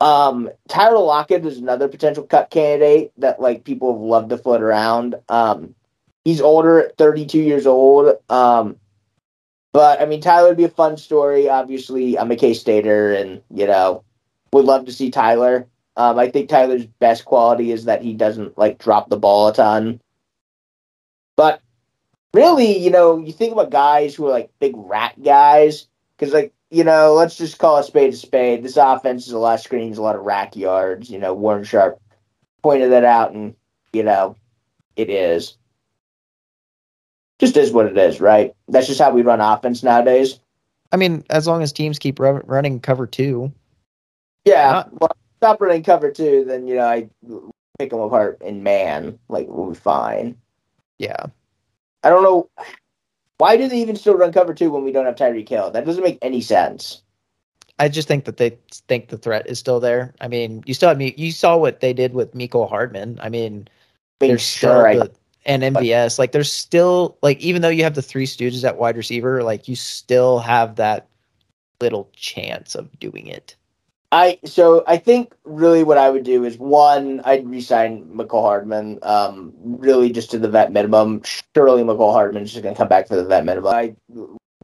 Um, 0.00 0.50
Tyler 0.68 0.98
Lockett 0.98 1.46
is 1.46 1.58
another 1.58 1.88
potential 1.88 2.24
cut 2.24 2.50
candidate 2.50 3.12
that 3.18 3.40
like 3.40 3.64
people 3.64 3.92
have 3.92 4.02
loved 4.02 4.30
to 4.30 4.38
float 4.38 4.60
around. 4.60 5.14
Um, 5.28 5.74
he's 6.24 6.40
older 6.40 6.86
at 6.86 6.96
32 6.96 7.38
years 7.38 7.66
old. 7.66 8.16
Um, 8.28 8.76
but 9.72 10.02
I 10.02 10.06
mean, 10.06 10.20
Tyler 10.20 10.48
would 10.48 10.56
be 10.56 10.64
a 10.64 10.68
fun 10.68 10.96
story. 10.96 11.48
Obviously, 11.48 12.18
I'm 12.18 12.30
a 12.30 12.36
K 12.36 12.52
Stater, 12.52 13.14
and 13.14 13.40
you 13.54 13.66
know, 13.66 14.04
would 14.52 14.66
love 14.66 14.84
to 14.86 14.92
see 14.92 15.10
Tyler. 15.10 15.66
Um, 15.96 16.18
I 16.18 16.30
think 16.30 16.48
Tyler's 16.48 16.86
best 16.86 17.24
quality 17.24 17.70
is 17.70 17.86
that 17.86 18.02
he 18.02 18.12
doesn't 18.12 18.58
like 18.58 18.78
drop 18.78 19.08
the 19.08 19.16
ball 19.16 19.48
a 19.48 19.54
ton. 19.54 20.00
But 21.36 21.61
really, 22.34 22.78
you 22.78 22.90
know, 22.90 23.18
you 23.18 23.32
think 23.32 23.52
about 23.52 23.70
guys 23.70 24.14
who 24.14 24.26
are 24.26 24.30
like 24.30 24.50
big 24.60 24.72
rat 24.76 25.22
guys, 25.22 25.86
because 26.16 26.32
like 26.32 26.52
you 26.70 26.84
know, 26.84 27.12
let's 27.14 27.36
just 27.36 27.58
call 27.58 27.76
a 27.76 27.84
spade 27.84 28.14
a 28.14 28.16
spade. 28.16 28.62
This 28.62 28.76
offense 28.76 29.26
is 29.26 29.32
a 29.32 29.38
lot 29.38 29.54
of 29.54 29.60
screens, 29.60 29.98
a 29.98 30.02
lot 30.02 30.16
of 30.16 30.22
rack 30.22 30.56
yards. 30.56 31.10
You 31.10 31.18
know, 31.18 31.34
Warren 31.34 31.64
Sharp 31.64 32.00
pointed 32.62 32.92
that 32.92 33.04
out, 33.04 33.32
and 33.32 33.54
you 33.92 34.02
know, 34.02 34.36
it 34.96 35.10
is 35.10 35.56
just 37.42 37.56
is 37.56 37.72
what 37.72 37.86
it 37.86 37.98
is, 37.98 38.20
right? 38.20 38.54
That's 38.68 38.86
just 38.86 39.00
how 39.00 39.10
we 39.10 39.22
run 39.22 39.40
offense 39.40 39.82
nowadays. 39.82 40.38
I 40.92 40.96
mean, 40.96 41.24
as 41.28 41.48
long 41.48 41.62
as 41.62 41.72
teams 41.72 41.98
keep 41.98 42.20
running 42.20 42.78
cover 42.78 43.06
two. 43.06 43.52
Yeah, 44.44 44.70
not- 44.70 45.00
well, 45.00 45.16
stop 45.38 45.60
running 45.60 45.82
cover 45.82 46.10
two, 46.10 46.44
then 46.46 46.66
you 46.66 46.76
know 46.76 46.86
I 46.86 47.08
pick 47.78 47.90
them 47.90 48.00
apart 48.00 48.40
in 48.42 48.62
man, 48.62 49.18
like 49.28 49.46
we'll 49.48 49.70
be 49.70 49.76
fine. 49.76 50.36
Yeah, 50.98 51.26
I 52.02 52.10
don't 52.10 52.22
know 52.22 52.48
why 53.38 53.56
do 53.56 53.68
they 53.68 53.80
even 53.80 53.96
still 53.96 54.14
run 54.14 54.32
cover 54.32 54.54
two 54.54 54.70
when 54.70 54.84
we 54.84 54.92
don't 54.92 55.06
have 55.06 55.16
Tyreek 55.16 55.48
Hill. 55.48 55.70
That 55.70 55.84
doesn't 55.84 56.02
make 56.04 56.18
any 56.22 56.40
sense. 56.40 57.02
I 57.78 57.88
just 57.88 58.06
think 58.06 58.24
that 58.26 58.36
they 58.36 58.56
think 58.88 59.08
the 59.08 59.18
threat 59.18 59.48
is 59.48 59.58
still 59.58 59.80
there. 59.80 60.14
I 60.20 60.28
mean, 60.28 60.62
you 60.66 60.74
still 60.74 60.88
have 60.88 60.98
me. 60.98 61.14
You 61.16 61.32
saw 61.32 61.56
what 61.56 61.80
they 61.80 61.92
did 61.92 62.14
with 62.14 62.34
Mecole 62.34 62.68
Hardman. 62.68 63.18
I 63.20 63.28
mean, 63.28 63.66
mean 64.20 64.30
there's 64.30 64.42
sure, 64.42 64.92
still 64.92 65.04
the, 65.04 65.12
and 65.46 65.62
MVS. 65.62 66.18
Like 66.18 66.32
there's 66.32 66.52
still 66.52 67.18
like 67.22 67.40
even 67.40 67.62
though 67.62 67.68
you 67.68 67.82
have 67.82 67.94
the 67.94 68.02
three 68.02 68.26
stooges 68.26 68.62
at 68.62 68.78
wide 68.78 68.96
receiver, 68.96 69.42
like 69.42 69.66
you 69.66 69.74
still 69.74 70.38
have 70.38 70.76
that 70.76 71.08
little 71.80 72.08
chance 72.14 72.74
of 72.74 72.96
doing 73.00 73.26
it. 73.26 73.56
I 74.12 74.38
so 74.44 74.84
I 74.86 74.98
think 74.98 75.34
really 75.44 75.82
what 75.82 75.96
I 75.96 76.10
would 76.10 76.22
do 76.22 76.44
is 76.44 76.58
one, 76.58 77.20
I'd 77.24 77.48
resign 77.48 78.04
Mecole 78.14 78.42
Hardman, 78.42 78.98
um, 79.02 79.54
really 79.64 80.12
just 80.12 80.30
to 80.32 80.38
the 80.38 80.50
vet 80.50 80.70
minimum. 80.70 81.22
Surely 81.56 81.82
Mecole 81.82 82.12
Hardman's 82.12 82.52
just 82.52 82.62
gonna 82.62 82.76
come 82.76 82.88
back 82.88 83.08
for 83.08 83.16
the 83.16 83.24
vet 83.24 83.46
minimum. 83.46 83.72
I 83.72 83.96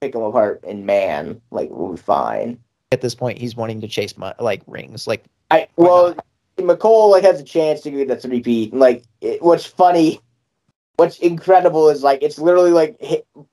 pick 0.03 0.15
him 0.15 0.21
apart 0.21 0.63
in 0.65 0.85
man, 0.85 1.41
like 1.51 1.71
we'll 1.71 1.93
be 1.93 1.97
fine. 1.97 2.59
At 2.93 3.01
this 3.01 3.15
point, 3.15 3.39
he's 3.39 3.57
wanting 3.57 3.81
to 3.81 3.89
chase 3.89 4.19
my 4.19 4.35
like 4.39 4.63
rings. 4.67 5.07
Like 5.07 5.25
I 5.51 5.67
well, 5.77 6.15
Mecole 6.59 7.11
like 7.11 7.25
has 7.25 7.41
a 7.41 7.45
chance 7.45 7.81
to 7.81 7.91
get 7.91 8.11
a 8.11 8.17
three 8.17 8.41
peat. 8.41 8.75
Like 8.75 9.05
it, 9.23 9.43
what's 9.43 9.65
funny 9.65 10.21
what's 10.99 11.19
incredible 11.21 11.89
is 11.89 12.03
like 12.03 12.23
it's 12.23 12.39
literally 12.39 12.73
like 12.73 12.97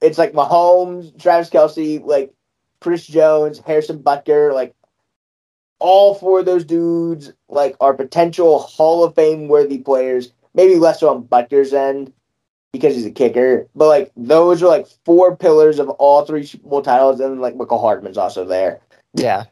it's 0.01 0.17
like 0.17 0.33
Mahomes, 0.33 1.17
Travis 1.21 1.49
Kelce, 1.49 2.03
like 2.03 2.33
Chris 2.81 3.05
Jones, 3.05 3.59
Harrison 3.59 3.99
Butker, 3.99 4.53
like 4.53 4.75
all 5.79 6.15
four 6.15 6.39
of 6.39 6.45
those 6.45 6.65
dudes 6.65 7.31
like 7.49 7.75
are 7.79 7.93
potential 7.93 8.59
Hall 8.59 9.03
of 9.03 9.15
Fame 9.15 9.47
worthy 9.47 9.77
players. 9.77 10.31
Maybe 10.53 10.75
less 10.75 11.01
so 11.01 11.09
on 11.09 11.23
Butker's 11.23 11.73
end 11.73 12.13
because 12.71 12.95
he's 12.95 13.05
a 13.05 13.11
kicker, 13.11 13.67
but 13.75 13.87
like 13.87 14.11
those 14.15 14.61
are 14.61 14.67
like 14.67 14.87
four 15.05 15.35
pillars 15.35 15.79
of 15.79 15.89
all 15.91 16.25
three 16.25 16.45
Super 16.45 16.67
Bowl 16.67 16.81
titles, 16.81 17.19
and 17.19 17.41
like 17.41 17.55
Michael 17.55 17.79
Hardman's 17.79 18.17
also 18.17 18.45
there. 18.45 18.79
Yeah, 19.13 19.45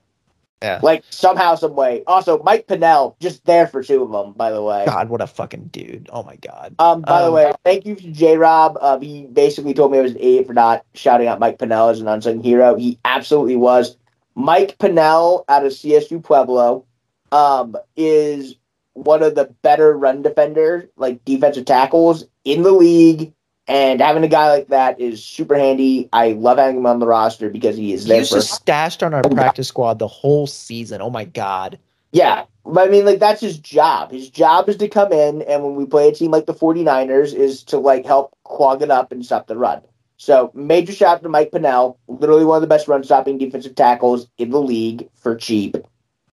yeah. 0.64 0.80
Like 0.82 1.04
somehow, 1.10 1.56
some 1.56 1.76
way. 1.76 2.04
Also, 2.08 2.42
Mike 2.42 2.68
Pennel 2.68 3.18
just 3.20 3.44
there 3.44 3.68
for 3.68 3.84
two 3.84 4.02
of 4.02 4.12
them. 4.12 4.32
By 4.32 4.50
the 4.50 4.62
way. 4.62 4.86
God, 4.86 5.10
what 5.10 5.20
a 5.20 5.28
fucking 5.28 5.70
dude! 5.74 6.10
Oh 6.12 6.24
my 6.24 6.38
god. 6.38 6.76
Um. 6.80 7.02
By 7.02 7.20
um, 7.20 7.26
the 7.26 7.32
way, 7.32 7.52
thank 7.66 7.86
you 7.86 7.96
to 7.96 8.12
J 8.12 8.38
Rob. 8.38 8.78
Uh, 8.80 8.98
he 8.98 9.26
basically 9.26 9.74
told 9.74 9.92
me 9.92 9.98
I 9.98 10.02
was 10.02 10.12
an 10.12 10.18
idiot 10.18 10.48
for 10.48 10.54
not 10.54 10.86
shouting 10.94 11.28
out 11.28 11.40
Mike 11.40 11.60
Pennel 11.60 11.90
as 11.90 12.00
an 12.00 12.08
unsung 12.08 12.42
hero. 12.42 12.76
He 12.76 12.98
absolutely 13.04 13.58
was. 13.58 13.98
Mike 14.36 14.78
Pennel 14.78 15.46
out 15.48 15.66
of 15.66 15.72
CSU 15.72 16.24
Pueblo, 16.24 16.86
um, 17.32 17.76
is 17.96 18.56
one 18.94 19.24
of 19.24 19.36
the 19.36 19.46
better 19.62 19.96
run 19.98 20.22
defender, 20.22 20.90
like 20.96 21.24
defensive 21.26 21.66
tackles 21.66 22.26
in 22.44 22.64
the 22.64 22.72
league. 22.72 23.34
And 23.66 24.02
having 24.02 24.24
a 24.24 24.28
guy 24.28 24.50
like 24.50 24.68
that 24.68 25.00
is 25.00 25.24
super 25.24 25.58
handy. 25.58 26.10
I 26.12 26.34
love 26.34 26.58
having 26.58 26.78
him 26.78 26.86
on 26.86 27.00
the 27.00 27.08
roster 27.08 27.50
because 27.50 27.78
he 27.78 27.94
is 27.94 28.06
there. 28.06 28.22
He 28.22 28.36
was 28.36 28.50
stashed 28.50 29.02
on 29.02 29.14
our 29.14 29.24
practice 29.24 29.70
squad 29.70 30.00
the 30.00 30.08
whole 30.08 30.48
season. 30.48 31.02
Oh 31.02 31.10
my 31.10 31.24
god. 31.24 31.80
Yeah. 32.12 32.44
But 32.66 32.88
I 32.88 32.92
mean, 32.92 33.06
like, 33.06 33.20
that's 33.20 33.42
his 33.42 33.58
job. 33.58 34.12
His 34.12 34.30
job 34.30 34.70
is 34.70 34.78
to 34.78 34.88
come 34.88 35.12
in, 35.12 35.42
and 35.42 35.64
when 35.64 35.76
we 35.76 35.86
play 35.86 36.08
a 36.08 36.14
team 36.14 36.32
like 36.32 36.46
the 36.46 36.54
49ers, 36.54 37.34
is 37.34 37.64
to, 37.66 37.78
like, 37.78 38.06
help 38.06 38.38
clog 38.46 38.82
it 38.82 38.90
up 38.90 39.12
and 39.12 39.26
stop 39.26 39.48
the 39.48 39.58
run. 39.58 39.82
So, 40.24 40.52
major 40.54 40.94
shout 40.94 41.18
out 41.18 41.24
to 41.24 41.30
Mike 41.30 41.52
Pennel, 41.52 42.00
literally 42.08 42.46
one 42.46 42.56
of 42.56 42.62
the 42.62 42.68
best 42.68 42.88
run 42.88 43.04
stopping 43.04 43.38
defensive 43.38 43.76
tackles 43.76 44.28
in 44.38 44.52
the 44.52 44.62
league 44.62 45.10
for 45.16 45.36
cheap. 45.36 45.76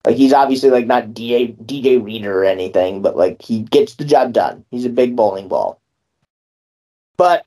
Like, 0.04 0.16
he's 0.16 0.34
obviously, 0.34 0.68
like, 0.68 0.86
not 0.86 1.08
DJ, 1.08 1.56
DJ 1.56 2.04
Reader 2.04 2.42
or 2.42 2.44
anything, 2.44 3.00
but, 3.00 3.16
like, 3.16 3.40
he 3.40 3.62
gets 3.62 3.94
the 3.94 4.04
job 4.04 4.34
done. 4.34 4.64
He's 4.70 4.84
a 4.84 4.90
big 4.90 5.16
bowling 5.16 5.48
ball. 5.48 5.80
But 7.16 7.46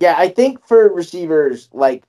yeah, 0.00 0.14
I 0.16 0.28
think 0.28 0.66
for 0.66 0.88
receivers, 0.88 1.68
like 1.72 2.04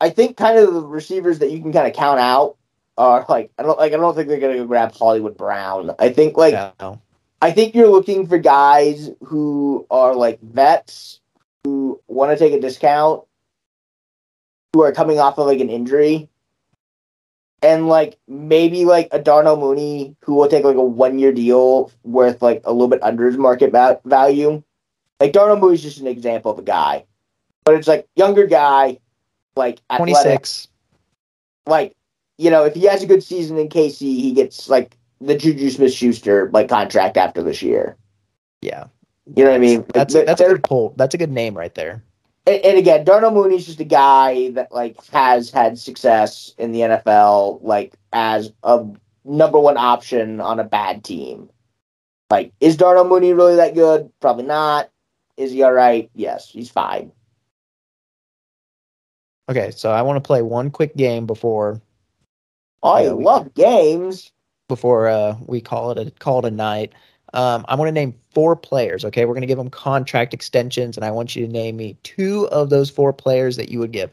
I 0.00 0.10
think 0.10 0.36
kind 0.36 0.58
of 0.58 0.72
the 0.72 0.82
receivers 0.82 1.40
that 1.40 1.50
you 1.50 1.60
can 1.60 1.72
kind 1.72 1.86
of 1.86 1.92
count 1.92 2.20
out 2.20 2.56
are 2.96 3.26
like 3.28 3.50
I 3.58 3.64
don't 3.64 3.78
like 3.78 3.92
I 3.92 3.96
don't 3.96 4.14
think 4.14 4.28
they're 4.28 4.40
gonna 4.40 4.56
go 4.56 4.66
grab 4.66 4.94
Hollywood 4.94 5.36
Brown. 5.36 5.90
I 5.98 6.10
think 6.10 6.36
like. 6.36 6.54
I 7.42 7.50
think 7.50 7.74
you're 7.74 7.88
looking 7.88 8.28
for 8.28 8.38
guys 8.38 9.10
who 9.24 9.84
are 9.90 10.14
like 10.14 10.40
vets 10.40 11.20
who 11.64 12.00
want 12.06 12.30
to 12.30 12.36
take 12.36 12.52
a 12.52 12.60
discount, 12.60 13.24
who 14.72 14.82
are 14.82 14.92
coming 14.92 15.18
off 15.18 15.38
of 15.38 15.46
like 15.46 15.58
an 15.58 15.68
injury, 15.68 16.28
and 17.60 17.88
like 17.88 18.16
maybe 18.28 18.84
like 18.84 19.08
a 19.10 19.18
Darnell 19.18 19.56
Mooney 19.56 20.14
who 20.22 20.34
will 20.34 20.46
take 20.46 20.64
like 20.64 20.76
a 20.76 20.82
one 20.82 21.18
year 21.18 21.32
deal 21.32 21.90
worth 22.04 22.42
like 22.42 22.62
a 22.64 22.72
little 22.72 22.86
bit 22.86 23.02
under 23.02 23.26
his 23.26 23.36
market 23.36 23.72
va- 23.72 24.00
value. 24.04 24.62
Like 25.18 25.32
Darnell 25.32 25.58
Mooney's 25.58 25.82
just 25.82 25.98
an 25.98 26.06
example 26.06 26.52
of 26.52 26.60
a 26.60 26.62
guy, 26.62 27.06
but 27.64 27.74
it's 27.74 27.88
like 27.88 28.06
younger 28.14 28.46
guy, 28.46 28.98
like 29.56 29.80
Twenty 29.96 30.12
athletic, 30.12 30.46
six. 30.46 30.68
like 31.66 31.96
you 32.38 32.50
know 32.50 32.64
if 32.66 32.74
he 32.74 32.84
has 32.84 33.02
a 33.02 33.06
good 33.06 33.24
season 33.24 33.58
in 33.58 33.68
KC, 33.68 33.98
he 33.98 34.32
gets 34.32 34.68
like 34.68 34.96
the 35.22 35.36
Juju 35.36 35.70
Smith 35.70 35.92
Schuster 35.92 36.50
like 36.52 36.68
contract 36.68 37.16
after 37.16 37.42
this 37.42 37.62
year. 37.62 37.96
Yeah. 38.60 38.84
You 39.36 39.44
know 39.44 39.50
what 39.50 39.56
I 39.56 39.60
mean? 39.60 39.84
That's 39.94 40.14
that's 40.14 40.40
a 40.40 40.48
good 40.48 40.64
pull. 40.64 40.94
That's 40.96 41.14
a 41.14 41.18
good 41.18 41.30
name 41.30 41.56
right 41.56 41.74
there. 41.74 42.02
and, 42.46 42.64
and 42.64 42.78
again, 42.78 43.04
Darnell 43.04 43.30
Mooney's 43.30 43.66
just 43.66 43.80
a 43.80 43.84
guy 43.84 44.50
that 44.50 44.72
like 44.72 45.04
has 45.06 45.50
had 45.50 45.78
success 45.78 46.52
in 46.58 46.72
the 46.72 46.80
NFL, 46.80 47.62
like 47.62 47.94
as 48.12 48.52
a 48.64 48.84
number 49.24 49.58
one 49.60 49.76
option 49.76 50.40
on 50.40 50.58
a 50.58 50.64
bad 50.64 51.04
team. 51.04 51.48
Like, 52.30 52.52
is 52.60 52.76
Darnell 52.76 53.06
Mooney 53.08 53.32
really 53.34 53.56
that 53.56 53.74
good? 53.74 54.10
Probably 54.20 54.44
not. 54.44 54.90
Is 55.36 55.52
he 55.52 55.62
all 55.62 55.72
right? 55.72 56.10
Yes, 56.14 56.48
he's 56.48 56.70
fine. 56.70 57.12
Okay, 59.50 59.70
so 59.70 59.90
I 59.90 60.02
want 60.02 60.16
to 60.16 60.26
play 60.26 60.40
one 60.42 60.70
quick 60.70 60.96
game 60.96 61.26
before 61.26 61.80
oh, 62.82 62.90
I 62.90 63.02
Yeah, 63.02 63.10
love 63.12 63.54
games. 63.54 64.32
Before 64.72 65.06
uh, 65.08 65.36
we 65.44 65.60
call 65.60 65.90
it 65.90 65.98
a 65.98 66.10
call 66.12 66.38
it 66.38 66.46
a 66.46 66.50
night. 66.50 66.94
Um, 67.34 67.64
I 67.68 67.74
want 67.74 67.88
to 67.88 67.92
name 67.92 68.14
four 68.34 68.56
players. 68.56 69.04
Okay, 69.04 69.26
we're 69.26 69.34
going 69.34 69.42
to 69.42 69.46
give 69.46 69.58
them 69.58 69.70
contract 69.70 70.32
extensions, 70.32 70.96
and 70.96 71.04
I 71.04 71.10
want 71.10 71.36
you 71.36 71.46
to 71.46 71.52
name 71.52 71.76
me 71.76 71.96
two 72.02 72.48
of 72.48 72.70
those 72.70 72.88
four 72.88 73.12
players 73.12 73.56
that 73.56 73.68
you 73.68 73.78
would 73.80 73.92
give. 73.92 74.10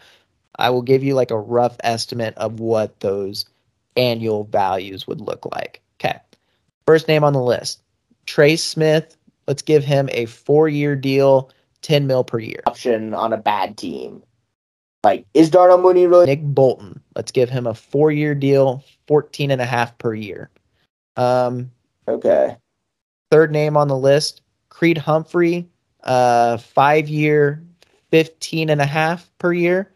I 0.57 0.69
will 0.69 0.81
give 0.81 1.03
you 1.03 1.13
like 1.13 1.31
a 1.31 1.39
rough 1.39 1.77
estimate 1.83 2.33
of 2.35 2.59
what 2.59 2.99
those 2.99 3.45
annual 3.95 4.43
values 4.43 5.07
would 5.07 5.21
look 5.21 5.45
like. 5.53 5.81
Okay, 5.99 6.19
first 6.85 7.07
name 7.07 7.23
on 7.23 7.33
the 7.33 7.41
list, 7.41 7.81
Trey 8.25 8.57
Smith. 8.57 9.15
Let's 9.47 9.61
give 9.61 9.83
him 9.83 10.09
a 10.11 10.25
four-year 10.25 10.95
deal, 10.95 11.51
ten 11.81 12.05
mil 12.05 12.25
per 12.25 12.39
year. 12.39 12.61
Option 12.67 13.13
on 13.13 13.31
a 13.31 13.37
bad 13.37 13.77
team. 13.77 14.21
Like, 15.03 15.25
is 15.33 15.49
Darnell 15.49 15.81
Mooney 15.81 16.07
really? 16.07 16.25
Nick 16.25 16.43
Bolton. 16.43 17.01
Let's 17.15 17.31
give 17.31 17.49
him 17.49 17.65
a 17.65 17.73
four-year 17.73 18.35
deal, 18.35 18.83
14 19.07 19.51
and 19.51 19.61
a 19.61 19.65
half 19.65 19.97
per 19.97 20.13
year. 20.13 20.49
Um, 21.15 21.71
Okay. 22.07 22.57
Third 23.31 23.51
name 23.51 23.77
on 23.77 23.87
the 23.87 23.97
list, 23.97 24.41
Creed 24.69 24.97
Humphrey, 24.97 25.69
uh, 26.03 26.57
five 26.57 27.07
year, 27.07 27.63
15 28.09 28.69
and 28.69 28.81
a 28.81 28.85
half 28.85 29.31
per 29.37 29.53
year. 29.53 29.91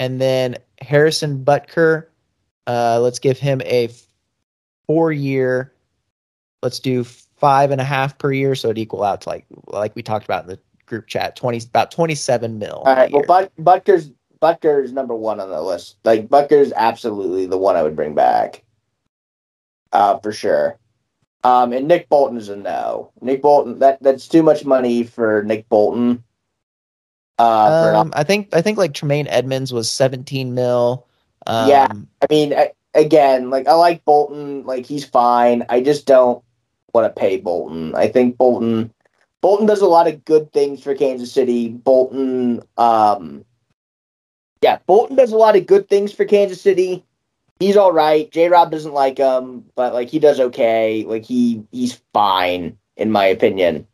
And 0.00 0.20
then 0.20 0.56
Harrison 0.80 1.44
Butker, 1.44 2.06
uh, 2.66 2.98
let's 3.00 3.20
give 3.20 3.38
him 3.38 3.62
a 3.62 3.90
four 4.88 5.12
year, 5.12 5.72
let's 6.62 6.80
do 6.80 7.04
five 7.04 7.70
and 7.70 7.80
a 7.80 7.84
half 7.84 8.18
per 8.18 8.32
year. 8.32 8.56
So 8.56 8.70
it 8.70 8.78
equal 8.78 9.04
out 9.04 9.20
to 9.22 9.28
like, 9.28 9.46
like 9.68 9.94
we 9.94 10.02
talked 10.02 10.24
about 10.24 10.42
in 10.42 10.50
the 10.50 10.58
group 10.86 11.06
chat, 11.06 11.36
20, 11.36 11.58
about 11.68 11.92
27 11.92 12.58
mil. 12.58 12.82
All 12.84 12.96
right. 12.96 13.12
Well. 13.12 13.22
But- 13.28 13.52
Butker's 13.56 14.10
Butker's 14.42 14.92
number 14.92 15.14
one 15.14 15.38
on 15.38 15.50
the 15.50 15.62
list. 15.62 15.98
Like 16.04 16.28
Butker's 16.28 16.72
absolutely 16.74 17.46
the 17.46 17.56
one 17.56 17.76
I 17.76 17.82
would 17.84 17.94
bring 17.94 18.16
back. 18.16 18.64
Uh, 19.92 20.18
for 20.18 20.32
sure. 20.32 20.78
Um, 21.44 21.72
and 21.72 21.86
Nick 21.86 22.08
Bolton 22.08 22.36
is 22.36 22.48
a 22.48 22.56
no. 22.56 23.12
Nick 23.20 23.40
Bolton 23.40 23.78
that 23.78 24.02
that's 24.02 24.26
too 24.26 24.42
much 24.42 24.64
money 24.64 25.04
for 25.04 25.44
Nick 25.44 25.68
Bolton. 25.68 26.24
Uh, 27.38 27.94
um, 27.96 28.12
I 28.16 28.24
think, 28.24 28.48
I 28.52 28.60
think 28.62 28.78
like 28.78 28.94
Tremaine 28.94 29.28
Edmunds 29.28 29.72
was 29.72 29.88
17 29.88 30.54
mil. 30.54 31.06
Um, 31.46 31.68
Yeah. 31.68 31.92
I 32.20 32.26
mean, 32.28 32.52
I, 32.52 32.72
again, 32.94 33.48
like 33.48 33.68
I 33.68 33.74
like 33.74 34.04
Bolton, 34.04 34.66
like 34.66 34.86
he's 34.86 35.04
fine. 35.04 35.64
I 35.68 35.80
just 35.80 36.04
don't 36.04 36.42
want 36.92 37.04
to 37.14 37.20
pay 37.20 37.36
Bolton. 37.38 37.94
I 37.94 38.08
think 38.08 38.36
Bolton 38.36 38.92
Bolton 39.40 39.66
does 39.66 39.82
a 39.82 39.86
lot 39.86 40.08
of 40.08 40.24
good 40.24 40.52
things 40.52 40.82
for 40.82 40.96
Kansas 40.96 41.30
City. 41.32 41.68
Bolton 41.68 42.62
um 42.76 43.44
Yeah, 44.62 44.78
Bolton 44.86 45.16
does 45.16 45.32
a 45.32 45.36
lot 45.36 45.56
of 45.56 45.66
good 45.66 45.88
things 45.88 46.12
for 46.12 46.24
Kansas 46.24 46.60
City. 46.60 47.04
He's 47.58 47.76
all 47.76 47.92
right. 47.92 48.30
J 48.30 48.48
Rob 48.48 48.70
doesn't 48.70 48.94
like 48.94 49.18
him, 49.18 49.64
but 49.74 49.92
like 49.92 50.08
he 50.08 50.18
does 50.18 50.40
okay. 50.40 51.04
Like 51.06 51.24
he 51.24 51.62
he's 51.72 52.00
fine 52.12 52.78
in 52.96 53.10
my 53.10 53.26
opinion. 53.26 53.86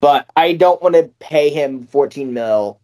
But 0.00 0.26
I 0.36 0.54
don't 0.54 0.82
want 0.82 0.94
to 0.94 1.10
pay 1.20 1.50
him 1.50 1.86
14 1.86 2.32
mil. 2.32 2.80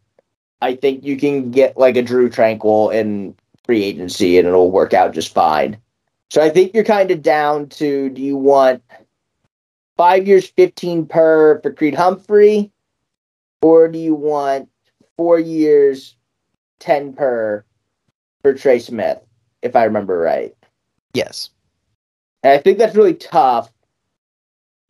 I 0.60 0.74
think 0.76 1.04
you 1.04 1.16
can 1.16 1.50
get 1.50 1.76
like 1.76 1.96
a 1.96 2.02
Drew 2.02 2.30
Tranquill 2.30 2.94
in 2.94 3.34
free 3.64 3.82
agency 3.82 4.38
and 4.38 4.46
it'll 4.46 4.70
work 4.70 4.94
out 4.94 5.12
just 5.14 5.34
fine. 5.34 5.78
So 6.30 6.42
I 6.42 6.48
think 6.48 6.72
you're 6.72 6.84
kind 6.84 7.10
of 7.10 7.22
down 7.22 7.68
to 7.70 8.08
do 8.08 8.22
you 8.22 8.36
want 8.36 8.82
five 9.96 10.26
years, 10.26 10.46
15 10.46 11.06
per 11.06 11.60
for 11.60 11.72
Creed 11.72 11.94
Humphrey, 11.94 12.72
or 13.60 13.88
do 13.88 13.98
you 13.98 14.14
want 14.14 14.68
four 15.16 15.38
years, 15.38 16.16
10 16.82 17.12
per 17.14 17.64
for 18.42 18.54
Trey 18.54 18.78
Smith, 18.80 19.18
if 19.62 19.76
I 19.76 19.84
remember 19.84 20.18
right? 20.18 20.54
yes. 21.14 21.50
And 22.42 22.52
I 22.52 22.58
think 22.58 22.78
that's 22.78 22.96
really 22.96 23.14
tough 23.14 23.72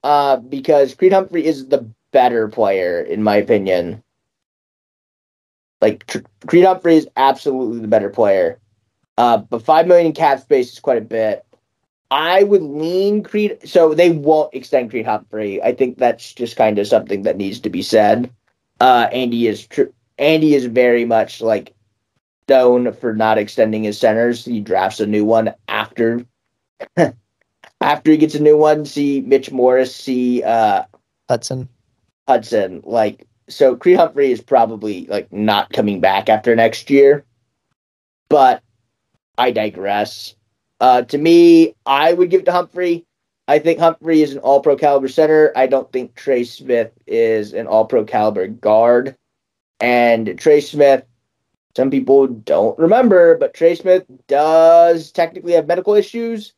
uh, 0.02 0.36
because 0.36 0.94
Creed 0.94 1.12
Humphrey 1.12 1.44
is 1.44 1.68
the 1.68 1.86
better 2.12 2.48
player, 2.48 3.00
in 3.02 3.22
my 3.22 3.36
opinion. 3.36 4.02
Like, 5.82 6.06
Tr- 6.06 6.18
Creed 6.46 6.64
Humphrey 6.64 6.96
is 6.96 7.08
absolutely 7.16 7.80
the 7.80 7.88
better 7.88 8.08
player. 8.08 8.58
Uh, 9.18 9.38
but 9.38 9.62
5 9.62 9.86
million 9.86 10.06
in 10.06 10.12
cap 10.12 10.40
space 10.40 10.72
is 10.72 10.80
quite 10.80 10.98
a 10.98 11.02
bit. 11.02 11.44
I 12.10 12.42
would 12.42 12.62
lean 12.62 13.22
Creed. 13.22 13.58
So 13.64 13.94
they 13.94 14.10
won't 14.10 14.54
extend 14.54 14.90
Creed 14.90 15.06
Humphrey. 15.06 15.62
I 15.62 15.74
think 15.74 15.98
that's 15.98 16.32
just 16.32 16.56
kind 16.56 16.78
of 16.78 16.86
something 16.86 17.22
that 17.22 17.36
needs 17.36 17.60
to 17.60 17.70
be 17.70 17.82
said. 17.82 18.30
Uh, 18.80 19.08
Andy 19.12 19.46
is 19.46 19.66
tr- 19.66 19.92
Andy 20.18 20.54
is 20.54 20.66
very 20.66 21.04
much 21.04 21.40
like 21.40 21.74
known 22.48 22.92
for 22.92 23.14
not 23.14 23.38
extending 23.38 23.84
his 23.84 23.98
centers. 23.98 24.44
He 24.44 24.60
drafts 24.60 25.00
a 25.00 25.06
new 25.06 25.24
one 25.24 25.54
after 25.68 26.24
after 27.80 28.10
he 28.10 28.16
gets 28.16 28.34
a 28.34 28.42
new 28.42 28.56
one, 28.56 28.84
see 28.84 29.20
Mitch 29.20 29.50
Morse, 29.50 29.94
see 29.94 30.42
uh, 30.42 30.84
Hudson. 31.28 31.68
Hudson. 32.28 32.82
Like, 32.84 33.26
so 33.48 33.76
Creed 33.76 33.96
Humphrey 33.96 34.30
is 34.30 34.40
probably 34.40 35.06
like 35.06 35.32
not 35.32 35.72
coming 35.72 36.00
back 36.00 36.28
after 36.28 36.54
next 36.54 36.90
year. 36.90 37.24
But 38.28 38.62
I 39.36 39.50
digress. 39.50 40.34
Uh, 40.80 41.02
to 41.02 41.18
me, 41.18 41.74
I 41.86 42.12
would 42.12 42.30
give 42.30 42.40
it 42.40 42.44
to 42.46 42.52
Humphrey. 42.52 43.04
I 43.48 43.58
think 43.58 43.78
Humphrey 43.78 44.22
is 44.22 44.32
an 44.32 44.38
all 44.38 44.60
pro 44.60 44.76
caliber 44.76 45.08
center. 45.08 45.52
I 45.56 45.66
don't 45.66 45.90
think 45.92 46.14
Trey 46.14 46.44
Smith 46.44 46.92
is 47.06 47.52
an 47.52 47.66
all 47.66 47.84
pro 47.84 48.04
caliber 48.04 48.46
guard. 48.46 49.16
And 49.80 50.38
Trey 50.38 50.60
Smith, 50.60 51.04
some 51.74 51.90
people 51.90 52.26
don't 52.26 52.78
remember, 52.78 53.36
but 53.36 53.54
Trey 53.54 53.74
Smith 53.74 54.04
does 54.28 55.10
technically 55.10 55.52
have 55.52 55.66
medical 55.66 55.94
issues. 55.94 56.52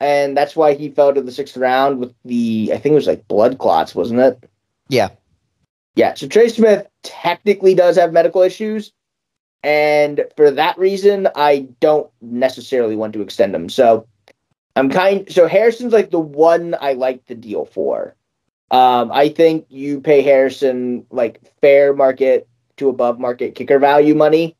And 0.00 0.36
that's 0.36 0.54
why 0.54 0.74
he 0.74 0.90
fell 0.90 1.14
to 1.14 1.22
the 1.22 1.32
sixth 1.32 1.56
round 1.56 1.98
with 1.98 2.14
the, 2.24 2.70
I 2.72 2.78
think 2.78 2.92
it 2.92 2.96
was 2.96 3.06
like 3.06 3.26
blood 3.28 3.58
clots, 3.58 3.94
wasn't 3.94 4.20
it? 4.20 4.50
Yeah. 4.88 5.10
Yeah, 5.96 6.14
so 6.14 6.26
Trey 6.26 6.48
Smith 6.48 6.86
technically 7.02 7.74
does 7.74 7.96
have 7.96 8.12
medical 8.12 8.42
issues. 8.42 8.92
And 9.62 10.26
for 10.36 10.50
that 10.50 10.76
reason, 10.76 11.28
I 11.34 11.68
don't 11.80 12.10
necessarily 12.20 12.96
want 12.96 13.14
to 13.14 13.22
extend 13.22 13.54
him. 13.54 13.70
So 13.70 14.06
I'm 14.76 14.90
kind 14.90 15.30
so 15.32 15.46
Harrison's 15.46 15.92
like 15.92 16.10
the 16.10 16.20
one 16.20 16.76
I 16.80 16.92
like 16.92 17.24
the 17.26 17.34
deal 17.34 17.64
for. 17.64 18.14
Um, 18.70 19.10
I 19.12 19.28
think 19.28 19.66
you 19.70 20.00
pay 20.00 20.20
Harrison 20.20 21.06
like 21.10 21.40
fair 21.60 21.94
market 21.94 22.48
to 22.76 22.88
above 22.88 23.18
market 23.18 23.54
kicker 23.54 23.78
value 23.78 24.14
money 24.14 24.56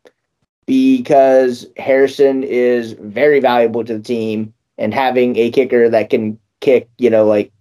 because 0.66 1.66
Harrison 1.76 2.42
is 2.42 2.92
very 2.92 3.40
valuable 3.40 3.84
to 3.84 3.98
the 3.98 4.02
team 4.02 4.52
and 4.78 4.94
having 4.94 5.36
a 5.36 5.50
kicker 5.50 5.88
that 5.88 6.10
can 6.10 6.38
kick, 6.60 6.88
you 6.98 7.10
know, 7.10 7.26
like 7.26 7.52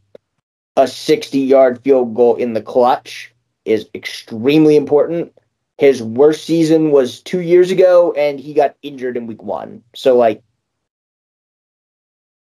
a 0.77 0.87
60 0.87 1.39
yard 1.39 1.81
field 1.83 2.15
goal 2.15 2.35
in 2.35 2.53
the 2.53 2.61
clutch 2.61 3.33
is 3.65 3.87
extremely 3.93 4.75
important. 4.75 5.33
His 5.77 6.01
worst 6.01 6.45
season 6.45 6.91
was 6.91 7.21
two 7.21 7.41
years 7.41 7.71
ago, 7.71 8.13
and 8.13 8.39
he 8.39 8.53
got 8.53 8.75
injured 8.83 9.17
in 9.17 9.27
week 9.27 9.41
one. 9.41 9.83
So, 9.95 10.15
like, 10.15 10.43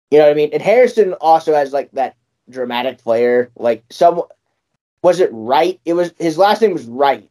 you 0.10 0.18
know 0.18 0.26
what 0.26 0.32
I 0.32 0.36
mean? 0.36 0.50
And 0.52 0.62
Harrison 0.62 1.14
also 1.14 1.54
has 1.54 1.72
like 1.72 1.92
that 1.92 2.16
dramatic 2.50 3.00
flair. 3.00 3.52
Like, 3.56 3.84
some 3.92 4.24
was 5.04 5.20
it 5.20 5.30
right? 5.32 5.80
It 5.86 5.94
was 5.94 6.12
his 6.18 6.38
last 6.38 6.62
name 6.62 6.74
was 6.74 6.86
right. 6.86 7.30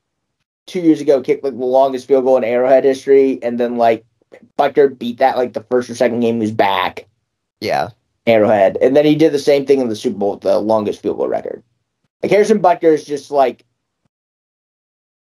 Two 0.68 0.80
years 0.80 1.00
ago 1.00 1.20
kicked 1.20 1.44
like 1.44 1.56
the 1.56 1.64
longest 1.64 2.06
field 2.06 2.24
goal 2.24 2.36
in 2.36 2.44
Arrowhead 2.44 2.84
history, 2.84 3.38
and 3.42 3.58
then 3.58 3.76
like 3.76 4.04
Butker 4.58 4.96
beat 4.96 5.18
that 5.18 5.36
like 5.36 5.52
the 5.52 5.62
first 5.64 5.90
or 5.90 5.94
second 5.94 6.20
game 6.20 6.36
he 6.36 6.40
was 6.40 6.52
back. 6.52 7.06
Yeah. 7.60 7.88
Arrowhead, 8.26 8.76
and 8.82 8.94
then 8.94 9.06
he 9.06 9.16
did 9.16 9.32
the 9.32 9.38
same 9.38 9.64
thing 9.64 9.80
in 9.80 9.88
the 9.88 9.96
Super 9.96 10.18
Bowl 10.18 10.32
with 10.32 10.42
the 10.42 10.58
longest 10.58 11.00
field 11.00 11.16
goal 11.16 11.28
record. 11.28 11.62
Like 12.22 12.30
Harrison 12.30 12.60
Butker 12.60 12.92
is 12.92 13.04
just 13.04 13.30
like 13.30 13.64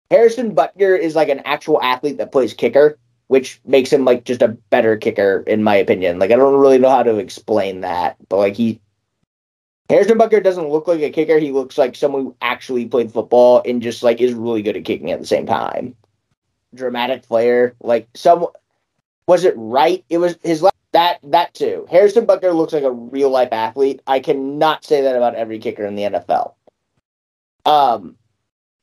Harrison 0.09 0.55
Butker 0.55 0.97
is 0.97 1.15
like 1.15 1.30
an 1.30 1.41
actual 1.45 1.81
athlete 1.81 2.18
that 2.18 2.31
plays 2.31 2.53
kicker, 2.53 2.97
which 3.27 3.61
makes 3.65 3.91
him 3.91 4.05
like 4.05 4.23
just 4.23 4.41
a 4.41 4.47
better 4.47 4.97
kicker 4.97 5.43
in 5.45 5.64
my 5.64 5.76
opinion. 5.76 6.18
Like 6.18 6.31
I 6.31 6.38
don't 6.38 6.59
really 6.59 6.80
know 6.80 6.89
how 6.89 7.03
to 7.03 7.18
explain 7.18 7.81
that, 7.81 8.18
but 8.30 8.38
like 8.38 8.55
he 8.55 8.81
Harrison 9.89 10.18
Butker 10.18 10.43
doesn't 10.43 10.69
look 10.69 10.88
like 10.88 11.01
a 11.01 11.09
kicker. 11.09 11.39
He 11.39 11.51
looks 11.51 11.77
like 11.77 11.95
someone 11.95 12.23
who 12.23 12.35
actually 12.41 12.85
played 12.88 13.11
football 13.11 13.61
and 13.65 13.81
just 13.81 14.03
like 14.03 14.19
is 14.19 14.34
really 14.34 14.61
good 14.61 14.76
at 14.76 14.84
kicking 14.85 15.11
at 15.11 15.19
the 15.19 15.26
same 15.26 15.45
time. 15.45 15.95
Dramatic 16.76 17.23
player, 17.23 17.76
like 17.81 18.07
some 18.14 18.47
was 19.27 19.43
it 19.45 19.53
right? 19.57 20.03
It 20.09 20.18
was 20.18 20.38
his 20.43 20.61
last 20.61 20.76
that 20.91 21.19
that 21.23 21.53
too. 21.53 21.88
Harrison 21.89 22.26
Butker 22.26 22.53
looks 22.55 22.73
like 22.73 22.84
a 22.84 22.91
real 22.91 23.30
life 23.30 23.49
athlete. 23.53 24.01
I 24.07 24.19
cannot 24.19 24.84
say 24.84 25.01
that 25.01 25.15
about 25.15 25.35
every 25.35 25.59
kicker 25.59 25.85
in 25.85 25.95
the 25.95 26.03
NFL. 26.03 26.53
Um, 27.65 28.15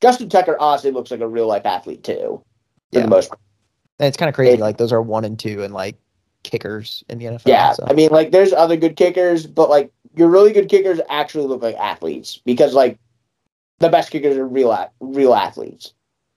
Justin 0.00 0.28
Tucker 0.28 0.56
honestly 0.58 0.90
looks 0.90 1.10
like 1.10 1.20
a 1.20 1.28
real 1.28 1.46
life 1.46 1.64
athlete 1.66 2.04
too, 2.04 2.42
for 2.92 2.98
Yeah. 2.98 3.02
the 3.02 3.08
most 3.08 3.28
part. 3.28 3.40
And 3.98 4.06
it's 4.08 4.16
kind 4.16 4.28
of 4.28 4.34
crazy. 4.34 4.54
It- 4.54 4.60
like 4.60 4.76
those 4.78 4.92
are 4.92 5.02
one 5.02 5.24
and 5.24 5.38
two 5.38 5.62
and 5.62 5.72
like 5.72 5.96
kickers 6.42 7.02
in 7.08 7.18
the 7.18 7.26
NFL. 7.26 7.42
Yeah, 7.46 7.72
so. 7.72 7.84
I 7.86 7.92
mean, 7.94 8.10
like 8.10 8.30
there's 8.30 8.52
other 8.52 8.76
good 8.76 8.96
kickers, 8.96 9.46
but 9.46 9.70
like 9.70 9.90
your 10.16 10.28
really 10.28 10.52
good 10.52 10.68
kickers 10.68 11.00
actually 11.08 11.46
look 11.46 11.62
like 11.62 11.76
athletes 11.76 12.40
because 12.44 12.74
like 12.74 12.98
the 13.78 13.88
best 13.88 14.10
kickers 14.10 14.36
are 14.36 14.46
real 14.46 14.90
real 15.00 15.34
athletes. 15.34 15.92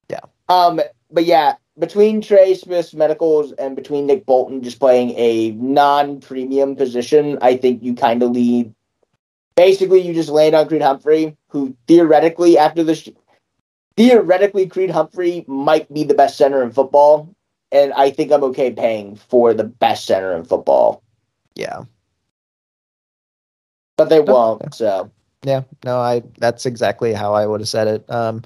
Yeah. 0.10 0.22
Um, 0.50 0.82
but 1.12 1.26
yeah, 1.26 1.56
between 1.78 2.22
Trey 2.22 2.54
Smith's 2.56 2.94
medicals 2.94 3.52
and 3.54 3.76
between 3.76 4.08
Nick 4.08 4.26
Bolton 4.26 4.64
just 4.64 4.80
playing 4.80 5.12
a 5.12 5.52
non-premium 5.52 6.76
position, 6.76 7.38
I 7.42 7.58
think 7.58 7.84
you 7.84 7.94
kind 7.94 8.24
of 8.24 8.32
lead. 8.32 8.74
Basically, 9.56 10.00
you 10.02 10.14
just 10.14 10.30
land 10.30 10.56
on 10.56 10.68
Creed 10.68 10.82
Humphrey, 10.82 11.36
who 11.50 11.76
theoretically 11.88 12.58
after 12.58 12.84
the 12.84 12.96
sh- 12.96 13.10
theoretically 13.96 14.68
Creed 14.68 14.92
Humphrey 14.92 15.46
might 15.48 15.92
be 15.92 16.04
the 16.04 16.14
best 16.14 16.38
center 16.38 16.62
in 16.62 16.72
football, 16.72 17.34
and 17.72 17.92
I 17.94 18.12
think 18.12 18.32
I'm 18.32 18.44
okay 18.46 18.72
paying 18.72 19.16
for 19.16 19.54
the 19.54 19.64
best 19.64 20.06
center 20.06 20.36
in 20.36 20.46
football, 20.46 21.04
yeah. 21.56 21.84
But 23.98 24.10
they 24.10 24.20
won't. 24.20 24.74
So 24.74 25.12
Yeah, 25.44 25.64
no, 25.84 25.98
I 26.00 26.24
that's 26.38 26.66
exactly 26.66 27.14
how 27.14 27.34
I 27.34 27.46
would 27.46 27.62
have 27.62 27.70
said 27.70 27.88
it. 27.88 28.10
Um, 28.10 28.44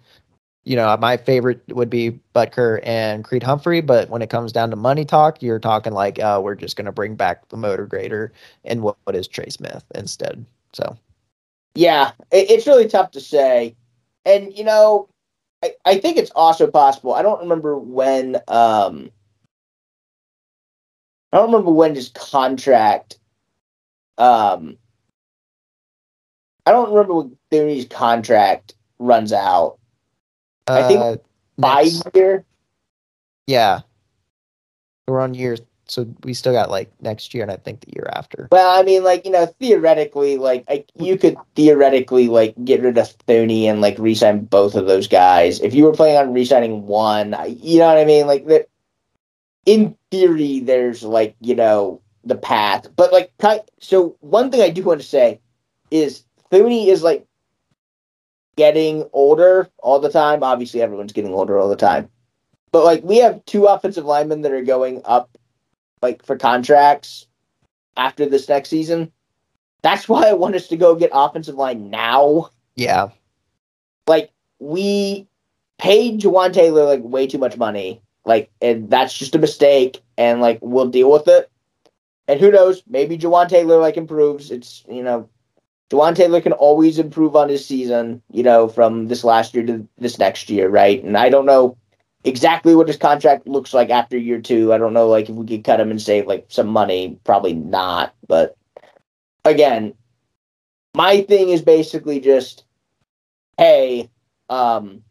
you 0.63 0.75
know, 0.75 0.95
my 0.97 1.17
favorite 1.17 1.61
would 1.69 1.89
be 1.89 2.19
Butker 2.35 2.79
and 2.83 3.23
Creed 3.23 3.43
Humphrey, 3.43 3.81
but 3.81 4.09
when 4.09 4.21
it 4.21 4.29
comes 4.29 4.51
down 4.51 4.69
to 4.69 4.75
money 4.75 5.05
talk, 5.05 5.41
you're 5.41 5.59
talking 5.59 5.93
like, 5.93 6.19
uh, 6.19 6.39
we're 6.43 6.53
just 6.55 6.75
going 6.75 6.85
to 6.85 6.91
bring 6.91 7.15
back 7.15 7.49
the 7.49 7.57
motor 7.57 7.87
grader 7.87 8.31
and 8.63 8.83
what, 8.83 8.95
what 9.05 9.15
is 9.15 9.27
Trey 9.27 9.49
Smith 9.49 9.83
instead. 9.95 10.45
So 10.73 10.97
yeah, 11.75 12.11
it, 12.31 12.51
it's 12.51 12.67
really 12.67 12.87
tough 12.87 13.11
to 13.11 13.21
say, 13.21 13.75
and 14.25 14.55
you 14.55 14.63
know, 14.63 15.09
I, 15.63 15.73
I 15.85 15.97
think 15.97 16.17
it's 16.17 16.31
also 16.35 16.67
possible. 16.69 17.13
I 17.13 17.21
don't 17.21 17.41
remember 17.41 17.77
when. 17.77 18.35
Um, 18.47 19.11
I 21.33 21.37
don't 21.37 21.51
remember 21.51 21.71
when 21.71 21.95
his 21.95 22.09
contract. 22.09 23.17
Um, 24.17 24.77
I 26.65 26.71
don't 26.71 26.89
remember 26.91 27.15
when 27.15 27.37
Thuney's 27.51 27.85
contract 27.87 28.75
runs 28.99 29.33
out. 29.33 29.77
I 30.67 30.87
think 30.87 30.99
uh, 31.01 31.17
Five 31.59 31.85
next- 31.85 32.09
year. 32.15 32.45
yeah, 33.47 33.81
we're 35.07 35.19
on 35.19 35.33
year, 35.33 35.57
so 35.87 36.05
we 36.23 36.33
still 36.33 36.53
got 36.53 36.69
like 36.69 36.91
next 37.01 37.33
year 37.33 37.43
and 37.43 37.51
I 37.51 37.57
think 37.57 37.81
the 37.81 37.91
year 37.95 38.07
after. 38.13 38.47
Well, 38.51 38.79
I 38.79 38.83
mean, 38.83 39.03
like 39.03 39.25
you 39.25 39.31
know, 39.31 39.47
theoretically, 39.59 40.37
like 40.37 40.63
I, 40.69 40.85
you 40.95 41.17
could 41.17 41.35
theoretically 41.55 42.27
like 42.29 42.53
get 42.63 42.81
rid 42.81 42.97
of 42.97 43.15
Thuney 43.27 43.63
and 43.65 43.81
like 43.81 43.97
resign 43.99 44.45
both 44.45 44.75
of 44.75 44.85
those 44.85 45.07
guys 45.07 45.59
if 45.59 45.73
you 45.73 45.83
were 45.83 45.93
planning 45.93 46.17
on 46.17 46.33
resigning 46.33 46.85
one. 46.87 47.35
You 47.47 47.79
know 47.79 47.87
what 47.87 47.97
I 47.97 48.05
mean? 48.05 48.27
Like 48.27 48.45
that. 48.47 48.67
In 49.65 49.95
theory, 50.09 50.59
there's 50.61 51.03
like 51.03 51.35
you 51.39 51.53
know 51.55 52.01
the 52.23 52.35
path, 52.35 52.87
but 52.95 53.11
like 53.13 53.31
so. 53.79 54.15
One 54.21 54.49
thing 54.51 54.61
I 54.61 54.69
do 54.69 54.83
want 54.83 55.01
to 55.01 55.07
say 55.07 55.39
is 55.91 56.23
Thuney 56.51 56.87
is 56.87 57.01
like 57.01 57.25
getting 58.55 59.09
older 59.13 59.69
all 59.79 59.99
the 59.99 60.11
time. 60.11 60.43
Obviously, 60.43 60.81
everyone's 60.81 61.13
getting 61.13 61.33
older 61.33 61.57
all 61.57 61.69
the 61.69 61.75
time, 61.75 62.09
but 62.71 62.83
like 62.83 63.03
we 63.03 63.17
have 63.17 63.43
two 63.45 63.65
offensive 63.65 64.05
linemen 64.05 64.41
that 64.41 64.51
are 64.51 64.63
going 64.63 65.01
up 65.05 65.37
like 66.01 66.25
for 66.25 66.37
contracts 66.37 67.27
after 67.97 68.25
this 68.25 68.49
next 68.49 68.69
season. 68.69 69.11
That's 69.81 70.07
why 70.07 70.27
I 70.27 70.33
want 70.33 70.55
us 70.55 70.67
to 70.67 70.77
go 70.77 70.95
get 70.95 71.09
offensive 71.13 71.55
line 71.55 71.89
now. 71.89 72.49
Yeah, 72.75 73.09
Like 74.07 74.31
we 74.59 75.27
paid 75.77 76.21
Jawaan 76.21 76.53
Taylor 76.53 76.85
like 76.85 77.01
way 77.03 77.27
too 77.27 77.37
much 77.37 77.57
money. 77.57 78.01
Like 78.25 78.51
and 78.61 78.89
that's 78.89 79.17
just 79.17 79.35
a 79.35 79.39
mistake 79.39 80.01
and 80.17 80.41
like 80.41 80.59
we'll 80.61 80.87
deal 80.87 81.11
with 81.11 81.27
it. 81.27 81.49
And 82.27 82.39
who 82.39 82.51
knows, 82.51 82.83
maybe 82.87 83.17
Jawaan 83.17 83.49
Taylor 83.49 83.77
like 83.77 83.97
improves. 83.97 84.51
It's 84.51 84.83
you 84.87 85.03
know 85.03 85.29
Jawaan 85.91 86.15
Taylor 86.15 86.39
can 86.39 86.53
always 86.53 86.97
improve 86.97 87.35
on 87.35 87.49
his 87.49 87.65
season, 87.65 88.21
you 88.31 88.43
know, 88.43 88.67
from 88.67 89.07
this 89.07 89.23
last 89.23 89.53
year 89.53 89.65
to 89.65 89.87
this 89.97 90.17
next 90.17 90.49
year, 90.49 90.69
right? 90.69 91.03
And 91.03 91.17
I 91.17 91.29
don't 91.29 91.45
know 91.45 91.77
exactly 92.23 92.75
what 92.75 92.87
his 92.87 92.97
contract 92.97 93.45
looks 93.45 93.73
like 93.73 93.89
after 93.89 94.17
year 94.17 94.39
two. 94.39 94.73
I 94.73 94.77
don't 94.77 94.93
know, 94.93 95.07
like 95.07 95.29
if 95.29 95.35
we 95.35 95.45
could 95.45 95.65
cut 95.65 95.81
him 95.81 95.91
and 95.91 96.01
save 96.01 96.27
like 96.27 96.45
some 96.47 96.67
money, 96.67 97.19
probably 97.25 97.53
not. 97.53 98.15
But 98.27 98.55
again, 99.43 99.93
my 100.95 101.23
thing 101.23 101.49
is 101.49 101.61
basically 101.61 102.21
just, 102.21 102.63
hey, 103.57 104.09
um, 104.49 105.03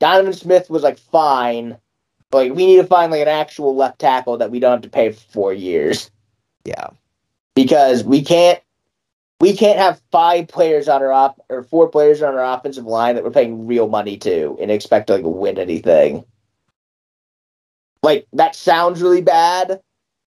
Donovan 0.00 0.32
Smith 0.32 0.70
was 0.70 0.82
like 0.82 0.98
fine, 0.98 1.76
like 2.32 2.54
we 2.54 2.64
need 2.64 2.76
to 2.76 2.84
find 2.84 3.12
like 3.12 3.22
an 3.22 3.28
actual 3.28 3.76
left 3.76 3.98
tackle 3.98 4.38
that 4.38 4.50
we 4.50 4.58
don't 4.58 4.72
have 4.72 4.82
to 4.82 4.88
pay 4.88 5.10
for 5.10 5.20
four 5.32 5.52
years 5.52 6.10
yeah, 6.64 6.88
because 7.54 8.04
we 8.04 8.22
can't 8.22 8.60
we 9.40 9.56
can't 9.56 9.78
have 9.78 10.00
five 10.10 10.48
players 10.48 10.88
on 10.88 11.02
our 11.02 11.12
op 11.12 11.40
or 11.48 11.62
four 11.62 11.88
players 11.88 12.22
on 12.22 12.34
our 12.34 12.58
offensive 12.58 12.86
line 12.86 13.14
that 13.14 13.24
we're 13.24 13.30
paying 13.30 13.66
real 13.66 13.88
money 13.88 14.16
to 14.18 14.56
and 14.60 14.70
expect 14.70 15.06
to 15.08 15.14
like 15.14 15.24
win 15.24 15.58
anything. 15.58 16.24
Like 18.02 18.26
that 18.32 18.56
sounds 18.56 19.02
really 19.02 19.22
bad, 19.22 19.80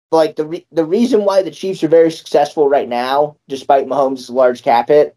but 0.10 0.18
like 0.18 0.36
the 0.36 0.46
re- 0.46 0.68
the 0.72 0.86
reason 0.86 1.26
why 1.26 1.42
the 1.42 1.52
Chiefs 1.52 1.84
are 1.84 1.90
very 1.90 2.12
successful 2.12 2.70
right 2.70 2.88
now, 2.88 3.38
despite 3.48 3.88
Mahomes' 3.88 4.30
large 4.30 4.64
cap 4.64 4.88
hit, 4.88 5.16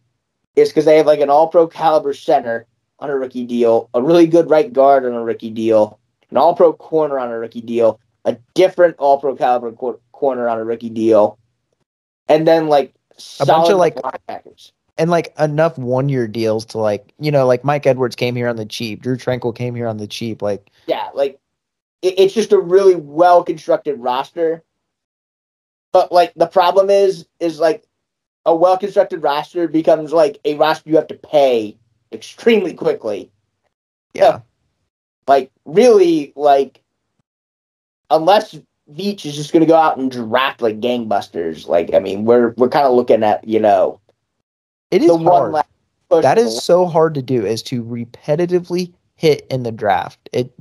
is 0.56 0.68
because 0.68 0.84
they 0.84 0.96
have 0.96 1.06
like 1.06 1.20
an 1.20 1.30
All 1.30 1.48
Pro 1.48 1.66
caliber 1.66 2.14
center 2.14 2.66
on 2.98 3.10
a 3.10 3.16
rookie 3.16 3.46
deal, 3.46 3.90
a 3.94 4.02
really 4.02 4.26
good 4.26 4.50
right 4.50 4.72
guard 4.72 5.04
on 5.04 5.12
a 5.12 5.22
rookie 5.22 5.50
deal, 5.50 5.98
an 6.30 6.36
All 6.36 6.54
Pro 6.54 6.72
corner 6.72 7.18
on 7.18 7.30
a 7.30 7.38
rookie 7.38 7.60
deal, 7.60 8.00
a 8.24 8.36
different 8.54 8.96
All 8.98 9.20
Pro 9.20 9.36
caliber 9.36 9.72
cor- 9.72 10.00
corner 10.12 10.48
on 10.48 10.58
a 10.58 10.64
rookie 10.64 10.90
deal, 10.90 11.38
and 12.28 12.46
then 12.46 12.68
like 12.68 12.94
A 13.40 13.46
bunch 13.46 13.70
of, 13.70 13.78
like- 13.78 13.96
linebackers. 13.96 14.72
and 14.98 15.10
like 15.10 15.34
enough 15.38 15.76
one 15.78 16.08
year 16.08 16.26
deals 16.28 16.64
to 16.66 16.78
like 16.78 17.12
you 17.18 17.30
know 17.30 17.46
like 17.46 17.64
Mike 17.64 17.86
Edwards 17.86 18.16
came 18.16 18.34
here 18.36 18.48
on 18.48 18.56
the 18.56 18.66
cheap, 18.66 19.02
Drew 19.02 19.16
Tranquill 19.16 19.54
came 19.54 19.74
here 19.74 19.86
on 19.88 19.96
the 19.98 20.06
cheap, 20.06 20.42
like 20.42 20.70
Yeah, 20.86 21.10
like 21.14 21.38
it, 22.02 22.18
it's 22.18 22.34
just 22.34 22.52
a 22.52 22.58
really 22.58 22.94
well 22.94 23.42
constructed 23.44 23.96
roster. 24.00 24.62
But 25.92 26.10
like 26.12 26.32
the 26.34 26.46
problem 26.46 26.90
is, 26.90 27.26
is 27.40 27.60
like 27.60 27.84
a 28.46 28.54
well 28.54 28.76
constructed 28.76 29.22
roster 29.22 29.68
becomes 29.68 30.12
like 30.12 30.38
a 30.44 30.54
roster 30.56 30.90
you 30.90 30.96
have 30.96 31.06
to 31.08 31.14
pay 31.14 31.76
extremely 32.12 32.74
quickly. 32.74 33.30
yeah, 34.12 34.40
Like 35.28 35.50
really, 35.64 36.32
like 36.36 36.80
unless 38.10 38.58
Veach 38.92 39.24
is 39.24 39.34
just 39.34 39.52
going 39.52 39.60
to 39.60 39.66
go 39.66 39.76
out 39.76 39.96
and 39.96 40.10
draft 40.10 40.60
like 40.60 40.80
gangbusters. 40.80 41.66
Like 41.66 41.94
I 41.94 41.98
mean, 41.98 42.24
we're 42.24 42.50
we're 42.56 42.68
kind 42.68 42.86
of 42.86 42.94
looking 42.94 43.22
at 43.22 43.46
you 43.46 43.60
know 43.60 44.00
it 44.90 45.02
is 45.02 45.08
the 45.08 45.16
one 45.16 45.24
hard. 45.24 45.52
last 45.52 45.68
push 46.10 46.22
that 46.22 46.38
of 46.38 46.50
so 46.50 46.86
hard 46.86 47.14
to 47.14 47.22
do 47.22 47.46
is 47.46 47.62
to 47.64 47.82
repetitively 47.82 48.92
hit 49.16 49.46
in 49.50 49.62
the 49.62 49.72
draft. 49.72 50.28
It 50.32 50.52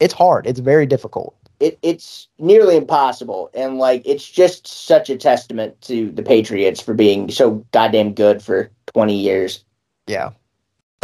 it's 0.00 0.14
hard. 0.14 0.46
It's 0.46 0.60
very 0.60 0.86
difficult. 0.86 1.34
it, 1.60 1.78
it's 1.82 2.28
nearly 2.38 2.76
impossible 2.76 3.50
and 3.54 3.78
like 3.78 4.02
it's 4.04 4.28
just 4.28 4.66
such 4.66 5.08
a 5.08 5.16
testament 5.16 5.80
to 5.82 6.10
the 6.12 6.22
patriots 6.22 6.80
for 6.82 6.92
being 6.92 7.30
so 7.30 7.64
goddamn 7.72 8.12
good 8.12 8.42
for 8.42 8.70
20 8.92 9.16
years 9.16 9.64
Yeah. 10.06 10.30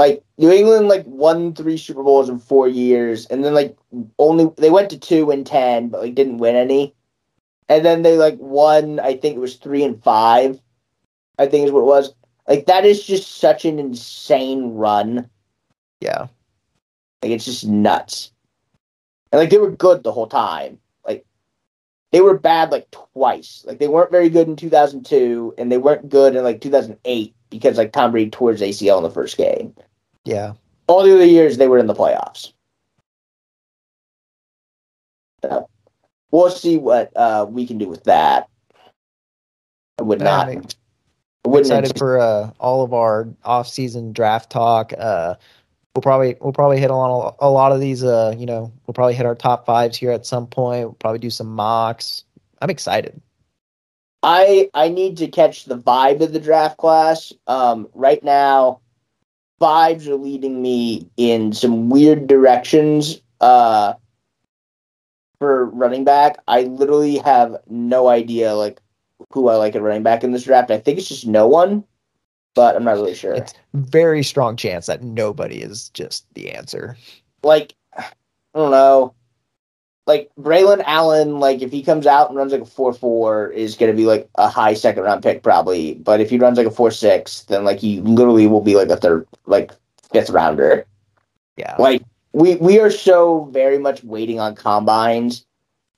Like 0.02 0.24
new 0.38 0.50
england 0.50 0.88
like 0.88 1.04
won 1.06 1.54
three 1.54 1.76
super 1.76 2.02
bowls 2.02 2.28
in 2.28 2.38
four 2.38 2.68
years 2.68 3.26
and 3.26 3.44
then 3.44 3.54
like 3.54 3.76
only 4.18 4.50
they 4.58 4.70
went 4.70 4.90
to 4.90 4.98
two 4.98 5.30
and 5.30 5.46
ten 5.46 5.88
but 5.88 6.00
like 6.00 6.14
didn't 6.14 6.38
win 6.38 6.56
any 6.56 6.94
and 7.68 7.84
then 7.84 8.02
they 8.02 8.16
like 8.16 8.36
won 8.38 8.98
i 9.00 9.16
think 9.16 9.36
it 9.36 9.40
was 9.40 9.56
three 9.56 9.84
and 9.84 10.02
five 10.02 10.60
i 11.38 11.46
think 11.46 11.66
is 11.66 11.72
what 11.72 11.80
it 11.80 11.84
was 11.96 12.14
like 12.48 12.66
that 12.66 12.84
is 12.84 13.04
just 13.04 13.36
such 13.38 13.64
an 13.64 13.78
insane 13.78 14.74
run 14.74 15.28
Yeah. 16.00 16.26
Like 17.22 17.32
it's 17.32 17.44
just 17.44 17.66
nuts. 17.66 18.32
And 19.30 19.38
like 19.38 19.50
they 19.50 19.58
were 19.58 19.70
good 19.70 20.02
the 20.02 20.12
whole 20.12 20.26
time. 20.26 20.78
Like 21.06 21.24
they 22.10 22.20
were 22.20 22.36
bad 22.36 22.72
like 22.72 22.90
twice. 22.90 23.64
Like 23.66 23.78
they 23.78 23.88
weren't 23.88 24.10
very 24.10 24.28
good 24.28 24.48
in 24.48 24.56
2002 24.56 25.54
and 25.56 25.70
they 25.70 25.78
weren't 25.78 26.08
good 26.08 26.34
in 26.34 26.42
like 26.42 26.60
2008 26.60 27.34
because 27.50 27.78
like 27.78 27.92
Tom 27.92 28.10
Brady 28.10 28.30
tore 28.30 28.52
his 28.52 28.60
ACL 28.60 28.98
in 28.98 29.04
the 29.04 29.10
first 29.10 29.36
game. 29.36 29.74
Yeah. 30.24 30.54
All 30.86 31.02
the 31.02 31.14
other 31.14 31.24
years 31.24 31.56
they 31.56 31.68
were 31.68 31.78
in 31.78 31.86
the 31.86 31.94
playoffs. 31.94 32.52
So, 35.42 35.68
we'll 36.30 36.50
see 36.50 36.76
what 36.76 37.10
uh, 37.16 37.46
we 37.48 37.66
can 37.66 37.78
do 37.78 37.88
with 37.88 38.04
that. 38.04 38.48
I 39.98 40.02
would 40.02 40.20
not. 40.20 40.48
I'm 40.48 40.64
wouldn't 41.44 41.66
excited 41.66 41.98
for 41.98 42.18
uh, 42.18 42.50
all 42.60 42.84
of 42.84 42.94
our 42.94 43.28
off-season 43.44 44.12
draft 44.12 44.50
talk. 44.50 44.92
Uh, 44.96 45.34
we'll 45.94 46.02
probably 46.02 46.36
we'll 46.40 46.52
probably 46.52 46.78
hit 46.78 46.90
on 46.90 47.34
a, 47.40 47.46
a 47.46 47.50
lot 47.50 47.72
of 47.72 47.80
these. 47.80 48.04
Uh, 48.04 48.34
you 48.36 48.46
know, 48.46 48.72
we'll 48.86 48.94
probably 48.94 49.14
hit 49.14 49.26
our 49.26 49.34
top 49.34 49.66
fives 49.66 49.96
here 49.96 50.12
at 50.12 50.24
some 50.26 50.46
point. 50.46 50.84
We'll 50.84 50.94
probably 50.94 51.18
do 51.18 51.30
some 51.30 51.48
mocks. 51.48 52.24
I'm 52.60 52.70
excited. 52.70 53.20
I 54.22 54.70
I 54.72 54.88
need 54.88 55.16
to 55.16 55.26
catch 55.26 55.64
the 55.64 55.76
vibe 55.76 56.20
of 56.20 56.32
the 56.32 56.40
draft 56.40 56.76
class. 56.76 57.32
Um, 57.48 57.88
right 57.92 58.22
now, 58.22 58.80
vibes 59.62 60.08
are 60.08 60.16
leading 60.16 60.60
me 60.60 61.08
in 61.16 61.52
some 61.52 61.88
weird 61.88 62.26
directions. 62.26 63.22
Uh, 63.40 63.94
for 65.38 65.66
running 65.66 66.04
back, 66.04 66.36
I 66.48 66.62
literally 66.62 67.18
have 67.18 67.56
no 67.68 68.08
idea 68.08 68.54
like 68.54 68.80
who 69.32 69.48
I 69.48 69.56
like 69.56 69.74
at 69.74 69.82
running 69.82 70.02
back 70.02 70.24
in 70.24 70.32
this 70.32 70.44
draft. 70.44 70.70
I 70.70 70.78
think 70.78 70.98
it's 70.98 71.08
just 71.08 71.26
no 71.26 71.46
one, 71.46 71.84
but 72.54 72.76
I'm 72.76 72.84
not 72.84 72.92
really 72.92 73.14
sure. 73.14 73.34
It's 73.34 73.54
very 73.74 74.22
strong 74.22 74.56
chance 74.56 74.86
that 74.86 75.02
nobody 75.02 75.62
is 75.62 75.88
just 75.90 76.26
the 76.34 76.50
answer. 76.50 76.96
like 77.42 77.74
I 77.96 78.04
don't 78.54 78.70
know. 78.70 79.14
Like 80.06 80.30
Braelon 80.38 80.82
Allen, 80.84 81.38
like 81.38 81.62
if 81.62 81.70
he 81.70 81.82
comes 81.82 82.06
out 82.06 82.28
and 82.28 82.36
runs 82.36 82.52
like 82.52 82.62
a 82.62 82.66
four 82.66 82.92
four, 82.92 83.50
is 83.50 83.76
gonna 83.76 83.92
be 83.92 84.06
like 84.06 84.28
a 84.34 84.48
high 84.48 84.74
second 84.74 85.04
round 85.04 85.22
pick 85.22 85.42
probably. 85.42 85.94
But 85.94 86.20
if 86.20 86.30
he 86.30 86.38
runs 86.38 86.58
like 86.58 86.66
a 86.66 86.72
four 86.72 86.90
six, 86.90 87.42
then 87.42 87.64
like 87.64 87.78
he 87.78 88.00
literally 88.00 88.46
will 88.46 88.60
be 88.60 88.74
like 88.74 88.88
a 88.88 88.96
third, 88.96 89.28
like 89.46 89.72
fifth 90.12 90.30
rounder. 90.30 90.86
Yeah. 91.56 91.76
Like 91.78 92.02
we 92.32 92.56
we 92.56 92.80
are 92.80 92.90
so 92.90 93.44
very 93.52 93.78
much 93.78 94.02
waiting 94.02 94.40
on 94.40 94.54
combines. 94.54 95.46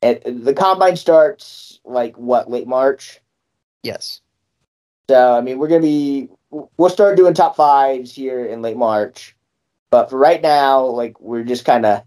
And 0.02 0.20
the 0.24 0.52
combine 0.52 0.96
starts 0.96 1.80
like 1.84 2.16
what 2.18 2.50
late 2.50 2.66
March. 2.66 3.20
Yes. 3.82 4.20
So 5.08 5.34
I 5.34 5.40
mean, 5.40 5.58
we're 5.58 5.68
gonna 5.68 5.80
be 5.80 6.28
we'll 6.76 6.90
start 6.90 7.16
doing 7.16 7.34
top 7.34 7.56
fives 7.56 8.14
here 8.14 8.44
in 8.44 8.62
late 8.62 8.76
March, 8.76 9.36
but 9.90 10.10
for 10.10 10.18
right 10.18 10.42
now, 10.42 10.84
like 10.84 11.20
we're 11.20 11.44
just 11.44 11.64
kind 11.64 11.86
of 11.86 12.02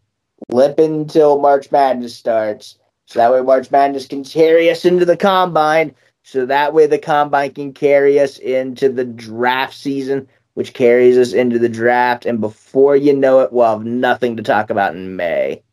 limping 0.49 0.93
until 1.01 1.39
March 1.39 1.71
Madness 1.71 2.15
starts. 2.15 2.77
So 3.05 3.19
that 3.19 3.31
way, 3.31 3.41
March 3.41 3.71
Madness 3.71 4.05
can 4.05 4.23
carry 4.23 4.69
us 4.69 4.85
into 4.85 5.05
the 5.05 5.17
combine. 5.17 5.95
So 6.23 6.45
that 6.45 6.73
way, 6.73 6.87
the 6.87 6.97
combine 6.97 7.53
can 7.53 7.73
carry 7.73 8.19
us 8.19 8.37
into 8.37 8.89
the 8.89 9.05
draft 9.05 9.73
season, 9.73 10.27
which 10.55 10.73
carries 10.73 11.17
us 11.17 11.31
into 11.33 11.57
the 11.57 11.69
draft. 11.69 12.25
And 12.25 12.41
before 12.41 12.95
you 12.97 13.13
know 13.13 13.39
it, 13.39 13.53
we'll 13.53 13.69
have 13.69 13.85
nothing 13.85 14.35
to 14.35 14.43
talk 14.43 14.69
about 14.69 14.93
in 14.93 15.15
May, 15.15 15.63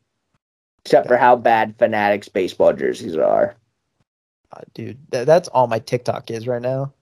except 0.85 1.09
for 1.09 1.17
how 1.17 1.35
bad 1.35 1.77
Fanatics 1.79 2.29
baseball 2.29 2.73
jerseys 2.73 3.17
are. 3.17 3.57
Uh, 4.53 4.61
dude, 4.75 4.99
th- 5.11 5.27
that's 5.27 5.49
all 5.49 5.67
my 5.67 5.81
TikTok 5.81 6.31
is 6.31 6.47
right 6.47 6.63
now. 6.63 6.93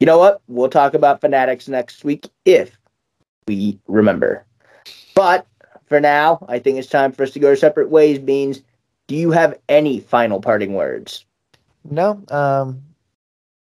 You 0.00 0.06
know 0.06 0.18
what? 0.18 0.40
We'll 0.48 0.70
talk 0.70 0.94
about 0.94 1.20
Fanatics 1.20 1.68
next 1.68 2.04
week 2.04 2.28
if 2.46 2.76
we 3.46 3.78
remember. 3.86 4.46
But 5.14 5.46
for 5.86 6.00
now, 6.00 6.44
I 6.48 6.58
think 6.58 6.78
it's 6.78 6.88
time 6.88 7.12
for 7.12 7.22
us 7.22 7.30
to 7.32 7.38
go 7.38 7.48
our 7.48 7.56
separate 7.56 7.90
ways. 7.90 8.18
Beans, 8.18 8.62
do 9.06 9.16
you 9.16 9.30
have 9.30 9.58
any 9.68 10.00
final 10.00 10.40
parting 10.40 10.74
words? 10.74 11.24
No. 11.88 12.22
Um, 12.30 12.82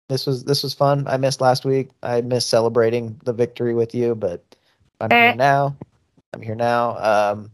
this 0.09 0.27
was 0.27 0.45
this 0.45 0.63
was 0.63 0.75
fun. 0.75 1.07
I 1.07 1.17
missed 1.17 1.41
last 1.41 1.65
week. 1.65 1.91
I 2.03 2.21
missed 2.23 2.49
celebrating 2.49 3.21
the 3.25 3.33
victory 3.33 3.75
with 3.75 3.95
you, 3.95 4.15
but 4.15 4.43
I'm 5.01 5.13
Eh. 5.13 5.27
here 5.29 5.37
now. 5.37 5.77
I'm 6.35 6.43
here 6.43 6.55
now. 6.55 6.97
Um, 6.99 7.51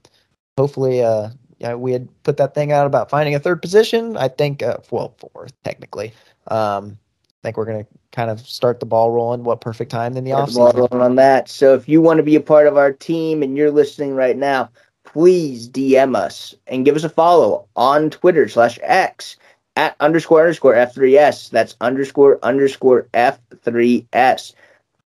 hopefully, 0.56 1.02
uh, 1.02 1.30
yeah, 1.58 1.74
we 1.74 1.92
had 1.92 2.08
put 2.22 2.36
that 2.38 2.54
thing 2.54 2.72
out 2.72 2.86
about 2.86 3.10
finding 3.10 3.34
a 3.34 3.38
third 3.38 3.60
position. 3.60 4.16
I 4.16 4.28
think, 4.28 4.62
uh, 4.62 4.78
well, 4.90 5.14
fourth 5.18 5.52
technically. 5.64 6.12
Um, 6.48 6.96
I 6.96 7.03
think 7.44 7.58
we're 7.58 7.66
gonna 7.66 7.86
kind 8.12 8.30
of 8.30 8.40
start 8.40 8.80
the 8.80 8.86
ball 8.86 9.10
rolling. 9.10 9.44
What 9.44 9.60
perfect 9.60 9.90
time 9.90 10.16
in 10.16 10.24
the 10.24 10.30
Start 10.30 10.42
off 10.42 10.52
the 10.52 10.58
ball 10.58 10.72
rolling 10.72 11.04
on 11.04 11.16
that. 11.16 11.48
So 11.48 11.74
if 11.74 11.88
you 11.88 12.00
want 12.00 12.16
to 12.16 12.22
be 12.22 12.36
a 12.36 12.40
part 12.40 12.66
of 12.66 12.76
our 12.76 12.92
team 12.92 13.42
and 13.42 13.56
you're 13.56 13.70
listening 13.70 14.14
right 14.14 14.36
now, 14.36 14.70
please 15.04 15.68
DM 15.68 16.16
us 16.16 16.54
and 16.66 16.84
give 16.84 16.96
us 16.96 17.04
a 17.04 17.08
follow 17.08 17.68
on 17.76 18.08
Twitter 18.08 18.48
slash 18.48 18.78
X 18.82 19.36
at 19.76 19.94
underscore 20.00 20.40
underscore 20.40 20.74
F3S. 20.74 21.50
That's 21.50 21.76
underscore 21.82 22.38
underscore 22.42 23.08
F3S. 23.12 24.54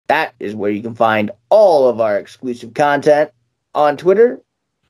That 0.07 0.35
is 0.39 0.55
where 0.55 0.71
you 0.71 0.83
can 0.83 0.95
find 0.95 1.31
all 1.49 1.89
of 1.89 1.99
our 1.99 2.17
exclusive 2.19 2.75
content 2.75 3.31
on 3.73 3.97
Twitter, 3.97 4.39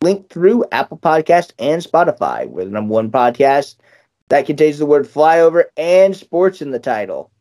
linked 0.02 0.32
through 0.32 0.66
Apple 0.74 0.98
Podcast 0.98 1.54
and 1.58 1.82
Spotify. 1.82 2.48
We're 2.48 2.66
the 2.66 2.72
number 2.72 2.94
one 2.94 3.10
podcast 3.10 3.78
that 4.30 4.46
contains 4.46 4.78
the 4.78 4.86
word 4.86 5.08
flyover 5.08 5.64
and 5.78 6.16
sports 6.16 6.62
in 6.62 6.72
the 6.72 6.80
title. 6.80 7.32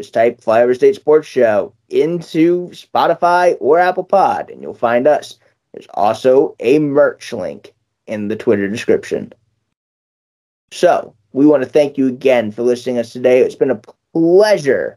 Just 0.00 0.14
type 0.14 0.40
Flyover 0.40 0.74
State 0.74 0.94
Sports 0.94 1.28
Show 1.28 1.74
into 1.90 2.68
Spotify 2.70 3.54
or 3.60 3.78
Apple 3.78 4.04
Pod, 4.04 4.48
and 4.48 4.62
you'll 4.62 4.72
find 4.72 5.06
us. 5.06 5.38
There's 5.74 5.86
also 5.92 6.56
a 6.58 6.78
merch 6.78 7.34
link 7.34 7.74
in 8.06 8.28
the 8.28 8.36
Twitter 8.36 8.66
description. 8.66 9.30
So, 10.72 11.14
we 11.34 11.44
want 11.44 11.62
to 11.62 11.68
thank 11.68 11.98
you 11.98 12.06
again 12.06 12.50
for 12.50 12.62
listening 12.62 12.94
to 12.94 13.02
us 13.02 13.12
today. 13.12 13.40
It's 13.40 13.54
been 13.54 13.70
a 13.70 13.82
pleasure 14.14 14.96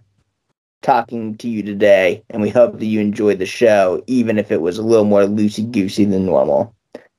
talking 0.83 1.35
to 1.35 1.49
you 1.49 1.63
today, 1.63 2.23
and 2.29 2.41
we 2.41 2.49
hope 2.49 2.79
that 2.79 2.85
you 2.85 3.01
enjoyed 3.01 3.39
the 3.39 3.45
show, 3.45 4.01
even 4.07 4.37
if 4.37 4.53
it 4.53 4.61
was 4.61 4.77
a 4.77 4.83
little 4.83 5.03
more 5.03 5.23
loosey 5.23 5.69
goosey 5.69 6.05
than 6.05 6.25
normal. 6.25 6.73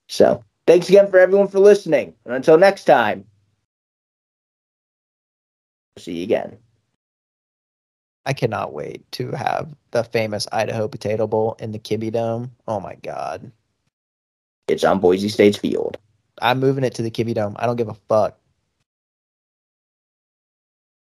So, 0.09 0.43
thanks 0.67 0.89
again 0.89 1.11
for 1.11 1.19
everyone 1.19 1.49
for 1.49 1.59
listening. 1.59 2.15
And 2.25 2.33
until 2.35 2.57
next 2.57 2.85
time, 2.85 3.27
see 5.99 6.15
you 6.15 6.23
again. 6.25 6.57
I 8.27 8.33
cannot 8.33 8.73
wait 8.73 9.11
to 9.13 9.31
have 9.33 9.75
the 9.91 10.03
famous 10.05 10.47
Idaho 10.53 10.89
Potato 10.89 11.27
Bowl 11.27 11.57
in 11.59 11.73
the 11.73 11.79
Kibbie 11.79 12.13
Dome. 12.13 12.51
Oh 12.67 12.81
my 12.81 12.95
god. 12.97 13.51
It's 14.67 14.85
on 14.85 14.99
Boise 14.99 15.29
State's 15.29 15.59
field. 15.59 15.99
I'm 16.41 16.59
moving 16.59 16.85
it 16.85 16.95
to 16.95 17.03
the 17.03 17.11
Kibbie 17.11 17.35
Dome. 17.35 17.55
I 17.59 17.67
don't 17.67 17.77
give 17.77 17.89
a 17.89 17.95
fuck. 18.09 18.39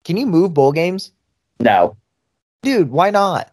Can 0.04 0.18
you 0.18 0.26
move 0.26 0.54
bowl 0.54 0.72
games? 0.72 1.12
No, 1.60 1.96
Dude, 2.64 2.92
why 2.92 3.10
not? 3.12 3.52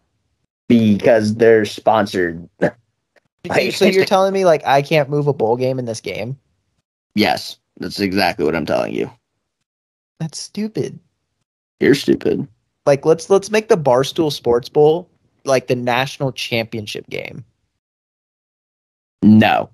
because 0.69 1.35
they're 1.37 1.65
sponsored. 1.65 2.49
Like- 3.49 3.73
so 3.73 3.87
you're 3.87 4.05
telling 4.05 4.35
me 4.35 4.45
like 4.45 4.67
I 4.67 4.83
can't 4.83 5.09
move 5.09 5.27
a 5.27 5.33
bowl 5.33 5.57
game 5.57 5.79
in 5.79 5.87
this 5.87 6.01
game? 6.03 6.37
Yes, 7.15 7.57
that's 7.79 8.01
exactly 8.01 8.45
what 8.45 8.55
I'm 8.55 8.67
telling 8.67 8.93
you. 8.93 9.11
That's 10.21 10.39
stupid. 10.39 10.99
You're 11.81 11.95
stupid. 11.95 12.47
Like 12.89 13.05
let's 13.05 13.29
let's 13.29 13.51
make 13.51 13.69
the 13.69 13.77
Barstool 13.77 14.33
Sports 14.33 14.71
Bowl 14.71 15.11
like 15.45 15.67
the 15.67 15.77
national 15.77 16.33
championship 16.33 17.07
game. 17.11 17.45
No. 19.23 19.69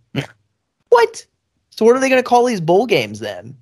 What? 0.88 1.24
So 1.70 1.84
what 1.84 1.94
are 1.94 2.00
they 2.00 2.08
going 2.08 2.20
to 2.20 2.28
call 2.28 2.44
these 2.44 2.60
bowl 2.60 2.86
games 2.86 3.20
then? 3.20 3.56